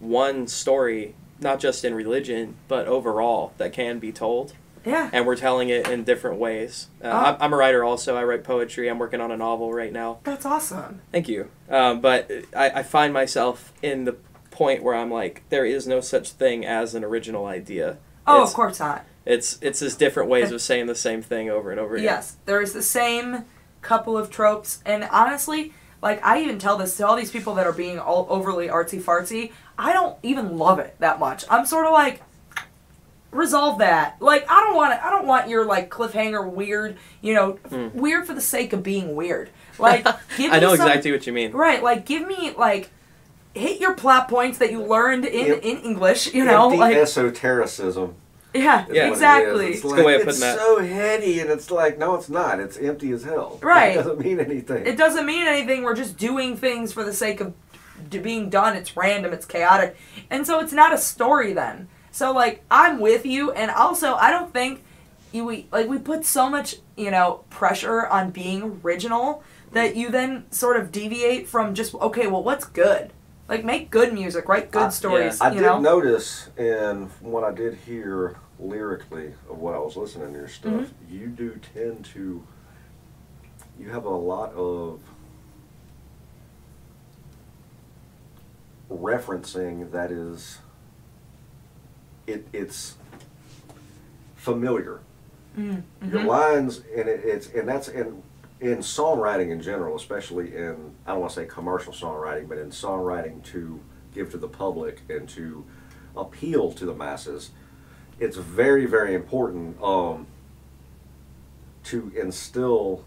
one 0.00 0.46
story, 0.46 1.14
not 1.40 1.60
just 1.60 1.82
in 1.82 1.94
religion, 1.94 2.56
but 2.68 2.86
overall 2.86 3.54
that 3.56 3.72
can 3.72 3.98
be 3.98 4.12
told, 4.12 4.52
yeah. 4.84 5.10
and 5.12 5.26
we're 5.26 5.36
telling 5.36 5.68
it 5.68 5.88
in 5.88 6.04
different 6.04 6.38
ways. 6.38 6.88
Uh, 7.02 7.06
Oh. 7.08 7.10
I'm, 7.10 7.36
I'm 7.40 7.52
a 7.52 7.56
writer 7.56 7.84
also. 7.84 8.16
I 8.16 8.24
write 8.24 8.44
poetry. 8.44 8.88
I'm 8.88 8.98
working 8.98 9.20
on 9.20 9.30
a 9.30 9.36
novel 9.36 9.72
right 9.72 9.92
now. 9.92 10.18
That's 10.24 10.44
awesome. 10.46 11.00
Thank 11.12 11.28
you. 11.28 11.50
Um, 11.68 12.00
but 12.00 12.30
I, 12.56 12.70
I 12.70 12.82
find 12.82 13.12
myself 13.12 13.72
in 13.82 14.04
the 14.04 14.16
point 14.50 14.82
where 14.82 14.94
I'm 14.94 15.10
like, 15.10 15.42
there 15.48 15.64
is 15.64 15.86
no 15.86 16.00
such 16.00 16.30
thing 16.32 16.64
as 16.66 16.94
an 16.94 17.04
original 17.04 17.46
idea. 17.46 17.98
Oh, 18.26 18.36
It's- 18.36 18.50
of 18.50 18.54
course 18.56 18.80
not. 18.80 19.04
It's 19.26 19.58
it's 19.60 19.80
just 19.80 19.98
different 19.98 20.30
ways 20.30 20.50
of 20.50 20.62
saying 20.62 20.86
the 20.86 20.94
same 20.94 21.20
thing 21.20 21.50
over 21.50 21.70
and 21.70 21.78
over 21.78 21.94
again. 21.94 22.04
Yes, 22.04 22.36
there 22.46 22.62
is 22.62 22.72
the 22.72 22.82
same 22.82 23.44
couple 23.82 24.16
of 24.16 24.30
tropes, 24.30 24.82
and 24.86 25.04
honestly, 25.04 25.74
like 26.02 26.24
I 26.24 26.40
even 26.42 26.58
tell 26.58 26.78
this 26.78 26.96
to 26.96 27.06
all 27.06 27.16
these 27.16 27.30
people 27.30 27.54
that 27.56 27.66
are 27.66 27.72
being 27.72 27.98
all 27.98 28.26
overly 28.30 28.68
artsy 28.68 29.00
fartsy. 29.00 29.52
I 29.78 29.92
don't 29.92 30.16
even 30.22 30.56
love 30.56 30.78
it 30.78 30.96
that 31.00 31.18
much. 31.20 31.44
I'm 31.50 31.66
sort 31.66 31.84
of 31.86 31.92
like, 31.92 32.22
resolve 33.32 33.78
that. 33.78 34.16
Like 34.20 34.44
I 34.50 34.60
don't 34.60 34.74
want 34.76 34.94
it. 34.94 35.00
I 35.02 35.10
don't 35.10 35.26
want 35.26 35.48
your 35.48 35.64
like 35.64 35.90
cliffhanger 35.90 36.50
weird. 36.50 36.96
You 37.20 37.34
know, 37.34 37.52
Hmm. 37.68 37.88
weird 37.98 38.26
for 38.26 38.34
the 38.34 38.40
sake 38.40 38.72
of 38.72 38.82
being 38.82 39.14
weird. 39.14 39.50
Like 39.78 40.04
give 40.36 40.50
me 40.50 40.56
I 40.56 40.60
know 40.60 40.74
some- 40.76 40.86
exactly 40.86 41.12
what 41.12 41.26
you 41.26 41.32
mean. 41.32 41.52
right. 41.52 41.82
Like 41.82 42.06
give 42.06 42.26
me 42.26 42.52
like 42.56 42.90
hit 43.54 43.80
your 43.80 43.94
plot 43.94 44.28
points 44.28 44.58
that 44.58 44.70
you 44.70 44.82
learned 44.82 45.24
in 45.24 45.46
Yep. 45.46 45.62
in 45.62 45.76
English. 45.78 46.32
You 46.34 46.44
know, 46.44 46.66
Empty 46.66 46.78
like 46.78 46.96
esotericism. 46.96 48.14
yeah, 48.54 48.62
Yeah. 48.62 48.84
what 48.86 48.94
it 48.96 49.08
exactly. 49.12 49.66
It's, 49.72 49.84
like, 49.84 50.04
way 50.04 50.20
of 50.20 50.28
it's 50.28 50.40
that. 50.40 50.58
so 50.58 50.78
heady, 50.80 51.40
and 51.40 51.50
it's 51.50 51.70
like, 51.70 51.98
no, 51.98 52.14
it's 52.16 52.28
not. 52.28 52.58
It's 52.60 52.76
empty 52.76 53.10
as 53.12 53.24
hell. 53.24 53.58
Right. 53.62 53.92
It 53.92 53.94
doesn't 53.96 54.18
mean 54.20 54.40
anything. 54.40 54.86
It 54.86 54.96
doesn't 54.96 55.24
mean 55.26 55.46
anything. 55.46 55.82
We're 55.82 55.94
just 55.94 56.16
doing 56.16 56.56
things 56.56 56.92
for 56.92 57.04
the 57.04 57.12
sake 57.12 57.40
of 57.40 57.52
d- 58.08 58.18
being 58.18 58.50
done. 58.50 58.76
It's 58.76 58.96
random. 58.96 59.32
It's 59.32 59.46
chaotic, 59.46 59.96
and 60.30 60.46
so 60.46 60.58
it's 60.60 60.72
not 60.72 60.92
a 60.92 60.98
story 60.98 61.52
then. 61.52 61.88
So 62.12 62.32
like 62.32 62.64
I'm 62.70 62.98
with 63.00 63.24
you, 63.26 63.52
and 63.52 63.70
also 63.70 64.14
I 64.14 64.30
don't 64.30 64.52
think 64.52 64.82
you 65.32 65.44
we 65.44 65.66
like 65.70 65.88
we 65.88 65.98
put 65.98 66.24
so 66.24 66.50
much 66.50 66.76
you 66.96 67.10
know 67.10 67.44
pressure 67.50 68.06
on 68.06 68.30
being 68.30 68.80
original 68.84 69.42
that 69.72 69.94
you 69.96 70.10
then 70.10 70.44
sort 70.50 70.76
of 70.76 70.90
deviate 70.90 71.48
from 71.48 71.74
just 71.74 71.94
okay. 71.94 72.26
Well, 72.26 72.42
what's 72.42 72.64
good? 72.64 73.12
Like 73.48 73.64
make 73.64 73.90
good 73.90 74.12
music, 74.12 74.48
write 74.48 74.70
good 74.70 74.82
I- 74.82 74.88
stories. 74.90 75.40
I 75.40 75.48
you 75.52 75.60
did 75.60 75.66
know. 75.66 75.80
notice 75.80 76.48
in 76.56 77.10
what 77.20 77.44
I 77.44 77.52
did 77.52 77.74
hear 77.74 78.36
lyrically 78.58 79.34
of 79.48 79.58
what 79.58 79.74
I 79.74 79.78
was 79.78 79.96
listening 79.96 80.32
to 80.32 80.38
your 80.40 80.48
stuff, 80.48 80.72
Mm-hmm. 80.72 81.14
you 81.14 81.26
do 81.28 81.58
tend 81.74 82.04
to 82.14 82.44
you 83.78 83.88
have 83.90 84.04
a 84.04 84.10
lot 84.10 84.52
of 84.52 85.00
referencing 88.90 89.90
that 89.92 90.10
is 90.10 90.58
it 92.30 92.46
it's 92.52 92.96
familiar. 94.36 95.00
Mm, 95.58 95.82
Your 96.10 96.20
mhm. 96.22 96.26
lines 96.26 96.78
and 96.96 97.08
it, 97.08 97.20
it's 97.24 97.48
and 97.52 97.68
that's 97.68 97.88
in 97.88 98.22
in 98.60 98.78
songwriting 98.78 99.50
in 99.50 99.60
general, 99.60 99.96
especially 99.96 100.54
in 100.54 100.94
I 101.06 101.12
don't 101.12 101.20
want 101.20 101.32
to 101.32 101.40
say 101.40 101.46
commercial 101.46 101.92
songwriting, 101.92 102.48
but 102.48 102.58
in 102.58 102.70
songwriting 102.70 103.42
to 103.44 103.80
give 104.14 104.30
to 104.30 104.38
the 104.38 104.48
public 104.48 105.00
and 105.08 105.28
to 105.30 105.64
appeal 106.16 106.72
to 106.72 106.84
the 106.86 106.94
masses, 106.94 107.50
it's 108.18 108.36
very 108.36 108.86
very 108.86 109.14
important 109.14 109.80
um, 109.82 110.26
to 111.84 112.12
instill 112.20 113.04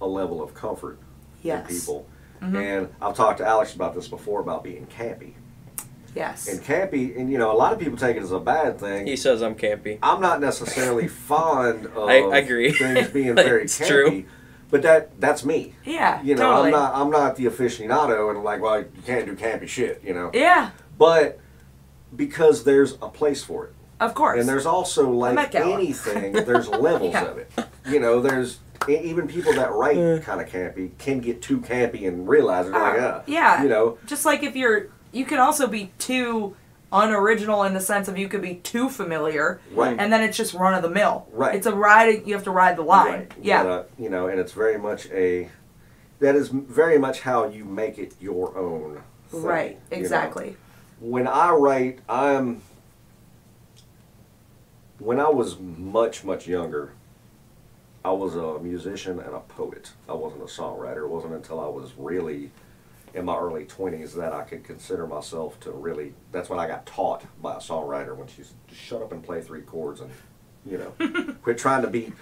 a 0.00 0.06
level 0.06 0.42
of 0.42 0.54
comfort 0.54 0.98
Yes. 1.42 1.70
in 1.70 1.76
people. 1.78 2.06
Mhm. 2.42 2.56
And 2.56 2.94
I've 3.00 3.14
talked 3.14 3.38
to 3.38 3.46
Alex 3.46 3.74
about 3.74 3.94
this 3.94 4.08
before 4.08 4.40
about 4.40 4.62
being 4.64 4.86
campy. 4.86 5.34
Yes. 6.16 6.48
And 6.48 6.60
campy, 6.62 7.16
and 7.18 7.30
you 7.30 7.36
know, 7.38 7.52
a 7.52 7.58
lot 7.58 7.72
of 7.74 7.78
people 7.78 7.98
take 7.98 8.16
it 8.16 8.22
as 8.22 8.32
a 8.32 8.40
bad 8.40 8.80
thing. 8.80 9.06
He 9.06 9.16
says 9.16 9.42
I'm 9.42 9.54
campy. 9.54 9.98
I'm 10.02 10.20
not 10.20 10.40
necessarily 10.40 11.06
fond 11.30 11.86
of 11.86 12.08
I- 12.08 12.20
I 12.20 12.38
agree. 12.38 12.72
things 12.72 13.08
being 13.08 13.34
very 13.48 13.64
It's 13.64 13.78
campy, 13.78 13.86
true. 13.88 14.24
but 14.70 14.80
that 14.82 15.20
that's 15.20 15.44
me. 15.44 15.74
yeah. 15.84 16.22
You 16.22 16.34
know, 16.34 16.50
totally. 16.50 16.66
I'm 16.68 16.72
not 16.72 16.94
I'm 16.94 17.10
not 17.10 17.36
the 17.36 17.44
aficionado 17.46 18.30
and 18.30 18.42
like, 18.42 18.60
well, 18.62 18.78
you 18.80 19.02
can't 19.04 19.26
do 19.26 19.36
campy 19.36 19.68
shit, 19.68 20.02
you 20.02 20.14
know. 20.14 20.30
Yeah. 20.32 20.70
But 20.98 21.38
because 22.14 22.64
there's 22.64 22.92
a 23.02 23.08
place 23.08 23.44
for 23.44 23.66
it, 23.66 23.74
Of 24.00 24.14
course. 24.14 24.40
and 24.40 24.48
there's 24.48 24.66
also 24.66 25.10
like 25.10 25.54
anything, 25.54 26.32
there's 26.32 26.68
levels 26.88 27.12
Yeah. 27.12 27.24
of 27.26 27.38
it. 27.38 27.50
You 27.86 28.00
know, 28.00 28.20
there's 28.20 28.58
e- 28.88 28.96
even 28.96 29.26
people 29.28 29.52
that 29.54 29.72
write 29.72 30.22
kind 30.22 30.40
of 30.40 30.48
campy 30.48 30.96
can 30.98 31.18
get 31.20 31.42
too 31.42 31.58
campy 31.60 32.06
and 32.08 32.26
realize 32.28 32.66
it. 32.66 32.72
They're 32.72 32.80
like, 32.80 33.00
Uh, 33.00 33.18
ah, 33.18 33.22
yeah. 33.26 33.62
you 33.62 33.68
know, 33.68 33.98
just 34.06 34.24
like 34.24 34.42
if 34.42 34.56
you're 34.56 34.88
you 35.16 35.24
can 35.24 35.38
also 35.38 35.66
be 35.66 35.90
too 35.98 36.54
unoriginal 36.92 37.64
in 37.64 37.74
the 37.74 37.80
sense 37.80 38.06
of 38.08 38.16
you 38.16 38.28
could 38.28 38.42
be 38.42 38.56
too 38.56 38.88
familiar 38.88 39.60
right. 39.72 39.96
and 39.98 40.12
then 40.12 40.22
it's 40.22 40.36
just 40.36 40.54
run 40.54 40.72
of 40.74 40.82
the 40.82 40.90
mill 40.90 41.26
Right. 41.32 41.54
it's 41.56 41.66
a 41.66 41.74
ride 41.74 42.26
you 42.26 42.34
have 42.34 42.44
to 42.44 42.50
ride 42.50 42.76
the 42.76 42.82
line 42.82 43.12
Right. 43.12 43.32
yeah 43.42 43.62
But, 43.64 43.70
uh, 43.70 43.82
you 43.98 44.08
know, 44.08 44.28
and 44.28 44.38
it's 44.38 44.52
very 44.52 44.78
much 44.78 45.06
a 45.10 45.50
that 46.20 46.34
is 46.36 46.48
very 46.48 46.98
much 46.98 47.20
how 47.22 47.46
you 47.48 47.64
make 47.64 47.98
it 47.98 48.14
your 48.20 48.56
own. 48.56 49.02
thing, 49.28 49.42
right 49.42 49.78
you 49.90 49.96
know. 49.96 50.02
exactly 50.02 50.56
When 51.00 51.26
I 51.26 51.50
write, 51.50 51.98
I'm 52.08 52.62
when 54.98 55.20
I 55.20 55.28
was 55.28 55.58
much 55.58 56.24
much 56.24 56.46
younger. 56.46 56.92
I 58.04 58.12
was 58.12 58.36
a 58.36 58.58
musician 58.60 59.18
and 59.18 59.34
a 59.34 59.40
poet. 59.40 59.90
I 60.08 60.12
wasn't 60.12 60.42
a 60.42 60.46
songwriter. 60.46 60.98
It 60.98 61.08
wasn't 61.08 61.34
until 61.34 61.58
I 61.60 61.66
was 61.66 61.90
really 61.98 62.50
in 63.16 63.24
my 63.24 63.36
early 63.36 63.64
20s 63.64 64.14
that 64.14 64.32
I 64.32 64.42
could 64.42 64.62
consider 64.62 65.06
myself 65.06 65.58
to 65.60 65.70
really. 65.72 66.12
That's 66.32 66.48
when 66.50 66.58
I 66.58 66.68
got 66.68 66.84
taught 66.86 67.24
by 67.42 67.54
a 67.54 67.58
songwriter 67.58 68.14
when 68.14 68.28
she's 68.28 68.52
just 68.68 68.80
shut 68.80 69.02
up 69.02 69.10
and 69.10 69.22
play 69.22 69.40
three 69.40 69.62
chords 69.62 70.00
and, 70.02 70.10
you 70.64 70.78
know, 70.78 71.34
quit 71.42 71.56
trying 71.58 71.82
to 71.82 71.88
be 71.88 72.12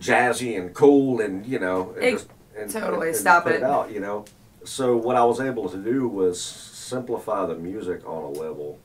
jazzy 0.00 0.58
and 0.58 0.72
cool 0.72 1.20
and, 1.20 1.44
you 1.44 1.58
know, 1.58 1.90
and 1.96 2.04
Ex- 2.04 2.22
just 2.22 2.30
and, 2.56 2.70
totally, 2.70 3.08
and 3.08 3.16
stop 3.16 3.42
put 3.44 3.56
it. 3.56 3.62
out, 3.64 3.90
you 3.90 3.98
know. 4.00 4.24
So 4.64 4.96
what 4.96 5.16
I 5.16 5.24
was 5.24 5.40
able 5.40 5.68
to 5.68 5.76
do 5.76 6.08
was 6.08 6.40
simplify 6.40 7.44
the 7.46 7.56
music 7.56 8.06
on 8.06 8.22
a 8.22 8.28
level. 8.30 8.78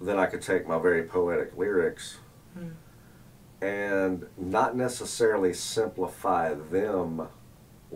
Then 0.00 0.18
I 0.18 0.26
could 0.26 0.42
take 0.42 0.66
my 0.66 0.78
very 0.78 1.02
poetic 1.04 1.56
lyrics 1.56 2.18
Hmm. 2.56 2.68
and 3.64 4.26
not 4.38 4.76
necessarily 4.76 5.52
simplify 5.52 6.54
them 6.54 7.28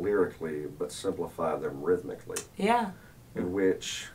lyrically, 0.03 0.67
but 0.79 0.93
simplify 0.93 1.57
them 1.57 1.83
rhythmically. 1.83 2.39
Yeah. 2.57 2.91
In 3.35 3.53
which, 3.53 4.07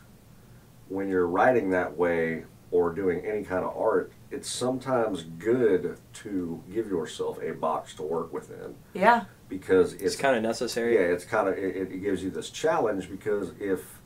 when 0.89 1.09
you're 1.09 1.27
writing 1.27 1.69
that 1.71 1.97
way 1.97 2.45
or 2.71 2.91
doing 2.91 3.25
any 3.25 3.43
kind 3.43 3.63
of 3.63 3.75
art, 3.77 4.11
it's 4.31 4.49
sometimes 4.49 5.23
good 5.23 5.97
to 6.13 6.63
give 6.71 6.87
yourself 6.87 7.39
a 7.41 7.51
box 7.51 7.93
to 7.95 8.01
work 8.03 8.33
within 8.33 8.75
Yeah. 8.93 9.25
because 9.47 9.93
It's 9.93 10.03
it's 10.03 10.15
kind 10.15 10.35
of 10.35 10.41
necessary. 10.41 10.95
yeah, 10.95 11.01
it's 11.01 11.25
kind 11.25 11.47
of 11.47 11.57
it, 11.57 11.75
it 11.91 12.01
gives 12.01 12.23
you 12.23 12.31
this 12.31 12.49
challenge 12.49 13.09
because 13.09 13.51
if 13.59 13.99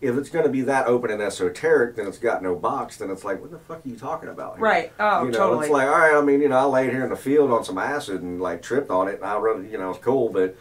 if 0.00 0.16
it's 0.16 0.28
going 0.30 0.44
to 0.44 0.50
be 0.50 0.60
that 0.62 0.86
open 0.86 1.10
and 1.10 1.20
esoteric, 1.20 1.96
then 1.96 2.06
it's 2.06 2.18
got 2.18 2.40
no 2.40 2.54
box. 2.54 2.98
Then 2.98 3.10
it's 3.10 3.24
like, 3.24 3.40
what 3.40 3.50
the 3.50 3.58
fuck 3.58 3.84
are 3.84 3.88
you 3.88 3.96
talking 3.96 4.28
about? 4.28 4.54
here? 4.54 4.62
Right. 4.64 4.92
Oh, 5.00 5.24
you 5.24 5.32
know, 5.32 5.38
totally. 5.38 5.66
it's 5.66 5.72
like, 5.72 5.88
all 5.88 5.98
right. 5.98 6.14
I 6.14 6.20
mean, 6.20 6.40
you 6.40 6.48
know, 6.48 6.56
I 6.56 6.62
laid 6.66 6.90
here 6.92 7.02
in 7.02 7.10
the 7.10 7.16
field 7.16 7.50
on 7.50 7.64
some 7.64 7.78
acid 7.78 8.22
and 8.22 8.40
like 8.40 8.62
tripped 8.62 8.90
on 8.90 9.08
it, 9.08 9.16
and 9.16 9.24
I 9.24 9.36
really, 9.38 9.68
you 9.68 9.76
know, 9.76 9.90
it's 9.90 9.98
cool. 9.98 10.28
But 10.28 10.56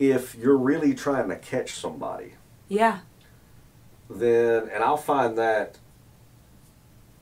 if 0.00 0.34
you're 0.34 0.56
really 0.56 0.94
trying 0.94 1.28
to 1.28 1.36
catch 1.36 1.74
somebody, 1.74 2.32
yeah. 2.66 3.00
then 4.08 4.68
and 4.72 4.82
I'll 4.82 4.96
find 4.96 5.38
that 5.38 5.78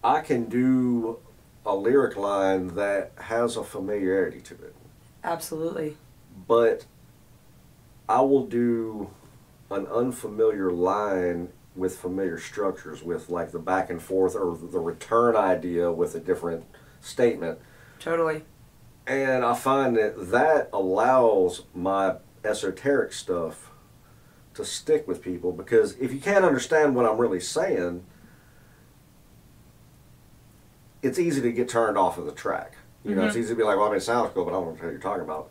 I 0.02 0.20
can 0.20 0.44
do 0.44 1.18
a 1.66 1.74
lyric 1.74 2.16
line 2.16 2.68
that 2.76 3.12
has 3.16 3.56
a 3.56 3.64
familiarity 3.64 4.40
to 4.40 4.54
it 4.54 4.74
Absolutely. 5.22 5.98
but 6.46 6.86
I 8.08 8.22
will 8.22 8.46
do 8.46 9.10
an 9.70 9.86
unfamiliar 9.88 10.70
line 10.70 11.50
with 11.76 11.98
familiar 11.98 12.38
structures, 12.38 13.02
with 13.02 13.28
like 13.28 13.52
the 13.52 13.58
back 13.58 13.90
and 13.90 14.00
forth 14.00 14.34
or 14.34 14.56
the 14.56 14.80
return 14.80 15.36
idea 15.36 15.92
with 15.92 16.14
a 16.14 16.20
different 16.20 16.64
statement. 17.00 17.58
Totally. 17.98 18.44
And 19.06 19.44
I 19.44 19.54
find 19.54 19.96
that 19.96 20.30
that 20.30 20.70
allows 20.72 21.64
my 21.74 22.16
esoteric 22.44 23.12
stuff 23.12 23.70
to 24.54 24.64
stick 24.64 25.06
with 25.06 25.22
people 25.22 25.52
because 25.52 25.96
if 25.98 26.12
you 26.12 26.20
can't 26.20 26.44
understand 26.44 26.94
what 26.96 27.06
I'm 27.06 27.18
really 27.18 27.40
saying, 27.40 28.04
it's 31.02 31.18
easy 31.18 31.40
to 31.42 31.52
get 31.52 31.68
turned 31.68 31.96
off 31.96 32.18
of 32.18 32.26
the 32.26 32.32
track. 32.32 32.74
You 33.04 33.14
know, 33.14 33.22
it's 33.26 33.36
easy 33.36 33.50
to 33.50 33.54
be 33.56 33.62
like, 33.62 33.76
well, 33.76 33.86
I 33.86 33.90
mean, 33.90 33.98
it 33.98 34.02
sounds 34.02 34.32
cool, 34.34 34.44
but 34.44 34.50
I 34.50 34.54
don't 34.54 34.64
know 34.64 34.70
what 34.72 34.82
you're 34.82 34.98
talking 34.98 35.22
about. 35.22 35.50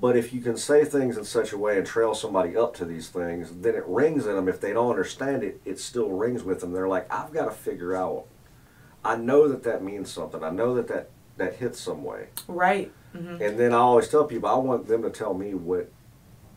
But 0.00 0.16
if 0.16 0.32
you 0.32 0.40
can 0.40 0.56
say 0.56 0.84
things 0.84 1.16
in 1.16 1.24
such 1.24 1.52
a 1.52 1.58
way 1.58 1.76
and 1.76 1.86
trail 1.86 2.14
somebody 2.14 2.56
up 2.56 2.74
to 2.76 2.84
these 2.84 3.08
things, 3.08 3.50
then 3.60 3.74
it 3.74 3.84
rings 3.86 4.26
in 4.26 4.34
them. 4.34 4.48
If 4.48 4.60
they 4.60 4.72
don't 4.72 4.90
understand 4.90 5.42
it, 5.42 5.60
it 5.64 5.78
still 5.80 6.10
rings 6.10 6.42
with 6.44 6.60
them. 6.60 6.72
They're 6.72 6.88
like, 6.88 7.12
I've 7.12 7.32
got 7.32 7.46
to 7.46 7.50
figure 7.50 7.94
out. 7.96 8.26
I 9.04 9.16
know 9.16 9.48
that 9.48 9.64
that 9.64 9.82
means 9.82 10.10
something. 10.10 10.42
I 10.42 10.50
know 10.50 10.74
that 10.76 10.88
that, 10.88 11.10
that 11.36 11.56
hits 11.56 11.80
some 11.80 12.04
way. 12.04 12.28
Right. 12.48 12.92
hmm 13.12 13.36
And 13.42 13.58
then 13.58 13.72
I 13.72 13.78
always 13.78 14.08
tell 14.08 14.24
people, 14.24 14.48
I 14.48 14.54
want 14.54 14.86
them 14.88 15.02
to 15.02 15.10
tell 15.10 15.34
me 15.34 15.54
what 15.54 15.90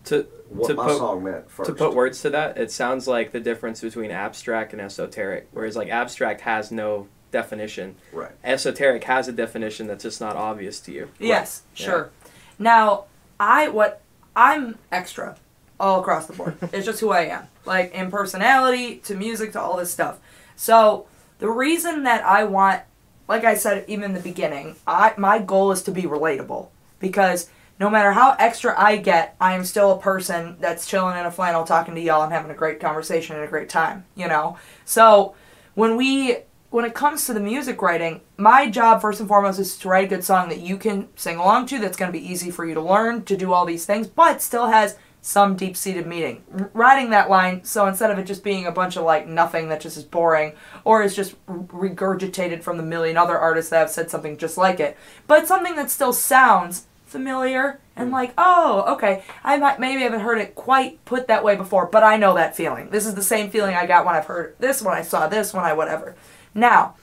To 0.08 0.26
what 0.50 0.68
To 0.70 0.74
my 0.76 0.86
put- 0.88 0.98
song 0.98 1.24
meant 1.24 1.50
first. 1.52 1.70
to 1.70 1.76
put 1.76 1.94
words 1.94 2.22
to 2.22 2.30
that, 2.32 2.58
it 2.58 2.72
sounds 2.72 3.08
like 3.08 3.32
the 3.32 3.40
difference 3.40 3.82
between 3.82 4.12
abstract 4.12 4.72
and 4.74 4.82
esoteric. 4.82 5.48
Whereas 5.52 5.76
like 5.76 5.90
abstract 5.90 6.42
has 6.42 6.72
no 6.72 7.08
definition, 7.32 7.96
right. 8.14 8.32
esoteric 8.44 9.04
has 9.04 9.28
a 9.28 9.34
definition 9.34 9.88
that's 9.88 10.04
just 10.04 10.22
not 10.22 10.36
obvious 10.36 10.80
to 10.82 10.92
you. 10.94 11.10
Yes, 11.20 11.64
Yeah. 11.76 11.86
sure. 11.86 12.10
Now, 12.58 13.06
I 13.40 13.68
what 13.68 14.02
I'm 14.36 14.78
extra 14.92 15.36
all 15.80 16.00
across 16.00 16.26
the 16.28 16.34
board. 16.34 16.56
it's 16.72 16.86
just 16.86 17.00
who 17.02 17.10
I 17.12 17.22
am. 17.26 17.48
Like 17.66 17.94
in 17.94 18.10
personality 18.10 18.98
to 19.06 19.16
music 19.16 19.52
to 19.54 19.62
all 19.62 19.76
this 19.78 19.92
stuff. 19.92 20.20
So, 20.56 21.06
the 21.40 21.50
reason 21.50 22.04
that 22.04 22.24
I 22.26 22.46
want 22.46 22.82
like 23.28 23.44
I 23.44 23.56
said 23.56 23.84
even 23.90 24.06
in 24.06 24.14
the 24.14 24.22
beginning, 24.22 24.78
I 24.88 25.14
my 25.18 25.40
goal 25.40 25.72
is 25.74 25.84
to 25.84 25.92
be 25.92 26.04
relatable 26.04 26.70
because 27.00 27.50
no 27.80 27.90
matter 27.90 28.12
how 28.12 28.36
extra 28.40 28.74
I 28.80 28.98
get, 28.98 29.36
I 29.40 29.54
am 29.54 29.64
still 29.64 29.92
a 29.92 30.00
person 30.00 30.58
that's 30.60 30.88
chilling 30.88 31.18
in 31.18 31.26
a 31.26 31.32
flannel 31.32 31.64
talking 31.64 31.96
to 31.96 32.02
y'all 32.02 32.24
and 32.24 32.34
having 32.34 32.52
a 32.52 32.56
great 32.56 32.80
conversation 32.80 33.36
and 33.36 33.46
a 33.46 33.50
great 33.50 33.70
time, 33.70 34.06
you 34.16 34.28
know? 34.28 34.58
So, 34.86 35.36
when 35.76 35.96
we 35.96 36.38
when 36.70 36.84
it 36.84 36.94
comes 36.94 37.26
to 37.26 37.34
the 37.34 37.40
music 37.40 37.82
writing, 37.82 38.22
my 38.36 38.70
job 38.70 39.02
first 39.02 39.20
and 39.20 39.30
foremost 39.30 39.60
is 39.60 39.78
to 39.78 39.88
write 39.88 40.06
a 40.06 40.08
good 40.08 40.24
song 40.24 40.50
that 40.50 40.60
you 40.60 40.78
can 40.78 41.08
sing 41.16 41.38
along 41.38 41.66
to, 41.68 41.80
that's 41.80 41.96
to 41.96 42.12
be 42.12 42.20
easy 42.20 42.52
for 42.52 42.66
you 42.66 42.74
to 42.74 42.82
learn, 42.82 43.24
to 43.24 43.38
do 43.38 43.54
all 43.54 43.66
these 43.66 43.86
things, 43.86 44.06
but 44.08 44.42
still 44.42 44.68
has 44.68 44.98
some 45.22 45.56
deep 45.56 45.78
seated 45.78 46.06
meaning. 46.06 46.44
Writing 46.74 47.10
that 47.12 47.30
line, 47.30 47.64
so 47.64 47.86
instead 47.88 48.12
of 48.12 48.20
it 48.20 48.26
just 48.26 48.44
being 48.44 48.66
a 48.66 48.72
bunch 48.72 48.98
of 48.98 49.04
like 49.04 49.28
nothing 49.28 49.70
that 49.70 49.82
just 49.82 49.98
is 49.98 50.04
boring, 50.04 50.54
or 50.84 51.02
is 51.04 51.16
just 51.16 51.36
regurgitated 51.48 52.62
from 52.64 52.78
the 52.78 52.84
million 52.84 53.18
other 53.18 53.38
artists 53.38 53.70
that 53.70 53.80
have 53.80 53.90
said 53.90 54.10
something 54.10 54.38
just 54.38 54.58
like 54.58 54.80
it, 54.80 54.98
but 55.26 55.48
something 55.48 55.76
that 55.76 55.90
still 55.90 56.14
sounds 56.14 56.87
familiar 57.08 57.80
and 57.96 58.12
like, 58.12 58.34
oh, 58.38 58.94
okay, 58.96 59.24
I 59.44 59.58
might, 59.58 59.80
maybe 59.80 60.04
haven't 60.04 60.20
heard 60.20 60.40
it 60.40 60.56
quite 60.56 61.04
put 61.06 61.28
that 61.28 61.44
way 61.44 61.56
before, 61.56 61.88
but 61.88 62.04
I 62.04 62.18
know 62.18 62.36
that 62.36 62.56
feeling. 62.56 62.90
This 62.90 63.06
is 63.06 63.16
the 63.16 63.24
same 63.24 63.50
feeling 63.50 63.76
I 63.76 63.86
got 63.86 64.06
when 64.06 64.16
I've 64.16 64.26
heard 64.26 64.56
this, 64.60 64.82
when 64.82 64.94
I 64.94 65.02
saw 65.02 65.28
this, 65.28 65.54
when 65.54 65.66
I 65.66 65.74
whatever. 65.74 66.16
Now, 66.54 66.96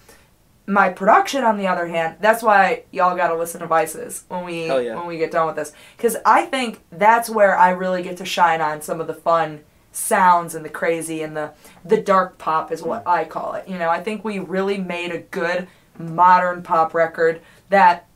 my 0.67 0.89
production, 0.89 1.45
on 1.45 1.59
the 1.59 1.67
other 1.67 1.89
hand, 1.89 2.17
that's 2.21 2.43
why 2.43 2.85
y'all 2.91 3.17
gotta 3.17 3.37
listen 3.37 3.61
to 3.61 3.67
Vices 3.67 4.25
when 4.29 4.45
we 4.45 4.67
yeah. 4.67 4.95
when 4.95 5.07
we 5.07 5.19
get 5.19 5.31
done 5.31 5.47
with 5.47 5.57
this, 5.57 5.73
because 5.97 6.17
I 6.25 6.47
think 6.47 6.81
that's 6.91 7.29
where 7.29 7.57
I 7.57 7.71
really 7.71 8.03
get 8.03 8.17
to 8.19 8.25
shine 8.25 8.61
on 8.61 8.81
some 8.81 9.01
of 9.01 9.07
the 9.07 9.15
fun 9.15 9.61
sounds 9.93 10.55
and 10.55 10.65
the 10.65 10.71
crazy 10.71 11.23
and 11.23 11.37
the 11.37 11.53
the 11.85 12.01
dark 12.01 12.39
pop 12.39 12.73
is 12.73 12.83
what 12.83 13.07
I 13.07 13.25
call 13.25 13.55
it. 13.55 13.69
You 13.69 13.79
know, 13.79 13.91
I 13.91 14.03
think 14.03 14.25
we 14.25 14.39
really 14.39 14.79
made 14.79 15.13
a 15.13 15.19
good 15.19 15.69
modern 15.99 16.63
pop 16.63 16.95
record 16.95 17.43
that 17.69 18.07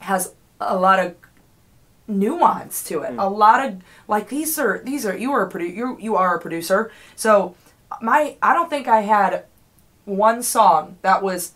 has 0.00 0.34
a 0.60 0.76
lot 0.76 0.98
of 0.98 1.14
nuance 2.08 2.82
to 2.84 3.02
it. 3.02 3.12
Mm. 3.12 3.22
A 3.22 3.28
lot 3.28 3.64
of 3.64 3.80
like 4.08 4.28
these 4.28 4.58
are 4.58 4.80
these 4.84 5.04
are 5.06 5.16
you 5.16 5.30
are 5.32 5.46
a 5.46 5.50
produ- 5.50 5.74
you 5.74 5.96
you 6.00 6.16
are 6.16 6.34
a 6.36 6.40
producer. 6.40 6.90
So 7.14 7.54
my 8.00 8.36
I 8.42 8.54
don't 8.54 8.70
think 8.70 8.88
I 8.88 9.02
had 9.02 9.44
one 10.04 10.42
song 10.42 10.96
that 11.02 11.22
was 11.22 11.52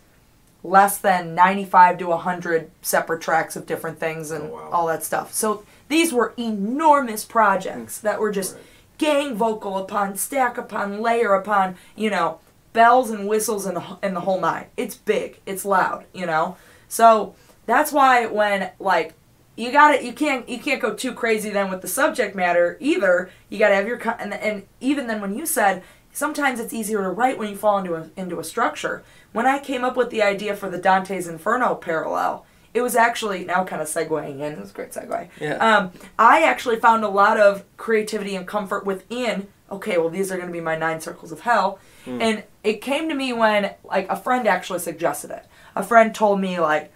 less 0.63 0.97
than 0.97 1.35
95 1.35 1.97
to 1.97 2.05
100 2.07 2.71
separate 2.81 3.21
tracks 3.21 3.55
of 3.55 3.65
different 3.65 3.99
things 3.99 4.31
and 4.31 4.45
Oh, 4.45 4.53
wow. 4.53 4.69
all 4.71 4.87
that 4.87 5.03
stuff. 5.03 5.33
So 5.33 5.65
these 5.89 6.13
were 6.13 6.33
enormous 6.37 7.25
projects 7.25 7.97
that 7.99 8.19
were 8.19 8.31
just 8.31 8.53
Right. 8.55 8.63
gang 8.97 9.35
vocal 9.35 9.77
upon 9.77 10.15
stack 10.15 10.57
upon 10.57 11.01
layer 11.01 11.33
upon, 11.33 11.75
you 11.95 12.09
know, 12.09 12.39
bells 12.71 13.09
and 13.09 13.27
whistles 13.27 13.65
and 13.65 13.75
the, 13.77 13.83
and 14.01 14.15
the 14.15 14.21
whole 14.21 14.39
nine. 14.39 14.67
It's 14.77 14.95
big, 14.95 15.39
it's 15.45 15.65
loud, 15.65 16.05
you 16.13 16.25
know. 16.25 16.55
So 16.87 17.35
that's 17.65 17.91
why 17.91 18.25
when 18.27 18.71
like 18.79 19.13
you 19.55 19.71
got 19.71 19.95
to 19.95 20.03
you 20.03 20.13
can't 20.13 20.47
you 20.49 20.59
can't 20.59 20.81
go 20.81 20.93
too 20.93 21.13
crazy 21.13 21.49
then 21.49 21.69
with 21.69 21.81
the 21.81 21.87
subject 21.87 22.35
matter 22.35 22.77
either. 22.79 23.29
You 23.49 23.59
got 23.59 23.69
to 23.69 23.75
have 23.75 23.87
your 23.87 24.01
and 24.19 24.33
and 24.33 24.63
even 24.79 25.07
then 25.07 25.21
when 25.21 25.35
you 25.35 25.45
said 25.45 25.83
sometimes 26.11 26.59
it's 26.59 26.73
easier 26.73 27.01
to 27.01 27.09
write 27.09 27.37
when 27.37 27.49
you 27.49 27.55
fall 27.55 27.77
into 27.77 27.95
a 27.95 28.09
into 28.15 28.39
a 28.39 28.43
structure. 28.43 29.03
When 29.31 29.45
I 29.45 29.59
came 29.59 29.83
up 29.83 29.97
with 29.97 30.09
the 30.09 30.21
idea 30.21 30.55
for 30.55 30.69
the 30.69 30.77
Dante's 30.77 31.27
Inferno 31.27 31.75
parallel, 31.75 32.45
it 32.73 32.81
was 32.81 32.95
actually 32.95 33.43
now 33.45 33.63
kind 33.63 33.81
of 33.81 33.87
segueing 33.87 34.35
in. 34.35 34.53
It 34.53 34.59
was 34.59 34.71
a 34.71 34.73
great 34.73 34.91
segue. 34.91 35.29
Yeah. 35.39 35.55
Um, 35.55 35.91
I 36.17 36.43
actually 36.43 36.79
found 36.79 37.03
a 37.03 37.09
lot 37.09 37.39
of 37.39 37.63
creativity 37.77 38.35
and 38.35 38.47
comfort 38.47 38.85
within. 38.85 39.47
Okay, 39.71 39.97
well 39.97 40.09
these 40.09 40.31
are 40.31 40.35
going 40.35 40.47
to 40.47 40.53
be 40.53 40.61
my 40.61 40.77
nine 40.77 41.01
circles 41.01 41.31
of 41.31 41.41
hell, 41.41 41.79
and 42.05 42.43
it 42.63 42.81
came 42.81 43.09
to 43.09 43.15
me 43.15 43.33
when 43.33 43.73
like 43.83 44.07
a 44.09 44.15
friend 44.15 44.47
actually 44.47 44.79
suggested 44.79 45.31
it. 45.31 45.45
A 45.75 45.83
friend 45.83 46.13
told 46.13 46.39
me 46.39 46.59
like, 46.59 46.92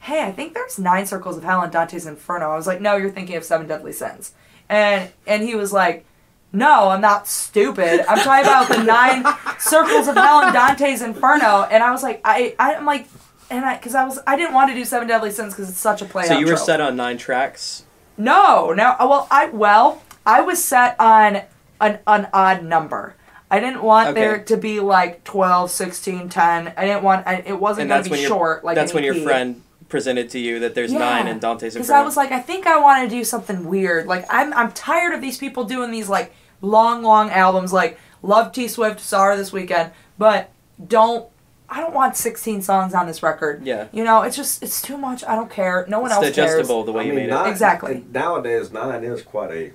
"Hey, 0.00 0.22
I 0.24 0.32
think 0.32 0.54
there's 0.54 0.78
nine 0.78 1.06
circles 1.06 1.36
of 1.36 1.44
hell 1.44 1.62
in 1.62 1.70
Dante's 1.70 2.06
Inferno." 2.06 2.50
I 2.50 2.56
was 2.56 2.66
like, 2.66 2.80
"No, 2.80 2.96
you're 2.96 3.10
thinking 3.10 3.36
of 3.36 3.44
Seven 3.44 3.66
Deadly 3.66 3.92
Sins," 3.92 4.32
and 4.68 5.10
and 5.26 5.42
he 5.42 5.54
was 5.54 5.72
like. 5.72 6.04
No, 6.50 6.88
I'm 6.88 7.02
not 7.02 7.28
stupid. 7.28 8.06
I'm 8.10 8.16
talking 8.20 8.46
about 8.46 8.68
the 8.68 8.82
nine 8.82 9.22
circles 9.58 10.08
of 10.08 10.14
hell 10.16 10.46
in 10.46 10.54
Dante's 10.54 11.02
Inferno, 11.02 11.64
and 11.70 11.82
I 11.84 11.90
was 11.90 12.02
like, 12.02 12.22
I, 12.24 12.54
I'm 12.58 12.86
like, 12.86 13.06
and 13.50 13.66
I, 13.66 13.76
because 13.76 13.94
I 13.94 14.02
was, 14.06 14.18
I 14.26 14.34
didn't 14.34 14.54
want 14.54 14.70
to 14.70 14.74
do 14.74 14.82
Seven 14.86 15.06
Deadly 15.08 15.30
Sins 15.30 15.52
because 15.52 15.68
it's 15.68 15.78
such 15.78 16.00
a 16.00 16.06
play. 16.06 16.24
So 16.24 16.38
you 16.38 16.46
were 16.46 16.52
trope. 16.52 16.64
set 16.64 16.80
on 16.80 16.96
nine 16.96 17.18
tracks. 17.18 17.84
No, 18.16 18.72
no. 18.72 18.92
uh, 18.98 19.06
Well, 19.06 19.28
I 19.30 19.50
well, 19.50 20.02
I 20.24 20.40
was 20.40 20.64
set 20.64 20.96
on 20.98 21.42
an 21.82 21.98
an 22.06 22.28
odd 22.32 22.64
number. 22.64 23.14
I 23.50 23.60
didn't 23.60 23.82
want 23.82 24.08
Okay. 24.08 24.20
there 24.20 24.38
to 24.44 24.56
be 24.56 24.80
like 24.80 25.24
12, 25.24 25.70
16, 25.70 26.30
10. 26.30 26.72
I 26.78 26.84
didn't 26.86 27.02
want 27.02 27.26
I, 27.26 27.42
it 27.44 27.60
wasn't 27.60 27.88
going 27.90 27.98
that's 28.00 28.06
to 28.06 28.10
when 28.12 28.18
be 28.18 28.22
your 28.22 28.28
short 28.28 28.64
like 28.64 28.74
that's 28.74 28.92
an 28.92 28.94
when 28.94 29.04
your 29.04 29.16
friend 29.16 29.60
presented 29.88 30.30
to 30.30 30.38
you 30.38 30.60
that 30.60 30.74
there's 30.74 30.92
nine 30.92 31.26
in 31.28 31.38
Dante's 31.38 31.74
Because 31.74 31.90
I 31.90 32.02
was 32.02 32.16
like, 32.16 32.32
I 32.32 32.40
think 32.40 32.66
I 32.66 32.78
want 32.78 33.08
to 33.08 33.14
do 33.14 33.24
something 33.24 33.66
weird. 33.66 34.06
Like 34.06 34.26
I'm 34.30 34.52
I'm 34.52 34.72
tired 34.72 35.14
of 35.14 35.20
these 35.20 35.38
people 35.38 35.64
doing 35.64 35.90
these 35.90 36.08
like 36.08 36.34
long, 36.60 37.02
long 37.02 37.30
albums. 37.30 37.72
Like 37.72 37.98
love 38.22 38.52
T 38.52 38.68
Swift, 38.68 39.00
saw 39.00 39.24
her 39.24 39.36
this 39.36 39.52
weekend, 39.52 39.92
but 40.18 40.50
don't. 40.86 41.28
I 41.70 41.80
don't 41.80 41.92
want 41.92 42.16
16 42.16 42.62
songs 42.62 42.94
on 42.94 43.06
this 43.06 43.22
record. 43.22 43.62
Yeah. 43.62 43.88
You 43.92 44.02
know, 44.02 44.22
it's 44.22 44.36
just 44.36 44.62
it's 44.62 44.80
too 44.80 44.96
much. 44.96 45.22
I 45.24 45.34
don't 45.34 45.50
care. 45.50 45.84
No 45.86 46.00
one 46.00 46.10
it's 46.10 46.14
else 46.16 46.34
cares. 46.34 46.36
digestible 46.36 46.84
the 46.84 46.92
way 46.92 47.02
I 47.02 47.06
you 47.06 47.12
mean, 47.12 47.20
made 47.24 47.30
nine, 47.30 47.48
it. 47.48 47.50
Exactly. 47.50 48.04
Nowadays, 48.10 48.72
nine 48.72 49.04
is 49.04 49.20
quite 49.20 49.50
a. 49.50 49.72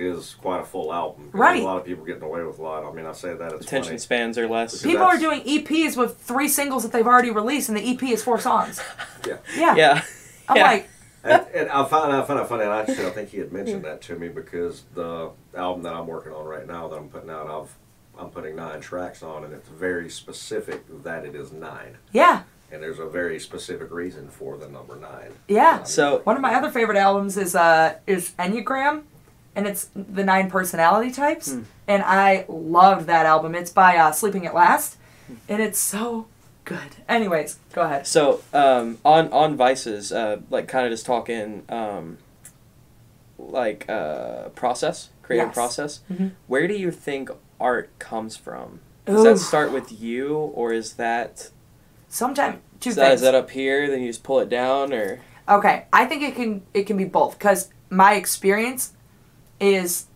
is 0.00 0.34
quite 0.40 0.60
a 0.60 0.64
full 0.64 0.92
album. 0.92 1.28
Right. 1.32 1.62
A 1.62 1.64
lot 1.64 1.76
of 1.76 1.84
people 1.84 2.04
getting 2.04 2.22
away 2.22 2.42
with 2.44 2.58
a 2.58 2.62
lot. 2.62 2.84
I 2.84 2.92
mean, 2.92 3.06
I 3.06 3.12
say 3.12 3.34
that 3.34 3.52
it's 3.52 3.66
Attention 3.66 3.90
funny. 3.90 3.98
spans 3.98 4.38
are 4.38 4.48
less. 4.48 4.72
Because 4.72 4.82
People 4.90 5.06
are 5.06 5.18
doing 5.18 5.42
EPs 5.42 5.96
with 5.96 6.16
three 6.18 6.48
singles 6.48 6.82
that 6.84 6.92
they've 6.92 7.06
already 7.06 7.30
released, 7.30 7.68
and 7.68 7.76
the 7.76 7.86
EP 7.92 8.02
is 8.04 8.22
four 8.24 8.40
songs. 8.40 8.80
Yeah. 9.26 9.36
Yeah. 9.54 9.74
Yeah. 9.76 10.02
I'm 10.48 10.56
Yeah. 10.56 10.62
like, 10.64 10.88
and, 11.22 11.46
and 11.54 11.68
I 11.68 11.84
found 11.84 12.10
I 12.12 12.22
found 12.24 12.40
it 12.40 12.46
funny. 12.48 12.62
And 12.62 12.72
I 12.72 12.80
actually, 12.80 13.06
I 13.06 13.10
think 13.10 13.28
he 13.28 13.36
had 13.38 13.52
mentioned 13.52 13.84
that 13.84 14.00
to 14.02 14.16
me 14.18 14.28
because 14.28 14.84
the 14.94 15.30
album 15.54 15.82
that 15.82 15.92
I'm 15.92 16.06
working 16.06 16.32
on 16.32 16.46
right 16.46 16.66
now 16.66 16.88
that 16.88 16.96
I'm 16.96 17.08
putting 17.10 17.28
out, 17.28 17.46
I've 17.50 17.76
I'm 18.18 18.30
putting 18.30 18.56
nine 18.56 18.80
tracks 18.80 19.22
on, 19.22 19.44
and 19.44 19.52
it's 19.52 19.68
very 19.68 20.08
specific 20.08 20.82
that 21.04 21.24
it 21.26 21.34
is 21.34 21.52
nine. 21.52 21.96
yeah, 22.12 22.42
And 22.72 22.82
there's 22.82 22.98
a 22.98 23.06
very 23.06 23.38
specific 23.40 23.90
reason 23.90 24.28
for 24.28 24.56
the 24.58 24.68
number 24.68 24.96
nine. 24.96 25.32
yeah. 25.48 25.82
So 25.84 26.20
One 26.24 26.36
of 26.36 26.42
my 26.42 26.54
other 26.54 26.70
favorite 26.70 26.98
albums 26.98 27.36
is 27.36 27.54
uh 27.54 27.94
is 28.06 28.32
Enneagram, 28.38 29.02
and 29.56 29.66
it's 29.66 29.90
the 29.94 30.24
nine 30.24 30.50
personality 30.50 31.10
types, 31.10 31.52
Hmm. 31.52 31.62
and 31.88 32.02
I 32.02 32.44
loved 32.48 33.06
that 33.06 33.26
album. 33.26 33.54
It's 33.54 33.70
by 33.70 33.96
uh, 33.96 34.12
Sleeping 34.12 34.46
at 34.46 34.54
Last, 34.54 34.96
and 35.48 35.60
it's 35.62 35.78
so 35.78 36.26
good. 36.64 36.96
Anyways, 37.08 37.58
go 37.72 37.82
ahead. 37.82 38.06
So 38.06 38.42
um, 38.52 38.98
on 39.04 39.32
on 39.32 39.56
vices, 39.56 40.12
uh, 40.12 40.38
like 40.50 40.68
kind 40.68 40.86
of 40.86 40.92
just 40.92 41.04
talking, 41.06 41.64
um, 41.68 42.18
like 43.38 43.88
uh, 43.88 44.50
process, 44.50 45.10
creative 45.22 45.48
Yes. 45.48 45.54
process. 45.54 46.00
Mhm. 46.12 46.32
Where 46.46 46.66
do 46.68 46.74
you 46.74 46.90
think 46.90 47.30
art 47.60 47.90
comes 47.98 48.36
from? 48.36 48.80
Does 49.06 49.24
that 49.24 49.38
start 49.38 49.72
with 49.72 50.00
you, 50.00 50.36
or 50.36 50.72
is 50.72 50.94
that 50.94 51.50
Sometime 52.08 52.60
two 52.80 52.90
is 52.90 52.96
that, 52.96 53.12
is 53.14 53.20
that 53.22 53.34
up 53.34 53.50
here? 53.50 53.88
Then 53.88 54.00
you 54.02 54.08
just 54.08 54.22
pull 54.22 54.40
it 54.40 54.48
down, 54.48 54.92
or 54.92 55.20
Okay, 55.48 55.84
I 55.92 56.04
think 56.06 56.22
it 56.22 56.34
can 56.36 56.62
it 56.74 56.84
can 56.84 56.96
be 56.96 57.04
both 57.04 57.38
because 57.38 57.70
my 57.88 58.14
experience 58.14 58.92
is 59.60 60.06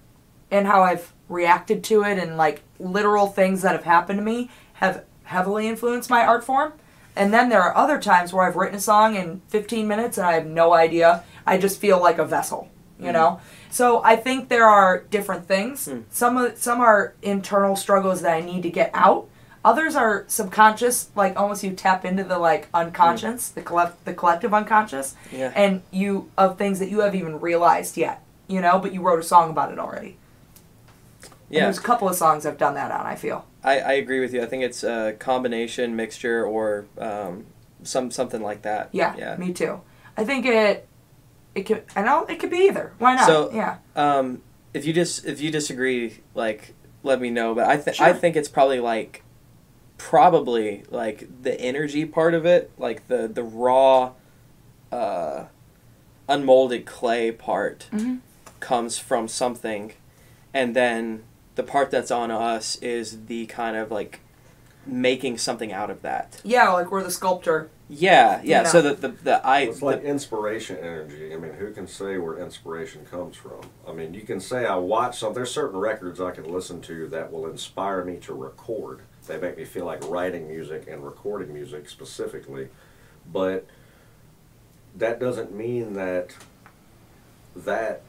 and 0.50 0.66
how 0.66 0.82
I've 0.82 1.12
reacted 1.28 1.84
to 1.84 2.02
it 2.02 2.18
and 2.18 2.36
like 2.36 2.62
literal 2.78 3.26
things 3.26 3.62
that 3.62 3.72
have 3.72 3.84
happened 3.84 4.18
to 4.18 4.24
me 4.24 4.50
have 4.74 5.04
heavily 5.24 5.68
influenced 5.68 6.10
my 6.10 6.24
art 6.24 6.44
form. 6.44 6.72
And 7.16 7.32
then 7.32 7.48
there 7.48 7.62
are 7.62 7.76
other 7.76 8.00
times 8.00 8.32
where 8.32 8.44
I've 8.44 8.56
written 8.56 8.76
a 8.76 8.80
song 8.80 9.14
in 9.14 9.40
15 9.48 9.86
minutes 9.86 10.18
and 10.18 10.26
I 10.26 10.32
have 10.32 10.46
no 10.46 10.72
idea. 10.72 11.24
I 11.46 11.58
just 11.58 11.80
feel 11.80 12.00
like 12.00 12.18
a 12.18 12.24
vessel, 12.24 12.68
you 12.98 13.12
know. 13.12 13.40
So 13.70 14.02
I 14.04 14.16
think 14.16 14.48
there 14.48 14.66
are 14.66 15.04
different 15.10 15.46
things. 15.46 15.88
Mm. 15.88 16.04
Some 16.10 16.36
of 16.36 16.58
some 16.58 16.80
are 16.80 17.14
internal 17.22 17.74
struggles 17.74 18.22
that 18.22 18.32
I 18.32 18.40
need 18.40 18.62
to 18.62 18.70
get 18.70 18.90
out. 18.94 19.28
Others 19.64 19.96
are 19.96 20.24
subconscious, 20.28 21.10
like 21.16 21.36
almost 21.36 21.64
you 21.64 21.72
tap 21.72 22.04
into 22.04 22.22
the 22.22 22.38
like 22.38 22.68
unconscious, 22.74 23.48
the 23.48 23.62
collect 23.62 24.04
the 24.04 24.14
collective 24.14 24.52
unconscious, 24.52 25.16
yeah. 25.32 25.52
and 25.56 25.82
you 25.90 26.30
of 26.36 26.58
things 26.58 26.78
that 26.78 26.88
you 26.88 27.00
haven't 27.00 27.18
even 27.18 27.40
realized 27.40 27.96
yet, 27.96 28.22
you 28.48 28.60
know, 28.60 28.78
but 28.78 28.92
you 28.92 29.00
wrote 29.02 29.18
a 29.20 29.22
song 29.22 29.50
about 29.50 29.72
it 29.72 29.78
already. 29.78 30.16
And 31.48 31.58
yeah, 31.58 31.64
there's 31.64 31.78
a 31.78 31.82
couple 31.82 32.08
of 32.08 32.14
songs 32.16 32.46
I've 32.46 32.58
done 32.58 32.74
that 32.74 32.90
on. 32.90 33.06
I 33.06 33.14
feel. 33.16 33.44
I, 33.62 33.78
I 33.80 33.92
agree 33.92 34.20
with 34.20 34.32
you. 34.34 34.42
I 34.42 34.46
think 34.46 34.62
it's 34.64 34.82
a 34.82 35.14
combination, 35.18 35.94
mixture, 35.96 36.44
or 36.44 36.86
um, 36.98 37.46
some 37.82 38.10
something 38.10 38.42
like 38.42 38.62
that. 38.62 38.88
Yeah, 38.92 39.14
yeah. 39.16 39.36
me 39.36 39.52
too. 39.52 39.80
I 40.16 40.24
think 40.24 40.46
it. 40.46 40.88
It 41.54 41.62
could. 41.64 41.84
I 41.94 42.02
know 42.02 42.24
it 42.24 42.40
could 42.40 42.50
be 42.50 42.66
either. 42.66 42.92
Why 42.98 43.14
not? 43.14 43.26
So- 43.26 43.50
yeah. 43.52 43.76
Um, 43.94 44.42
if 44.72 44.84
you 44.84 44.92
just 44.92 45.24
if 45.24 45.40
you 45.40 45.50
disagree, 45.52 46.18
like 46.34 46.74
let 47.04 47.20
me 47.20 47.30
know. 47.30 47.54
But 47.54 47.68
I 47.68 47.76
think 47.76 47.96
Sure. 47.98 48.06
I 48.06 48.12
think 48.12 48.34
it's 48.36 48.48
probably 48.48 48.80
like 48.80 49.22
probably 49.98 50.82
like 50.90 51.28
the 51.42 51.58
energy 51.60 52.04
part 52.04 52.34
of 52.34 52.44
it, 52.44 52.72
like 52.78 53.06
the 53.08 53.28
the 53.28 53.42
raw, 53.44 54.12
uh, 54.90 55.44
unmolded 56.28 56.86
clay 56.86 57.30
part 57.30 57.86
Mhm. 57.92 58.18
Comes 58.64 58.98
from 58.98 59.28
something, 59.28 59.92
and 60.52 60.74
then 60.74 61.22
the 61.54 61.62
part 61.62 61.90
that's 61.90 62.10
on 62.10 62.30
us 62.30 62.76
is 62.76 63.26
the 63.26 63.46
kind 63.46 63.76
of 63.76 63.90
like 63.90 64.20
making 64.86 65.38
something 65.38 65.72
out 65.72 65.90
of 65.90 66.02
that. 66.02 66.40
Yeah, 66.44 66.70
like 66.70 66.90
we're 66.90 67.02
the 67.04 67.10
sculptor. 67.10 67.68
Yeah, 67.88 68.40
yeah. 68.42 68.62
You 68.62 68.66
So 68.68 68.80
know. 68.80 68.94
the 68.94 69.08
the, 69.08 69.14
the 69.22 69.46
I 69.46 69.60
It's 69.60 69.82
like 69.82 70.02
the- 70.02 70.08
inspiration 70.08 70.76
energy. 70.78 71.32
I 71.32 71.36
mean, 71.36 71.52
who 71.52 71.70
can 71.72 71.86
say 71.86 72.16
where 72.18 72.38
inspiration 72.38 73.04
comes 73.04 73.36
from? 73.36 73.60
I 73.86 73.92
mean, 73.92 74.14
you 74.14 74.22
can 74.22 74.40
say 74.40 74.64
I 74.66 74.76
watch 74.76 75.18
some. 75.18 75.34
There's 75.34 75.50
certain 75.50 75.78
records 75.78 76.20
I 76.20 76.30
can 76.32 76.50
listen 76.50 76.80
to 76.82 77.06
that 77.08 77.30
will 77.32 77.46
inspire 77.46 78.02
me 78.04 78.16
to 78.22 78.32
record. 78.34 79.00
They 79.26 79.38
make 79.38 79.56
me 79.56 79.64
feel 79.64 79.84
like 79.84 80.02
writing 80.08 80.48
music 80.48 80.86
and 80.88 81.04
recording 81.04 81.52
music 81.52 81.88
specifically, 81.88 82.68
but 83.30 83.66
that 84.96 85.18
doesn't 85.20 85.54
mean 85.54 85.94
that 85.94 86.34
that 87.56 88.02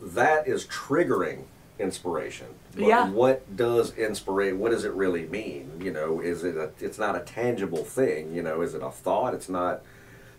that 0.00 0.46
is 0.48 0.66
triggering 0.66 1.44
inspiration. 1.78 2.46
But 2.74 2.84
Yeah. 2.84 3.08
what 3.10 3.56
does 3.56 3.92
inspire? 3.96 4.54
What 4.54 4.70
does 4.72 4.84
it 4.84 4.92
really 4.92 5.26
mean? 5.26 5.80
You 5.80 5.92
know, 5.92 6.20
is 6.20 6.44
it 6.44 6.56
a? 6.56 6.70
It's 6.80 6.98
not 6.98 7.16
a 7.16 7.20
tangible 7.20 7.84
thing. 7.84 8.34
You 8.34 8.42
know, 8.42 8.60
is 8.62 8.74
it 8.74 8.82
a 8.82 8.90
thought? 8.90 9.34
It's 9.34 9.48
not. 9.48 9.82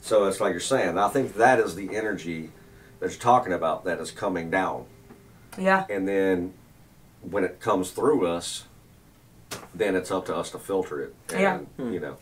So 0.01 0.25
it's 0.25 0.39
like 0.39 0.51
you're 0.51 0.59
saying. 0.59 0.97
I 0.97 1.09
think 1.09 1.35
that 1.35 1.59
is 1.59 1.75
the 1.75 1.95
energy 1.95 2.51
that 2.99 3.11
you're 3.11 3.19
talking 3.19 3.53
about 3.53 3.83
that 3.85 3.99
is 3.99 4.11
coming 4.11 4.49
down, 4.49 4.85
Yeah. 5.57 5.85
and 5.89 6.07
then 6.07 6.53
when 7.21 7.43
it 7.43 7.59
comes 7.59 7.91
through 7.91 8.27
us, 8.27 8.65
then 9.73 9.95
it's 9.95 10.11
up 10.11 10.25
to 10.27 10.35
us 10.35 10.51
to 10.51 10.59
filter 10.59 11.01
it 11.01 11.15
and 11.31 11.39
Yeah. 11.41 11.57
Hmm. 11.77 11.93
you 11.93 11.99
know 11.99 12.17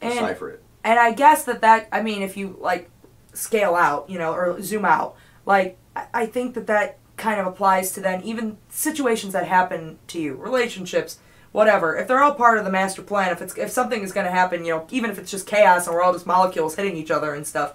And 0.00 0.12
decipher 0.14 0.50
it. 0.50 0.62
and 0.84 0.98
I 0.98 1.12
guess 1.12 1.44
that 1.44 1.60
that 1.62 1.88
I 1.92 2.02
mean, 2.02 2.22
if 2.22 2.36
you 2.36 2.56
like 2.60 2.90
scale 3.32 3.74
out, 3.74 4.08
you 4.10 4.18
know, 4.18 4.32
or 4.34 4.60
zoom 4.62 4.84
out, 4.84 5.16
like 5.46 5.76
I, 5.96 6.26
think 6.26 6.54
that 6.54 6.66
that 6.68 6.98
kind 7.16 7.40
of 7.40 7.46
applies 7.46 7.92
to 7.92 8.00
then 8.00 8.22
even 8.22 8.58
situations 8.68 9.32
that 9.32 9.46
happen 9.46 9.98
to 10.08 10.20
you, 10.20 10.34
relationships, 10.34 11.18
whatever. 11.52 11.96
If 11.96 12.08
they're 12.08 12.22
all 12.22 12.34
part 12.34 12.58
of 12.58 12.64
the 12.64 12.70
master 12.70 13.02
plan, 13.02 13.32
if 13.32 13.42
it's 13.42 13.56
if 13.56 13.70
something 13.70 14.02
is 14.02 14.12
going 14.12 14.26
to 14.26 14.32
happen, 14.32 14.64
you 14.64 14.72
know, 14.72 14.86
even 14.90 15.10
if 15.10 15.18
it's 15.18 15.30
just 15.30 15.46
chaos 15.46 15.86
and 15.86 15.94
we're 15.94 16.02
all 16.02 16.12
just 16.12 16.26
molecules 16.26 16.76
hitting 16.76 16.96
each 16.96 17.10
other 17.10 17.34
and 17.34 17.46
stuff, 17.46 17.74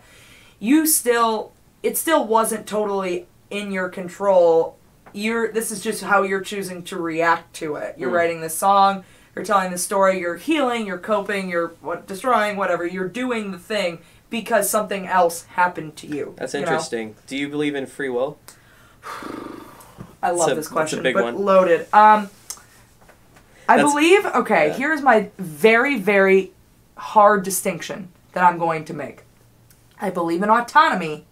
you 0.59 0.87
still 0.87 1.51
it 1.83 1.97
still 1.97 2.25
wasn't 2.25 2.65
totally 2.65 3.27
in 3.49 3.71
your 3.71 3.89
control. 3.89 4.77
You're 5.13 5.51
this 5.51 5.71
is 5.71 5.81
just 5.81 6.03
how 6.03 6.23
you're 6.23 6.41
choosing 6.41 6.83
to 6.83 6.97
react 6.97 7.53
to 7.57 7.75
it. 7.75 7.95
You're 7.97 8.09
Mm. 8.11 8.15
writing 8.15 8.41
this 8.41 8.57
song, 8.57 9.03
you're 9.35 9.45
telling 9.45 9.71
the 9.71 9.77
story, 9.77 10.19
you're 10.19 10.37
healing, 10.37 10.87
you're 10.87 10.97
coping, 10.97 11.49
you're 11.49 11.73
what 11.81 12.07
destroying, 12.07 12.57
whatever. 12.57 12.85
You're 12.85 13.07
doing 13.09 13.51
the 13.51 13.59
thing 13.59 13.99
because 14.35 14.69
something 14.69 15.07
else 15.07 15.43
happened 15.43 15.95
to 15.95 16.07
you. 16.07 16.33
that's 16.37 16.53
you 16.53 16.59
know? 16.59 16.65
interesting. 16.67 17.15
Do 17.25 17.37
you 17.37 17.47
believe 17.47 17.73
in 17.73 17.85
free 17.85 18.09
will? 18.09 18.37
I 20.21 20.31
love 20.31 20.51
a- 20.51 20.55
this 20.55 20.67
question, 20.67 21.01
big 21.01 21.13
but 21.15 21.23
one. 21.23 21.37
loaded. 21.45 21.81
Um, 21.93 22.29
I 23.69 23.77
That's- 23.77 23.93
believe. 23.93 24.25
Okay, 24.25 24.67
yeah. 24.67 24.73
here's 24.73 25.01
my 25.01 25.29
very, 25.37 25.97
very 25.97 26.51
hard 26.97 27.43
distinction 27.43 28.09
that 28.33 28.43
I'm 28.43 28.57
going 28.57 28.83
to 28.85 28.93
make. 28.93 29.21
I 30.01 30.09
believe 30.09 30.43
in 30.43 30.49
autonomy, 30.49 31.23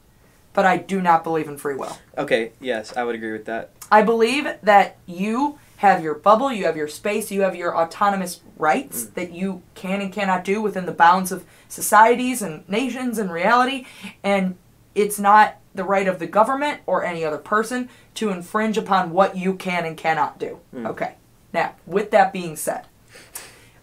but 0.53 0.63
I 0.65 0.77
do 0.77 1.01
not 1.01 1.25
believe 1.25 1.49
in 1.49 1.57
free 1.57 1.75
will. 1.75 1.97
Okay, 2.17 2.53
yes, 2.61 2.95
I 2.95 3.03
would 3.03 3.15
agree 3.15 3.33
with 3.33 3.43
that. 3.47 3.71
I 3.91 4.01
believe 4.01 4.47
that 4.63 4.95
you 5.05 5.59
have 5.83 6.01
your 6.01 6.13
bubble, 6.13 6.49
you 6.49 6.65
have 6.65 6.77
your 6.77 6.87
space, 6.87 7.29
you 7.29 7.41
have 7.41 7.57
your 7.57 7.77
autonomous 7.77 8.39
rights 8.57 9.03
mm. 9.03 9.13
that 9.15 9.33
you 9.33 9.61
can 9.75 9.99
and 9.99 10.13
cannot 10.13 10.45
do 10.45 10.61
within 10.61 10.85
the 10.85 10.93
bounds 10.93 11.29
of 11.29 11.43
societies 11.67 12.41
and 12.41 12.67
nations 12.69 13.17
and 13.17 13.29
reality, 13.29 13.85
and 14.23 14.55
it's 14.95 15.19
not 15.19 15.57
the 15.75 15.83
right 15.83 16.07
of 16.07 16.19
the 16.19 16.25
government 16.25 16.79
or 16.85 17.03
any 17.03 17.25
other 17.25 17.37
person 17.37 17.89
to 18.13 18.29
infringe 18.29 18.77
upon 18.77 19.11
what 19.11 19.35
you 19.35 19.55
can 19.55 19.85
and 19.85 19.97
cannot 19.97 20.39
do. 20.39 20.59
Mm. 20.73 20.87
Okay. 20.87 21.15
Now, 21.51 21.75
with 21.85 22.11
that 22.11 22.31
being 22.31 22.55
said, 22.55 22.85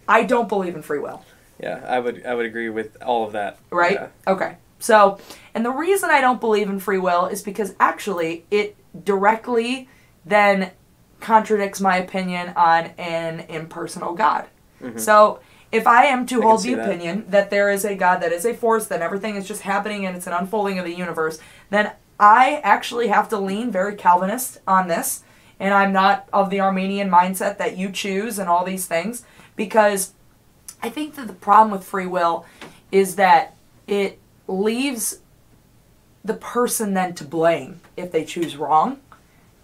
I 0.09 0.25
don't 0.25 0.49
believe 0.49 0.75
in 0.75 0.81
free 0.81 1.01
will 1.01 1.23
Yeah, 1.63 1.85
I 1.87 2.01
would 2.01 2.25
I 2.25 2.35
would 2.35 2.47
agree 2.47 2.71
with 2.71 2.97
all 3.03 3.27
of 3.27 3.33
that. 3.33 3.59
right? 3.71 3.93
Yeah. 3.93 4.09
Okay. 4.27 4.57
So, 4.79 5.19
and 5.55 5.67
the 5.67 5.71
reason 5.71 6.09
I 6.09 6.23
don't 6.23 6.41
believe 6.41 6.71
in 6.71 6.81
free 6.81 6.97
will 6.97 7.27
is 7.27 7.43
because 7.43 7.75
actually 7.79 8.47
it 8.51 8.75
directly 9.05 9.91
then 10.25 10.71
contradicts 11.21 11.81
my 11.81 11.97
opinion 11.97 12.53
on 12.57 12.87
an 12.99 13.41
impersonal 13.49 14.15
God. 14.15 14.47
So, 14.97 15.41
if 15.71 15.87
I 15.87 16.07
am 16.07 16.27
to 16.27 16.37
Mm-hmm. 16.37 16.43
I 16.43 16.47
hold 16.47 16.63
the 16.63 16.75
that. 16.75 16.89
opinion 16.89 17.25
that 17.29 17.51
there 17.51 17.71
is 17.71 17.85
a 17.85 17.95
God 17.95 18.19
that 18.23 18.33
is 18.33 18.45
a 18.45 18.55
force, 18.55 18.87
that 18.87 19.03
everything 19.03 19.37
is 19.37 19.47
just 19.47 19.63
happening 19.63 20.05
and 20.07 20.17
it's 20.17 20.27
an 20.27 20.33
unfolding 20.33 20.79
of 20.79 20.85
the 20.85 20.95
universe, 20.95 21.39
then 21.69 21.93
I 22.19 22.61
actually 22.65 23.09
have 23.09 23.29
to 23.29 23.39
lean 23.39 23.71
very 23.71 23.95
Calvinist 23.95 24.59
on 24.67 24.89
this. 24.89 25.23
And 25.59 25.75
I'm 25.75 25.93
not 25.93 26.27
of 26.33 26.49
the 26.51 26.61
Arminian 26.61 27.11
mindset 27.11 27.59
that 27.59 27.77
you 27.77 27.91
choose 27.91 28.39
and 28.39 28.49
all 28.49 28.65
these 28.65 28.87
things 28.87 29.25
because 29.57 30.15
I 30.83 30.89
think 30.89 31.15
that 31.17 31.27
the 31.27 31.35
problem 31.35 31.71
with 31.71 31.85
free 31.85 32.07
will 32.07 32.47
is 32.91 33.17
that 33.17 33.55
it 33.87 34.19
leaves 34.49 35.21
the 36.25 36.35
person 36.35 36.95
then 36.95 37.15
to 37.15 37.25
blame 37.25 37.81
if 37.97 38.11
they 38.11 38.25
choose 38.25 38.57
wrong. 38.57 39.01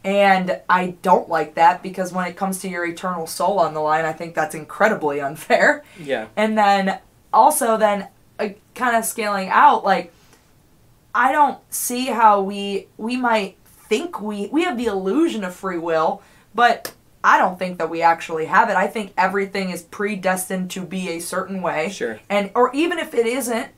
And 0.07 0.61
I 0.69 0.95
don't 1.03 1.29
like 1.29 1.57
that 1.57 1.83
because 1.83 2.13
when 2.13 2.29
it 2.29 2.37
comes 2.37 2.61
to 2.61 2.69
your 2.69 2.87
eternal 2.87 3.27
soul 3.27 3.59
on 3.59 3.75
the 3.75 3.81
line, 3.81 4.05
I 4.05 4.13
think 4.13 4.37
that's 4.37 4.55
incredibly 4.55 5.21
unfair. 5.21 5.83
Yeah. 5.99 6.29
And 6.37 6.57
then 6.57 7.01
also 7.33 7.77
then 7.77 8.07
uh, 8.39 8.51
kind 8.77 8.97
of 8.97 9.05
scaling 9.05 9.49
out 9.49 9.85
like 9.85 10.13
I 11.13 11.33
don't 11.33 11.59
see 11.71 12.07
how 12.07 12.41
we 12.41 12.87
we 12.97 13.17
might 13.17 13.57
think 13.65 14.21
we 14.21 14.47
we 14.47 14.63
have 14.63 14.79
the 14.79 14.87
illusion 14.87 15.43
of 15.43 15.57
free 15.57 15.79
will, 15.79 16.23
but 16.55 16.93
I 17.25 17.39
don't 17.39 17.59
think 17.59 17.79
that 17.79 17.91
we 17.91 18.01
actually 18.01 18.45
have 18.45 18.71
it. 18.71 18.77
I 18.77 18.87
think 18.87 19.13
everything 19.19 19.71
is 19.71 19.83
predestined 19.83 20.71
to 20.73 20.83
be 20.83 21.09
a 21.09 21.19
certain 21.19 21.63
way. 21.63 21.91
Sure. 21.91 22.21
And 22.29 22.53
or 22.55 22.73
even 22.73 23.01
if 23.01 23.13
it 23.13 23.27
isn't 23.27 23.71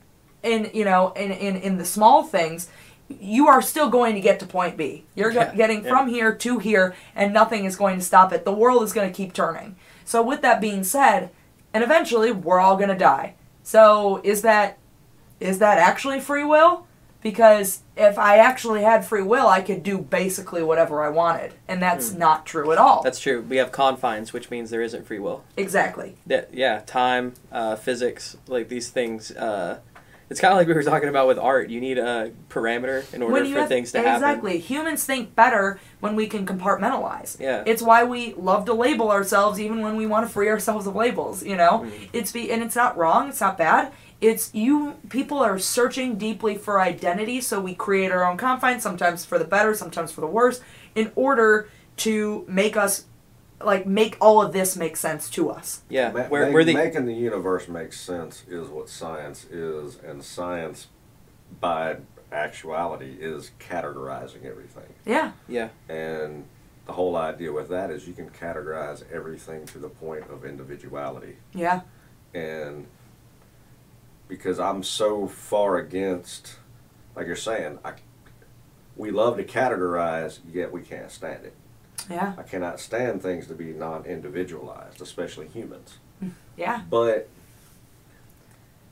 in 0.43 0.71
you 0.75 0.85
know 0.85 1.13
in 1.13 1.31
in, 1.33 1.57
in 1.57 1.79
the 1.79 1.87
small 1.87 2.23
things, 2.23 2.69
you 3.09 3.49
are 3.49 3.63
still 3.63 3.89
going 3.89 4.15
to 4.15 4.21
get 4.21 4.39
to 4.41 4.47
point 4.47 4.77
B. 4.77 5.05
You're 5.15 5.33
Yeah, 5.33 5.55
getting 5.55 5.83
yeah. 5.85 5.89
from 5.91 6.09
here 6.09 6.35
to 6.35 6.59
here 6.59 6.95
and 7.15 7.33
nothing 7.33 7.65
is 7.65 7.77
going 7.77 7.99
to 7.99 8.05
stop 8.05 8.33
it. 8.33 8.45
The 8.45 8.53
world 8.53 8.83
is 8.83 8.93
going 8.93 9.09
to 9.11 9.15
keep 9.17 9.33
turning. 9.33 9.77
So 10.05 10.23
with 10.23 10.43
that 10.43 10.61
being 10.61 10.85
said, 10.85 11.31
and 11.73 11.83
eventually 11.85 12.33
we're 12.33 12.61
all 12.61 12.77
going 12.77 12.89
to 12.91 12.95
die. 12.99 13.35
So 13.63 14.21
is 14.25 14.43
that 14.43 14.79
is 15.41 15.59
that 15.61 15.79
actually 15.79 16.21
free 16.21 16.45
will? 16.45 16.87
Because 17.21 17.81
if 17.97 18.17
I 18.17 18.39
actually 18.39 18.83
had 18.83 19.05
free 19.05 19.23
will, 19.23 19.49
I 19.49 19.61
could 19.61 19.83
do 19.83 19.99
basically 19.99 20.63
whatever 20.63 21.03
I 21.03 21.09
wanted, 21.09 21.53
and 21.67 21.83
that's 21.83 22.13
not 22.13 22.47
true 22.47 22.71
at 22.71 22.79
all. 22.79 23.03
That's 23.03 23.19
true. 23.19 23.43
We 23.43 23.57
have 23.57 23.73
confines, 23.73 24.33
which 24.33 24.51
means 24.51 24.71
there 24.71 24.83
isn't 24.83 25.05
free 25.07 25.19
will. 25.19 25.43
exactly. 25.57 26.17
Yeah, 26.27 26.45
yeah 26.53 26.83
time, 26.87 27.35
uh, 27.51 27.75
physics, 27.75 28.37
like 28.47 28.69
these 28.69 28.91
things. 28.91 29.33
Uh, 29.33 29.81
it's 30.31 30.41
kind 30.41 30.53
of 30.53 30.59
like 30.59 30.69
we 30.69 30.75
were 30.75 30.83
talking 30.83 31.09
about 31.09 31.27
with 31.27 31.39
art. 31.39 31.71
You 31.71 31.81
need 31.81 31.99
a 31.99 32.33
parameter 32.51 33.13
in 33.15 33.23
order 33.23 33.45
for 33.45 33.61
have- 33.61 33.69
things 33.69 33.93
to 33.93 33.99
happen. 33.99 34.15
exactly. 34.15 34.59
Humans 34.59 35.05
think 35.05 35.35
better 35.35 35.81
when 36.01 36.17
we 36.17 36.27
can 36.27 36.47
compartmentalize. 36.47 37.41
Yeah. 37.41 37.63
It's 37.67 37.83
why 37.83 38.05
we 38.05 38.35
love 38.35 38.65
to 38.67 38.75
label 38.75 39.11
ourselves 39.11 39.59
even 39.59 39.81
when 39.81 39.97
we 39.97 40.07
want 40.07 40.27
to 40.27 40.33
free 40.33 40.49
ourselves 40.49 40.87
of 40.87 40.95
labels, 40.95 41.43
you 41.43 41.57
know? 41.57 41.85
Mm-hmm. 41.85 42.05
It's 42.13 42.33
be 42.33 42.53
and 42.53 42.63
it's 42.63 42.77
not 42.77 42.97
wrong, 42.97 43.31
it's 43.31 43.41
not 43.41 43.57
bad. 43.57 43.93
It's 44.21 44.53
you 44.53 44.97
people 45.09 45.39
are 45.39 45.59
searching 45.59 46.17
deeply 46.17 46.57
for 46.57 46.81
identity, 46.81 47.41
so 47.41 47.61
we 47.61 47.75
create 47.75 48.11
our 48.11 48.25
own 48.25 48.37
confines, 48.37 48.83
sometimes 48.83 49.25
for 49.25 49.39
the 49.39 49.45
better, 49.45 49.75
sometimes 49.75 50.11
for 50.11 50.21
the 50.21 50.27
worse, 50.27 50.61
in 50.95 51.13
order 51.15 51.69
to 51.99 52.45
make 52.49 52.77
us 52.77 53.05
like 53.63 53.87
make 53.87 54.17
all 54.21 54.43
of 54.43 54.53
this 54.53 54.77
make 54.77 54.97
sense 54.97 55.29
to 55.31 55.51
us. 55.51 55.83
Yeah, 55.89 56.13
Ma- 56.13 56.29
we're, 56.29 56.47
ma- 56.47 56.53
we're 56.53 56.65
the 56.65 56.75
making 56.75 57.07
the 57.07 57.15
universe 57.15 57.69
make 57.69 57.93
sense 57.93 58.45
is 58.49 58.69
what 58.69 58.89
science 58.89 59.45
is, 59.47 59.99
and 60.05 60.23
science, 60.23 60.89
by 61.61 61.97
actuality, 62.31 63.17
is 63.21 63.51
categorizing 63.59 64.45
everything. 64.45 64.93
Yeah. 65.05 65.33
yeah 65.49 65.69
And 65.89 66.45
the 66.87 66.93
whole 66.93 67.17
idea 67.17 67.53
with 67.53 67.69
that 67.69 67.91
is 67.91 68.07
you 68.07 68.15
can 68.15 68.31
categorize 68.31 69.03
everything 69.13 69.67
to 69.67 69.79
the 69.79 69.89
point 69.89 70.25
of 70.31 70.45
individuality. 70.45 71.37
Yeah. 71.55 71.83
And 72.35 72.87
because 74.29 74.61
I'm 74.61 74.83
so 74.83 75.27
far 75.27 75.79
against, 75.79 76.57
like 77.17 77.27
you're 77.27 77.37
saying, 77.37 77.79
I, 77.85 77.95
we 78.97 79.11
love 79.11 79.37
to 79.39 79.45
categorize, 79.45 80.41
yet 80.53 80.71
we 80.71 80.83
can't 80.83 81.11
stand 81.11 81.45
it. 81.45 81.55
Yeah. 82.11 82.35
I 82.39 82.43
cannot 82.43 82.81
stand 82.81 83.23
things 83.23 83.47
to 83.49 83.55
be 83.55 83.67
non 83.73 84.05
individualized, 84.07 85.01
especially 85.03 85.49
humans. 85.49 85.99
Mm, 86.23 86.33
yeah. 86.57 86.83
But 86.89 87.29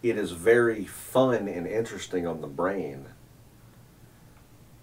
it 0.03 0.19
is 0.19 0.33
very 0.33 0.85
fun 0.85 1.49
and 1.49 1.67
interesting 1.67 2.27
on 2.27 2.41
the 2.41 2.47
brain 2.47 3.07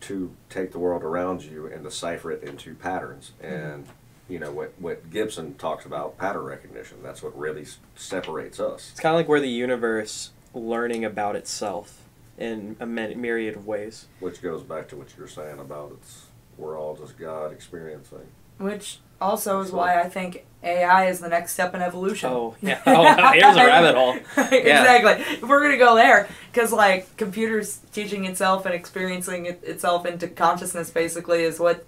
to 0.02 0.36
take 0.50 0.72
the 0.72 0.80
world 0.80 1.04
around 1.04 1.44
you 1.44 1.66
and 1.68 1.84
decipher 1.84 2.32
it 2.32 2.44
into 2.44 2.76
patterns. 2.76 3.32
Mm-hmm. 3.42 3.54
And 3.56 3.86
you 4.30 4.40
know 4.40 4.52
what 4.52 4.74
what 4.80 5.10
Gibson 5.10 5.56
talks 5.56 5.86
about 5.86 6.18
pattern 6.18 6.44
recognition. 6.44 6.98
That's 7.04 7.22
what 7.22 7.38
really 7.38 7.64
s- 7.64 7.78
separates 7.96 8.60
us. 8.60 8.90
it's 8.92 9.00
kind 9.00 9.14
of 9.14 9.20
like 9.20 9.28
we're 9.28 9.40
the 9.42 9.48
universe 9.50 10.32
learning 10.54 11.04
about 11.06 11.36
itself 11.36 12.00
in 12.38 12.76
a 12.80 12.86
my- 12.86 13.14
myriad 13.16 13.56
of 13.56 13.68
ways. 13.68 14.08
Which 14.20 14.42
goes 14.42 14.64
back 14.64 14.88
to 14.90 14.96
what 14.96 15.16
you 15.16 15.22
were 15.22 15.28
saying 15.30 15.60
about 15.60 15.92
it's 16.00 16.26
we're 16.58 16.80
all 16.80 16.96
just 16.96 17.18
God 17.18 17.52
experiencing. 17.52 18.28
Which 18.58 19.00
also 19.20 19.62
is 19.62 19.72
why 19.72 20.00
I 20.02 20.10
think 20.10 20.46
AI 20.64 21.06
is 21.08 21.20
the 21.20 21.28
next 21.30 21.54
step 21.54 21.74
in 21.76 21.82
evolution. 21.82 22.30
Oh 22.30 22.56
yeah. 22.62 22.82
Oh, 22.86 23.32
here's 23.34 23.56
a 23.56 23.66
rabbit 23.66 23.96
hole. 23.96 24.14
exactly. 24.38 25.24
If 25.36 25.44
we're 25.44 25.62
gonna 25.62 25.78
go 25.78 25.96
there, 25.96 26.28
because 26.52 26.72
like 26.72 27.16
computers 27.18 27.80
teaching 27.92 28.26
itself 28.26 28.66
and 28.66 28.74
experiencing 28.76 29.46
it, 29.48 29.64
itself 29.64 30.06
into 30.06 30.28
consciousness 30.28 30.90
basically 30.90 31.44
is 31.44 31.60
what 31.60 31.86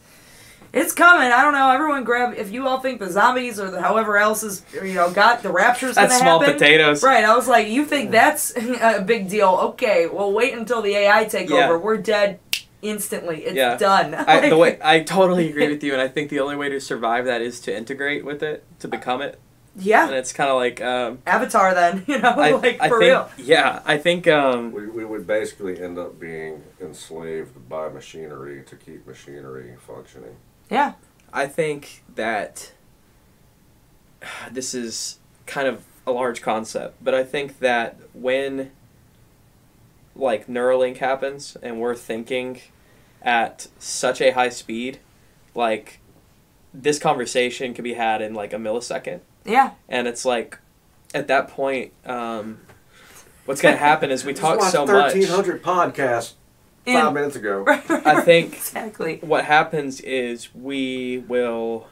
it's 0.74 0.92
coming. 0.94 1.32
I 1.32 1.42
don't 1.42 1.54
know. 1.54 1.72
Everyone 1.72 2.04
grab 2.04 2.34
if 2.38 2.52
you 2.52 2.68
all 2.68 2.80
think 2.82 3.00
the 3.00 3.10
zombies 3.10 3.60
or 3.62 3.72
the 3.72 3.82
however 3.82 4.18
else 4.18 4.44
is 4.44 4.62
you 4.74 4.94
know 4.94 5.10
got 5.12 5.42
the 5.42 5.52
rapture's 5.52 5.96
That's 5.96 6.20
gonna 6.20 6.40
small 6.40 6.44
potatoes. 6.44 7.02
Right. 7.02 7.24
I 7.24 7.34
was 7.36 7.48
like, 7.48 7.68
you 7.70 7.86
think 7.86 8.12
that's 8.12 8.52
a 8.58 9.02
big 9.02 9.30
deal? 9.30 9.50
Okay. 9.70 10.08
Well, 10.08 10.34
wait 10.34 10.54
until 10.54 10.82
the 10.82 10.94
AI 10.96 11.24
take 11.26 11.50
Yeah. 11.50 11.66
over. 11.66 11.80
We're 11.80 11.98
dead 11.98 12.40
instantly. 12.90 13.44
It's 13.46 13.56
Yeah. 13.56 13.78
done. 13.78 14.14
I, 14.16 14.50
the 14.50 14.58
way 14.58 14.78
I 14.84 15.02
totally 15.02 15.50
agree 15.50 15.70
with 15.70 15.84
you, 15.88 15.94
and 15.94 16.02
I 16.02 16.08
think 16.08 16.30
the 16.30 16.40
only 16.40 16.56
way 16.56 16.70
to 16.70 16.80
survive 16.80 17.26
that 17.26 17.42
is 17.42 17.60
to 17.62 17.76
integrate 17.76 18.24
with 18.26 18.42
it, 18.44 18.64
to 18.80 18.88
become 18.88 19.22
it, 19.22 19.40
Yeah. 19.76 20.06
and 20.08 20.16
it's 20.16 20.32
kind 20.34 20.50
of 20.50 20.56
like 20.58 20.82
um, 20.82 21.20
Avatar 21.26 21.74
then. 21.74 22.04
You 22.08 22.20
know, 22.20 22.30
I, 22.32 22.52
like 22.52 22.80
I 22.82 22.88
for 22.90 23.00
think 23.00 23.12
real. 23.12 23.30
yeah, 23.38 23.82
I 23.86 23.98
think 23.98 24.28
um, 24.28 24.72
We, 24.72 24.88
we 24.88 25.06
would 25.06 25.26
basically 25.28 25.82
end 25.82 25.98
up 25.98 26.20
being 26.20 26.64
enslaved 26.82 27.68
by 27.70 27.90
machinery 27.90 28.64
to 28.68 28.76
keep 28.76 29.06
machinery 29.08 29.76
functioning. 29.86 30.36
Yeah. 30.70 30.94
I 31.34 31.48
think 31.48 32.04
that 32.16 32.72
this 34.52 34.74
is 34.74 35.20
kind 35.46 35.68
of 35.68 35.84
a 36.08 36.12
large 36.12 36.42
concept, 36.42 37.04
but 37.04 37.14
I 37.14 37.24
think 37.24 37.60
that 37.60 37.98
when 38.14 38.72
like 40.16 40.48
Neuralink 40.48 40.98
happens 40.98 41.58
and 41.62 41.80
we're 41.82 41.96
thinking 41.96 42.62
at 43.26 43.68
such 43.80 44.22
a 44.22 44.32
high 44.32 44.48
speed, 44.50 45.00
like 45.54 46.00
this 46.74 46.98
conversation 47.00 47.74
could 47.74 47.84
be 47.84 47.96
had 47.96 48.22
in 48.22 48.34
like 48.34 48.54
a 48.54 48.58
millisecond, 48.58 49.20
Yeah. 49.44 49.72
and 49.90 50.08
it's 50.08 50.24
like 50.24 50.60
at 51.14 51.28
that 51.28 51.48
point, 51.50 51.92
um, 52.06 52.60
what's 53.46 53.62
gonna 53.62 53.76
happen 53.78 54.12
is 54.12 54.24
we 54.24 54.32
Just 54.34 54.42
talk 54.42 54.60
watched 54.60 54.72
so 54.72 54.86
much. 54.86 55.14
1,300 55.16 55.64
podcasts 55.64 56.34
five 56.86 56.96
And- 57.06 57.14
minutes 57.16 57.36
ago. 57.36 57.66
I 57.90 58.22
think 58.22 58.54
exactly. 58.54 59.18
what 59.22 59.46
happens 59.46 60.00
is 60.02 60.54
we 60.54 61.18
will 61.28 61.88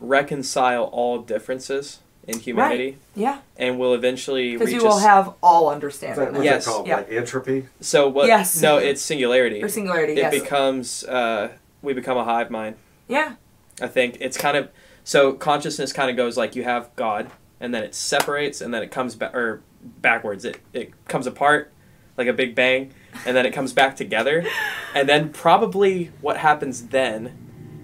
reconcile 0.00 0.84
all 0.84 1.18
differences 1.20 2.00
in 2.28 2.38
humanity 2.38 2.98
Yeah. 3.16 3.38
and 3.56 3.78
we'll 3.78 3.94
eventually 3.94 4.52
Because 4.52 4.68
reach 4.68 4.76
you 4.76 4.82
a 4.82 4.84
will 4.90 4.98
s- 4.98 5.02
have 5.02 5.34
all 5.42 5.68
understanding. 5.70 6.24
that 6.24 6.32
what's 6.34 6.44
Yes. 6.44 6.66
it 6.66 6.70
called? 6.70 6.86
Yeah. 6.86 6.96
Like 6.98 7.10
entropy? 7.12 7.66
so 7.80 8.08
what 8.08 8.26
Yes. 8.28 8.60
no 8.62 8.78
it's 8.78 9.02
singularity 9.02 9.62
Or 9.62 9.68
singularity, 9.68 10.12
it 10.12 10.18
yes. 10.18 10.32
becomes 10.40 11.04
uh, 11.04 11.48
we 11.82 11.92
become 11.94 12.16
a 12.16 12.24
hive 12.24 12.48
mind 12.50 12.76
yeah. 13.08 13.34
i 13.80 13.88
think 13.88 14.18
it's 14.20 14.36
kind 14.36 14.56
of 14.56 14.68
so 15.04 15.32
consciousness 15.32 15.92
kind 15.92 16.10
of 16.10 16.16
goes 16.16 16.36
like 16.36 16.54
you 16.54 16.62
have 16.62 16.94
god 16.94 17.28
and 17.60 17.74
then 17.74 17.82
it 17.82 17.92
separates 17.94 18.60
and 18.60 18.72
then 18.72 18.82
it 18.84 18.90
comes 18.92 19.16
back 19.16 19.34
or 19.34 19.60
backwards 19.82 20.44
it, 20.44 20.58
it 20.72 20.92
comes 21.08 21.26
apart 21.26 21.72
like 22.16 22.28
a 22.28 22.32
big 22.32 22.54
bang 22.54 22.92
and 23.26 23.36
then 23.36 23.44
it 23.44 23.50
comes 23.52 23.72
back 23.72 23.96
together 23.96 24.46
and 24.94 25.08
then 25.08 25.28
probably 25.30 26.12
what 26.20 26.36
happens 26.36 26.86
then 26.88 27.36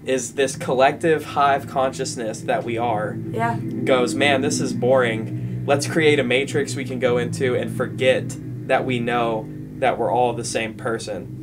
is 0.05 0.33
this 0.33 0.55
collective 0.55 1.23
hive 1.25 1.67
consciousness 1.67 2.41
that 2.41 2.63
we 2.63 2.77
are 2.77 3.17
Yeah. 3.31 3.57
goes, 3.83 4.15
man, 4.15 4.41
this 4.41 4.59
is 4.59 4.73
boring. 4.73 5.63
Let's 5.65 5.87
create 5.87 6.19
a 6.19 6.23
matrix 6.23 6.75
we 6.75 6.85
can 6.85 6.99
go 6.99 7.17
into 7.17 7.55
and 7.55 7.71
forget 7.75 8.35
that 8.67 8.85
we 8.85 8.99
know 8.99 9.47
that 9.79 9.97
we're 9.97 10.11
all 10.11 10.33
the 10.33 10.43
same 10.45 10.73
person. 10.73 11.38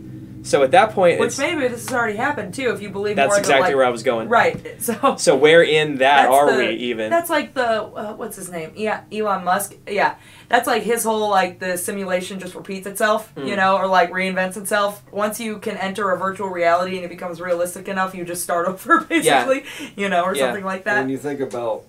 So 0.47 0.63
at 0.63 0.71
that 0.71 0.93
point, 0.93 1.19
Which 1.19 1.29
it's, 1.31 1.41
able 1.41 1.61
this 1.63 1.87
has 1.87 1.93
already 1.93 2.17
happened 2.17 2.55
too, 2.55 2.71
if 2.71 2.81
you 2.81 2.89
believe 2.89 3.17
that's 3.17 3.31
more 3.31 3.39
exactly 3.39 3.63
the, 3.63 3.69
like, 3.71 3.77
where 3.77 3.85
I 3.87 3.91
was 3.91 4.03
going. 4.05 4.29
Right. 4.29 4.81
So 4.81 5.17
So 5.17 5.35
where 5.37 5.63
in 5.63 5.97
that 5.99 6.29
are 6.29 6.53
the- 6.53 6.59
we 6.59 6.71
even? 6.77 7.11
That's 7.11 7.29
like 7.29 7.55
the 7.55 7.83
uh, 7.83 8.15
what's 8.15 8.37
his 8.37 8.51
name? 8.51 8.73
Yeah, 8.77 9.03
Elon 9.13 9.45
Musk. 9.45 9.75
Yeah, 9.89 10.15
that's 10.49 10.67
like 10.69 10.83
his 10.85 11.03
whole 11.03 11.29
like 11.31 11.59
the 11.59 11.77
simulation 11.77 12.39
just 12.39 12.55
repeats 12.55 12.87
itself, 12.87 13.33
Hmm. 13.33 13.47
you 13.47 13.57
know, 13.57 13.77
or 13.77 13.87
like 13.89 14.11
reinvents 14.13 14.57
itself. 14.57 15.03
Once 15.11 15.41
you 15.41 15.59
can 15.59 15.77
enter 15.79 16.11
a 16.13 16.17
virtual 16.19 16.49
reality 16.49 16.95
and 16.97 17.05
it 17.05 17.09
becomes 17.09 17.41
realistic 17.41 17.89
enough, 17.89 18.15
you 18.15 18.25
just 18.25 18.43
start 18.45 18.69
over 18.73 19.01
basically, 19.01 19.65
you 19.97 20.09
know, 20.09 20.23
or 20.23 20.35
Yeah. 20.37 20.47
something 20.47 20.65
like 20.65 20.85
that. 20.85 21.01
When 21.01 21.09
you 21.09 21.19
think 21.19 21.41
about 21.41 21.83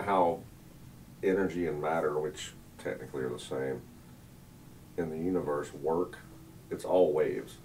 how 0.00 0.40
energy 1.22 1.66
and 1.66 1.80
matter, 1.80 2.18
which 2.18 2.52
technically 2.78 3.22
are 3.22 3.28
the 3.28 3.38
same, 3.38 3.80
in 4.96 5.10
the 5.10 5.16
universe 5.18 5.72
work, 5.74 6.18
it's 6.70 6.84
all 6.84 7.12
waves. 7.12 7.56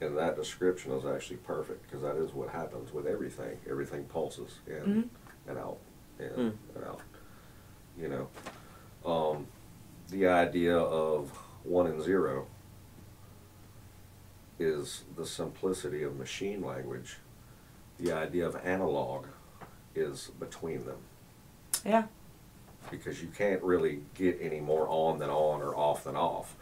And 0.00 0.16
that 0.16 0.36
description 0.36 0.92
is 0.92 1.04
actually 1.04 1.36
perfect 1.38 1.82
because 1.82 2.02
that 2.02 2.16
is 2.16 2.32
what 2.32 2.48
happens 2.48 2.92
with 2.92 3.06
everything. 3.06 3.58
Everything 3.68 4.04
pulses 4.04 4.58
in 4.66 4.74
Mhm. 4.74 5.08
and 5.50 5.58
out, 5.58 5.78
in 6.18 6.28
Mm. 6.30 6.56
and 6.74 6.84
out. 6.84 7.00
You 7.98 8.08
know, 8.08 8.28
um, 9.04 9.46
the 10.08 10.26
idea 10.26 10.76
of 10.78 11.30
one 11.64 11.86
and 11.86 12.02
zero 12.02 12.46
is 14.58 15.04
the 15.16 15.26
simplicity 15.26 16.02
of 16.02 16.16
machine 16.16 16.62
language. 16.62 17.18
The 17.98 18.12
idea 18.12 18.46
of 18.46 18.56
analog 18.56 19.26
is 19.94 20.30
between 20.38 20.84
them 20.86 20.98
Yeah. 21.84 22.06
because 22.90 23.22
you 23.22 23.28
can't 23.28 23.62
really 23.62 24.04
get 24.14 24.38
any 24.40 24.60
more 24.60 24.86
on 24.88 25.18
than 25.18 25.30
on 25.30 25.60
or 25.62 25.74
off 25.74 26.04
than 26.04 26.16
off, 26.16 26.56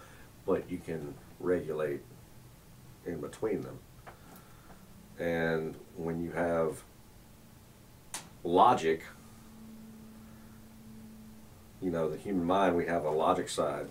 but 0.49 0.71
you 0.71 0.79
can 0.79 1.15
regulate 1.39 2.01
in 3.05 3.21
between 3.21 3.61
them. 3.61 3.79
And 5.19 5.77
when 5.95 6.23
you 6.23 6.33
have 6.33 6.83
logic, 8.43 9.03
you 11.83 11.91
know, 11.91 12.09
the 12.09 12.17
human 12.17 12.47
mind, 12.47 12.77
we 12.77 12.87
have 12.87 13.05
a 13.05 13.11
logic 13.11 13.51
side, 13.51 13.89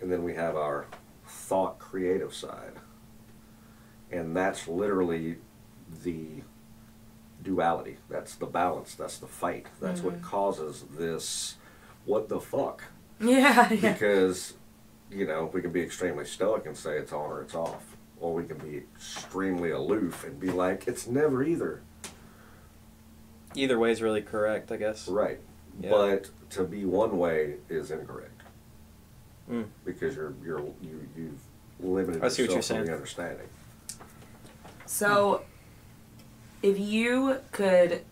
and 0.00 0.10
then 0.10 0.24
we 0.24 0.34
have 0.34 0.56
our 0.56 0.86
thought 1.28 1.78
creative 1.78 2.34
side. 2.34 2.74
And 4.10 4.36
that's 4.36 4.66
literally 4.66 5.36
the 6.02 6.42
duality. 7.40 7.98
That's 8.08 8.34
the 8.34 8.46
balance. 8.46 8.96
That's 8.96 9.18
the 9.18 9.28
fight. 9.28 9.66
That's 9.80 10.00
what 10.00 10.14
mm-hmm. 10.14 10.24
causes 10.24 10.84
this 10.98 11.54
what 12.04 12.28
the 12.28 12.40
fuck. 12.40 12.82
Yeah, 13.24 13.70
yeah. 13.72 13.92
Because, 13.92 14.54
you 15.10 15.26
know, 15.26 15.50
we 15.52 15.60
can 15.60 15.72
be 15.72 15.82
extremely 15.82 16.24
stoic 16.24 16.64
and 16.64 16.74
say 16.76 16.96
it's 16.96 17.12
on 17.12 17.30
or 17.30 17.42
it's 17.42 17.54
off. 17.54 17.96
Or 18.18 18.34
we 18.34 18.44
can 18.44 18.56
be 18.58 18.78
extremely 18.78 19.70
aloof 19.70 20.24
and 20.24 20.40
be 20.40 20.50
like, 20.50 20.88
it's 20.88 21.06
never 21.06 21.42
either. 21.42 21.82
Either 23.54 23.78
way 23.78 23.90
is 23.92 24.00
really 24.00 24.22
correct, 24.22 24.72
I 24.72 24.76
guess. 24.76 25.06
Right. 25.08 25.38
Yeah. 25.80 25.90
But 25.90 26.30
to 26.50 26.64
be 26.64 26.84
one 26.84 27.18
way 27.18 27.56
is 27.68 27.90
incorrect. 27.90 28.42
Mm. 29.50 29.66
Because 29.84 30.14
you're 30.14 30.34
you're 30.44 30.60
you 30.80 31.08
you've 31.16 31.40
limited 31.80 32.22
I 32.22 32.28
see 32.28 32.42
what 32.42 32.50
you're 32.50 32.58
yourself 32.58 32.80
in 32.80 32.86
saying. 32.86 32.86
the 32.86 32.92
understanding. 32.92 33.48
So, 34.86 35.42
if 36.62 36.78
you 36.78 37.38
could 37.52 38.02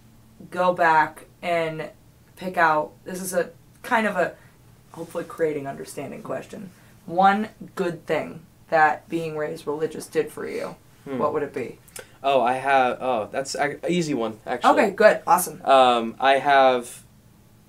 go 0.51 0.73
back 0.73 1.27
and 1.43 1.91
pick 2.37 2.57
out, 2.57 2.93
this 3.05 3.21
is 3.21 3.35
a 3.35 3.51
kind 3.83 4.07
of 4.07 4.17
a 4.17 4.35
hopefully 4.99 5.25
creating 5.25 5.67
understanding 5.67 6.23
question. 6.23 6.71
One 7.07 7.49
good 7.77 8.05
thing 8.07 8.41
that 8.69 9.09
being 9.09 9.37
raised 9.37 9.67
religious 9.67 10.07
did 10.07 10.31
for 10.31 10.47
you, 10.47 10.77
Hmm. 11.05 11.19
what 11.19 11.33
would 11.33 11.43
it 11.43 11.55
be? 11.55 11.79
Oh, 12.23 12.43
I 12.43 12.55
have. 12.55 12.99
Oh, 13.01 13.29
that's 13.31 13.55
an 13.55 13.79
easy 13.89 14.13
one 14.13 14.41
actually. 14.45 14.71
Okay, 14.83 14.91
good, 14.91 15.21
awesome. 15.27 15.65
Um, 15.65 16.17
I 16.21 16.39
have. 16.39 17.03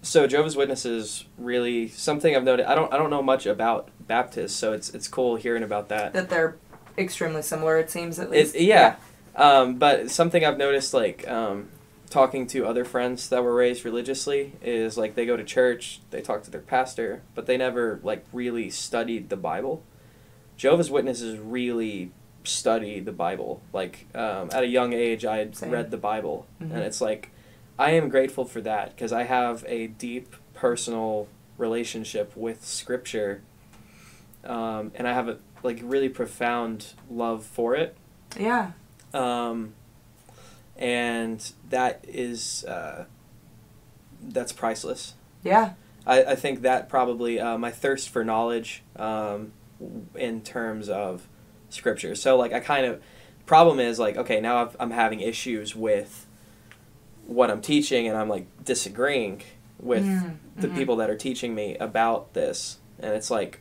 So 0.02 0.28
Jehovah's 0.28 0.56
Witnesses 0.56 1.26
really 1.38 1.88
something 1.90 2.36
I've 2.36 2.44
noted. 2.44 2.66
I 2.66 2.74
don't 2.74 2.92
I 2.94 2.98
don't 2.98 3.10
know 3.12 3.22
much 3.22 3.46
about 3.46 3.90
Baptists, 4.08 4.56
so 4.56 4.74
it's 4.74 4.90
it's 4.90 5.08
cool 5.08 5.36
hearing 5.36 5.62
about 5.64 5.90
that. 5.90 6.14
That 6.14 6.30
they're 6.30 6.56
extremely 6.98 7.42
similar. 7.44 7.78
It 7.78 7.90
seems 7.92 8.18
at 8.18 8.28
It, 8.28 8.32
least. 8.32 8.56
yeah. 8.56 8.96
Um, 9.36 9.76
but 9.76 10.10
something 10.10 10.44
I've 10.44 10.58
noticed, 10.58 10.94
like 10.94 11.28
um, 11.30 11.70
talking 12.10 12.48
to 12.48 12.66
other 12.66 12.84
friends 12.86 13.30
that 13.30 13.44
were 13.44 13.54
raised 13.54 13.86
religiously, 13.86 14.54
is 14.62 14.98
like 14.98 15.16
they 15.16 15.26
go 15.26 15.38
to 15.38 15.44
church, 15.44 16.00
they 16.10 16.22
talk 16.22 16.44
to 16.44 16.52
their 16.52 16.62
pastor, 16.62 17.22
but 17.36 17.46
they 17.46 17.58
never 17.58 18.00
like 18.04 18.26
really 18.34 18.70
studied 18.70 19.30
the 19.30 19.38
Bible. 19.38 19.84
Jehovah's 20.58 20.90
Witnesses 20.92 21.38
really 21.40 22.12
study 22.44 23.00
the 23.00 23.12
Bible. 23.12 23.62
Like 23.74 24.08
um, 24.16 24.50
at 24.52 24.64
a 24.64 24.68
young 24.68 24.94
age, 24.94 25.24
I 25.26 25.38
had 25.38 25.56
Same. 25.56 25.70
read 25.72 25.92
the 25.92 25.98
Bible, 25.98 26.48
Mhm. 26.62 26.72
and 26.74 26.80
it's 26.84 27.00
like 27.02 27.30
I 27.78 27.92
am 27.92 28.10
grateful 28.10 28.44
for 28.46 28.60
that 28.62 28.96
because 28.96 29.14
I 29.14 29.24
have 29.24 29.64
a 29.68 29.88
deep 29.88 30.36
personal 30.54 31.28
relationship 31.58 32.36
with 32.36 32.66
Scripture, 32.66 33.42
um, 34.44 34.92
and 34.96 35.08
I 35.08 35.14
have 35.14 35.28
a 35.30 35.38
like 35.64 35.80
really 35.84 36.10
profound 36.10 36.94
love 37.10 37.44
for 37.46 37.76
it 37.76 37.96
Yeah. 38.38 38.72
um, 39.14 39.74
and 40.80 41.52
that 41.70 42.04
is 42.08 42.66
uh, 42.66 43.06
that's 44.22 44.52
priceless. 44.52 45.14
Yeah. 45.44 45.74
I, 46.08 46.24
I 46.24 46.36
think 46.36 46.62
that 46.62 46.90
probably 46.90 47.40
uh, 47.40 47.58
my 47.58 47.70
thirst 47.70 48.10
for 48.10 48.24
knowledge 48.24 48.82
um, 48.96 49.52
in 50.16 50.42
terms 50.42 50.90
of 50.90 51.28
scripture. 51.70 52.16
So 52.16 52.38
like 52.38 52.54
I 52.54 52.62
kind 52.62 52.86
of 52.86 53.02
problem 53.46 53.80
is 53.80 54.00
like 54.00 54.16
okay 54.18 54.40
now 54.40 54.62
I've, 54.64 54.76
I'm 54.80 54.92
having 54.92 55.20
issues 55.20 55.76
with 55.76 56.26
what 57.28 57.52
I'm 57.52 57.62
teaching 57.62 58.08
and 58.08 58.18
I'm 58.18 58.30
like 58.30 58.48
disagreeing 58.64 59.42
with 59.80 60.04
Mm, 60.06 60.38
the 60.58 60.68
mhm. 60.68 60.76
people 60.76 60.96
that 60.98 61.10
are 61.10 61.16
teaching 61.18 61.56
me 61.56 61.76
about 61.78 62.34
this 62.34 62.80
and 63.00 63.14
it's 63.14 63.32
like 63.32 63.60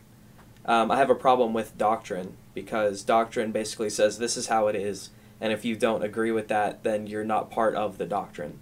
um, 0.65 0.91
I 0.91 0.97
have 0.97 1.09
a 1.09 1.15
problem 1.15 1.53
with 1.53 1.77
doctrine 1.77 2.35
because 2.53 3.03
doctrine 3.03 3.51
basically 3.51 3.89
says 3.89 4.17
this 4.19 4.37
is 4.37 4.47
how 4.47 4.67
it 4.67 4.75
is 4.75 5.09
and 5.41 5.53
if 5.53 5.63
you 5.63 5.75
don't 5.75 6.03
agree 6.03 6.31
with 6.31 6.47
that 6.47 6.83
then 6.83 7.07
you're 7.07 7.23
not 7.23 7.51
part 7.51 7.75
of 7.75 7.97
the 7.97 8.05
doctrine. 8.05 8.59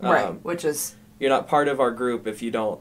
Right. 0.00 0.26
Um, 0.26 0.38
Which 0.38 0.64
is 0.64 0.96
you're 1.18 1.30
not 1.30 1.46
part 1.46 1.68
of 1.68 1.80
our 1.80 1.90
group 1.90 2.26
if 2.26 2.42
you 2.42 2.50
don't 2.50 2.80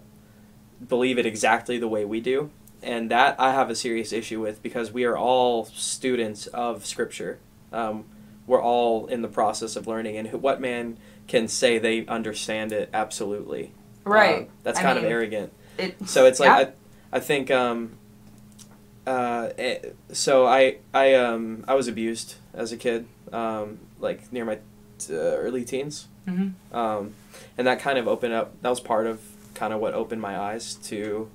believe 0.87 1.17
it 1.17 1.25
exactly 1.25 1.77
the 1.77 1.87
way 1.87 2.05
we 2.05 2.21
do. 2.21 2.49
And 2.81 3.11
that 3.11 3.35
I 3.37 3.51
have 3.51 3.69
a 3.69 3.75
serious 3.75 4.13
issue 4.13 4.39
with 4.39 4.63
because 4.63 4.91
we 4.91 5.03
are 5.03 5.17
all 5.17 5.65
students 5.65 6.47
of 6.47 6.85
Scripture. 6.85 7.39
Um, 7.73 8.05
we're 8.47 8.61
all 8.61 9.05
in 9.07 9.21
the 9.21 9.27
process 9.27 9.75
of 9.75 9.85
learning, 9.85 10.17
and 10.17 10.29
who, 10.29 10.37
what 10.37 10.61
man 10.61 10.97
can 11.27 11.47
say 11.47 11.77
they 11.77 12.05
understand 12.07 12.71
it 12.71 12.89
absolutely? 12.93 13.73
right. 14.05 14.43
Um, 14.43 14.47
that's 14.63 14.79
I 14.79 14.83
kind 14.83 14.97
of 14.97 15.03
arrogant. 15.03 15.51
It, 15.77 16.07
So 16.07 16.25
it's 16.25 16.39
like 16.39 16.47
Yeah. 16.47 16.73
I, 17.13 17.17
I 17.17 17.19
think 17.19 17.51
um, 17.51 17.97
uh, 19.05 19.49
so 20.11 20.45
I 20.47 20.77
I 20.93 21.15
um 21.15 21.65
I 21.67 21.73
was 21.73 21.87
abused 21.87 22.35
as 22.53 22.71
a 22.71 22.77
kid, 22.77 23.07
um, 23.33 23.79
like 23.99 24.31
near 24.31 24.45
my 24.45 24.55
uh, 25.09 25.13
early 25.13 25.63
teens 25.65 26.07
Mhm. 26.27 26.53
um, 26.73 27.13
and 27.57 27.65
that 27.67 27.79
kind 27.79 27.97
of 27.97 28.07
opened 28.07 28.33
up 28.33 28.53
that 28.61 28.69
was 28.69 28.79
part 28.79 29.07
of 29.07 29.21
kind 29.55 29.73
of 29.73 29.79
what 29.79 29.93
opened 29.93 30.21
my 30.21 30.37
eyes 30.37 30.75
to 30.75 31.29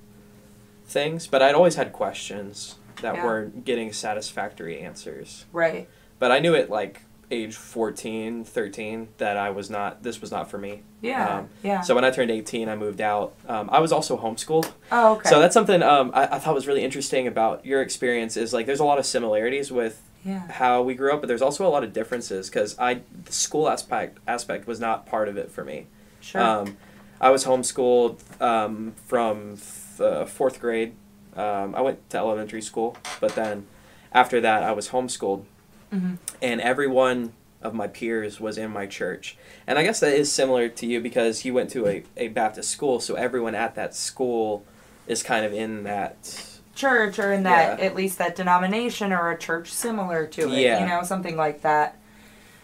things 0.86 1.26
but 1.26 1.42
i'd 1.42 1.54
always 1.54 1.74
had 1.76 1.92
questions 1.92 2.76
that 3.02 3.14
Yeah. 3.16 3.24
weren't 3.24 3.64
getting 3.64 3.92
satisfactory 3.92 4.80
answers 4.80 5.46
Right. 5.52 5.88
but 6.18 6.30
i 6.30 6.38
knew 6.38 6.54
at 6.54 6.70
like 6.70 7.00
age 7.30 7.54
14 7.56 8.44
13 8.44 9.08
that 9.18 9.36
i 9.38 9.48
was 9.50 9.70
not 9.70 10.02
this 10.02 10.20
was 10.20 10.30
not 10.30 10.50
for 10.50 10.58
me 10.58 10.82
Yeah. 11.00 11.38
Um, 11.38 11.48
yeah. 11.62 11.80
so 11.80 11.94
when 11.94 12.04
i 12.04 12.10
turned 12.10 12.30
18 12.30 12.68
i 12.68 12.76
moved 12.76 13.00
out 13.00 13.32
um, 13.48 13.68
i 13.72 13.80
was 13.80 13.92
also 13.92 14.16
homeschooled 14.18 14.70
oh, 14.92 15.14
okay. 15.14 15.28
so 15.30 15.40
that's 15.40 15.54
something 15.54 15.82
um, 15.82 16.10
I, 16.14 16.24
I 16.36 16.38
thought 16.38 16.54
was 16.54 16.66
really 16.66 16.84
interesting 16.84 17.26
about 17.26 17.64
your 17.64 17.80
experience 17.80 18.36
is 18.36 18.52
like 18.52 18.66
there's 18.66 18.80
a 18.80 18.84
lot 18.84 18.98
of 18.98 19.06
similarities 19.06 19.72
with 19.72 20.02
yeah. 20.24 20.50
how 20.52 20.82
we 20.82 20.94
grew 20.94 21.12
up, 21.12 21.20
but 21.20 21.28
there's 21.28 21.42
also 21.42 21.66
a 21.66 21.68
lot 21.70 21.84
of 21.84 21.92
differences 21.92 22.48
because 22.48 22.78
I 22.78 23.00
the 23.24 23.32
school 23.32 23.68
aspect 23.68 24.18
aspect 24.26 24.66
was 24.66 24.80
not 24.80 25.06
part 25.06 25.28
of 25.28 25.36
it 25.36 25.50
for 25.50 25.64
me. 25.64 25.86
Sure. 26.20 26.40
Um, 26.42 26.76
I 27.20 27.30
was 27.30 27.44
homeschooled 27.44 28.18
um, 28.40 28.94
from 29.06 29.54
f- 29.54 30.00
uh, 30.00 30.24
fourth 30.26 30.60
grade. 30.60 30.94
Um, 31.36 31.74
I 31.74 31.80
went 31.80 32.08
to 32.10 32.18
elementary 32.18 32.62
school, 32.62 32.96
but 33.20 33.34
then 33.34 33.66
after 34.12 34.40
that, 34.40 34.62
I 34.62 34.72
was 34.72 34.88
homeschooled, 34.88 35.44
Mhm. 35.92 36.18
and 36.42 36.60
everyone 36.60 37.32
of 37.62 37.72
my 37.74 37.86
peers 37.88 38.38
was 38.40 38.58
in 38.58 38.70
my 38.70 38.86
church. 38.86 39.36
And 39.66 39.78
I 39.78 39.82
guess 39.84 39.98
that 40.00 40.12
is 40.14 40.30
similar 40.30 40.68
to 40.68 40.86
you 40.86 41.00
because 41.00 41.44
you 41.44 41.54
went 41.54 41.70
to 41.70 41.86
a, 41.86 42.04
a 42.16 42.28
Baptist 42.28 42.70
school, 42.70 43.00
so 43.00 43.14
everyone 43.14 43.54
at 43.54 43.74
that 43.76 43.94
school 43.94 44.64
is 45.06 45.22
kind 45.22 45.44
of 45.46 45.52
in 45.52 45.84
that. 45.84 46.53
Church 46.74 47.18
or 47.18 47.32
in 47.32 47.42
that 47.44 47.78
Yeah. 47.78 47.84
at 47.86 47.94
least 47.94 48.18
that 48.18 48.36
denomination 48.36 49.12
or 49.12 49.30
a 49.30 49.38
church 49.38 49.72
similar 49.72 50.26
to 50.26 50.52
it 50.52 50.58
Yeah. 50.60 50.80
you 50.80 50.86
know 50.88 51.02
something 51.02 51.36
like 51.36 51.62
that 51.62 51.96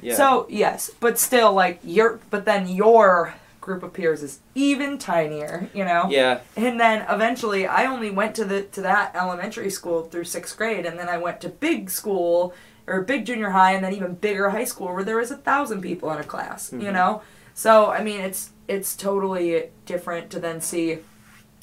Yeah. 0.01 0.15
so 0.15 0.47
yes 0.49 0.91
but 1.01 1.19
still 1.19 1.53
like 1.53 1.79
your 1.85 2.21
but 2.31 2.45
then 2.45 2.67
your 2.69 3.35
group 3.61 3.83
of 3.83 3.93
peers 3.93 4.23
is 4.23 4.41
even 4.55 4.97
tinier 4.99 5.69
you 5.75 5.85
know 5.85 6.07
yeah, 6.11 6.41
and 6.57 6.81
then 6.81 7.05
eventually 7.11 7.67
i 7.67 7.85
only 7.85 8.11
went 8.11 8.35
to 8.37 8.45
the 8.45 8.63
to 8.63 8.81
that 8.81 9.15
elementary 9.15 9.71
school 9.71 10.03
through 10.05 10.25
sixth 10.25 10.57
grade 10.57 10.87
and 10.87 10.99
then 10.99 11.09
i 11.09 11.17
went 11.19 11.41
to 11.43 11.49
big 11.49 11.91
school 11.91 12.55
or 12.87 13.03
big 13.03 13.25
junior 13.27 13.51
high 13.51 13.73
and 13.73 13.85
then 13.85 13.93
even 13.93 14.15
bigger 14.15 14.51
high 14.51 14.65
school 14.65 14.93
where 14.93 15.05
there 15.05 15.17
was 15.19 15.31
a 15.31 15.37
thousand 15.37 15.83
people 15.83 16.11
in 16.11 16.19
a 16.19 16.25
class 16.25 16.73
you 16.73 16.79
Mhm. 16.89 16.93
know 16.95 17.23
so 17.55 17.91
i 17.91 18.03
mean 18.03 18.21
it's 18.21 18.51
it's 18.67 18.97
totally 18.97 19.65
different 19.85 20.31
to 20.31 20.41
then 20.41 20.61
see 20.61 20.99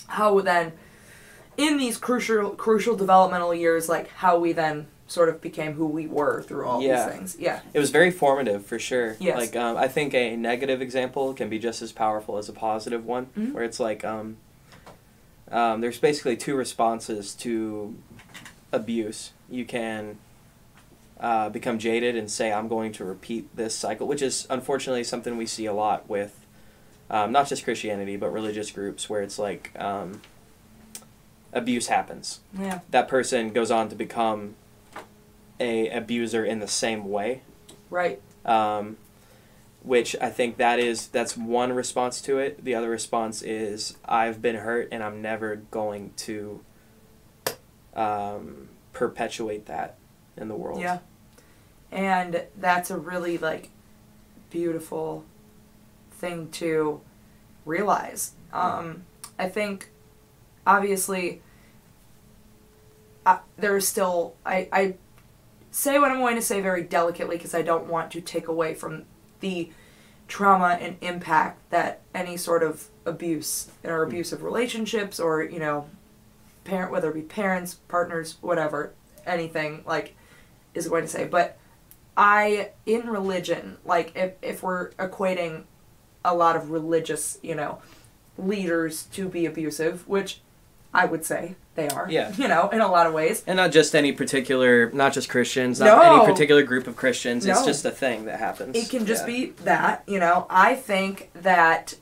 how 0.07 0.39
then 0.39 0.71
in 1.57 1.77
these 1.77 1.97
crucial 1.97 2.51
crucial 2.51 2.95
developmental 2.95 3.53
years 3.53 3.89
like 3.89 4.09
how 4.11 4.37
we 4.37 4.53
then 4.53 4.87
sort 5.07 5.29
of 5.29 5.39
became 5.41 5.73
who 5.73 5.87
we 5.87 6.05
were 6.05 6.41
through 6.43 6.65
all 6.65 6.81
Yeah. 6.81 7.05
these 7.05 7.15
things 7.15 7.37
yeah 7.39 7.59
It 7.73 7.79
was 7.79 7.89
very 7.91 8.11
formative 8.11 8.65
for 8.65 8.77
sure. 8.77 9.15
Yes. 9.19 9.37
Like 9.37 9.55
um, 9.55 9.77
I 9.77 9.87
think 9.87 10.13
a 10.13 10.35
negative 10.35 10.81
example 10.81 11.33
can 11.33 11.49
be 11.49 11.59
just 11.59 11.81
as 11.81 11.91
powerful 11.91 12.37
as 12.37 12.49
a 12.49 12.53
positive 12.53 13.05
one, 13.05 13.27
Mhm. 13.37 13.53
where 13.53 13.63
it's 13.63 13.79
like 13.79 14.03
um, 14.03 14.37
um, 15.51 15.79
there's 15.81 15.97
basically 15.99 16.35
two 16.35 16.55
responses 16.55 17.33
to 17.35 17.95
abuse. 18.73 19.31
You 19.49 19.63
can 19.65 20.17
uh, 21.19 21.49
become 21.49 21.79
jaded 21.79 22.15
and 22.17 22.29
say, 22.29 22.51
"I'm 22.51 22.67
going 22.67 22.91
to 22.93 23.05
repeat 23.05 23.55
this 23.55 23.73
cycle," 23.73 24.07
which 24.07 24.21
is 24.21 24.45
unfortunately 24.49 25.03
something 25.05 25.37
we 25.37 25.45
see 25.47 25.65
a 25.65 25.73
lot 25.73 26.07
with 26.09 26.45
um, 27.09 27.31
not 27.31 27.47
just 27.47 27.63
Christianity 27.63 28.17
but 28.17 28.29
religious 28.31 28.69
groups, 28.71 29.09
where 29.09 29.21
it's 29.21 29.39
like 29.39 29.71
um, 29.79 30.21
abuse 31.57 31.87
happens 31.87 32.39
yeah 32.57 32.79
that 32.89 33.07
person 33.07 33.49
goes 33.49 33.71
on 33.71 33.89
to 33.89 33.95
become 33.95 34.55
a 35.59 35.89
abuser 35.89 36.45
in 36.45 36.59
the 36.59 36.67
same 36.67 37.09
way 37.09 37.41
right 37.89 38.21
um, 38.45 38.97
which 39.81 40.15
i 40.21 40.29
think 40.29 40.57
that 40.57 40.79
is 40.79 41.07
that's 41.07 41.35
one 41.35 41.73
response 41.73 42.21
to 42.21 42.37
it 42.37 42.63
the 42.63 42.75
other 42.75 42.89
response 42.89 43.41
is 43.41 43.97
i've 44.05 44.41
been 44.41 44.57
hurt 44.57 44.87
and 44.91 45.03
i'm 45.03 45.21
never 45.21 45.55
going 45.71 46.11
to 46.15 46.61
um, 47.97 48.69
perpetuate 48.93 49.65
that 49.65 49.97
in 50.37 50.47
the 50.47 50.55
world. 50.55 50.79
Yeah. 50.79 50.99
And 51.91 52.43
that's 52.55 52.91
a 52.91 52.97
really 52.97 53.37
like 53.37 53.69
beautiful 54.49 55.25
thing 56.11 56.49
to 56.51 57.01
realize. 57.65 58.33
Um, 58.53 59.03
I 59.37 59.49
think 59.49 59.89
obviously 60.65 61.41
uh, 63.27 63.39
there's 63.57 63.85
still 63.85 64.35
I, 64.45 64.69
I 64.71 64.95
say 65.69 65.99
what 65.99 66.11
I'm 66.11 66.19
going 66.19 66.37
to 66.37 66.41
say 66.41 66.61
very 66.61 66.81
delicately 66.81 67.35
because 67.35 67.53
I 67.53 67.61
don't 67.61 67.87
want 67.87 68.09
to 68.11 68.21
take 68.21 68.47
away 68.47 68.73
from 68.73 69.03
the 69.41 69.69
trauma 70.29 70.77
and 70.79 70.95
impact 71.01 71.69
that 71.69 72.01
any 72.15 72.37
sort 72.37 72.63
of 72.63 72.87
abuse 73.05 73.69
or 73.83 74.03
abusive 74.03 74.43
relationships 74.43 75.19
or 75.19 75.43
you 75.43 75.59
know 75.59 75.89
parent 76.63 76.91
whether 76.91 77.09
it 77.09 77.15
be 77.15 77.21
parents 77.21 77.75
partners 77.89 78.37
whatever 78.39 78.93
anything 79.25 79.83
like 79.85 80.15
is 80.73 80.87
going 80.87 81.03
to 81.03 81.09
say. 81.09 81.27
But 81.27 81.57
i 82.15 82.71
in 82.85 83.07
religion 83.07 83.77
like 83.85 84.11
if, 84.15 84.33
if 84.41 84.63
we're 84.63 84.89
equating 84.93 85.63
a 86.25 86.33
lot 86.33 86.55
of 86.55 86.71
religious 86.71 87.37
you 87.43 87.53
know 87.53 87.79
leaders 88.37 89.03
to 89.05 89.29
be 89.29 89.45
abusive 89.45 90.07
which 90.07 90.41
i 90.93 91.05
would 91.05 91.23
say 91.23 91.55
they 91.77 91.87
are 91.89 92.07
Yeah. 92.09 92.33
you 92.37 92.49
know 92.49 92.67
in 92.69 92.81
a 92.81 92.91
lot 92.91 93.07
of 93.07 93.13
ways 93.13 93.43
And 93.47 93.55
not 93.55 93.71
just 93.71 93.95
any 93.95 94.11
particular, 94.11 94.91
not 94.91 95.13
just 95.13 95.29
Christians, 95.29 95.79
not 95.79 95.85
No. 96.03 96.17
any 96.23 96.25
particular 96.31 96.63
group 96.63 96.87
of 96.87 96.97
Christians. 96.97 97.45
It's 97.45 97.63
just 97.63 97.85
a 97.85 97.91
thing 97.91 98.25
that 98.25 98.39
happens. 98.39 98.75
It 98.75 98.89
can 98.89 99.05
just 99.05 99.21
Yeah. 99.21 99.33
be 99.33 99.45
that, 99.63 100.03
you 100.07 100.19
know. 100.19 100.45
I 100.49 100.75
think 100.75 101.29
that 101.33 101.95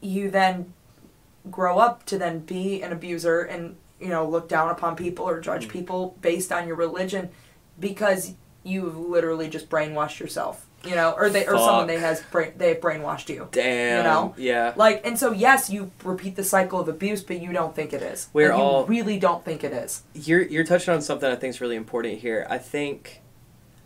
you 0.00 0.30
then 0.30 0.72
grow 1.50 1.78
up 1.78 2.04
to 2.06 2.18
then 2.18 2.40
be 2.40 2.82
an 2.82 2.92
abuser 2.92 3.40
and, 3.40 3.76
you 4.00 4.08
know, 4.08 4.28
look 4.28 4.48
down 4.48 4.68
upon 4.70 4.94
people 4.94 5.28
or 5.28 5.38
Mm. 5.38 5.42
judge 5.42 5.68
people 5.68 6.16
based 6.20 6.52
on 6.52 6.66
your 6.66 6.76
religion 6.76 7.30
because 7.80 8.34
you've 8.62 8.96
literally 8.96 9.48
just 9.48 9.68
brainwashed 9.68 10.20
yourself, 10.20 10.66
you 10.84 10.94
know, 10.94 11.12
or 11.12 11.30
they 11.30 11.46
or 11.46 11.56
someone 11.56 11.86
they 11.86 11.98
has 11.98 12.22
brain 12.30 12.52
they 12.56 12.70
have 12.70 12.80
brainwashed 12.80 13.28
you. 13.28 13.48
Damn. 13.52 13.98
You 13.98 14.02
know? 14.04 14.34
Yeah. 14.36 14.72
Like 14.76 15.06
and 15.06 15.18
so 15.18 15.32
yes, 15.32 15.70
you 15.70 15.90
repeat 16.04 16.36
the 16.36 16.44
cycle 16.44 16.80
of 16.80 16.88
abuse, 16.88 17.22
but 17.22 17.40
you 17.40 17.52
don't 17.52 17.74
think 17.74 17.92
it 17.92 18.02
is. 18.02 18.28
We're 18.32 18.52
all- 18.52 18.84
really 18.86 19.18
don't 19.18 19.44
think 19.44 19.62
it 19.64 19.72
is. 19.72 20.02
You're 20.14 20.42
you're 20.42 20.64
touching 20.64 20.92
on 20.94 21.02
something 21.02 21.30
I 21.30 21.36
think 21.36 21.50
is 21.54 21.60
really 21.60 21.76
important 21.76 22.18
here. 22.20 22.46
I 22.50 22.58
think, 22.58 23.20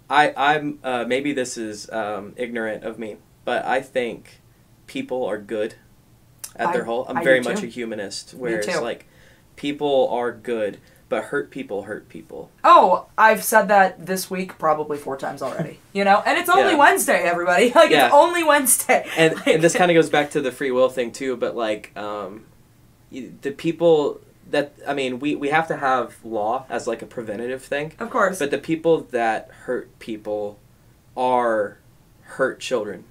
I 0.09 0.33
I'm 0.37 0.79
uh, 0.83 1.05
maybe 1.07 1.33
this 1.33 1.57
is 1.59 1.91
um, 1.91 2.33
ignorant 2.37 2.85
of 2.85 2.99
me, 2.99 3.17
but 3.45 3.65
I 3.65 3.81
think 3.81 4.41
people 4.87 5.25
are 5.25 5.39
good 5.39 5.75
at 6.55 6.73
their 6.73 6.85
whole. 6.85 7.05
I'm 7.09 7.19
I 7.19 7.25
very 7.25 7.41
much 7.41 7.63
a 7.63 7.67
humanist, 7.67 8.33
where 8.35 8.61
it's 8.61 8.81
like, 8.81 9.07
people 9.57 10.09
are 10.11 10.33
good, 10.33 10.79
but 11.09 11.25
hurt 11.25 11.51
people 11.51 11.83
hurt 11.83 12.09
people. 12.09 12.51
Oh, 12.65 13.07
I've 13.17 13.45
said 13.45 13.69
that 13.69 14.07
this 14.07 14.29
week 14.31 14.59
probably 14.59 14.99
four 14.99 15.17
times 15.17 15.41
already. 15.41 15.79
You 15.93 16.05
know, 16.05 16.23
and 16.27 16.37
it's 16.39 16.49
only 16.49 16.73
Yeah. 16.73 16.79
Wednesday, 16.79 17.19
everybody. 17.23 17.71
Like 17.75 17.91
Yeah. 17.91 18.07
it's 18.07 18.15
only 18.15 18.43
Wednesday. 18.43 19.09
and 19.17 19.35
Like- 19.37 19.47
and 19.47 19.63
this 19.63 19.75
kind 19.77 19.91
of 19.91 19.95
goes 19.95 20.11
back 20.11 20.31
to 20.33 20.41
the 20.41 20.51
free 20.51 20.71
will 20.73 20.89
thing 20.89 21.13
too 21.13 21.37
but 21.37 21.55
like 21.57 21.97
um 21.97 22.45
the 23.11 23.53
people 23.53 24.21
that 24.51 24.73
i 24.87 24.93
mean 24.95 25.19
we 25.21 25.35
we 25.37 25.49
have 25.49 25.67
to 25.69 25.77
have 25.77 26.17
law 26.25 26.65
as 26.69 26.87
like 26.87 27.03
a 27.03 27.07
preventative 27.07 27.63
thing 27.63 27.93
of 27.99 28.11
course. 28.11 28.39
but 28.39 28.51
the 28.51 28.59
people 28.59 29.03
that 29.11 29.49
hurt 29.65 29.97
people 30.01 30.59
are 31.17 31.79
hurt 32.23 32.59
children 32.61 33.05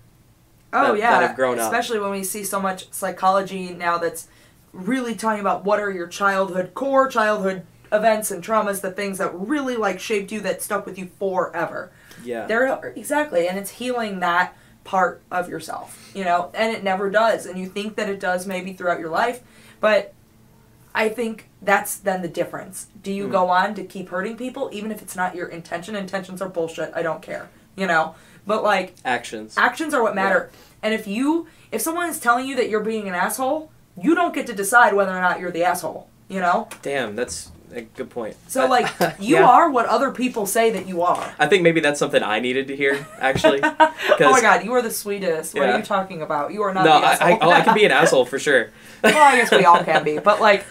oh 0.74 0.92
that- 0.94 1.00
yeah, 1.00 1.12
that 1.20 1.28
have 1.28 1.36
grown 1.36 1.58
up. 1.60 1.66
especially 1.72 2.00
when 2.00 2.12
we 2.12 2.24
see 2.24 2.44
so 2.44 2.60
much 2.62 2.92
psychology 2.92 3.74
now 3.74 3.98
that's 3.98 4.28
really 4.74 5.16
talking 5.16 5.40
about 5.40 5.64
what 5.64 5.80
are 5.80 5.92
your 5.92 6.08
childhood 6.08 6.74
core 6.74 7.08
childhood 7.08 7.66
events 7.96 8.32
and 8.32 8.44
traumas, 8.44 8.82
the 8.82 8.92
things 8.92 9.18
that 9.18 9.34
really 9.34 9.76
like 9.76 10.00
shaped 10.00 10.32
you 10.32 10.42
that 10.42 10.62
stuck 10.62 10.86
with 10.86 10.98
you 10.98 11.10
forever. 11.20 11.92
yeah 12.24 12.46
There 12.48 12.94
exactly, 12.96 13.48
and 13.48 13.58
it's 13.58 13.72
healing 13.72 14.20
that 14.20 14.54
part 14.84 15.22
of 15.32 15.50
yourself, 15.50 16.12
you 16.14 16.24
know, 16.24 16.52
and 16.54 16.76
it 16.76 16.84
never 16.84 17.10
does. 17.10 17.46
And 17.46 17.58
you 17.58 17.68
think 17.68 17.96
that 17.96 18.08
it 18.10 18.20
does 18.20 18.46
maybe 18.46 18.74
throughout 18.74 19.00
your 19.00 19.10
life, 19.10 19.42
but 19.80 20.14
I 20.94 21.10
think 21.10 21.50
that's 21.62 21.98
then 21.98 22.22
the 22.22 22.28
difference. 22.28 22.88
Do 23.02 23.12
you 23.12 23.28
Mm. 23.28 23.32
go 23.32 23.50
on 23.50 23.76
to 23.76 23.84
keep 23.84 24.10
hurting 24.10 24.38
people 24.38 24.70
even 24.72 24.92
if 24.92 25.02
it's 25.02 25.16
not 25.16 25.36
your 25.36 25.48
intention? 25.48 25.96
Intentions 25.96 26.42
are 26.42 26.48
bullshit. 26.50 26.92
I 26.96 27.02
don't 27.02 27.22
care, 27.22 27.50
you 27.76 27.88
know. 27.88 28.16
But 28.48 28.64
like 28.64 28.94
actions 29.04 29.56
actions 29.58 29.94
are 29.94 30.04
what 30.04 30.14
matter. 30.16 30.52
And 30.84 30.94
if 30.94 31.08
you 31.08 31.48
if 31.72 31.82
someone 31.82 32.08
is 32.10 32.20
telling 32.20 32.46
you 32.48 32.56
that 32.56 32.70
you're 32.70 32.80
being 32.94 33.08
an 33.10 33.16
asshole, 33.16 33.72
you 34.00 34.14
don't 34.16 34.34
get 34.36 34.46
to 34.48 34.54
decide 34.54 34.94
whether 34.94 35.12
or 35.12 35.20
not 35.20 35.40
you're 35.40 35.52
the 35.52 35.64
asshole, 35.64 36.08
you 36.30 36.40
know? 36.40 36.70
damn 36.82 37.16
that's 37.16 37.52
good 37.96 38.10
point 38.10 38.36
So 38.48 38.68
like 38.68 38.88
you 39.20 39.36
yeah. 39.36 39.46
are 39.48 39.70
what 39.70 39.86
other 39.88 40.12
people 40.12 40.46
say 40.46 40.70
that 40.72 40.88
you 40.88 41.02
are. 41.02 41.34
i 41.40 41.48
think 41.48 41.64
maybe 41.64 41.80
that's 41.80 42.00
something 42.00 42.22
i 42.24 42.40
needed 42.40 42.68
to 42.70 42.76
hear 42.76 43.06
actually 43.20 43.60
oh 43.64 43.94
my 44.20 44.42
god, 44.42 44.64
you 44.64 44.74
are 44.74 44.82
the 44.82 44.92
sweetest. 44.92 45.54
What 45.54 45.64
Yeah. 45.64 45.74
are 45.74 45.78
you 45.80 45.84
talking 45.84 46.22
about? 46.22 46.54
You 46.54 46.62
are 46.64 46.74
not 46.74 46.86
no 46.86 47.00
the 47.00 47.06
I, 47.06 47.12
asshole. 47.12 47.28
I, 47.28 47.40
oh, 47.42 47.50
I 47.52 47.62
can 47.62 47.74
be 47.74 47.86
an 47.86 47.92
asshole 48.02 48.26
for 48.26 48.40
sure 48.40 48.70
well, 49.04 49.22
I 49.22 49.36
guess 49.38 49.52
we 49.52 49.66
all 49.66 49.84
can 49.84 50.04
be, 50.04 50.18
but 50.18 50.42
like, 50.42 50.66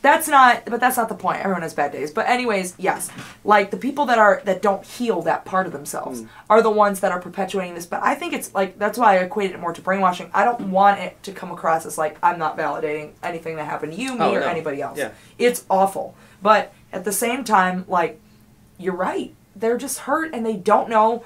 that's 0.00 0.26
not. 0.26 0.64
But 0.64 0.80
that's 0.80 0.96
not 0.96 1.10
the 1.10 1.14
point. 1.14 1.40
Everyone 1.40 1.60
has 1.60 1.74
bad 1.74 1.92
days. 1.92 2.10
But 2.10 2.26
anyways, 2.26 2.74
yes, 2.78 3.10
like 3.44 3.70
the 3.70 3.76
people 3.76 4.06
that 4.06 4.16
are 4.18 4.40
that 4.46 4.62
don't 4.62 4.82
heal 4.86 5.20
that 5.22 5.44
part 5.44 5.66
of 5.66 5.72
themselves 5.74 6.22
Mm. 6.22 6.28
are 6.48 6.62
the 6.62 6.70
ones 6.70 7.00
that 7.00 7.12
are 7.12 7.20
perpetuating 7.20 7.74
this. 7.74 7.84
But 7.84 8.02
I 8.02 8.14
think 8.14 8.32
it's 8.32 8.54
like 8.54 8.78
that's 8.78 8.96
why 8.96 9.18
I 9.18 9.24
equated 9.24 9.56
it 9.56 9.60
more 9.60 9.74
to 9.74 9.82
brainwashing. 9.82 10.30
I 10.32 10.44
don't 10.46 10.70
want 10.70 10.98
it 11.00 11.22
to 11.24 11.32
come 11.32 11.50
across 11.50 11.84
as 11.84 11.98
like 11.98 12.16
I'm 12.22 12.38
not 12.38 12.56
validating 12.56 13.10
anything 13.22 13.56
that 13.56 13.64
happened 13.66 13.92
to 13.92 14.00
you, 14.00 14.12
me, 14.14 14.18
Oh, 14.24 14.32
or 14.34 14.40
no. 14.40 14.46
anybody 14.46 14.80
else. 14.80 14.96
Yeah. 14.98 15.10
It's 15.38 15.64
awful, 15.68 16.14
but 16.44 16.74
at 16.92 17.04
the 17.04 17.10
same 17.10 17.42
time, 17.42 17.86
like, 17.88 18.20
you're 18.76 18.94
right. 18.94 19.34
They're 19.56 19.78
just 19.78 20.00
hurt 20.00 20.34
and 20.34 20.44
they 20.44 20.56
don't 20.56 20.90
know 20.90 21.24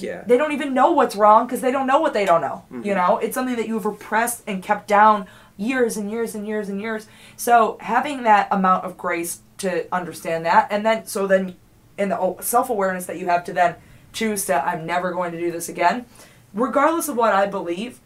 yeah 0.00 0.24
they 0.26 0.38
don't 0.38 0.52
even 0.52 0.72
know 0.72 0.90
what's 0.90 1.14
wrong 1.14 1.44
because 1.46 1.60
they 1.60 1.70
don't 1.70 1.86
know 1.86 2.00
what 2.00 2.14
they 2.14 2.24
don't 2.24 2.40
know. 2.40 2.64
Mm-hmm. 2.72 2.86
You 2.86 2.94
know, 2.94 3.18
it's 3.18 3.34
something 3.34 3.56
that 3.56 3.68
you've 3.68 3.84
repressed 3.84 4.42
and 4.46 4.62
kept 4.62 4.88
down 4.88 5.26
years 5.58 5.98
and 5.98 6.10
years 6.10 6.34
and 6.34 6.46
years 6.46 6.70
and 6.70 6.80
years. 6.80 7.06
So 7.36 7.76
having 7.80 8.22
that 8.22 8.48
amount 8.50 8.86
of 8.86 8.96
grace 8.96 9.40
to 9.58 9.92
understand 9.94 10.46
that, 10.46 10.68
and 10.70 10.86
then 10.86 11.04
so 11.06 11.26
then 11.26 11.56
in 11.98 12.08
the 12.08 12.36
self 12.40 12.70
awareness 12.70 13.04
that 13.04 13.18
you 13.18 13.26
have 13.26 13.44
to 13.44 13.52
then 13.52 13.74
choose 14.14 14.46
to 14.46 14.66
I'm 14.66 14.86
never 14.86 15.12
going 15.12 15.32
to 15.32 15.38
do 15.38 15.52
this 15.52 15.68
again, 15.68 16.06
regardless 16.54 17.08
of 17.08 17.16
what 17.16 17.34
I 17.34 17.46
believe. 17.46 18.00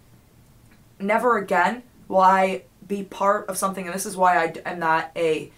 Never 0.98 1.38
again 1.38 1.84
will 2.08 2.20
I 2.20 2.62
be 2.88 3.04
part 3.04 3.46
of 3.48 3.56
something, 3.56 3.86
and 3.86 3.94
this 3.94 4.06
is 4.06 4.16
why 4.16 4.42
I 4.42 4.54
am 4.64 4.80
not 4.80 5.12
a 5.14 5.52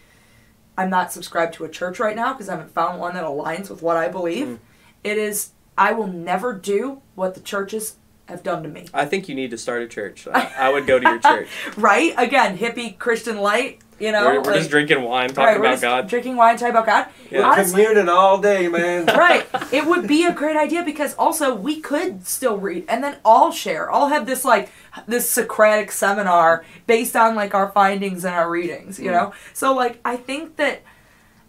I'm 0.79 0.89
not 0.89 1.13
subscribed 1.13 1.55
to 1.55 1.65
a 1.65 1.69
church 1.69 1.99
right 1.99 2.17
now 2.17 2.33
because 2.33 2.49
I 2.49 2.53
haven't 2.53 2.71
found 2.71 3.01
one 3.01 3.13
that 3.15 3.25
aligns 3.25 3.69
with 3.69 3.83
what 3.83 3.97
I 3.97 4.09
believe. 4.09 4.47
Mm. 4.47 4.59
It 5.03 5.19
is 5.19 5.51
I 5.77 5.93
will 5.93 6.07
never 6.07 6.55
do 6.55 7.03
what 7.17 7.35
the 7.35 7.41
churches 7.41 7.97
have 8.27 8.43
done 8.43 8.63
to 8.63 8.69
me. 8.69 8.85
i 8.93 9.07
think 9.07 9.27
you 9.27 9.35
need 9.35 9.51
to 9.51 9.57
start 9.57 9.81
a 9.83 9.89
church 9.89 10.29
i, 10.35 10.53
I 10.59 10.69
would 10.71 10.87
go 10.87 10.99
to 10.99 11.09
your 11.09 11.19
church 11.19 11.49
Right? 11.79 12.13
Again, 12.19 12.59
hippie 12.59 12.99
Christian 12.99 13.39
light. 13.39 13.81
You 13.99 14.13
know, 14.13 14.27
we're, 14.27 14.35
we're 14.37 14.43
like- 14.43 14.55
just 14.57 14.71
drinking 14.71 15.03
wine 15.03 15.29
talking 15.29 15.45
right, 15.45 15.55
we're 15.57 15.65
about 15.67 15.71
just 15.73 15.83
god 15.83 16.09
drinking 16.09 16.37
wine, 16.37 16.57
talking 16.57 16.71
about 16.71 16.87
God. 16.87 17.07
Yeah. 17.31 17.43
Honestly, 17.43 17.83
Communing 17.85 18.09
all 18.09 18.39
day, 18.39 18.69
man. 18.69 19.07
right. 19.07 19.45
It 19.73 19.87
would 19.87 20.07
be 20.07 20.25
a 20.25 20.33
great 20.33 20.57
idea 20.57 20.83
because 20.85 21.15
also 21.15 21.55
we 21.55 21.81
could 21.81 22.27
still 22.27 22.57
read 22.59 22.85
and 22.89 23.03
then 23.03 23.17
all 23.25 23.51
share, 23.51 23.91
all 23.91 24.09
have 24.09 24.25
this 24.27 24.45
like 24.45 24.71
this 25.07 25.29
Socratic 25.29 25.91
seminar 25.91 26.65
based 26.87 27.17
on 27.17 27.35
like 27.35 27.55
our 27.55 27.71
findings 27.71 28.25
and 28.25 28.35
our 28.35 28.49
readings, 28.51 28.99
Mm. 28.99 29.05
you 29.05 29.11
know? 29.11 29.33
So 29.53 29.75
like 29.75 30.01
I 30.05 30.17
think 30.17 30.57
that 30.57 30.83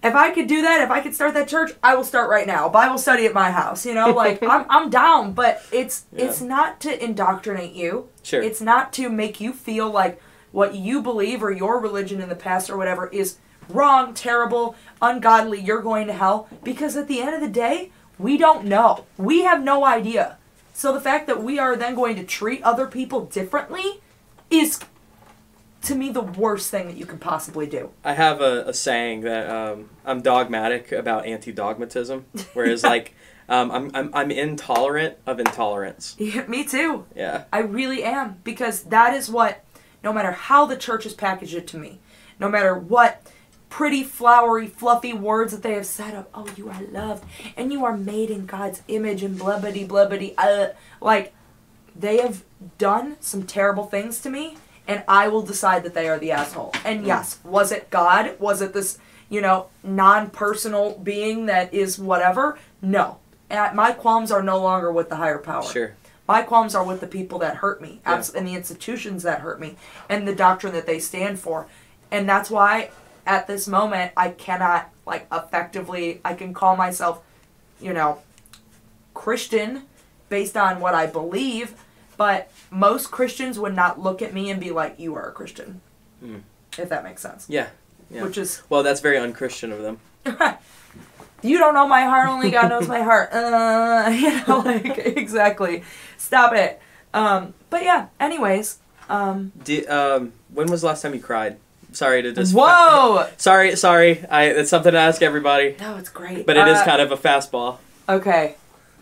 if 0.02 0.16
I 0.16 0.32
could 0.32 0.48
do 0.48 0.62
that, 0.62 0.82
if 0.82 0.90
I 0.90 1.02
could 1.02 1.14
start 1.14 1.34
that 1.34 1.48
church, 1.50 1.72
I 1.84 1.94
will 1.94 2.06
start 2.06 2.30
right 2.30 2.48
now. 2.48 2.70
Bible 2.70 2.98
study 2.98 3.26
at 3.26 3.34
my 3.34 3.52
house, 3.52 3.86
you 3.86 3.94
know? 3.94 4.12
Like 4.14 4.42
I'm 4.42 4.66
I'm 4.70 4.90
down, 4.90 5.34
but 5.34 5.62
it's 5.72 6.06
Yeah. 6.12 6.26
it's 6.26 6.42
not 6.42 6.80
to 6.82 7.04
indoctrinate 7.04 7.74
you. 7.74 8.08
Sure. 8.24 8.42
It's 8.42 8.60
not 8.62 8.92
to 8.94 9.10
make 9.10 9.40
you 9.40 9.54
feel 9.54 9.90
like 9.92 10.20
what 10.52 10.76
you 10.76 11.02
believe 11.02 11.44
or 11.44 11.52
your 11.52 11.80
religion 11.80 12.22
in 12.22 12.30
the 12.30 12.36
past 12.36 12.70
or 12.70 12.78
whatever 12.78 13.08
is 13.08 13.38
wrong, 13.70 14.14
terrible, 14.14 14.76
ungodly, 15.02 15.60
you're 15.60 15.82
going 15.82 16.08
to 16.08 16.14
hell. 16.14 16.50
Because 16.64 16.96
at 16.96 17.08
the 17.08 17.22
end 17.22 17.36
of 17.36 17.42
the 17.42 17.50
day, 17.50 17.92
we 18.18 18.38
don't 18.38 18.66
know. 18.66 19.06
We 19.18 19.44
have 19.44 19.64
no 19.64 19.86
idea. 19.86 20.38
So 20.74 20.94
the 20.94 21.02
fact 21.02 21.28
that 21.28 21.44
we 21.44 21.60
are 21.60 21.76
then 21.76 21.96
going 21.96 22.16
to 22.16 22.24
treat 22.24 22.62
other 22.64 22.88
people 22.88 23.26
differently 23.26 24.02
is, 24.50 24.80
to 25.84 25.96
me, 25.96 26.10
the 26.10 26.22
worst 26.22 26.72
thing 26.72 26.88
that 26.88 26.98
you 26.98 27.06
could 27.06 27.22
possibly 27.22 27.68
do. 27.68 27.92
I 28.04 28.14
have 28.14 28.42
a, 28.42 28.64
a 28.66 28.74
saying 28.74 29.22
that 29.22 29.50
um, 29.50 29.90
I'm 30.06 30.22
dogmatic 30.22 30.92
about 30.92 31.26
anti-dogmatism, 31.26 32.26
whereas 32.54 32.84
like 32.84 33.14
um, 33.50 33.72
I'm, 33.72 33.92
I'm 33.94 34.10
I'm 34.14 34.32
intolerant 34.32 35.18
of 35.26 35.40
intolerance. 35.40 36.16
Yeah, 36.18 36.46
me 36.48 36.64
too. 36.64 37.06
Yeah, 37.16 37.44
I 37.52 37.60
really 37.60 38.04
am 38.04 38.40
because 38.44 38.84
that 38.84 39.14
is 39.14 39.30
what, 39.30 39.64
no 40.04 40.14
matter 40.14 40.32
how 40.32 40.66
the 40.66 40.78
church 40.78 41.04
has 41.04 41.14
packaged 41.14 41.54
it 41.54 41.68
to 41.68 41.78
me, 41.78 42.00
no 42.40 42.50
matter 42.50 42.74
what 42.76 43.32
pretty, 43.70 44.04
flowery, 44.04 44.68
fluffy 44.68 45.14
words 45.14 45.52
that 45.52 45.62
they 45.62 45.74
have 45.74 45.86
said 45.86 46.16
of, 46.16 46.26
oh, 46.34 46.48
you 46.58 46.70
are 46.70 46.82
loved 46.92 47.24
and 47.56 47.72
you 47.72 47.86
are 47.86 47.96
made 47.96 48.30
in 48.30 48.46
God's 48.46 48.82
image 48.88 49.24
and 49.24 49.40
blubbity 49.40 49.88
blubbity, 49.88 50.34
uh, 50.38 50.70
like 51.00 51.34
they 51.96 52.18
have 52.18 52.44
done 52.78 53.18
some 53.20 53.44
terrible 53.44 53.86
things 53.86 54.22
to 54.22 54.30
me 54.30 54.58
and 54.88 55.04
I 55.08 55.28
will 55.28 55.44
decide 55.44 55.84
that 55.84 55.94
they 55.94 56.10
are 56.10 56.18
the 56.18 56.32
asshole. 56.32 56.74
And 56.84 57.06
yes, 57.06 57.40
was 57.44 57.72
it 57.72 57.92
God? 57.92 58.40
Was 58.40 58.62
it 58.62 58.74
this, 58.74 58.98
you 59.30 59.40
know, 59.40 59.68
non-personal 59.84 60.98
being 60.98 61.46
that 61.46 61.72
is 61.72 62.00
whatever. 62.00 62.58
No, 62.82 63.20
my 63.52 63.92
qualms 63.92 64.32
are 64.32 64.42
no 64.42 64.60
longer 64.60 64.92
with 64.92 65.10
the 65.10 65.18
higher 65.18 65.38
power. 65.38 65.62
Sure. 65.64 65.94
My 66.30 66.44
qualms 66.44 66.76
are 66.76 66.84
with 66.84 67.00
the 67.02 67.08
people 67.08 67.40
that 67.40 67.56
hurt 67.56 67.82
me, 67.82 68.02
Yeah. 68.06 68.22
and 68.36 68.48
the 68.48 68.54
institutions 68.54 69.24
that 69.24 69.42
hurt 69.42 69.60
me, 69.60 69.78
and 70.08 70.28
the 70.28 70.36
doctrine 70.36 70.74
that 70.74 70.86
they 70.86 71.00
stand 71.00 71.40
for, 71.40 71.66
and 72.12 72.30
that's 72.30 72.52
why, 72.52 72.92
at 73.26 73.48
this 73.48 73.68
moment, 73.68 74.12
I 74.16 74.30
cannot 74.30 74.92
like 75.08 75.26
effectively. 75.32 76.22
I 76.24 76.36
can 76.36 76.54
call 76.54 76.76
myself, 76.78 77.22
you 77.82 77.94
know, 77.94 78.20
Christian, 79.16 79.88
based 80.30 80.56
on 80.56 80.80
what 80.80 80.94
I 80.94 81.08
believe, 81.08 81.74
but 82.16 82.52
most 82.70 83.10
Christians 83.10 83.58
would 83.58 83.76
not 83.76 84.00
look 84.00 84.22
at 84.22 84.32
me 84.32 84.52
and 84.52 84.60
be 84.60 84.70
like, 84.70 85.00
"You 85.00 85.16
are 85.16 85.30
a 85.30 85.32
Christian," 85.32 85.82
Hmm. 86.20 86.38
if 86.78 86.90
that 86.90 87.04
makes 87.04 87.24
sense. 87.24 87.46
Yeah. 87.50 87.70
Yeah. 88.12 88.22
Which 88.22 88.38
is 88.38 88.62
Well, 88.70 88.84
that's 88.84 89.02
very 89.02 89.18
unchristian 89.18 89.72
of 89.72 89.82
them. 89.82 90.00
you 91.42 91.58
don't 91.58 91.74
know 91.74 91.88
my 91.88 92.04
heart, 92.04 92.30
only 92.30 92.52
God 92.52 92.70
knows 92.70 92.88
my 92.88 93.02
heart. 93.02 93.30
Uh, 93.34 94.10
you 94.14 94.46
know, 94.48 94.60
like 94.66 94.98
exactly. 94.98 95.84
Stop 96.18 96.54
it. 96.54 96.82
Um, 97.14 97.54
but 97.70 97.84
yeah. 97.84 98.08
Anyways, 98.20 98.80
um, 99.10 99.52
Di- 99.64 99.86
um, 99.88 100.34
when 100.54 100.68
was 100.70 100.82
the 100.82 100.88
last 100.88 101.02
time 101.02 101.14
you 101.14 101.20
cried? 101.22 101.58
Sorry 101.92 102.22
to 102.22 102.32
just. 102.34 102.54
whoa. 102.54 103.28
Sorry, 103.38 103.76
sorry. 103.76 104.24
I 104.28 104.44
it's 104.46 104.70
something 104.70 104.92
to 104.92 105.00
ask 105.00 105.22
everybody, 105.24 105.76
No, 105.80 105.98
it's 105.98 106.10
great. 106.10 106.46
but 106.46 106.56
it 106.56 106.68
is 106.68 106.78
Uh, 106.78 106.86
kind 106.86 107.02
of 107.02 107.12
a 107.12 107.18
fastball. 107.18 107.78
okay. 108.08 108.56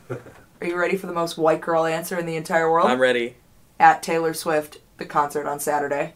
Are 0.09 0.65
you 0.65 0.75
ready 0.77 0.95
for 0.97 1.05
the 1.05 1.13
most 1.13 1.37
white 1.37 1.61
girl 1.61 1.85
answer 1.85 2.17
in 2.17 2.25
the 2.25 2.35
entire 2.35 2.71
world? 2.71 2.89
I'm 2.89 2.99
ready. 2.99 3.35
At 3.79 4.01
Taylor 4.01 4.33
Swift, 4.33 4.77
the 4.97 5.05
concert 5.05 5.45
on 5.45 5.59
Saturday. 5.59 6.13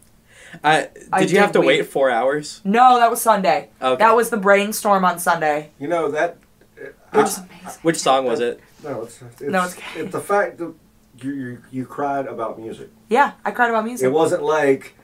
I 0.64 0.80
did 0.80 1.08
I 1.12 1.20
you 1.20 1.26
did 1.28 1.36
have 1.38 1.52
to 1.52 1.60
wait. 1.60 1.66
wait 1.80 1.86
four 1.88 2.10
hours? 2.10 2.60
No, 2.64 2.98
that 2.98 3.10
was 3.10 3.20
Sunday. 3.22 3.70
Okay. 3.80 3.98
That 4.02 4.14
was 4.16 4.30
the 4.30 4.36
brainstorm 4.36 5.04
on 5.04 5.18
Sunday. 5.18 5.70
You 5.78 5.88
know 5.88 6.10
that. 6.10 6.36
It 6.76 6.94
I- 7.12 7.18
was. 7.18 7.40
Which 7.82 7.96
song 7.98 8.24
was 8.26 8.40
it? 8.40 8.60
no, 8.82 9.02
it's 9.02 9.20
it's, 9.22 9.40
No, 9.42 9.64
it's- 9.64 9.76
it's 9.96 10.12
the 10.12 10.20
fact 10.20 10.58
that 10.58 10.74
you, 11.22 11.30
you 11.32 11.58
you 11.70 11.86
cried 11.86 12.26
about 12.26 12.58
music. 12.58 12.88
Yeah, 13.08 13.32
I 13.44 13.50
cried 13.52 13.70
about 13.70 13.84
music. 13.84 14.06
It 14.06 14.10
wasn't 14.12 14.42
like 14.42 14.94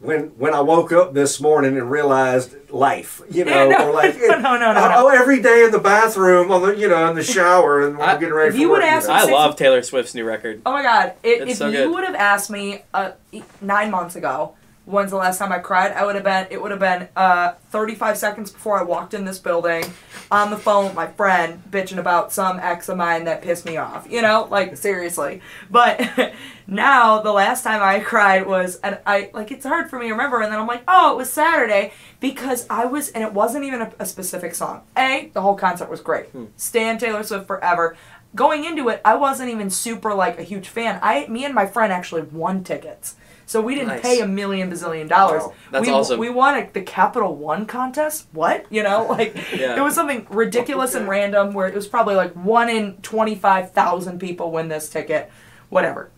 when 0.00 0.32
when 0.36 0.52
I 0.52 0.60
woke 0.60 0.90
up 0.92 1.14
this 1.14 1.40
morning 1.40 1.76
and 1.78 1.88
realized 1.88 2.56
life, 2.70 3.20
you 3.30 3.44
know, 3.46 3.68
Yeah, 3.68 3.78
no, 3.78 3.88
or 3.90 3.92
like 3.94 4.16
no, 4.20 4.38
no, 4.40 4.56
no, 4.58 4.72
no, 4.72 4.92
oh, 4.96 5.08
every 5.10 5.40
day 5.40 5.64
in 5.64 5.70
the 5.70 5.78
bathroom 5.78 6.50
on 6.50 6.62
the 6.62 6.76
you 6.76 6.88
know 6.88 7.08
in 7.10 7.14
the 7.14 7.22
shower 7.22 7.86
and 7.86 7.96
when 7.98 8.08
I- 8.08 8.14
I'm 8.14 8.20
getting 8.20 8.34
ready 8.34 8.48
if 8.48 8.54
for 8.54 8.60
you 8.60 8.70
work. 8.70 8.78
would 8.80 8.84
ask. 8.88 9.08
I 9.08 9.30
love 9.30 9.54
Taylor 9.56 9.82
Swift's 9.82 10.14
new 10.14 10.24
record. 10.24 10.62
Oh 10.66 10.72
my 10.72 10.82
god! 10.82 11.12
It, 11.22 11.42
It's 11.42 11.52
if 11.52 11.56
so 11.58 11.68
you 11.68 11.92
would 11.92 12.02
have 12.04 12.16
asked 12.16 12.50
me 12.50 12.82
uh, 12.92 13.12
e- 13.30 13.42
nine 13.60 13.90
months 13.92 14.16
ago, 14.16 14.54
when's 14.84 15.10
the 15.10 15.16
last 15.16 15.38
time 15.38 15.52
I 15.52 15.58
cried? 15.58 15.92
I 15.92 16.04
would 16.04 16.14
have 16.14 16.24
been. 16.24 16.46
It 16.50 16.60
would 16.60 16.70
have 16.70 16.80
been 16.80 17.08
uh, 17.16 17.54
35 17.70 18.18
seconds 18.18 18.50
before 18.50 18.78
I 18.78 18.82
walked 18.82 19.14
in 19.14 19.24
this 19.24 19.38
building, 19.38 19.84
on 20.30 20.50
the 20.50 20.56
phone 20.56 20.86
with 20.86 20.94
my 20.94 21.06
friend, 21.06 21.62
bitching 21.70 21.98
about 21.98 22.32
some 22.32 22.58
ex 22.58 22.88
of 22.88 22.96
mine 22.96 23.24
that 23.24 23.42
pissed 23.42 23.64
me 23.64 23.76
off. 23.76 24.06
You 24.10 24.22
know, 24.22 24.48
like 24.50 24.76
seriously. 24.76 25.40
But 25.70 26.32
now 26.66 27.20
the 27.20 27.32
last 27.32 27.62
time 27.64 27.82
I 27.82 28.00
cried 28.00 28.46
was, 28.46 28.76
and 28.76 28.98
I 29.06 29.30
like 29.32 29.50
it's 29.50 29.66
hard 29.66 29.90
for 29.90 29.98
me 29.98 30.06
to 30.06 30.12
remember. 30.12 30.40
And 30.40 30.52
then 30.52 30.58
I'm 30.60 30.66
like, 30.66 30.82
oh, 30.88 31.12
it 31.12 31.16
was 31.16 31.32
Saturday 31.32 31.92
because 32.20 32.66
I 32.68 32.84
was, 32.86 33.10
and 33.10 33.22
it 33.22 33.32
wasn't 33.32 33.64
even 33.64 33.82
a, 33.82 33.92
a 34.00 34.06
specific 34.06 34.54
song. 34.54 34.82
A, 34.96 35.30
the 35.32 35.42
whole 35.42 35.56
concert 35.56 35.90
was 35.90 36.00
great. 36.00 36.26
Stan 36.56 36.98
Taylor 36.98 37.22
Swift 37.22 37.46
forever 37.46 37.96
going 38.34 38.64
into 38.64 38.88
it, 38.88 39.00
I 39.04 39.14
wasn't 39.16 39.50
even 39.50 39.70
super 39.70 40.14
like 40.14 40.38
a 40.38 40.42
huge 40.42 40.68
fan. 40.68 40.98
I, 41.02 41.26
me 41.28 41.44
and 41.44 41.54
my 41.54 41.66
friend 41.66 41.92
actually 41.92 42.22
won 42.22 42.64
tickets, 42.64 43.16
so 43.52 43.60
we 43.60 43.74
didn't 43.74 43.88
Nice. 43.88 44.00
pay 44.00 44.20
a 44.20 44.26
million 44.26 44.70
bazillion 44.70 45.08
dollars. 45.10 45.42
Wow. 45.42 45.52
That's 45.70 45.86
we, 45.86 45.92
awesome. 45.92 46.18
We 46.18 46.30
won 46.30 46.56
a, 46.58 46.70
the 46.72 46.80
Capital 46.80 47.36
One 47.36 47.66
contest. 47.66 48.26
What 48.32 48.64
you 48.70 48.82
know, 48.82 49.04
like 49.10 49.36
Yeah. 49.54 49.76
it 49.76 49.82
was 49.82 49.94
something 49.94 50.26
ridiculous 50.30 50.94
and 50.94 51.06
random 51.06 51.52
where 51.52 51.68
it 51.68 51.74
was 51.74 51.86
probably 51.86 52.14
like 52.14 52.32
one 52.32 52.70
in 52.70 52.96
twenty 53.02 53.34
five 53.34 53.72
thousand 53.72 54.20
people 54.20 54.50
win 54.50 54.68
this 54.68 54.88
ticket, 54.88 55.30
whatever. 55.68 56.10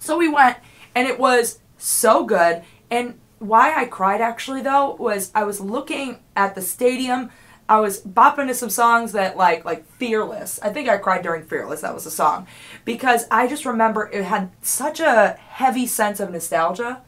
So 0.00 0.18
we 0.18 0.28
went, 0.28 0.56
and 0.96 1.06
it 1.06 1.20
was 1.20 1.60
so 1.78 2.24
good. 2.24 2.64
And 2.90 3.20
why 3.38 3.74
I 3.74 3.84
cried 3.84 4.20
actually 4.20 4.62
though 4.62 4.96
was 4.96 5.30
I 5.36 5.44
was 5.44 5.60
looking 5.60 6.18
at 6.34 6.56
the 6.56 6.62
stadium. 6.62 7.30
I 7.72 7.80
was 7.80 8.02
bopping 8.02 8.48
to 8.48 8.54
some 8.54 8.68
songs 8.68 9.12
that 9.12 9.38
like 9.38 9.64
like 9.64 9.90
Fearless. 9.92 10.60
I 10.62 10.68
think 10.68 10.90
I 10.90 10.98
cried 10.98 11.22
during 11.22 11.42
Fearless. 11.42 11.80
That 11.80 11.94
was 11.94 12.04
a 12.04 12.10
song 12.10 12.46
because 12.84 13.24
I 13.30 13.46
just 13.46 13.64
remember 13.64 14.10
it 14.12 14.24
had 14.24 14.50
such 14.60 15.00
a 15.00 15.38
heavy 15.48 15.86
sense 15.86 16.20
of 16.20 16.30
nostalgia. 16.30 17.00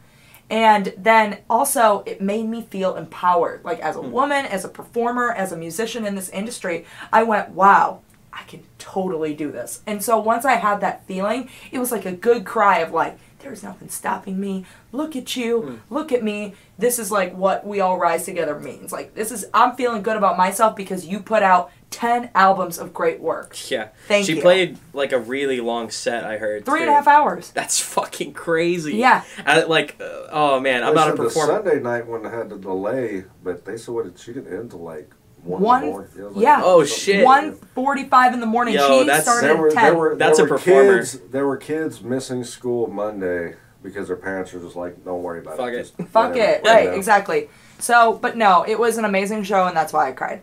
And 0.48 0.94
then 0.96 1.40
also, 1.50 2.02
it 2.06 2.22
made 2.22 2.46
me 2.46 2.62
feel 2.62 2.96
empowered. 2.96 3.62
Like, 3.64 3.80
as 3.80 3.96
a 3.96 4.00
hmm. 4.00 4.10
woman, 4.10 4.46
as 4.46 4.64
a 4.64 4.68
performer, 4.68 5.32
as 5.32 5.52
a 5.52 5.56
musician 5.56 6.06
in 6.06 6.14
this 6.14 6.28
industry, 6.28 6.84
I 7.10 7.22
went, 7.22 7.50
wow, 7.50 8.00
I 8.30 8.42
can 8.42 8.62
totally 8.78 9.32
do 9.32 9.50
this. 9.50 9.80
And 9.86 10.02
so, 10.02 10.18
once 10.18 10.44
I 10.44 10.56
had 10.56 10.80
that 10.82 11.06
feeling, 11.06 11.48
it 11.72 11.78
was 11.78 11.90
like 11.90 12.04
a 12.04 12.12
good 12.12 12.44
cry 12.44 12.80
of, 12.80 12.92
like, 12.92 13.18
there's 13.40 13.62
nothing 13.62 13.88
stopping 13.88 14.40
me. 14.40 14.64
Look 14.92 15.16
at 15.16 15.36
you. 15.36 15.80
Look 15.90 16.12
at 16.12 16.22
me. 16.22 16.54
This 16.78 16.98
is 16.98 17.10
like 17.10 17.34
what 17.34 17.66
we 17.66 17.80
all 17.80 17.98
rise 17.98 18.24
together 18.24 18.58
means. 18.58 18.92
Like, 18.92 19.14
this 19.14 19.30
is, 19.30 19.46
I'm 19.52 19.76
feeling 19.76 20.02
good 20.02 20.16
about 20.16 20.36
myself 20.36 20.74
because 20.76 21.06
you 21.06 21.20
put 21.20 21.42
out 21.42 21.70
10 21.90 22.30
albums 22.34 22.78
of 22.78 22.92
great 22.92 23.20
work. 23.20 23.70
Yeah. 23.70 23.88
Thank 24.08 24.26
she 24.26 24.32
you. 24.32 24.36
She 24.38 24.42
played 24.42 24.78
like 24.92 25.12
a 25.12 25.18
really 25.18 25.60
long 25.60 25.90
set. 25.90 26.24
I 26.24 26.38
heard. 26.38 26.64
Three 26.64 26.80
and 26.80 26.90
a 26.90 26.94
half 26.94 27.06
hours. 27.06 27.50
That's 27.52 27.78
fucking 27.80 28.32
crazy. 28.32 28.96
Yeah. 28.96 29.22
I, 29.46 29.62
like, 29.64 29.96
uh, 30.00 30.26
oh 30.30 30.60
man, 30.60 30.82
I'm 30.82 30.94
not 30.94 31.08
a 31.08 31.10
said 31.10 31.18
the 31.18 31.24
performer. 31.24 31.52
Sunday 31.64 31.80
night 31.80 32.06
one 32.06 32.24
had 32.24 32.50
the 32.50 32.58
delay, 32.58 33.24
but 33.42 33.64
they 33.64 33.76
said 33.76 33.94
what 33.94 34.06
it, 34.06 34.18
she 34.18 34.32
didn't 34.32 34.52
end 34.52 34.70
till 34.70 34.80
like 34.80 35.12
one. 35.44 35.62
One- 35.62 35.86
morning. 35.86 36.08
It 36.16 36.36
yeah. 36.36 36.60
Oh, 36.64 36.84
shit. 36.84 37.24
1.45 37.26 38.32
in 38.34 38.40
the 38.40 38.46
morning. 38.46 38.74
Yo, 38.74 39.00
she 39.00 39.06
that's- 39.06 39.22
started 39.24 39.46
There 39.48 39.56
were, 39.56 39.70
10. 39.70 39.82
there 39.84 39.94
were, 39.94 40.16
That's 40.16 40.38
there 40.38 40.46
a 40.46 40.50
were 40.50 40.56
performer. 40.58 40.98
Kids, 40.98 41.18
there 41.30 41.46
were 41.46 41.56
kids 41.56 42.02
missing 42.02 42.44
school 42.44 42.86
Monday 42.88 43.54
because 43.82 44.08
their 44.08 44.16
parents 44.16 44.52
were 44.52 44.60
just 44.60 44.76
like, 44.76 45.04
"Don't 45.04 45.22
worry 45.22 45.40
about 45.40 45.56
Fuck 45.58 45.68
it." 45.68 45.74
it. 45.74 45.78
Just 45.96 46.08
Fuck 46.10 46.36
it. 46.36 46.62
Right, 46.64 46.92
exactly. 46.94 47.48
So, 47.78 48.14
but 48.14 48.36
no, 48.36 48.64
it 48.66 48.78
was 48.78 48.96
an 48.98 49.04
amazing 49.04 49.42
show, 49.42 49.66
and 49.66 49.76
that's 49.76 49.92
why 49.92 50.08
I 50.08 50.12
cried. 50.12 50.42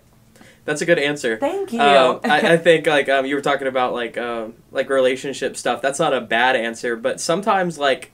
That's 0.63 0.81
a 0.81 0.85
good 0.85 0.99
answer. 0.99 1.37
Thank 1.37 1.73
you. 1.73 1.81
Um, 1.81 2.19
I, 2.23 2.39
I 2.53 2.57
think 2.57 2.85
like 2.87 3.09
um, 3.09 3.25
you 3.25 3.35
were 3.35 3.41
talking 3.41 3.67
about 3.67 3.93
like 3.93 4.17
um, 4.17 4.53
like 4.71 4.89
relationship 4.89 5.57
stuff. 5.57 5.81
That's 5.81 5.99
not 5.99 6.13
a 6.13 6.21
bad 6.21 6.55
answer, 6.55 6.95
but 6.95 7.19
sometimes 7.19 7.77
like 7.79 8.11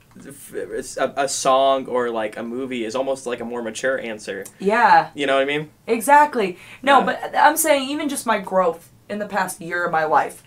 a, 0.97 1.13
a 1.17 1.27
song 1.29 1.85
or 1.87 2.09
like 2.09 2.37
a 2.37 2.43
movie 2.43 2.85
is 2.85 2.95
almost 2.95 3.25
like 3.25 3.39
a 3.39 3.45
more 3.45 3.61
mature 3.61 3.99
answer. 3.99 4.45
yeah, 4.59 5.09
You 5.13 5.25
know 5.27 5.35
what 5.35 5.41
I 5.43 5.45
mean? 5.45 5.69
exactly. 5.85 6.57
No, 6.81 6.99
Yeah. 6.99 7.05
but 7.05 7.35
I'm 7.37 7.57
saying 7.57 7.89
even 7.89 8.09
just 8.09 8.25
my 8.25 8.39
growth 8.39 8.89
in 9.09 9.19
the 9.19 9.27
past 9.27 9.61
year 9.61 9.85
of 9.85 9.91
my 9.91 10.05
life, 10.05 10.41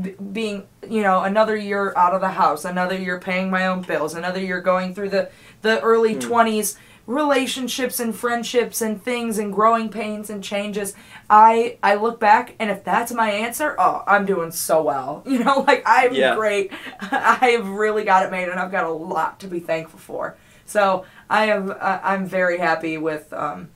b- 0.00 0.14
being 0.32 0.66
you 0.88 1.02
know 1.02 1.22
another 1.22 1.56
year 1.56 1.92
out 1.96 2.14
of 2.14 2.20
the 2.20 2.30
house, 2.30 2.64
another 2.64 2.96
year 2.96 3.18
paying 3.18 3.50
my 3.50 3.66
own 3.66 3.82
bills, 3.82 4.14
another 4.14 4.40
year 4.40 4.60
going 4.60 4.94
through 4.94 5.10
the 5.10 5.30
the 5.62 5.80
early 5.80 6.14
Hmm. 6.14 6.20
twenties. 6.20 6.78
Relationships 7.06 7.98
and 7.98 8.14
friendships 8.14 8.80
and 8.80 9.02
things 9.02 9.38
and 9.38 9.52
growing 9.52 9.88
pains 9.88 10.30
and 10.30 10.44
changes 10.44 10.94
i 11.28 11.76
i 11.82 11.94
look 11.94 12.20
back 12.20 12.54
and 12.58 12.70
if 12.70 12.84
that's 12.84 13.12
my 13.12 13.30
answer 13.30 13.74
oh 13.78 14.02
i'm 14.06 14.24
doing 14.24 14.50
so 14.50 14.82
well. 14.82 15.22
You 15.26 15.42
know 15.44 15.60
like 15.66 15.82
i'm 15.86 16.14
Yeah. 16.14 16.34
great. 16.36 16.72
I 17.00 17.50
have 17.56 17.68
really 17.68 18.04
got 18.04 18.24
it 18.24 18.30
made 18.30 18.48
and 18.48 18.60
i've 18.60 18.70
got 18.70 18.84
a 18.84 18.90
lot 18.92 19.40
to 19.40 19.46
be 19.48 19.60
thankful 19.60 19.98
for. 19.98 20.36
So 20.66 21.04
i 21.28 21.46
am 21.46 21.70
uh, 21.70 22.00
i'm 22.02 22.26
very 22.26 22.58
happy 22.58 22.96
with 22.98 23.32
um 23.32 23.70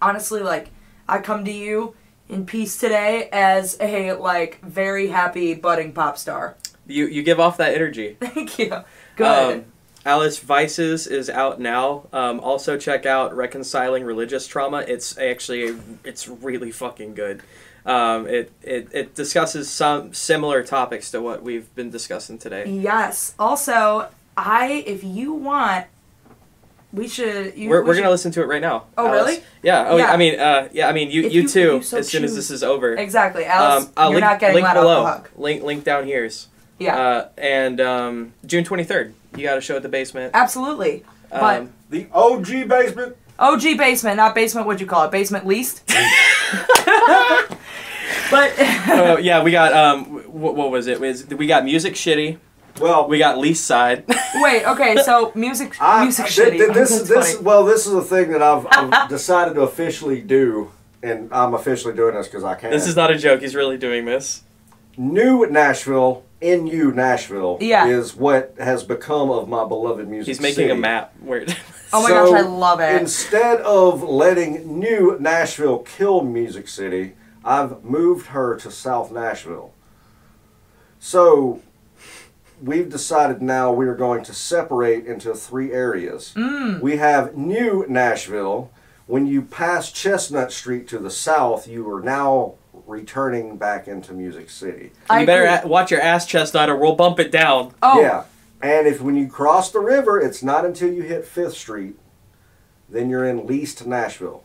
honestly 0.00 0.40
like 0.42 0.70
i 1.08 1.18
come 1.18 1.44
to 1.44 1.52
you 1.52 1.94
in 2.28 2.46
peace 2.46 2.76
today 2.78 3.28
as 3.32 3.76
a 3.80 4.12
like 4.12 4.60
very 4.62 5.08
happy 5.08 5.54
budding 5.54 5.92
pop 5.92 6.16
star. 6.16 6.56
You 6.86 7.06
you 7.06 7.22
give 7.22 7.40
off 7.40 7.56
that 7.58 7.74
energy. 7.74 8.16
thank 8.20 8.58
you. 8.58 8.84
Good. 9.16 9.58
Um, 9.58 9.64
Alice 10.04 10.38
Vices 10.38 11.06
is 11.06 11.30
out 11.30 11.60
now. 11.60 12.08
Um, 12.12 12.40
also 12.40 12.76
check 12.76 13.06
out 13.06 13.36
Reconciling 13.36 14.04
Religious 14.04 14.46
Trauma. 14.46 14.78
It's 14.88 15.16
actually 15.18 15.76
it's 16.04 16.26
really 16.28 16.72
fucking 16.72 17.14
good. 17.14 17.42
Um, 17.86 18.26
it, 18.26 18.52
it 18.62 18.88
it 18.92 19.14
discusses 19.14 19.70
some 19.70 20.12
similar 20.14 20.62
topics 20.64 21.10
to 21.12 21.20
what 21.20 21.42
we've 21.42 21.72
been 21.74 21.90
discussing 21.90 22.38
today. 22.38 22.68
Yes. 22.68 23.34
Also, 23.38 24.08
I 24.36 24.84
if 24.86 25.04
you 25.04 25.32
want, 25.34 25.86
we 26.92 27.06
should. 27.08 27.56
You, 27.56 27.68
We're, 27.70 27.82
we 27.82 27.88
we're 27.88 27.94
should- 27.94 28.00
gonna 28.02 28.10
listen 28.10 28.32
to 28.32 28.42
it 28.42 28.46
right 28.46 28.60
now. 28.60 28.84
Oh, 28.98 29.06
Alice. 29.06 29.26
really? 29.36 29.42
Yeah. 29.62 29.86
Oh, 29.88 29.96
Yeah. 29.96 30.12
I 30.12 30.16
mean, 30.16 30.38
uh, 30.38 30.68
yeah. 30.72 30.88
I 30.88 30.92
mean, 30.92 31.10
you 31.10 31.24
If 31.26 31.32
you, 31.32 31.42
you- 31.42 31.48
too. 31.48 31.82
so 31.82 31.98
as 31.98 32.08
soon 32.08 32.22
as 32.24 32.34
this 32.34 32.50
is 32.50 32.62
over. 32.64 32.94
exactly, 32.94 33.44
Alice. 33.46 33.88
uh, 33.96 34.02
you're 34.02 34.10
link, 34.10 34.20
not 34.20 34.38
getting 34.40 34.62
link 34.62 34.74
below. 34.74 35.04
hook. 35.06 35.30
Link 35.36 35.62
link 35.62 35.84
down 35.84 36.06
here's. 36.06 36.48
Yeah, 36.78 36.96
Uh, 36.96 37.28
and 37.38 37.80
um, 37.80 38.32
June 38.44 38.64
twenty 38.64 38.82
third, 38.84 39.14
you 39.36 39.42
got 39.44 39.58
a 39.58 39.60
show 39.60 39.76
at 39.76 39.82
the 39.82 39.88
basement. 39.88 40.30
absolutely. 40.34 41.04
But 41.30 41.60
Um, 41.60 41.72
The 41.90 42.06
OG 42.12 42.68
basement. 42.68 43.16
OG 43.38 43.76
basement, 43.78 44.16
not 44.16 44.34
basement. 44.34 44.66
What'd 44.66 44.80
you 44.80 44.86
call 44.86 45.04
it? 45.04 45.10
Basement 45.10 45.46
least. 45.46 45.82
but 48.30 48.52
oh 48.88 49.18
yeah, 49.20 49.42
we 49.42 49.50
got 49.50 49.72
um, 49.72 50.04
what, 50.32 50.54
what 50.54 50.70
was 50.70 50.86
it? 50.86 51.00
Was 51.00 51.26
we 51.28 51.46
got 51.46 51.64
music 51.64 51.94
shitty? 51.94 52.38
Well, 52.80 53.06
We 53.06 53.18
got 53.18 53.36
Least 53.36 53.66
Side. 53.66 54.04
Wait, 54.36 54.64
okay, 54.64 54.96
so 55.02 55.30
music, 55.34 55.76
I, 55.78 56.04
music 56.04 56.26
th- 56.26 56.38
shitty. 56.48 56.56
th- 56.56 56.72
this 56.72 56.88
That's 56.90 57.02
is 57.02 57.08
this 57.08 57.32
funny. 57.34 57.44
well, 57.44 57.64
this 57.66 57.86
is 57.86 57.92
the 57.92 58.00
thing 58.02 58.30
that 58.30 58.40
I've, 58.42 58.66
I've 58.70 59.10
decided 59.10 59.54
to 59.56 59.60
officially 59.60 60.22
do, 60.22 60.70
and 61.02 61.28
I'm 61.34 61.52
officially 61.52 61.92
doing 61.94 62.14
this 62.14 62.28
because 62.28 62.44
I 62.44 62.54
can't. 62.54 62.72
this 62.72 62.86
is 62.86 62.96
not 62.96 63.10
a 63.10 63.18
joke. 63.18 63.42
He's 63.42 63.54
really 63.54 63.76
doing 63.76 64.06
this. 64.06 64.42
new 64.96 65.46
Nashville. 65.46 66.22
NU 66.42 66.92
Nashville 66.92 67.58
Yeah. 67.60 67.86
is 67.86 68.14
what 68.16 68.54
has 68.58 68.82
become 68.82 69.30
of 69.30 69.48
my 69.48 69.64
beloved 69.64 70.08
music. 70.08 70.26
He's 70.28 70.40
making 70.40 70.70
a 70.70 70.74
map 70.74 71.14
where. 71.20 71.46
Oh 71.94 72.02
my 72.02 72.08
So, 72.08 72.30
gosh, 72.32 72.40
I 72.40 72.42
love 72.42 72.80
it. 72.80 73.00
Instead 73.00 73.60
of 73.60 74.02
letting 74.02 74.78
new 74.78 75.16
Nashville 75.20 75.80
kill 75.80 76.22
Music 76.22 76.66
City, 76.66 77.12
I've 77.44 77.84
moved 77.84 78.28
her 78.28 78.56
to 78.56 78.70
South 78.70 79.12
Nashville. 79.12 79.72
So 80.98 81.60
we've 82.62 82.88
decided 82.88 83.42
now 83.42 83.72
we 83.72 83.86
are 83.86 83.94
going 83.94 84.22
to 84.24 84.32
separate 84.34 85.04
into 85.06 85.34
three 85.34 85.72
areas. 85.72 86.32
Mm. 86.36 86.80
We 86.80 86.96
have 86.96 87.36
new 87.36 87.84
Nashville. 87.88 88.70
When 89.06 89.26
you 89.26 89.42
pass 89.42 89.90
Chestnut 89.90 90.52
Street 90.52 90.86
to 90.88 90.98
the 90.98 91.10
south, 91.10 91.66
you 91.66 91.88
are 91.90 92.00
now 92.00 92.54
returning 92.92 93.56
back 93.56 93.88
into 93.88 94.12
Music 94.12 94.50
City. 94.50 94.92
I 95.10 95.20
you 95.20 95.26
better 95.26 95.44
agree. 95.44 95.68
watch 95.68 95.90
your 95.90 96.00
ass, 96.00 96.26
Chestnut, 96.26 96.68
or 96.68 96.76
we'll 96.76 96.94
bump 96.94 97.18
it 97.18 97.32
down. 97.32 97.74
Oh, 97.82 98.00
Yeah. 98.00 98.24
And 98.62 98.86
if 98.86 99.00
when 99.00 99.16
you 99.16 99.26
cross 99.26 99.72
the 99.72 99.80
river, 99.80 100.20
it's 100.20 100.40
not 100.40 100.64
until 100.64 100.92
you 100.92 101.02
hit 101.02 101.24
Fifth 101.24 101.54
Street, 101.54 101.96
then 102.88 103.10
you're 103.10 103.24
in 103.24 103.44
leased 103.44 103.84
Nashville. 103.84 104.44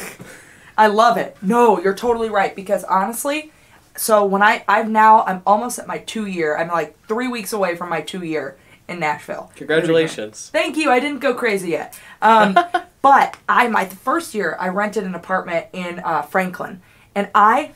I 0.78 0.86
love 0.86 1.18
it. 1.18 1.36
No, 1.42 1.78
you're 1.78 1.94
totally 1.94 2.30
right 2.30 2.56
because 2.56 2.82
honestly, 2.84 3.52
so 3.94 4.24
when 4.24 4.42
I 4.42 4.64
I've 4.66 4.88
now 4.88 5.22
I'm 5.24 5.42
almost 5.46 5.78
at 5.78 5.86
my 5.86 5.98
two 5.98 6.26
year. 6.26 6.56
I'm 6.56 6.68
like 6.68 6.98
three 7.06 7.28
weeks 7.28 7.52
away 7.52 7.76
from 7.76 7.90
my 7.90 8.00
two 8.00 8.22
year 8.22 8.56
in 8.88 8.98
Nashville. 8.98 9.52
Congratulations. 9.56 10.48
Thank 10.50 10.76
you. 10.76 10.90
I 10.90 10.98
didn't 10.98 11.20
go 11.20 11.34
crazy 11.34 11.70
yet. 11.70 11.98
Um, 12.22 12.58
but 13.02 13.36
I 13.48 13.68
my 13.68 13.84
first 13.84 14.34
year 14.34 14.56
I 14.58 14.68
rented 14.68 15.04
an 15.04 15.14
apartment 15.14 15.66
in 15.72 16.00
uh, 16.00 16.22
Franklin, 16.22 16.80
and 17.14 17.30
I 17.34 17.72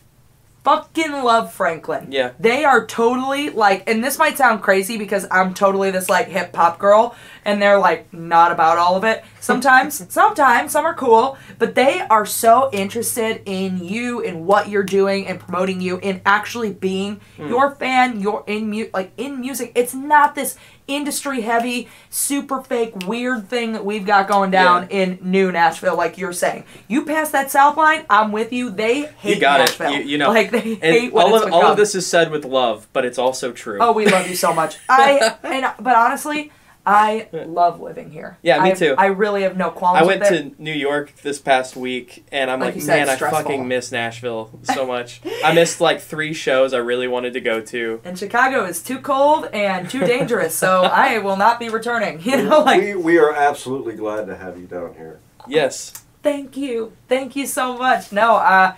fucking 0.64 1.12
love 1.12 1.52
Franklin. 1.52 2.08
Yeah. 2.10 2.32
They 2.40 2.64
are 2.64 2.84
totally 2.84 3.50
like, 3.50 3.88
and 3.88 4.02
this 4.02 4.18
might 4.18 4.36
sound 4.36 4.62
crazy 4.62 4.98
because 4.98 5.24
I'm 5.30 5.54
totally 5.54 5.92
this 5.92 6.10
like 6.10 6.26
hip 6.26 6.54
hop 6.56 6.80
girl, 6.80 7.14
and 7.46 7.62
they're 7.62 7.78
like 7.78 8.12
not 8.12 8.52
about 8.52 8.76
all 8.76 8.96
of 8.96 9.04
it. 9.04 9.24
Sometimes, 9.40 10.04
sometimes 10.12 10.72
some 10.72 10.84
are 10.84 10.94
cool, 10.94 11.38
but 11.58 11.74
they 11.74 12.00
are 12.00 12.26
so 12.26 12.68
interested 12.72 13.40
in 13.46 13.82
you, 13.82 14.22
and 14.22 14.44
what 14.46 14.68
you're 14.68 14.82
doing, 14.82 15.26
and 15.26 15.40
promoting 15.40 15.80
you, 15.80 15.98
and 15.98 16.20
actually 16.26 16.72
being 16.72 17.20
hmm. 17.36 17.48
your 17.48 17.74
fan. 17.76 18.20
You're 18.20 18.44
in 18.46 18.68
mu- 18.68 18.90
like 18.92 19.12
in 19.16 19.40
music. 19.40 19.72
It's 19.74 19.94
not 19.94 20.34
this 20.34 20.58
industry 20.88 21.40
heavy, 21.40 21.88
super 22.10 22.62
fake, 22.62 22.94
weird 23.06 23.48
thing 23.48 23.72
that 23.72 23.84
we've 23.84 24.06
got 24.06 24.28
going 24.28 24.50
down 24.50 24.88
in 24.88 25.18
New 25.20 25.50
Nashville. 25.50 25.96
Like 25.96 26.18
you're 26.18 26.32
saying, 26.32 26.64
you 26.88 27.04
pass 27.04 27.30
that 27.30 27.50
South 27.50 27.76
line, 27.76 28.06
I'm 28.08 28.32
with 28.32 28.52
you. 28.52 28.70
They 28.70 29.06
hate 29.06 29.36
You 29.36 29.40
got 29.40 29.60
Nashville. 29.60 29.92
it. 29.92 30.04
You, 30.04 30.10
you 30.12 30.18
know. 30.18 30.28
like 30.28 30.50
they 30.50 30.74
hate 30.74 31.12
and 31.12 31.12
all 31.12 31.34
of 31.34 31.52
all 31.52 31.66
of 31.66 31.76
this 31.76 31.94
is 31.94 32.06
said 32.06 32.30
with 32.30 32.44
love, 32.44 32.88
but 32.92 33.04
it's 33.04 33.18
also 33.18 33.52
true. 33.52 33.78
Oh, 33.80 33.92
we 33.92 34.06
love 34.06 34.28
you 34.28 34.36
so 34.36 34.52
much. 34.52 34.76
I 34.88 35.36
and 35.42 35.72
but 35.80 35.96
honestly, 35.96 36.52
I 36.88 37.28
love 37.32 37.80
living 37.80 38.10
here. 38.12 38.38
Yeah, 38.42 38.62
me 38.62 38.70
I- 38.70 38.74
too. 38.74 38.94
I 38.96 39.06
really 39.06 39.42
have 39.42 39.56
no 39.56 39.70
qualms. 39.70 39.98
I 39.98 40.04
went 40.04 40.20
with 40.20 40.30
it. 40.32 40.56
to 40.56 40.62
New 40.62 40.72
York 40.72 41.12
this 41.22 41.40
past 41.40 41.74
week, 41.74 42.24
and 42.30 42.48
I'm 42.48 42.60
Like 42.60 42.76
like, 42.76 42.84
said, 42.84 43.06
man, 43.06 43.08
I 43.08 43.16
fucking 43.16 43.66
miss 43.66 43.90
Nashville 43.90 44.50
so 44.62 44.86
much. 44.86 45.20
I 45.44 45.52
missed 45.52 45.80
like 45.80 46.00
three 46.00 46.32
shows 46.32 46.72
I 46.72 46.78
really 46.78 47.08
wanted 47.08 47.32
to 47.32 47.40
go 47.40 47.60
to. 47.60 48.00
And 48.04 48.16
Chicago 48.16 48.64
is 48.64 48.80
too 48.82 49.00
cold 49.00 49.46
and 49.52 49.90
too 49.90 50.00
dangerous, 50.06 50.54
so 50.54 50.82
I 50.92 51.18
will 51.18 51.36
not 51.36 51.58
be 51.58 51.68
returning. 51.68 52.20
You 52.22 52.44
know, 52.44 52.60
like 52.60 52.80
we, 52.80 52.94
we 52.94 53.18
are 53.18 53.32
absolutely 53.34 53.94
glad 53.96 54.26
to 54.28 54.36
have 54.36 54.56
you 54.58 54.66
down 54.66 54.94
here. 54.94 55.18
Yes. 55.48 55.92
thank 56.22 56.56
you, 56.56 56.92
thank 57.08 57.34
you 57.36 57.46
so 57.46 57.76
much. 57.76 58.12
No, 58.12 58.36
uh, 58.36 58.74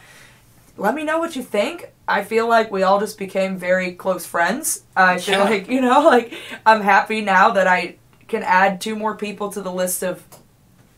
let 0.78 0.94
me 0.94 1.05
know 1.05 1.18
what 1.18 1.36
you 1.36 1.43
think. 1.43 1.93
I 2.06 2.24
feel 2.24 2.48
like 2.48 2.70
we 2.70 2.82
all 2.82 3.01
just 3.01 3.18
became 3.18 3.59
very 3.59 3.93
close 3.93 4.24
friends. 4.24 4.85
I 4.97 5.18
feel 5.18 5.40
Yeah. 5.40 5.44
like 5.44 5.68
you 5.68 5.82
know, 5.82 6.01
like 6.06 6.32
I'm 6.64 6.80
happy 6.80 7.20
now 7.20 7.51
that 7.51 7.66
I 7.66 7.97
can 8.28 8.42
add 8.42 8.80
two 8.80 8.94
more 8.94 9.16
people 9.16 9.50
to 9.52 9.60
the 9.60 9.72
list 9.72 10.02
of 10.05 10.22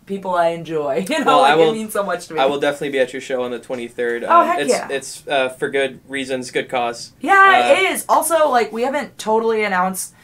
people 0.06 0.34
I 0.34 0.48
enjoy. 0.48 1.04
You 1.08 1.20
know, 1.20 1.24
Well, 1.26 1.40
I 1.44 1.54
will- 1.54 1.70
it 1.70 1.74
means 1.74 1.92
so 1.92 2.02
much 2.02 2.26
to 2.28 2.34
me. 2.34 2.40
I 2.40 2.46
will 2.46 2.58
definitely 2.60 2.90
be 2.90 2.98
at 3.00 3.12
your 3.12 3.22
show 3.22 3.42
on 3.44 3.50
the 3.52 3.60
23rd. 3.60 4.24
Oh, 4.28 4.40
Um, 4.40 4.46
heck 4.46 4.58
it's 4.60 4.70
yeah. 4.70 4.88
it's 4.90 5.26
uh, 5.28 5.48
for 5.50 5.70
good 5.70 6.00
reasons, 6.08 6.50
good 6.50 6.68
cause. 6.68 7.12
Yeah, 7.20 7.64
Uh, 7.70 7.72
it 7.80 7.92
is. 7.92 8.04
Also, 8.08 8.48
like 8.48 8.72
we 8.72 8.82
haven't 8.82 9.16
totally 9.18 9.62
announced 9.62 10.14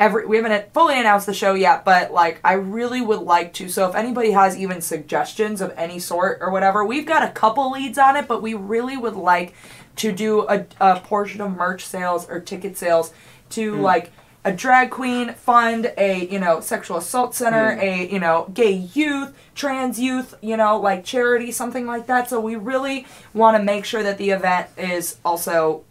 every 0.00 0.26
we 0.26 0.36
haven't 0.36 0.72
fully 0.72 0.98
announced 0.98 1.26
the 1.26 1.34
show 1.34 1.54
yet, 1.54 1.84
but 1.84 2.12
like 2.12 2.40
I 2.44 2.54
really 2.54 3.00
would 3.00 3.20
like 3.20 3.52
to. 3.54 3.68
So 3.68 3.88
if 3.88 3.94
anybody 3.94 4.32
has 4.32 4.56
even 4.58 4.80
suggestions 4.80 5.60
of 5.60 5.72
any 5.76 5.98
sort 6.00 6.38
or 6.40 6.50
whatever, 6.50 6.84
we've 6.84 7.06
got 7.06 7.22
a 7.22 7.30
couple 7.30 7.70
leads 7.70 7.98
on 7.98 8.16
it, 8.16 8.26
but 8.26 8.42
we 8.42 8.54
really 8.54 8.96
would 8.96 9.16
like 9.16 9.54
to 9.96 10.10
do 10.12 10.46
a, 10.48 10.64
a 10.80 11.00
portion 11.00 11.40
of 11.40 11.50
merch 11.56 11.84
sales 11.84 12.28
or 12.28 12.38
ticket 12.40 12.76
sales 12.76 13.12
to 13.50 13.74
Hmm. 13.76 13.82
like 13.82 14.10
a 14.44 14.52
drag 14.52 14.90
queen 14.90 15.34
fund, 15.34 15.92
a 15.98 16.26
you 16.26 16.38
know 16.38 16.60
sexual 16.60 16.96
assault 16.96 17.34
center, 17.34 17.74
Hmm. 17.74 17.80
a 17.80 18.06
you 18.08 18.18
know 18.18 18.50
gay 18.54 18.72
youth, 18.72 19.34
trans 19.54 19.98
youth, 20.00 20.34
you 20.40 20.56
know 20.56 20.78
like 20.78 21.04
charity, 21.04 21.50
something 21.52 21.86
like 21.86 22.06
that. 22.06 22.28
So 22.30 22.40
we 22.40 22.56
really 22.56 23.06
want 23.34 23.56
to 23.56 23.62
make 23.62 23.84
sure 23.84 24.02
that 24.02 24.18
the 24.18 24.30
event 24.30 24.68
is 24.76 25.16
also 25.24 25.84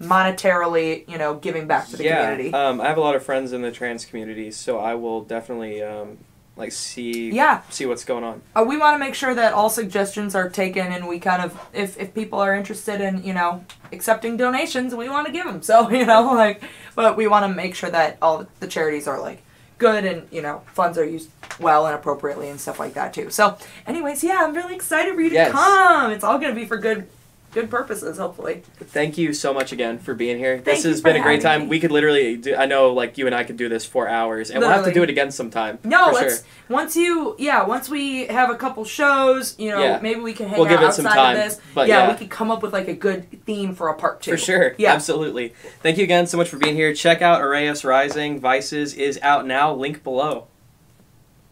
monetarily, 0.00 1.08
you 1.08 1.18
know, 1.18 1.34
giving 1.34 1.66
back 1.66 1.88
to 1.88 1.96
the 1.96 2.04
yeah. 2.04 2.22
community. 2.30 2.52
Um, 2.54 2.80
I 2.80 2.88
have 2.88 2.98
a 2.98 3.00
lot 3.00 3.14
of 3.14 3.24
friends 3.24 3.52
in 3.52 3.62
the 3.62 3.70
trans 3.70 4.04
community, 4.04 4.50
so 4.50 4.78
I 4.78 4.94
will 4.94 5.22
definitely 5.22 5.82
um, 5.82 6.18
like 6.56 6.72
see 6.72 7.30
Yeah. 7.30 7.62
see 7.70 7.86
what's 7.86 8.04
going 8.04 8.24
on. 8.24 8.42
Uh, 8.54 8.64
we 8.66 8.76
want 8.76 8.94
to 8.94 8.98
make 8.98 9.14
sure 9.14 9.34
that 9.34 9.52
all 9.52 9.68
suggestions 9.70 10.34
are 10.34 10.48
taken, 10.48 10.86
and 10.92 11.08
we 11.08 11.18
kind 11.18 11.42
of, 11.42 11.58
if 11.72 11.98
if 11.98 12.14
people 12.14 12.38
are 12.38 12.54
interested 12.54 13.00
in, 13.00 13.24
you 13.24 13.34
know, 13.34 13.64
accepting 13.92 14.36
donations, 14.36 14.94
we 14.94 15.08
want 15.08 15.26
to 15.26 15.32
give 15.32 15.46
them. 15.46 15.62
So 15.70 15.90
you 15.90 16.06
know, 16.06 16.22
like, 16.32 16.62
but 16.94 17.16
we 17.16 17.26
want 17.26 17.44
to 17.50 17.54
make 17.54 17.74
sure 17.74 17.90
that 17.90 18.18
all 18.22 18.46
the 18.60 18.66
charities 18.68 19.08
are 19.08 19.20
like 19.20 19.42
good 19.78 20.04
and 20.04 20.28
you 20.30 20.40
know 20.40 20.62
funds 20.72 20.96
are 20.96 21.04
used 21.04 21.28
well 21.58 21.84
and 21.86 21.94
appropriately 21.96 22.48
and 22.48 22.60
stuff 22.60 22.78
like 22.78 22.94
that 22.94 23.12
too. 23.12 23.28
So, 23.30 23.58
anyways, 23.86 24.22
yeah, 24.22 24.40
I'm 24.44 24.54
really 24.54 24.74
excited 24.76 25.14
for 25.14 25.20
you 25.20 25.30
to 25.30 25.34
Yes. 25.34 25.50
come. 25.52 26.12
It's 26.12 26.22
all 26.24 26.38
gonna 26.38 26.54
be 26.54 26.64
for 26.64 26.76
good, 26.76 27.08
good 27.54 27.70
purposes, 27.70 28.18
hopefully. 28.18 28.62
Thank 28.78 29.16
you 29.16 29.32
so 29.32 29.54
much 29.54 29.72
again 29.72 29.98
for 29.98 30.12
being 30.12 30.36
here. 30.36 30.56
Thank 30.56 30.64
this 30.64 30.82
has 30.84 31.00
been 31.00 31.16
a 31.16 31.22
great 31.22 31.40
time. 31.40 31.62
me. 31.62 31.66
We 31.68 31.80
could 31.80 31.92
literally 31.92 32.36
do. 32.36 32.54
I 32.54 32.66
know, 32.66 32.92
like 32.92 33.16
you 33.16 33.26
and 33.26 33.34
I 33.34 33.44
could 33.44 33.56
do 33.56 33.68
this 33.68 33.86
for 33.86 34.08
hours, 34.08 34.50
and 34.50 34.60
we'll 34.60 34.68
have 34.68 34.84
to 34.84 34.92
do 34.92 35.02
it 35.02 35.08
again 35.08 35.30
sometime. 35.30 35.78
No, 35.84 36.10
let's 36.12 36.38
sure. 36.40 36.46
once 36.68 36.96
you 36.96 37.36
yeah 37.38 37.64
once 37.64 37.88
we 37.88 38.26
have 38.26 38.50
a 38.50 38.56
couple 38.56 38.84
shows, 38.84 39.58
you 39.58 39.70
know, 39.70 39.78
Yeah. 39.82 40.00
maybe 40.02 40.20
we 40.20 40.32
can 40.34 40.48
hang 40.48 40.58
We'll 40.58 40.66
out 40.66 40.70
give 40.70 40.80
it 40.80 40.86
outside 40.86 41.02
some 41.04 41.12
time, 41.12 41.36
of 41.36 41.42
this. 41.44 41.60
but 41.74 41.88
yeah, 41.88 42.04
yeah. 42.06 42.12
we 42.12 42.18
could 42.18 42.30
come 42.30 42.50
up 42.50 42.62
with 42.62 42.72
like 42.72 42.88
a 42.88 42.94
good 42.94 43.44
theme 43.46 43.74
for 43.74 43.88
a 43.88 43.94
part 43.94 44.20
two. 44.20 44.32
For 44.32 44.36
sure. 44.36 44.74
Yeah. 44.76 44.92
Absolutely. 44.92 45.54
Thank 45.82 45.96
you 45.96 46.04
again 46.04 46.26
so 46.26 46.36
much 46.36 46.48
for 46.48 46.58
being 46.58 46.74
here. 46.74 46.92
Check 46.92 47.22
out 47.22 47.40
ARREIS 47.40 47.84
Rising. 47.84 48.40
Vices 48.40 48.94
is 48.94 49.18
out 49.22 49.46
now. 49.46 49.72
Link 49.72 50.02
below. 50.02 50.48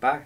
Bye. 0.01 0.23